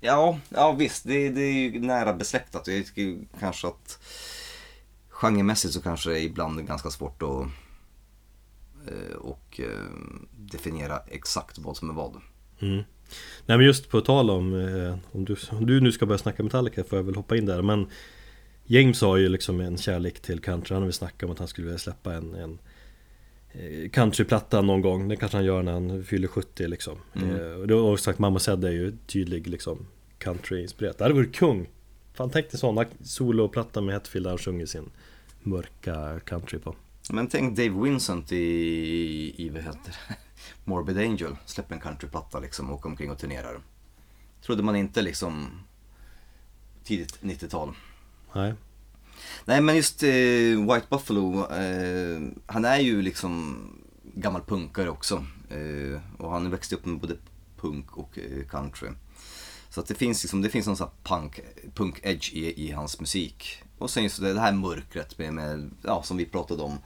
Ja, 0.00 0.38
ja 0.48 0.72
visst, 0.72 1.04
det, 1.04 1.28
det 1.28 1.40
är 1.40 1.52
ju 1.52 1.80
nära 1.80 2.14
besläktat. 2.14 2.66
Jag 2.66 2.86
tycker 2.86 3.18
kanske 3.40 3.66
att 3.66 3.98
genremässigt 5.08 5.74
så 5.74 5.82
kanske 5.82 6.10
det 6.10 6.20
är 6.20 6.22
ibland 6.22 6.66
ganska 6.66 6.90
svårt 6.90 7.22
att 7.22 7.46
eh, 8.88 9.16
och 9.16 9.60
eh, 9.60 9.90
definiera 10.36 10.98
exakt 11.06 11.58
vad 11.58 11.76
som 11.76 11.90
är 11.90 11.94
vad. 11.94 12.20
Mm. 12.60 12.82
Nej 13.46 13.56
men 13.56 13.66
just 13.66 13.88
på 13.88 14.00
tal 14.00 14.30
om, 14.30 14.54
eh, 14.54 14.98
om, 15.12 15.24
du, 15.24 15.36
om 15.50 15.66
du 15.66 15.80
nu 15.80 15.92
ska 15.92 16.06
börja 16.06 16.18
snacka 16.18 16.42
Metallica 16.42 16.84
får 16.84 16.98
jag 16.98 17.04
väl 17.04 17.14
hoppa 17.14 17.36
in 17.36 17.46
där 17.46 17.62
men 17.62 17.86
James 18.66 19.00
har 19.00 19.16
ju 19.16 19.28
liksom 19.28 19.60
en 19.60 19.78
kärlek 19.78 20.20
till 20.20 20.40
country, 20.40 20.74
han 20.74 20.82
har 20.82 20.86
väl 20.86 20.92
snackat 20.92 21.22
om 21.22 21.30
att 21.30 21.38
han 21.38 21.48
skulle 21.48 21.64
vilja 21.64 21.78
släppa 21.78 22.14
en, 22.14 22.34
en 22.34 22.52
eh, 22.52 22.58
countryplatta 23.92 24.60
någon 24.62 24.80
gång, 24.80 25.08
det 25.08 25.16
kanske 25.16 25.36
han 25.38 25.44
gör 25.44 25.62
när 25.62 25.72
han 25.72 26.04
fyller 26.04 26.28
70 26.28 26.68
liksom 26.68 26.96
Mm. 27.14 27.30
eh, 27.40 27.52
Och 27.52 27.66
då 27.66 27.88
har 27.90 27.96
sagt 27.96 28.18
Mamma 28.18 28.38
Said 28.38 28.64
är 28.64 28.70
ju 28.70 28.96
tydlig 29.06 29.46
liksom 29.46 29.86
country-inspirerat, 30.18 30.98
det 30.98 31.04
hade 31.04 31.14
varit 31.14 31.34
kung! 31.34 31.68
Fan 32.14 32.30
tänk 32.30 32.50
dig 32.50 32.60
sådana 32.60 32.84
soloplatta 33.02 33.80
med 33.80 33.94
Hetfield 33.94 34.26
där 34.26 34.30
han 34.30 34.38
sjunger 34.38 34.66
sin 34.66 34.90
mörka 35.42 36.20
country 36.24 36.58
på 36.58 36.74
Men 37.10 37.28
tänk 37.28 37.56
Dave 37.56 37.82
Vincent 37.82 38.32
i, 38.32 38.36
i 39.36 39.48
vad 39.48 39.62
heter? 39.62 39.96
Morbid 40.64 40.98
Angel, 40.98 41.36
släpper 41.46 41.74
en 41.74 41.80
countryplatta 41.80 42.40
liksom 42.40 42.70
och 42.70 42.76
åker 42.78 42.88
omkring 42.88 43.10
och 43.10 43.18
turnerar. 43.18 43.60
Trodde 44.42 44.62
man 44.62 44.76
inte 44.76 45.02
liksom 45.02 45.50
tidigt 46.84 47.22
90-tal. 47.22 47.74
Nej, 48.32 48.54
Nej 49.44 49.60
men 49.60 49.76
just 49.76 50.02
eh, 50.02 50.08
White 50.72 50.86
Buffalo, 50.90 51.50
eh, 51.50 52.20
han 52.46 52.64
är 52.64 52.78
ju 52.78 53.02
liksom 53.02 53.56
gammal 54.14 54.42
punkare 54.42 54.90
också. 54.90 55.24
Eh, 55.48 56.00
och 56.18 56.30
han 56.30 56.50
växte 56.50 56.74
upp 56.74 56.86
med 56.86 57.00
både 57.00 57.16
punk 57.60 57.96
och 57.96 58.18
eh, 58.18 58.46
country. 58.48 58.88
Så 59.70 59.80
att 59.80 59.86
det 59.86 59.94
finns 59.94 60.24
liksom, 60.24 60.42
det 60.42 60.48
finns 60.50 60.66
någon 60.66 60.76
sån 60.76 60.88
här 60.88 61.16
punk, 61.16 61.40
punk-edge 61.74 62.34
i, 62.34 62.66
i 62.66 62.70
hans 62.70 63.00
musik. 63.00 63.62
Och 63.78 63.90
sen 63.90 64.02
just 64.02 64.20
det, 64.20 64.32
det 64.32 64.40
här 64.40 64.52
mörkret 64.52 65.18
med, 65.18 65.34
med, 65.34 65.70
ja 65.82 66.02
som 66.02 66.16
vi 66.16 66.26
pratade 66.26 66.62
om. 66.62 66.78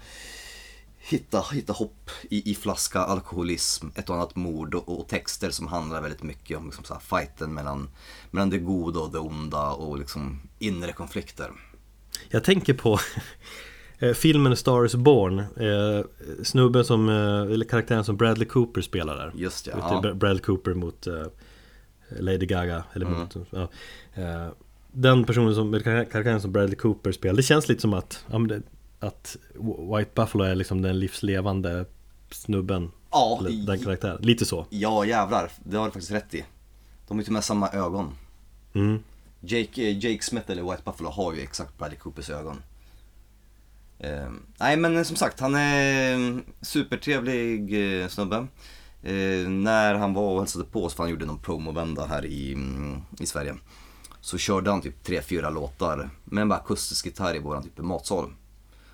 Hitta, 0.99 1.45
hitta 1.53 1.73
hopp 1.73 2.11
i, 2.31 2.51
i 2.51 2.55
flaska, 2.55 3.01
alkoholism, 3.01 3.87
ett 3.95 4.11
och 4.11 4.17
annat 4.17 4.37
mord 4.37 4.75
och, 4.75 4.99
och 5.01 5.09
texter 5.09 5.51
som 5.51 5.67
handlar 5.67 6.03
väldigt 6.03 6.23
mycket 6.23 6.59
om 6.59 6.67
liksom 6.67 6.85
så 6.85 6.95
här 6.95 7.01
fighten 7.01 7.55
mellan, 7.55 7.91
mellan 8.31 8.51
det 8.51 8.59
goda 8.59 9.01
och 9.01 9.13
det 9.13 9.19
onda 9.19 9.71
och 9.71 9.99
liksom 9.99 10.41
inre 10.59 10.93
konflikter. 10.93 11.53
Jag 12.31 12.45
tänker 12.45 12.75
på 12.75 12.99
eh, 13.99 14.13
filmen 14.13 14.57
Star 14.57 14.87
is 14.87 14.95
Born 14.95 15.39
eh, 15.39 16.05
Snubben 16.45 16.85
som, 16.85 17.09
eh, 17.09 17.53
eller 17.55 17.65
karaktären 17.65 18.05
som 18.05 18.17
Bradley 18.17 18.49
Cooper 18.49 18.81
spelar 18.81 19.17
där 19.17 19.33
Just 19.37 19.65
det, 19.65 19.71
Vet 19.71 19.85
ja. 19.91 20.15
Bradley 20.15 20.43
Cooper 20.43 20.75
mot 20.75 21.07
eh, 21.07 21.27
Lady 22.19 22.47
Gaga 22.47 22.85
eller 22.93 23.07
Mm. 23.07 23.19
mot, 23.21 23.37
ja. 23.51 23.69
eh, 24.15 24.49
Den 24.93 25.25
personen 25.25 25.55
som, 25.55 25.81
karaktären 25.83 26.41
som 26.41 26.53
Bradley 26.53 26.77
Cooper 26.77 27.13
spelar 27.13 27.37
Det 27.37 27.43
känns 27.43 27.69
lite 27.69 27.81
som 27.81 27.95
att, 27.95 28.25
att 29.01 29.37
White 29.97 30.11
Buffalo 30.15 30.45
är 30.45 30.55
liksom 30.55 30.83
den 30.83 30.99
livslevande 30.99 31.85
snubben 32.31 32.91
Ja, 33.11 33.37
eller 33.41 33.67
Den 33.67 33.79
karaktären, 33.79 34.19
lite 34.23 34.45
så 34.45 34.67
Ja 34.71 35.05
jävlar, 35.05 35.51
det 35.65 35.77
har 35.77 35.85
du 35.85 35.91
faktiskt 35.91 36.13
rätt 36.13 36.35
i. 36.35 36.45
De 37.09 37.15
har 37.17 37.21
ju 37.21 37.25
till 37.25 37.31
och 37.31 37.35
med 37.35 37.45
samma 37.45 37.69
ögon. 37.69 38.11
mm. 38.73 39.03
Jake, 39.41 39.83
eh, 39.83 39.99
Jake 39.99 40.23
Smith 40.25 40.51
eller 40.51 40.63
White 40.63 40.83
Buffalo 40.85 41.11
har 41.11 41.35
ju 41.35 41.41
exakt 41.41 41.79
Bradley 41.79 41.99
Coopers 41.99 42.31
ögon. 42.31 42.63
Eh, 43.99 44.31
nej 44.61 44.77
men 44.77 44.97
eh, 44.97 45.03
som 45.03 45.17
sagt, 45.17 45.41
han 45.41 45.55
är 45.55 46.15
en 46.15 46.45
supertrevlig 46.61 48.03
eh, 48.03 48.09
snubbe. 48.09 48.47
Eh, 49.03 49.49
när 49.49 49.95
han 49.95 50.15
var 50.15 50.33
och 50.33 50.39
hälsade 50.39 50.65
på 50.65 50.85
oss, 50.85 50.95
för 50.95 51.03
han 51.03 51.11
gjorde 51.11 51.27
någon 51.27 51.39
promovända 51.39 52.07
här 52.07 52.27
i, 52.27 52.53
mm, 52.53 53.01
i 53.21 53.27
Sverige. 53.27 53.55
Så 54.21 54.39
körde 54.39 54.71
han 54.71 54.81
typ 54.81 55.05
tre 55.05 55.23
fyra 55.23 55.51
låtar 55.51 56.11
med 56.25 56.43
en 56.43 56.49
bara 56.49 56.59
akustisk 56.59 57.07
gitarr 57.07 57.37
i 57.37 57.39
våran 57.39 57.63
typ 57.63 57.79
matsal. 57.79 58.33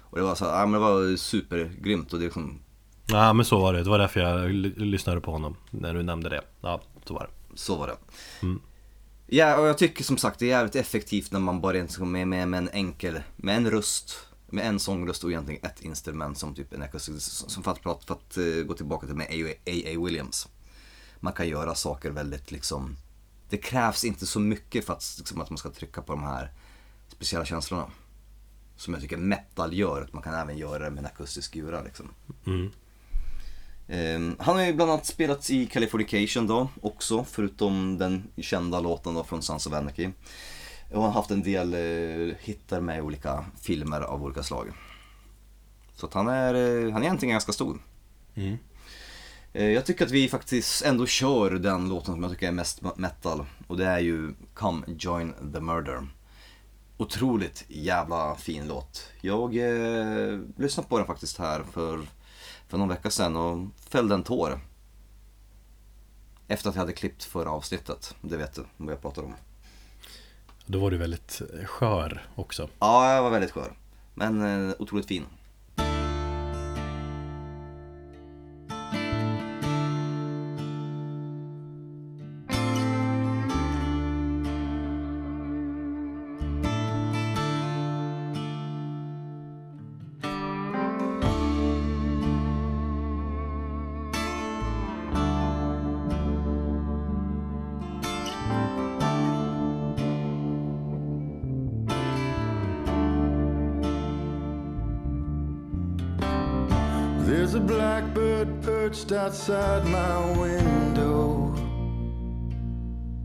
Och 0.00 0.18
det 0.18 0.24
var 0.24 0.34
så 0.34 0.44
här, 0.44 0.60
ja, 0.60 0.66
men 0.66 0.72
det 0.72 0.86
var 0.86 1.16
supergrymt 1.16 2.12
och 2.12 2.18
det 2.18 2.24
liksom, 2.24 2.58
Ja 3.06 3.32
men 3.32 3.44
så 3.44 3.58
var 3.58 3.72
det, 3.72 3.82
det 3.82 3.90
var 3.90 3.98
därför 3.98 4.20
jag 4.20 4.50
lyssnade 4.78 5.20
på 5.20 5.30
honom 5.30 5.56
När 5.70 5.94
du 5.94 6.02
nämnde 6.02 6.28
det, 6.28 6.40
ja 6.60 6.80
så 7.04 7.14
var 7.14 7.20
det 7.20 7.58
Så 7.58 7.76
var 7.76 7.86
det. 7.86 7.96
Ja, 9.26 9.56
och 9.56 9.66
jag 9.66 9.78
tycker 9.78 10.04
som 10.04 10.16
sagt 10.16 10.38
det 10.38 10.44
är 10.44 10.48
jävligt 10.48 10.76
effektivt 10.76 11.32
när 11.32 11.40
man 11.40 11.60
bara 11.60 11.76
är 11.76 12.04
med, 12.04 12.28
med, 12.28 12.48
med 12.48 12.58
en 12.58 12.68
enkel, 12.68 13.22
med 13.36 13.56
en 13.56 13.70
röst, 13.70 14.16
med 14.46 14.66
en 14.66 14.78
sångröst 14.78 15.24
och 15.24 15.30
egentligen 15.30 15.64
ett 15.64 15.80
instrument 15.80 16.38
som 16.38 16.54
typ 16.54 16.72
en 16.72 16.82
akustisk, 16.82 17.50
som 17.50 17.62
för 17.62 17.70
att, 17.70 17.82
prata, 17.82 18.06
för 18.06 18.14
att 18.14 18.38
uh, 18.38 18.64
gå 18.64 18.74
tillbaka 18.74 19.06
till 19.06 19.16
med 19.16 19.26
A.A. 19.26 20.04
Williams. 20.04 20.48
Man 21.20 21.32
kan 21.32 21.48
göra 21.48 21.74
saker 21.74 22.10
väldigt 22.10 22.50
liksom, 22.50 22.96
det 23.48 23.56
krävs 23.56 24.04
inte 24.04 24.26
så 24.26 24.40
mycket 24.40 24.86
för 24.86 24.92
att, 24.92 25.14
liksom, 25.18 25.40
att 25.40 25.50
man 25.50 25.58
ska 25.58 25.70
trycka 25.70 26.02
på 26.02 26.12
de 26.12 26.22
här 26.22 26.52
speciella 27.08 27.44
känslorna. 27.44 27.90
Som 28.76 28.94
jag 28.94 29.02
tycker 29.02 29.16
metal 29.16 29.74
gör, 29.74 30.02
att 30.02 30.12
man 30.12 30.22
kan 30.22 30.34
även 30.34 30.58
göra 30.58 30.84
det 30.84 30.90
med 30.90 30.98
en 30.98 31.06
akustisk 31.06 31.54
gura 31.54 31.82
liksom. 31.82 32.08
Mm 32.46 32.70
han 34.38 34.56
har 34.56 34.64
ju 34.64 34.72
bland 34.72 34.90
annat 34.90 35.06
spelat 35.06 35.50
i 35.50 35.66
Californication 35.66 36.46
då 36.46 36.68
också, 36.80 37.24
förutom 37.24 37.98
den 37.98 38.30
kända 38.36 38.80
låten 38.80 39.14
då 39.14 39.24
från 39.24 39.42
Sons 39.42 39.66
of 39.66 39.72
Anarchy. 39.72 40.10
Och 40.90 41.02
han 41.02 41.12
har 41.12 41.20
haft 41.20 41.30
en 41.30 41.42
del 41.42 41.74
eh, 41.74 42.36
hittar 42.40 42.80
med 42.80 43.02
olika 43.02 43.44
filmer 43.62 44.00
av 44.00 44.24
olika 44.24 44.42
slag. 44.42 44.72
Så 45.94 46.06
att 46.06 46.14
han 46.14 46.28
är, 46.28 46.54
eh, 46.54 46.92
han 46.92 47.02
är 47.02 47.06
egentligen 47.06 47.32
ganska 47.32 47.52
stor. 47.52 47.82
Eh, 49.52 49.68
jag 49.70 49.86
tycker 49.86 50.04
att 50.04 50.10
vi 50.10 50.28
faktiskt 50.28 50.84
ändå 50.84 51.06
kör 51.06 51.50
den 51.50 51.88
låten 51.88 52.14
som 52.14 52.22
jag 52.22 52.32
tycker 52.32 52.48
är 52.48 52.52
mest 52.52 52.82
metal. 52.96 53.46
Och 53.66 53.76
det 53.76 53.86
är 53.86 53.98
ju 53.98 54.34
Come 54.54 54.86
Join 54.98 55.52
the 55.52 55.60
Murder. 55.60 56.06
Otroligt 56.96 57.64
jävla 57.68 58.36
fin 58.36 58.68
låt. 58.68 59.08
Jag 59.20 59.56
eh, 59.56 60.38
lyssnade 60.56 60.88
på 60.88 60.98
den 60.98 61.06
faktiskt 61.06 61.38
här 61.38 61.62
för, 61.72 62.00
för 62.74 62.78
någon 62.78 62.88
vecka 62.88 63.10
sedan 63.10 63.36
och 63.36 63.66
fällde 63.88 64.14
en 64.14 64.22
tår. 64.22 64.60
Efter 66.48 66.68
att 66.68 66.74
jag 66.74 66.80
hade 66.80 66.92
klippt 66.92 67.24
förra 67.24 67.50
avsnittet. 67.50 68.16
Det 68.20 68.36
vet 68.36 68.54
du 68.54 68.64
vad 68.76 68.92
jag 68.92 69.02
pratar 69.02 69.22
om. 69.22 69.34
Då 70.66 70.78
var 70.80 70.90
du 70.90 70.96
väldigt 70.96 71.42
skör 71.64 72.26
också 72.34 72.68
Ja, 72.78 73.14
jag 73.14 73.22
var 73.22 73.30
väldigt 73.30 73.50
skör. 73.50 73.72
Men 74.14 74.68
eh, 74.68 74.74
otroligt 74.78 75.06
fin. 75.06 75.26
Blackbird 107.66 108.62
perched 108.62 109.12
outside 109.12 109.84
my 109.86 110.38
window. 110.38 111.54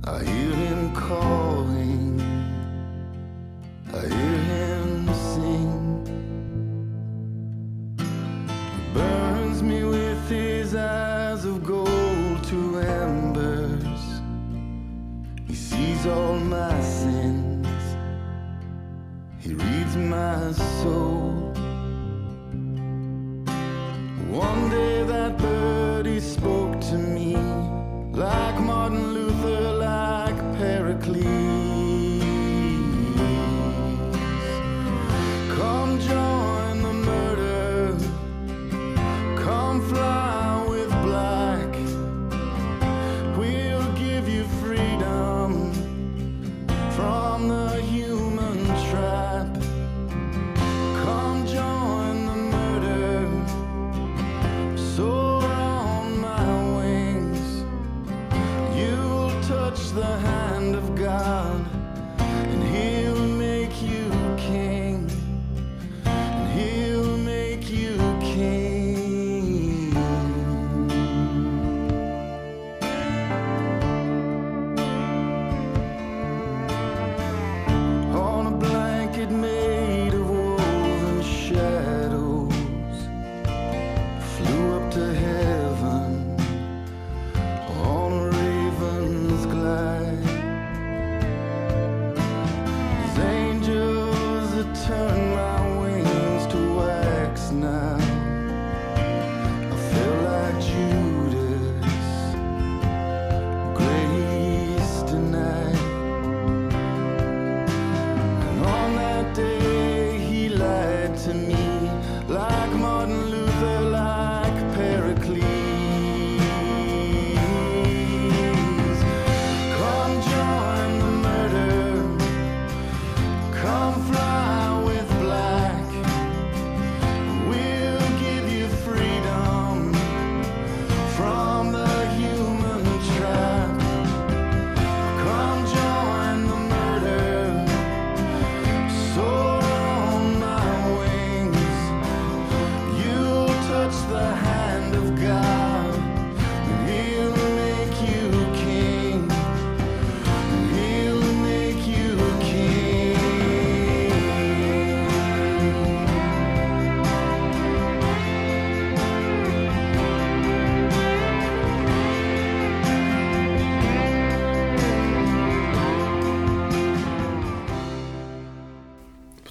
I 0.06 0.24
hear 0.24 0.56
him 0.56 0.96
calling. 0.96 1.39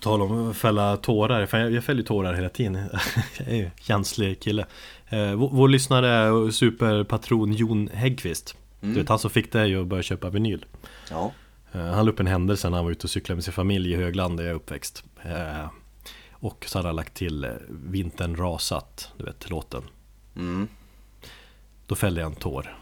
Tal 0.09 0.23
om 0.23 0.51
att 0.51 0.57
fälla 0.57 0.97
tårar, 0.97 1.47
för 1.47 1.59
jag, 1.59 1.73
jag 1.73 1.85
fäller 1.85 2.03
tårar 2.03 2.35
hela 2.35 2.49
tiden. 2.49 2.75
Jag 3.39 3.49
är 3.49 3.57
ju 3.57 3.71
känslig 3.81 4.41
kille. 4.41 4.67
Eh, 5.09 5.33
vår, 5.35 5.49
vår 5.53 5.69
lyssnare 5.69 6.53
superpatron 6.53 7.53
Jon 7.53 7.89
Häggqvist 7.93 8.57
Du 8.81 8.93
vet 8.93 9.09
han 9.09 9.19
som 9.19 9.31
fick 9.31 9.53
dig 9.53 9.77
att 9.77 9.87
börja 9.87 10.03
köpa 10.03 10.31
vinyl. 10.31 10.65
Ja. 11.11 11.33
eh, 11.73 11.81
Han 11.81 12.05
la 12.05 12.13
upp 12.13 12.21
en 12.21 12.27
händelse 12.27 12.71
när 12.71 12.77
han 12.77 12.85
var 12.85 12.93
ute 12.93 13.05
och 13.07 13.11
cyklade 13.11 13.37
med 13.37 13.45
sin 13.45 13.53
familj 13.53 13.93
i 13.93 13.97
Högland 13.97 14.37
där 14.37 14.45
jag 14.45 14.51
är 14.51 14.55
uppväxt. 14.57 15.05
Eh, 15.25 15.67
Och 16.33 16.65
så 16.69 16.79
hade 16.79 16.89
han 16.89 16.97
lagt 16.97 17.15
till 17.15 17.51
Vintern 17.69 18.37
rasat, 18.37 19.13
du 19.17 19.25
vet 19.25 19.51
låten. 19.51 19.83
Mm. 20.37 20.69
Då 21.87 21.95
fällde 21.95 22.21
jag 22.21 22.31
en 22.31 22.37
tår. 22.37 22.79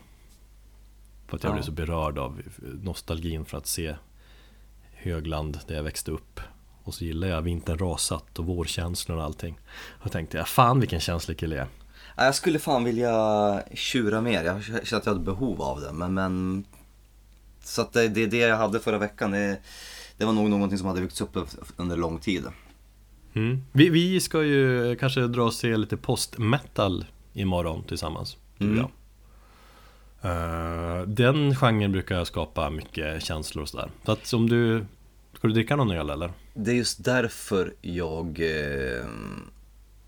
För 1.29 1.37
att 1.37 1.43
jag 1.43 1.51
Ja. 1.51 1.55
blev 1.55 1.63
så 1.63 1.73
berörd 1.73 2.19
av 2.19 2.41
nostalgin 2.83 3.45
för 3.45 3.59
att 3.59 3.67
se 3.67 3.95
Högland 4.95 5.59
där 5.69 5.75
jag 5.77 5.83
växte 5.83 6.11
upp 6.11 6.41
Och 6.87 6.95
så 6.95 7.05
gillar 7.05 7.29
jag 7.29 7.43
vintern 7.43 7.79
rasat 7.79 8.39
och 8.39 8.45
vårkänslor 8.47 9.19
och 9.19 9.25
allting. 9.25 9.59
Och 10.03 10.13
tänkte 10.13 10.37
jag, 10.37 10.49
fan 10.49 10.81
vilken 10.81 11.01
känslig 11.01 11.39
kille 11.39 11.57
jag 11.57 11.63
är. 11.63 11.69
Ja, 12.17 12.25
Jag 12.25 12.35
skulle 12.35 12.59
fan 12.59 12.85
vilja 12.85 13.63
tjura 13.75 14.21
mer, 14.21 14.45
jag 14.45 14.65
känner 14.65 14.81
att 14.81 15.07
jag 15.07 15.13
hade 15.13 15.25
behov 15.25 15.63
av 15.63 15.81
det 15.81 15.93
men, 15.93 16.15
men 16.15 16.65
Så 17.63 17.83
att 17.83 17.93
det, 17.93 18.09
det, 18.09 18.27
det 18.27 18.37
jag 18.37 18.57
hade 18.57 18.81
förra 18.81 18.99
veckan, 18.99 19.31
det, 19.31 19.59
det 20.17 20.25
var 20.25 20.33
nog 20.33 20.51
någonting 20.51 20.79
som 20.79 20.87
hade 20.89 21.01
byggts 21.01 21.21
upp 21.21 21.37
under 21.77 21.97
lång 21.97 22.19
tid. 22.19 22.45
Mm. 23.35 23.63
vi, 23.73 23.89
vi 23.89 24.21
ska 24.21 24.43
ju 24.43 24.97
kanske 24.97 25.21
dra 25.21 25.43
och 25.43 25.55
se 25.55 25.77
lite 25.77 25.97
post-metal 25.97 27.05
imorgon 27.33 27.83
tillsammans 27.83 28.37
Mm. 28.59 28.79
Eh, 30.23 31.03
Den 31.07 31.57
genren 31.57 31.93
brukar 31.93 32.25
skapa 32.25 32.71
mycket 32.71 33.23
känslor 33.23 33.63
och 33.63 33.69
sådär. 33.69 33.91
Så 34.05 34.13
att 34.13 34.33
om 34.33 34.49
du 34.49 34.87
Ska 35.37 35.49
du 35.49 35.55
dricka 35.55 35.77
någon 35.77 35.91
öl 35.91 36.11
eller? 36.11 36.33
Det 36.55 36.71
är 36.71 36.75
just 36.75 37.05
därför 37.05 37.75
jag 37.81 38.41
eh, 38.41 39.07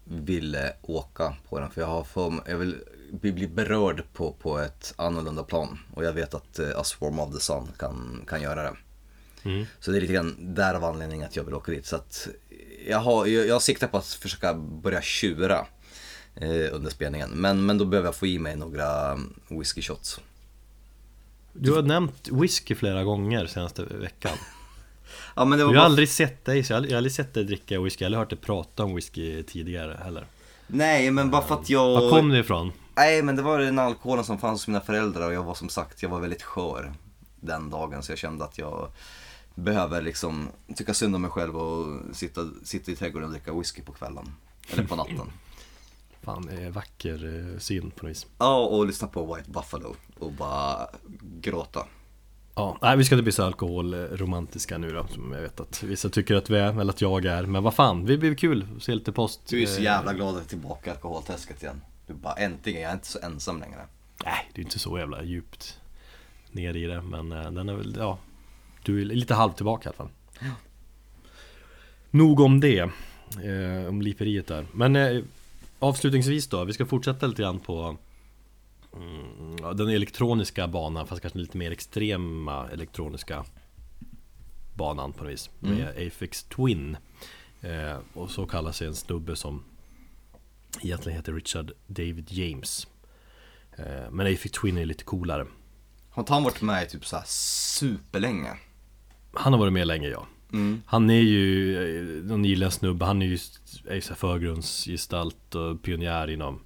ville 0.05 0.73
åka 0.83 1.37
på 1.49 1.61
den. 1.61 1.71
För 1.71 1.81
jag, 1.81 1.89
har 1.89 2.05
för, 2.05 2.35
jag 2.47 2.57
vill 2.57 2.77
bli, 3.11 3.49
berörd 3.49 4.03
på, 4.13 4.33
på 4.33 4.59
ett 4.59 4.95
annorlunda 4.97 5.43
plan. 5.43 5.79
Och 5.95 6.05
jag 6.05 6.13
vet 6.13 6.35
att 6.35 6.59
eh, 6.59 6.69
A 6.77 6.85
Swarm 6.85 7.19
of 7.19 7.35
the 7.35 7.41
Sun 7.41 7.69
kan, 7.79 8.25
kan 8.27 8.43
göra 8.43 8.63
det. 8.63 8.77
Mm. 9.43 9.67
Så 9.81 9.91
det 9.91 9.99
är 9.99 10.01
lite 10.01 10.13
grann 10.13 10.55
därav 10.55 10.85
anledningen 10.85 11.27
att 11.27 11.37
jag 11.37 11.45
vill 11.45 11.55
åka 11.55 11.73
dit. 11.73 11.87
Så 11.87 11.97
att 11.97 12.29
jag, 12.87 12.99
har, 12.99 13.27
jag, 13.27 13.47
jag 13.47 13.63
siktar 13.63 13.89
på 13.89 13.97
att 13.97 14.07
försöka 14.07 14.55
börja 14.55 15.03
tjura 15.03 15.67
eh, 16.35 16.75
under 16.75 16.91
spelningen. 16.91 17.31
Men, 17.31 17.67
men 17.67 17.79
då 17.79 17.85
behöver 17.85 18.09
jag 18.09 18.17
få 18.17 18.27
i 18.27 18.39
mig 18.39 18.57
några 18.57 19.19
whisky 19.49 19.83
shots. 19.83 20.21
Du 21.53 21.73
har 21.73 21.83
nämnt 21.83 22.29
whisky 22.29 22.75
flera 22.75 23.05
gånger 23.05 23.47
senaste 23.47 23.83
veckan 23.83 24.39
Ja 25.39 25.45
men 25.45 25.59
det 25.59 25.65
var 25.65 25.73
Jag 25.73 25.81
har 25.81 25.85
bara... 25.85 25.91
aldrig 25.91 26.09
sett 26.09 26.45
dig, 26.45 26.65
så 26.65 26.73
jag 26.73 26.75
har 26.75 26.79
aldrig- 26.79 26.93
jag 26.93 26.97
har 26.97 26.99
aldrig 26.99 27.13
sett 27.13 27.35
dig 27.35 27.45
dricka 27.45 27.81
whisky, 27.81 28.05
jag 28.05 28.07
har 28.07 28.09
aldrig 28.09 28.19
hört 28.19 28.31
dig 28.31 28.39
prata 28.39 28.85
om 28.85 28.95
whisky 28.95 29.43
tidigare 29.43 30.01
heller 30.05 30.27
Nej 30.67 31.11
men 31.11 31.31
bara 31.31 31.43
för 31.43 31.55
att 31.55 31.71
jag... 31.71 32.01
Var 32.01 32.11
kom 32.11 32.29
det 32.29 32.39
ifrån? 32.39 32.73
Nej 32.97 33.23
men 33.23 33.37
det 33.37 33.43
var 33.43 33.59
den 33.59 33.79
alkoholen 33.79 34.25
som 34.25 34.39
fanns 34.39 34.61
hos 34.61 34.69
mina 34.69 34.81
föräldrar 34.81 35.27
och 35.27 35.33
jag 35.33 35.43
var 35.43 35.55
som 35.55 35.69
sagt, 35.69 36.03
jag 36.03 36.11
var 36.11 36.21
väldigt 36.21 36.43
skör 36.43 36.93
den 37.41 37.71
dagen 37.71 38.03
så 38.03 38.13
jag 38.13 38.19
kände 38.19 38.45
att 38.45 38.59
jag 38.59 38.91
behöver 39.55 40.03
liksom 40.03 40.49
tycka 40.77 40.95
synd 40.95 41.15
om 41.15 41.23
mig 41.23 41.31
själv 41.31 41.57
och 41.57 42.17
sitta, 42.17 42.41
sitta 42.65 42.91
i 42.91 42.97
trädgården 42.97 43.27
och 43.29 43.33
dricka 43.33 43.53
whisky 43.53 43.83
på 43.83 43.93
kvällen. 43.93 44.33
Eller 44.73 44.85
på 44.85 44.97
natten. 44.97 45.17
Fan, 46.23 46.49
eh, 46.49 46.71
vacker 46.71 47.53
eh, 47.53 47.59
syn 47.59 47.91
på 47.91 48.07
något 48.07 48.11
vis 48.11 48.27
Ja, 48.39 48.67
och 48.67 48.87
lyssna 48.87 49.09
på 49.09 49.35
White 49.35 49.51
Buffalo 49.51 49.97
och 50.19 50.33
bara 50.33 50.87
gråta. 51.41 51.87
Ja, 52.59 52.79
nej 52.83 52.97
vi 52.97 53.05
ska 53.05 53.15
inte 53.15 53.23
bli 53.23 53.33
så 53.33 53.45
alkoholromantiska 53.45 54.79
nu 54.79 54.91
då 54.91 55.07
Som 55.07 55.33
jag 55.33 55.43
vet 55.43 55.61
att 55.61 55.83
vissa 55.83 56.09
tycker 56.09 56.35
att 56.35 56.51
vi 56.51 56.59
är, 56.59 56.81
eller 56.81 56.93
att 56.93 57.01
jag 57.01 57.25
är. 57.25 57.43
Men 57.43 57.63
vad 57.63 57.75
fan, 57.75 58.05
det 58.05 58.19
blir 58.19 58.35
kul. 58.35 58.67
Att 58.77 58.83
se 58.83 58.95
lite 58.95 59.13
post 59.13 59.41
Du 59.49 59.63
är 59.63 59.67
så 59.67 59.79
eh, 59.79 59.85
jävla 59.85 60.13
glad 60.13 60.29
att 60.29 60.35
jag 60.35 60.45
är 60.45 60.49
tillbaka 60.49 60.91
i 60.91 60.93
alkoholträsket 60.93 61.63
igen. 61.63 61.81
Du 62.07 62.15
bara 62.15 62.35
äntligen, 62.35 62.83
jag 62.83 62.91
är 62.91 62.95
inte 62.95 63.07
så 63.07 63.19
ensam 63.23 63.61
längre. 63.61 63.87
Nej, 64.25 64.51
det 64.55 64.61
är 64.61 64.65
inte 64.65 64.79
så 64.79 64.99
jävla 64.99 65.23
djupt 65.23 65.81
ner 66.53 66.77
i 66.77 66.87
det 66.87 67.03
Men 67.03 67.33
eh, 67.33 67.51
den 67.51 67.69
är 67.69 67.75
väl, 67.75 67.97
ja. 67.99 68.19
Du 68.83 69.01
är 69.01 69.05
lite 69.05 69.35
halvt 69.35 69.57
tillbaka 69.57 69.89
i 69.89 69.93
alla 69.93 69.97
fall. 69.97 70.11
Nog 72.11 72.41
om 72.41 72.61
det 72.61 72.79
eh, 72.79 73.89
Om 73.89 74.03
liperiet 74.03 74.47
där. 74.47 74.67
Men 74.73 74.97
eh, 74.97 75.23
avslutningsvis 75.79 76.49
då, 76.49 76.65
vi 76.65 76.73
ska 76.73 76.87
fortsätta 76.87 77.27
lite 77.27 77.43
grann 77.43 77.61
på 77.61 77.97
mm, 78.97 79.77
Den 79.77 79.89
elektroniska 79.89 80.69
banan 80.69 81.07
fast 81.07 81.23
kanske 81.23 81.39
lite 81.39 81.59
mer 81.59 81.71
extrema 81.71 82.69
elektroniska 82.69 83.45
Banan 84.75 85.13
på 85.13 85.25
något 85.25 85.33
vis 85.33 85.51
Med 85.59 85.89
Aphex 86.07 86.43
Twin. 86.45 86.97
Eh, 87.61 87.99
Och 88.15 88.31
så 88.31 88.47
kallar 88.47 88.73
sig 88.73 88.87
en 88.87 88.95
snubbe 88.95 89.37
som 89.37 89.65
Egentligen 90.83 91.17
heter 91.17 91.33
Richard 91.33 91.73
David 91.87 92.33
James. 92.33 92.87
Eh, 93.79 94.11
Men 94.11 94.27
Aphex 94.27 94.51
Twin 94.51 94.79
är 94.79 94.85
lite 94.85 95.05
coolare. 95.05 95.47
Har 96.11 96.23
inte 96.23 96.33
han 96.33 96.45
varit 96.45 96.63
med 96.63 96.85
i 96.85 96.89
typ 96.89 97.07
så 97.07 97.17
här 97.17 97.25
superlänge? 97.27 98.53
Han 99.33 99.53
har 99.53 99.61
varit 99.61 99.73
med 99.73 99.87
länge 99.87 100.09
ja. 100.09 100.27
Han 100.87 101.11
är 101.11 101.21
ju 101.21 101.77
eh, 102.19 102.25
någon 102.25 102.45
gillar 102.45 102.71
snubbe, 102.71 103.05
han 103.05 103.23
är 103.23 103.27
ju 103.27 103.39
är 103.89 104.15
förgrundsgestalt 104.15 105.55
och 105.55 105.83
pionjär 105.83 106.31
inom 106.31 106.61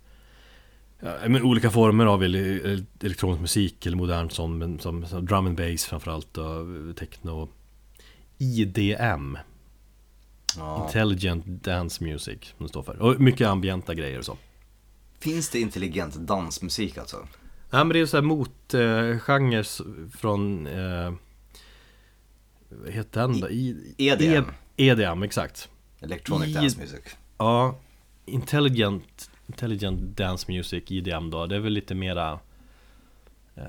ja, 1.03 1.29
men 1.29 1.43
olika 1.43 1.71
former 1.71 2.07
av 2.07 2.23
ele- 2.25 2.85
elektronisk 3.01 3.41
musik 3.41 3.87
eller 3.87 3.97
modern 3.97 4.31
sån, 4.31 4.59
men 4.59 4.79
som, 4.79 5.07
som 5.07 5.27
drum 5.27 5.47
and 5.47 5.57
bass 5.57 5.85
framförallt 5.85 6.39
och 6.39 6.97
techno 6.97 7.49
IDM 8.39 9.37
Ja. 10.57 10.85
Intelligent 10.87 11.47
Dance 11.47 12.05
Music 12.05 12.39
som 12.57 12.67
det 12.67 12.69
står 12.69 12.83
för. 12.83 13.03
Och 13.03 13.21
mycket 13.21 13.47
ambienta 13.49 13.95
grejer 13.95 14.19
och 14.19 14.25
så. 14.25 14.37
Finns 15.21 15.49
det 15.51 15.61
intelligent 15.61 16.15
dansmusik 16.15 16.99
alltså? 16.99 17.29
Ja 17.71 17.85
men 17.85 17.89
det 17.89 18.01
är 18.01 18.07
så 18.07 18.17
här 18.17 18.23
motgenrer 18.25 19.59
eh, 19.59 20.09
från 20.19 20.67
eh, 20.67 21.13
Vad 22.69 22.91
heter 22.93 23.21
den 23.21 23.41
då? 23.41 23.51
I, 23.51 23.95
EDM. 23.99 24.45
E- 24.77 24.87
EDM, 24.89 25.23
exakt 25.23 25.69
Electronic 26.01 26.49
I- 26.49 26.53
Dance 26.53 26.81
Music. 26.81 27.01
Ja 27.39 27.81
Intelligent 28.27 29.31
Intelligent 29.53 30.17
Dance 30.17 30.53
Music, 30.53 30.85
IDM 30.91 31.31
då, 31.31 31.47
det 31.47 31.57
är 31.57 31.61
väl 31.61 31.73
lite 31.73 31.95
mera 31.95 32.39
eh, 33.55 33.65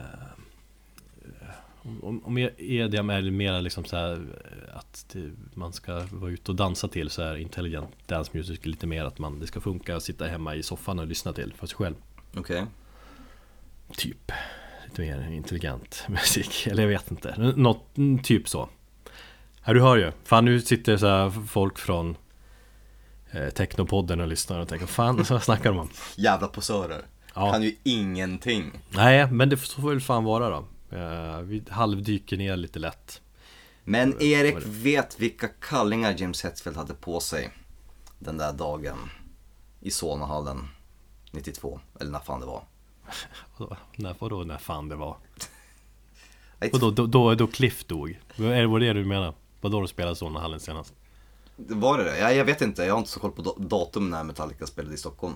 om, 1.84 2.22
om 2.26 2.38
EDM 2.58 3.10
är 3.10 3.32
mera 3.32 3.60
liksom 3.60 3.86
så 3.86 3.96
här 3.98 4.14
eh, 4.14 4.78
att 4.78 5.06
det, 5.14 5.32
man 5.54 5.74
ska 5.74 6.06
vara 6.12 6.32
ute 6.32 6.52
och 6.52 6.56
dansa 6.56 6.88
till 6.88 7.10
så 7.10 7.22
är 7.22 7.36
Intelligent 7.36 8.08
Dance 8.08 8.32
Music 8.34 8.66
lite 8.66 8.88
mer 8.88 9.04
att 9.04 9.20
man, 9.20 9.40
det 9.40 9.48
ska 9.48 9.62
funka 9.62 9.96
att 9.96 10.04
sitta 10.04 10.26
hemma 10.26 10.56
i 10.56 10.64
soffan 10.64 11.00
och 11.00 11.08
lyssna 11.08 11.34
till 11.34 11.54
för 11.54 11.68
sig 11.68 11.78
själv. 11.78 11.96
Okej. 12.38 12.66
Typ. 13.98 14.32
Lite 14.86 15.02
mer 15.02 15.32
intelligent 15.32 16.06
musik, 16.10 16.68
eller 16.68 16.84
jag 16.84 16.90
vet 16.90 17.12
inte. 17.12 17.54
Något, 17.56 17.96
typ 18.24 18.50
så. 18.50 18.70
Ja 19.66 19.74
du 19.74 19.82
hör 19.82 19.98
ju, 19.98 20.12
fan 20.24 20.46
nu 20.46 20.62
sitter 20.62 20.98
så 20.98 21.08
här 21.08 21.30
folk 21.48 21.78
från 21.78 22.18
eh, 23.34 23.50
Technopodden 23.50 24.22
och 24.22 24.28
lyssnar 24.28 24.60
och 24.60 24.68
tänker 24.68 24.86
Fan, 24.86 25.26
vad 25.30 25.44
snackar 25.44 25.72
de 25.72 25.80
om? 25.80 25.90
Jävla 26.16 26.48
posörer. 26.48 27.06
Ja. 27.34 27.52
Kan 27.52 27.64
ju 27.64 27.76
ingenting. 27.84 28.72
Nej, 28.90 29.32
men 29.32 29.50
det 29.50 29.58
får 29.58 29.90
väl 29.90 30.02
fan 30.02 30.24
vara 30.24 30.50
då 30.50 30.66
eh, 30.98 31.40
Vi 31.40 31.64
halvdyker 31.70 32.38
ner 32.38 32.56
lite 32.56 32.80
lätt 32.80 33.22
Men 33.84 34.22
Erik 34.22 34.56
vet 34.66 35.20
vilka 35.20 35.48
kallingar 35.48 36.16
James 36.18 36.44
Hetfield 36.44 36.78
hade 36.78 36.94
på 36.94 37.20
sig 37.20 37.50
den 38.20 38.38
där 38.38 38.54
dagen 38.54 38.98
i 39.80 39.92
Solnahallen 39.92 40.68
92, 41.32 41.80
eller 42.00 42.12
när 42.12 42.20
fan 42.20 42.40
det 42.40 42.46
var. 42.46 42.64
Vadå? 43.58 43.76
När, 43.96 44.16
vadå 44.20 44.44
när 44.44 44.58
fan 44.58 44.90
det 44.90 44.96
var? 44.96 45.18
Och 46.74 46.80
då, 46.80 46.92
då, 46.92 47.06
då, 47.06 47.36
då 47.36 47.48
Cliff 47.48 47.86
dog? 47.86 48.20
Vad 48.36 48.52
är 48.52 48.68
det 48.68 48.86
det 48.86 48.94
du 48.94 49.06
menar? 49.06 49.34
Vadå 49.62 49.82
du 49.82 49.88
spelade 49.88 50.16
Solnahallen 50.16 50.60
senast? 50.60 50.94
Var 51.56 51.98
det 51.98 52.04
det? 52.04 52.20
Ja, 52.20 52.32
jag 52.32 52.46
vet 52.46 52.62
inte, 52.62 52.84
jag 52.84 52.94
har 52.94 53.00
inte 53.00 53.12
så 53.12 53.20
koll 53.20 53.32
på 53.32 53.42
da- 53.42 53.56
datum 53.58 54.10
när 54.10 54.24
Metallica 54.24 54.68
spelade 54.68 54.96
i 54.96 54.98
Stockholm. 54.98 55.34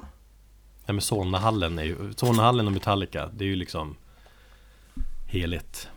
Nej 0.85 0.94
men 0.94 1.02
Solnahallen 1.02 1.80
är 1.80 1.84
ju, 1.84 2.14
Solnahallen 2.15 2.65
och 2.68 2.73
Metallica, 2.73 3.30
det 3.34 3.44
är 3.44 3.48
ju 3.48 3.56
liksom 3.56 3.95
heligt 5.26 5.89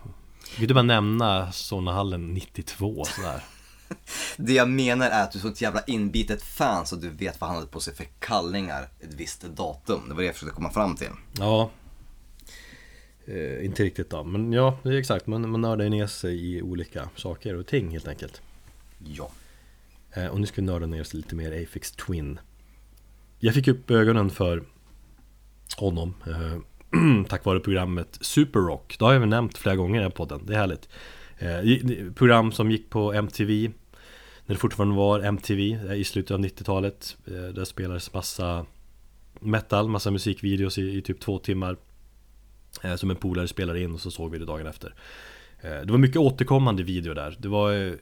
Vill 0.59 0.67
du 0.67 0.73
bara 0.73 0.83
nämna 0.83 1.51
Solnahallen 1.51 2.33
92 2.33 3.05
sådär? 3.05 3.43
Det 4.37 4.53
jag 4.53 4.69
menar 4.69 5.09
är 5.09 5.23
att 5.23 5.31
du 5.31 5.39
är 5.39 5.41
så 5.41 5.47
ett 5.47 5.61
jävla 5.61 5.81
inbitet 5.87 6.43
fan 6.43 6.85
så 6.85 6.95
du 6.95 7.09
vet 7.09 7.41
vad 7.41 7.49
han 7.49 7.57
hade 7.57 7.71
på 7.71 7.79
sig 7.79 7.95
för 7.95 8.05
kallingar 8.19 8.81
ett 8.99 9.13
visst 9.13 9.41
datum. 9.41 10.01
Det 10.07 10.13
var 10.13 10.21
det 10.21 10.25
jag 10.25 10.35
försökte 10.35 10.55
komma 10.55 10.69
fram 10.69 10.95
till. 10.95 11.09
Ja 11.39 11.69
eh, 13.25 13.65
Inte 13.65 13.83
riktigt 13.83 14.09
då, 14.09 14.23
men 14.23 14.53
ja, 14.53 14.77
det 14.83 14.89
är 14.89 14.93
exakt, 14.93 15.27
man, 15.27 15.49
man 15.49 15.61
nördar 15.61 15.83
ju 15.83 15.89
ner 15.89 16.07
sig 16.07 16.55
i 16.55 16.61
olika 16.61 17.09
saker 17.15 17.55
och 17.55 17.67
ting 17.67 17.91
helt 17.91 18.07
enkelt 18.07 18.41
Ja. 18.97 19.31
Eh, 20.13 20.27
och 20.27 20.39
nu 20.39 20.47
ska 20.47 20.61
vi 20.61 20.67
nörda 20.67 20.85
ner 20.85 21.01
oss 21.01 21.13
lite 21.13 21.35
mer 21.35 21.63
Afix 21.63 21.91
Twin. 21.91 22.39
Jag 23.39 23.53
fick 23.53 23.67
upp 23.67 23.91
ögonen 23.91 24.29
för 24.29 24.63
honom 25.77 26.13
eh, 26.27 26.57
Tack 27.29 27.45
vare 27.45 27.59
programmet 27.59 28.17
Super 28.21 28.59
Rock 28.59 28.95
Det 28.99 29.05
har 29.05 29.13
jag 29.13 29.19
väl 29.19 29.29
nämnt 29.29 29.57
flera 29.57 29.75
gånger 29.75 29.95
i 29.95 30.03
den 30.03 30.11
här 30.11 30.17
podden, 30.17 30.45
det 30.45 30.53
är 30.53 30.57
härligt. 30.57 30.89
Eh, 31.37 32.13
Program 32.13 32.51
som 32.51 32.71
gick 32.71 32.89
på 32.89 33.13
MTV 33.13 33.71
När 34.45 34.55
det 34.55 34.59
fortfarande 34.59 34.95
var 34.95 35.19
MTV 35.19 35.73
eh, 35.73 35.93
i 35.93 36.03
slutet 36.03 36.31
av 36.31 36.39
90-talet 36.39 37.17
eh, 37.27 37.33
Där 37.33 37.65
spelades 37.65 38.13
massa 38.13 38.65
metal, 39.39 39.89
massa 39.89 40.11
musikvideos 40.11 40.77
i, 40.77 40.97
i 40.97 41.01
typ 41.01 41.19
två 41.19 41.39
timmar. 41.39 41.77
Eh, 42.83 42.95
Som 42.95 43.09
en 43.09 43.15
polare 43.15 43.47
spelade 43.47 43.81
in 43.81 43.93
och 43.93 43.99
så 43.99 44.11
såg 44.11 44.31
vi 44.31 44.37
det 44.37 44.45
dagen 44.45 44.67
efter. 44.67 44.95
Eh, 45.61 45.69
Det 45.69 45.91
var 45.91 45.97
mycket 45.97 46.17
återkommande 46.17 46.83
video 46.83 47.13
där. 47.13 47.37
Det 47.39 47.47
var 47.47 47.73
eh, 47.73 47.93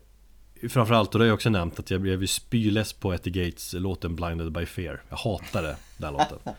Framförallt, 0.70 1.16
och 1.16 1.20
det 1.20 1.24
har 1.24 1.28
jag 1.28 1.36
också 1.36 1.50
nämnt, 1.50 1.80
att 1.80 1.92
jag 1.92 2.02
blev 2.02 2.26
spyless 2.26 2.94
på 2.94 3.14
Etty 3.14 3.30
Gates 3.30 3.74
låten 3.74 4.16
Blinded 4.16 4.52
by 4.52 4.66
Fear. 4.66 5.02
Jag 5.10 5.18
hatade 5.18 5.76
den 5.98 6.14
låten. 6.14 6.38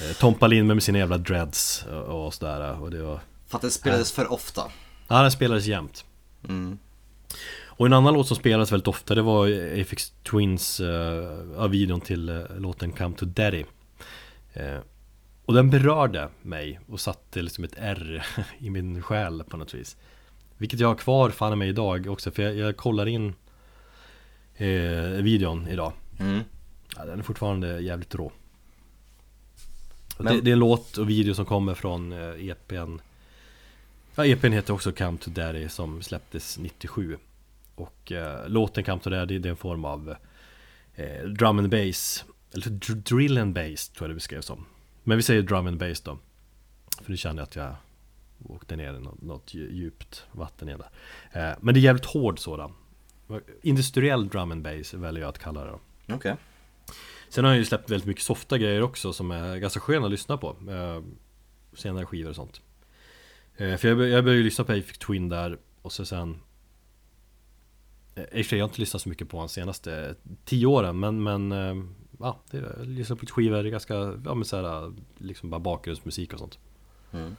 Eh, 0.00 0.16
Tompa 0.16 0.46
Lind 0.46 0.68
med 0.68 0.82
sina 0.82 0.98
jävla 0.98 1.18
dreads 1.18 1.84
och, 2.06 2.34
sådär 2.34 2.80
och 2.80 2.90
det 2.90 3.02
var 3.02 3.20
För 3.46 3.56
att 3.56 3.62
det 3.62 3.70
spelades 3.70 4.12
för 4.12 4.32
ofta. 4.32 4.62
Ja, 5.08 5.22
den 5.22 5.30
spelades 5.30 5.66
jämt. 5.66 6.04
Mm. 6.48 6.78
Och 7.66 7.86
en 7.86 7.92
annan 7.92 8.14
låt 8.14 8.28
som 8.28 8.36
spelades 8.36 8.72
väldigt 8.72 8.88
ofta 8.88 9.14
det 9.14 9.22
var 9.22 9.46
Aphex 9.80 10.12
Twins 10.30 10.80
uh, 10.80 11.68
videon 11.68 12.00
till 12.00 12.28
eh, 12.28 12.42
låten 12.58 12.92
Come 12.92 13.16
to 13.16 13.24
Daddy. 13.24 13.64
Eh, 14.52 14.78
Och 15.44 15.54
den 15.54 15.70
berörde 15.70 16.28
mig 16.42 16.80
och 16.88 17.00
satte 17.00 17.42
liksom 17.42 17.64
ett 17.64 17.74
R 17.76 18.26
i 18.58 18.70
min 18.70 19.02
själ 19.02 19.44
på 19.48 19.56
något 19.56 19.74
vis 19.74 19.96
Vilket 20.62 20.80
jag 20.80 20.88
har 20.88 20.94
kvar 20.94 21.30
fan 21.30 21.58
mig 21.58 21.68
idag 21.68 22.06
också 22.06 22.30
för 22.30 22.42
jag, 22.42 22.56
jag 22.56 22.76
kollar 22.76 23.06
in 23.08 23.34
eh, 24.56 25.22
videon 25.22 25.68
idag. 25.68 25.92
Mm. 26.18 26.40
ja, 26.96 27.04
Den 27.04 27.18
är 27.18 27.22
fortfarande 27.22 27.80
jävligt 27.80 28.14
rå. 28.14 28.32
Men- 30.18 30.34
det, 30.34 30.40
det 30.40 30.50
är 30.50 30.52
en 30.52 30.58
låt 30.58 30.98
och 30.98 31.10
video 31.10 31.34
som 31.34 31.44
kommer 31.44 31.74
från 31.74 32.12
eh, 32.12 32.48
EPn 32.48 32.96
Ja, 34.14 34.26
EPn 34.26 34.52
heter 34.52 34.74
också 34.74 34.92
Come 34.92 35.18
to 35.18 35.30
Daddy 35.30 35.68
som 35.68 36.02
släpptes 36.02 36.58
97 36.58 37.18
Och 37.74 38.12
eh, 38.12 38.48
låten 38.48 38.84
Come 38.84 39.00
to 39.00 39.10
Daddy 39.10 39.38
det 39.38 39.48
är 39.48 39.50
en 39.50 39.56
form 39.56 39.84
av 39.84 40.14
eh, 40.94 41.22
drum 41.24 41.58
and 41.58 41.70
bass. 41.70 42.24
Eller 42.54 42.66
dr- 42.66 42.94
drill 42.94 43.38
and 43.38 43.54
bass 43.54 43.88
tror 43.88 44.04
jag 44.04 44.10
det 44.10 44.14
beskrevs 44.14 44.46
som. 44.46 44.64
Men 45.04 45.16
vi 45.16 45.22
säger 45.22 45.42
drum 45.42 45.66
and 45.66 45.78
bass 45.78 46.00
då. 46.00 46.18
För 47.02 47.10
nu 47.10 47.16
kände 47.16 47.40
jag 47.42 47.46
att 47.46 47.56
jag 47.56 47.74
åkte 48.44 48.76
ner 48.76 48.94
i 48.94 49.00
något, 49.00 49.22
något 49.22 49.54
dju- 49.54 49.72
djupt 49.72 50.26
vatten 50.32 50.68
där 50.68 50.90
eh, 51.32 51.56
Men 51.60 51.74
det 51.74 51.80
är 51.80 51.82
jävligt 51.82 52.04
hård 52.06 52.38
sådan. 52.38 52.72
Industriell 53.62 54.28
drum 54.28 54.52
and 54.52 54.62
bass 54.62 54.94
väljer 54.94 55.20
jag 55.22 55.28
att 55.28 55.38
kalla 55.38 55.64
det. 55.64 55.78
Okej. 56.14 56.36
Sen 57.28 57.44
har 57.44 57.50
han 57.50 57.58
ju 57.58 57.64
släppt 57.64 57.90
väldigt 57.90 58.06
mycket 58.06 58.24
softa 58.24 58.58
grejer 58.58 58.82
också 58.82 59.12
som 59.12 59.30
är 59.30 59.56
ganska 59.56 59.80
sköna 59.80 60.04
att 60.06 60.10
lyssna 60.10 60.36
på. 60.36 60.56
Eh, 60.70 61.02
Senare 61.78 62.06
skivor 62.06 62.30
och 62.30 62.36
sånt. 62.36 62.60
Eh, 63.56 63.76
För 63.76 63.88
jag, 63.88 63.96
bör- 63.96 64.06
jag 64.06 64.24
började 64.24 64.38
ju 64.38 64.44
lyssna 64.44 64.64
på 64.64 64.72
Aphex 64.72 64.98
Twin 64.98 65.28
där 65.28 65.58
och 65.82 65.92
så 65.92 66.04
sen 66.04 66.40
Eh, 68.14 68.22
I 68.22 68.26
och 68.26 68.30
för 68.30 68.42
sig, 68.42 68.58
jag 68.58 68.64
har 68.64 68.68
inte 68.68 68.80
lyssnat 68.80 69.02
så 69.02 69.08
mycket 69.08 69.28
på 69.28 69.38
hans 69.38 69.52
senaste 69.52 70.14
tio 70.44 70.66
åren 70.66 71.00
Men, 71.00 71.22
men 71.22 71.52
eh, 71.52 71.84
ja, 72.20 72.40
det 72.50 72.56
är 72.58 72.84
lyssnat 72.84 73.18
på 73.18 73.26
skivor, 73.26 73.62
det 73.62 73.68
är 73.68 73.70
ganska, 73.70 73.94
ja 74.24 74.34
men 74.34 74.44
såhär 74.44 74.92
Liksom 75.18 75.50
bara 75.50 75.60
bakgrundsmusik 75.60 76.32
och 76.32 76.38
sånt. 76.38 76.58
Mm. 77.12 77.36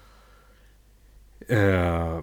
Eh, 1.50 2.22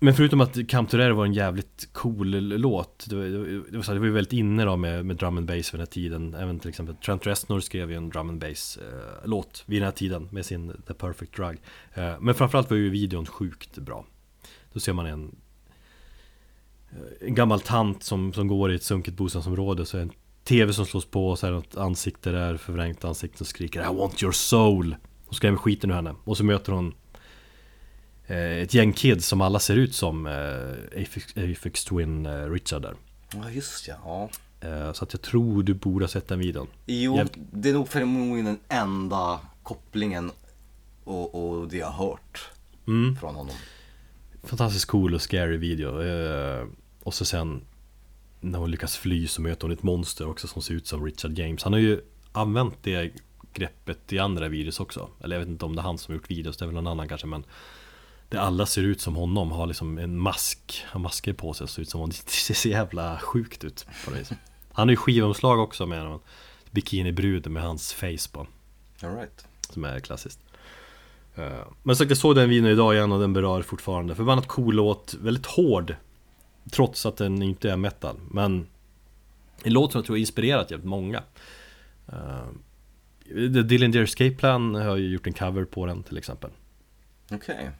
Men 0.00 0.14
förutom 0.14 0.40
att 0.40 0.68
Camp 0.68 0.90
to 0.90 0.96
var 0.96 1.24
en 1.24 1.32
jävligt 1.32 1.88
cool 1.92 2.30
låt 2.40 3.06
Det 3.08 3.16
var, 3.16 3.24
det 3.70 3.76
var, 3.76 3.82
så 3.82 3.90
här, 3.90 3.94
det 3.94 4.00
var 4.00 4.06
ju 4.06 4.12
väldigt 4.12 4.32
inne 4.32 4.64
då 4.64 4.76
med, 4.76 5.06
med 5.06 5.16
drum 5.16 5.36
and 5.36 5.46
bass 5.46 5.56
vid 5.56 5.72
den 5.72 5.80
här 5.80 5.86
tiden. 5.86 6.34
Även 6.34 6.58
till 6.58 6.68
exempel 6.68 6.96
Trent 6.96 7.26
Reznor 7.26 7.60
skrev 7.60 7.90
ju 7.90 7.96
en 7.96 8.08
drum 8.10 8.28
and 8.28 8.40
bass 8.40 8.76
eh, 8.82 9.28
låt 9.28 9.62
vid 9.66 9.80
den 9.82 9.84
här 9.84 9.92
tiden 9.92 10.28
Med 10.32 10.46
sin 10.46 10.82
The 10.86 10.94
Perfect 10.94 11.36
Drug. 11.36 11.58
Eh, 11.94 12.14
Men 12.20 12.34
framförallt 12.34 12.70
var 12.70 12.76
ju 12.76 12.90
videon 12.90 13.26
sjukt 13.26 13.78
bra. 13.78 14.06
Då 14.72 14.80
ser 14.80 14.92
man 14.92 15.06
en 15.06 15.36
eh, 16.90 17.28
En 17.28 17.34
gammal 17.34 17.60
tant 17.60 18.02
som, 18.02 18.32
som 18.32 18.48
går 18.48 18.72
i 18.72 18.74
ett 18.74 18.82
sunkigt 18.82 19.16
bostadsområde 19.16 19.86
Så 19.86 19.96
är 19.96 20.00
det 20.00 20.04
en 20.06 20.12
TV 20.44 20.72
som 20.72 20.86
slås 20.86 21.04
på 21.06 21.30
och 21.30 21.38
så 21.38 21.46
är 21.46 21.50
det 21.50 21.56
något 21.56 21.76
ansikte 21.76 22.30
där 22.30 22.56
Förvrängt 22.56 23.04
ansikte 23.04 23.38
som 23.38 23.46
skriker 23.46 23.92
I 23.92 23.96
want 23.96 24.22
your 24.22 24.32
soul. 24.32 24.96
Och 25.26 25.34
skrämmer 25.34 25.58
skiten 25.58 25.90
ur 25.90 25.94
henne. 25.94 26.14
Och 26.24 26.36
så 26.36 26.44
möter 26.44 26.72
hon 26.72 26.94
ett 28.26 28.74
gäng 28.74 28.92
kids 28.92 29.26
som 29.26 29.40
alla 29.40 29.58
ser 29.58 29.76
ut 29.76 29.94
som 29.94 30.26
eh, 30.26 31.04
Twin 31.88 32.26
eh, 32.26 32.50
Richard 32.50 32.82
där. 32.82 32.94
Ja, 33.34 33.50
just 33.50 33.88
ja. 33.88 33.94
ja. 34.04 34.68
Eh, 34.68 34.92
så 34.92 35.04
att 35.04 35.12
jag 35.12 35.22
tror 35.22 35.62
du 35.62 35.74
borde 35.74 36.04
ha 36.04 36.08
sett 36.08 36.28
den 36.28 36.38
videon. 36.38 36.66
Jo, 36.86 37.16
Jävligt- 37.16 37.38
det 37.52 37.68
är 37.68 37.72
nog 37.72 37.88
förmodligen 37.88 38.44
den 38.44 38.58
enda 38.78 39.40
kopplingen 39.62 40.30
och, 41.04 41.60
och 41.60 41.68
det 41.68 41.76
jag 41.76 41.86
har 41.86 42.06
hört 42.10 42.50
Mm. 42.86 43.16
från 43.16 43.34
honom. 43.34 43.54
Fantastiskt 44.42 44.84
cool 44.86 45.14
och 45.14 45.22
scary 45.22 45.56
video. 45.56 46.02
Eh, 46.02 46.66
och 47.02 47.14
så 47.14 47.24
sen 47.24 47.60
när 48.40 48.58
hon 48.58 48.70
lyckas 48.70 48.96
fly 48.96 49.26
så 49.26 49.42
möter 49.42 49.62
hon 49.62 49.72
ett 49.72 49.82
monster 49.82 50.28
också 50.28 50.48
som 50.48 50.62
ser 50.62 50.74
ut 50.74 50.86
som 50.86 51.04
Richard 51.04 51.38
James. 51.38 51.62
Han 51.62 51.72
har 51.72 51.80
ju 51.80 52.00
använt 52.32 52.74
det 52.82 53.12
greppet 53.52 54.12
i 54.12 54.18
andra 54.18 54.48
videos 54.48 54.80
också. 54.80 55.08
Eller 55.24 55.36
jag 55.36 55.40
vet 55.40 55.48
inte 55.48 55.64
om 55.64 55.76
det 55.76 55.80
är 55.80 55.84
han 55.84 55.98
som 55.98 56.12
har 56.12 56.16
gjort 56.20 56.30
videos, 56.30 56.56
det 56.56 56.64
är 56.64 56.66
väl 56.66 56.74
någon 56.74 56.86
annan 56.86 57.08
kanske 57.08 57.26
men 57.26 57.44
det 58.28 58.38
alla 58.38 58.66
ser 58.66 58.82
ut 58.82 59.00
som 59.00 59.16
honom, 59.16 59.52
har 59.52 59.66
liksom 59.66 59.98
en 59.98 60.18
mask, 60.18 60.84
har 60.86 61.00
masker 61.00 61.32
på 61.32 61.54
sig 61.54 61.64
och 61.64 61.70
ser 61.70 61.82
ut 61.82 61.88
som 61.88 62.00
honom. 62.00 62.14
Det 62.24 62.30
ser 62.30 62.54
så 62.54 62.68
jävla 62.68 63.18
sjukt 63.18 63.64
ut 63.64 63.86
på 64.04 64.10
det 64.10 64.18
viset. 64.18 64.38
Han 64.72 64.88
har 64.88 64.90
ju 64.92 64.96
skivomslag 64.96 65.58
också 65.58 65.86
med 65.86 66.00
en 66.00 66.18
bikinibrud 66.70 67.50
med 67.50 67.62
hans 67.62 67.92
face 67.92 68.30
på. 68.32 68.46
All 69.02 69.16
right. 69.16 69.46
Som 69.70 69.84
är 69.84 70.00
klassiskt. 70.00 70.40
Eh, 71.34 71.66
Men 71.82 71.96
sagt, 71.96 72.10
jag 72.10 72.18
såg 72.18 72.34
den 72.34 72.48
videon 72.48 72.70
idag 72.70 72.94
igen 72.94 73.12
och 73.12 73.20
den 73.20 73.32
berör 73.32 73.62
fortfarande. 73.62 74.14
Förbannat 74.14 74.46
cool 74.46 74.74
låt, 74.74 75.14
väldigt 75.14 75.46
hård. 75.46 75.96
Trots 76.70 77.06
att 77.06 77.16
den 77.16 77.42
inte 77.42 77.70
är 77.70 77.76
metal. 77.76 78.16
Men 78.30 78.66
en 79.62 79.72
låt 79.72 79.92
som 79.92 79.98
jag 79.98 80.06
tror 80.06 80.16
har 80.16 80.20
inspirerat 80.20 80.70
jävligt 80.70 80.88
många. 80.88 81.22
Uh, 82.12 82.48
The 83.28 83.62
Dillinger 83.62 84.02
Escape 84.02 84.30
Plan 84.34 84.74
har 84.74 84.96
ju 84.96 85.08
gjort 85.08 85.26
en 85.26 85.32
cover 85.32 85.64
på 85.64 85.86
den 85.86 86.02
till 86.02 86.18
exempel. 86.18 86.50
Okej. 87.30 87.70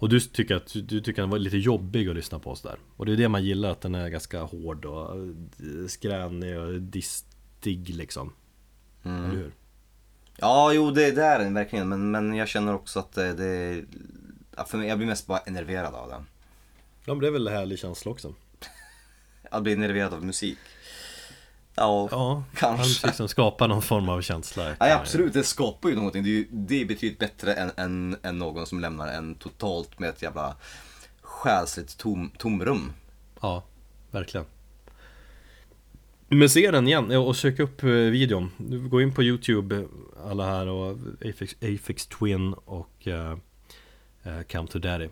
Och 0.00 0.08
du 0.08 0.20
tycker 0.20 0.56
att 0.56 0.72
du 0.74 1.00
tycker 1.00 1.10
att 1.10 1.16
den 1.16 1.30
var 1.30 1.38
lite 1.38 1.56
jobbig 1.56 2.08
att 2.08 2.14
lyssna 2.14 2.38
på 2.38 2.56
sådär. 2.56 2.78
Och 2.96 3.06
det 3.06 3.12
är 3.12 3.16
det 3.16 3.28
man 3.28 3.44
gillar, 3.44 3.70
att 3.70 3.80
den 3.80 3.94
är 3.94 4.08
ganska 4.08 4.42
hård 4.42 4.84
och 4.84 5.16
eh, 5.16 5.86
skränig 5.88 6.58
och 6.58 6.80
distig 6.80 7.88
liksom. 7.88 8.32
Mm. 9.02 9.24
Eller 9.24 9.36
hur? 9.36 9.52
Ja, 10.36 10.72
jo 10.72 10.90
det, 10.90 11.10
det 11.10 11.22
är 11.22 11.38
den 11.38 11.54
verkligen. 11.54 11.88
Men, 11.88 12.10
men 12.10 12.34
jag 12.34 12.48
känner 12.48 12.74
också 12.74 12.98
att 12.98 13.12
det, 13.12 13.32
det 13.32 13.84
för 14.66 14.78
mig, 14.78 14.88
jag 14.88 14.98
blir 14.98 15.08
mest 15.08 15.26
bara 15.26 15.38
enerverad 15.38 15.94
av 15.94 16.08
den. 16.08 16.26
Ja 17.04 17.14
men 17.14 17.18
det 17.20 17.26
är 17.26 17.32
väl 17.32 17.46
en 17.46 17.54
härlig 17.54 17.78
känsla 17.78 18.10
också. 18.10 18.34
Jag 19.50 19.62
blir 19.62 19.72
enerverad 19.72 20.14
av 20.14 20.24
musik. 20.24 20.58
Ja, 21.80 22.08
Ja, 22.10 22.42
kanske. 22.54 23.02
han 23.02 23.08
liksom 23.08 23.28
skapar 23.28 23.68
någon 23.68 23.82
form 23.82 24.08
av 24.08 24.20
känsla. 24.20 24.76
Ja, 24.80 24.94
absolut, 24.94 25.32
det 25.32 25.42
skapar 25.44 25.88
ju 25.88 25.94
någonting. 25.94 26.22
Det 26.22 26.28
är, 26.30 26.32
ju, 26.32 26.46
det 26.50 26.80
är 26.80 26.84
betydligt 26.84 27.18
bättre 27.18 27.54
än, 27.54 27.70
än, 27.76 28.16
än 28.22 28.38
någon 28.38 28.66
som 28.66 28.80
lämnar 28.80 29.08
en 29.12 29.34
totalt 29.34 29.98
med 29.98 30.08
ett 30.08 30.22
jävla 30.22 30.56
själsligt 31.20 31.98
tom, 31.98 32.30
tomrum. 32.38 32.92
Ja, 33.40 33.62
verkligen. 34.10 34.46
Men 36.28 36.50
se 36.50 36.70
den 36.70 36.86
igen 36.86 37.10
och 37.10 37.36
sök 37.36 37.58
upp 37.58 37.82
eh, 37.82 37.88
videon. 37.88 38.50
Går 38.90 39.02
in 39.02 39.14
på 39.14 39.22
YouTube 39.22 39.76
eh, 39.76 39.84
alla 40.30 40.46
här 40.46 40.66
och 40.66 40.98
Aphex, 41.24 41.56
Aphex 41.62 42.06
Twin 42.06 42.52
och 42.52 43.06
uh, 43.06 44.42
Come 44.52 44.68
to 44.68 44.78
Daddy 44.78 45.08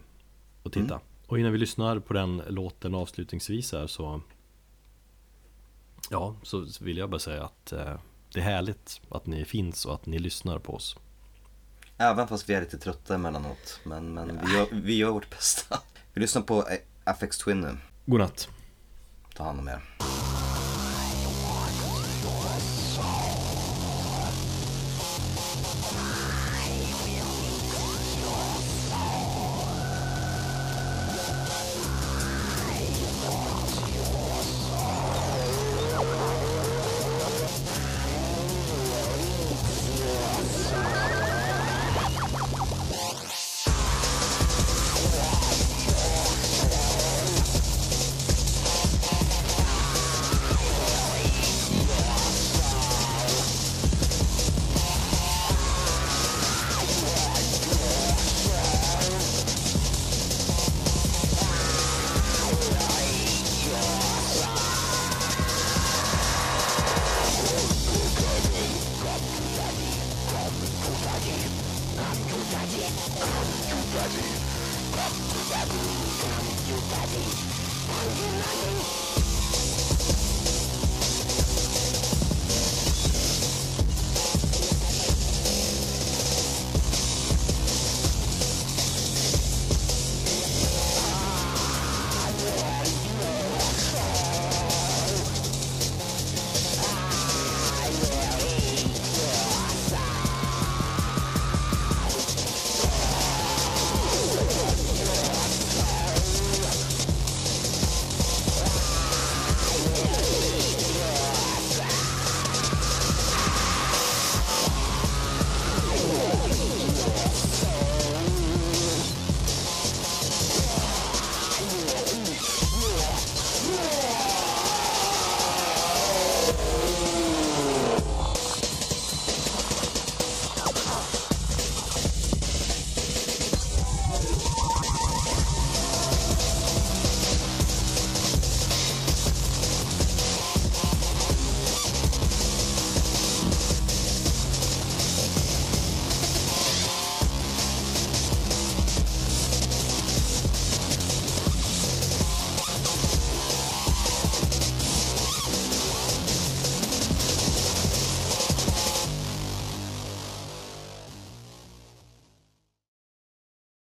och 0.62 0.72
titta. 0.72 1.00
Och 1.26 1.38
innan 1.38 1.52
vi 1.52 1.58
lyssnar 1.58 1.98
på 1.98 2.14
den 2.14 2.42
låten 2.48 2.94
avslutningsvis 2.94 3.72
här 3.72 3.86
så 3.86 4.20
Ja, 6.10 6.34
så 6.42 6.66
vill 6.80 6.98
jag 6.98 7.10
bara 7.10 7.18
säga 7.18 7.44
att 7.44 7.72
eh, 7.72 7.94
det 8.32 8.40
är 8.40 8.44
härligt 8.44 9.00
att 9.10 9.26
ni 9.26 9.44
finns 9.44 9.84
och 9.86 9.94
att 9.94 10.06
ni 10.06 10.18
lyssnar 10.18 10.58
på 10.58 10.74
oss. 10.74 10.96
Även 11.98 12.28
fast 12.28 12.48
vi 12.48 12.54
är 12.54 12.60
lite 12.60 12.78
trötta 12.78 13.14
emellanåt. 13.14 13.80
Men, 13.84 14.14
men 14.14 14.40
vi, 14.46 14.54
gör, 14.54 14.66
vi 14.70 14.96
gör 14.96 15.10
vårt 15.10 15.30
bästa. 15.30 15.80
Vi 16.12 16.20
lyssnar 16.20 16.42
på 16.42 16.68
eh, 16.68 17.14
FX 17.14 17.38
Twin 17.38 17.60
nu. 17.60 17.78
Godnatt. 18.06 18.48
Ta 19.34 19.44
hand 19.44 19.60
om 19.60 19.68
er. 19.68 19.82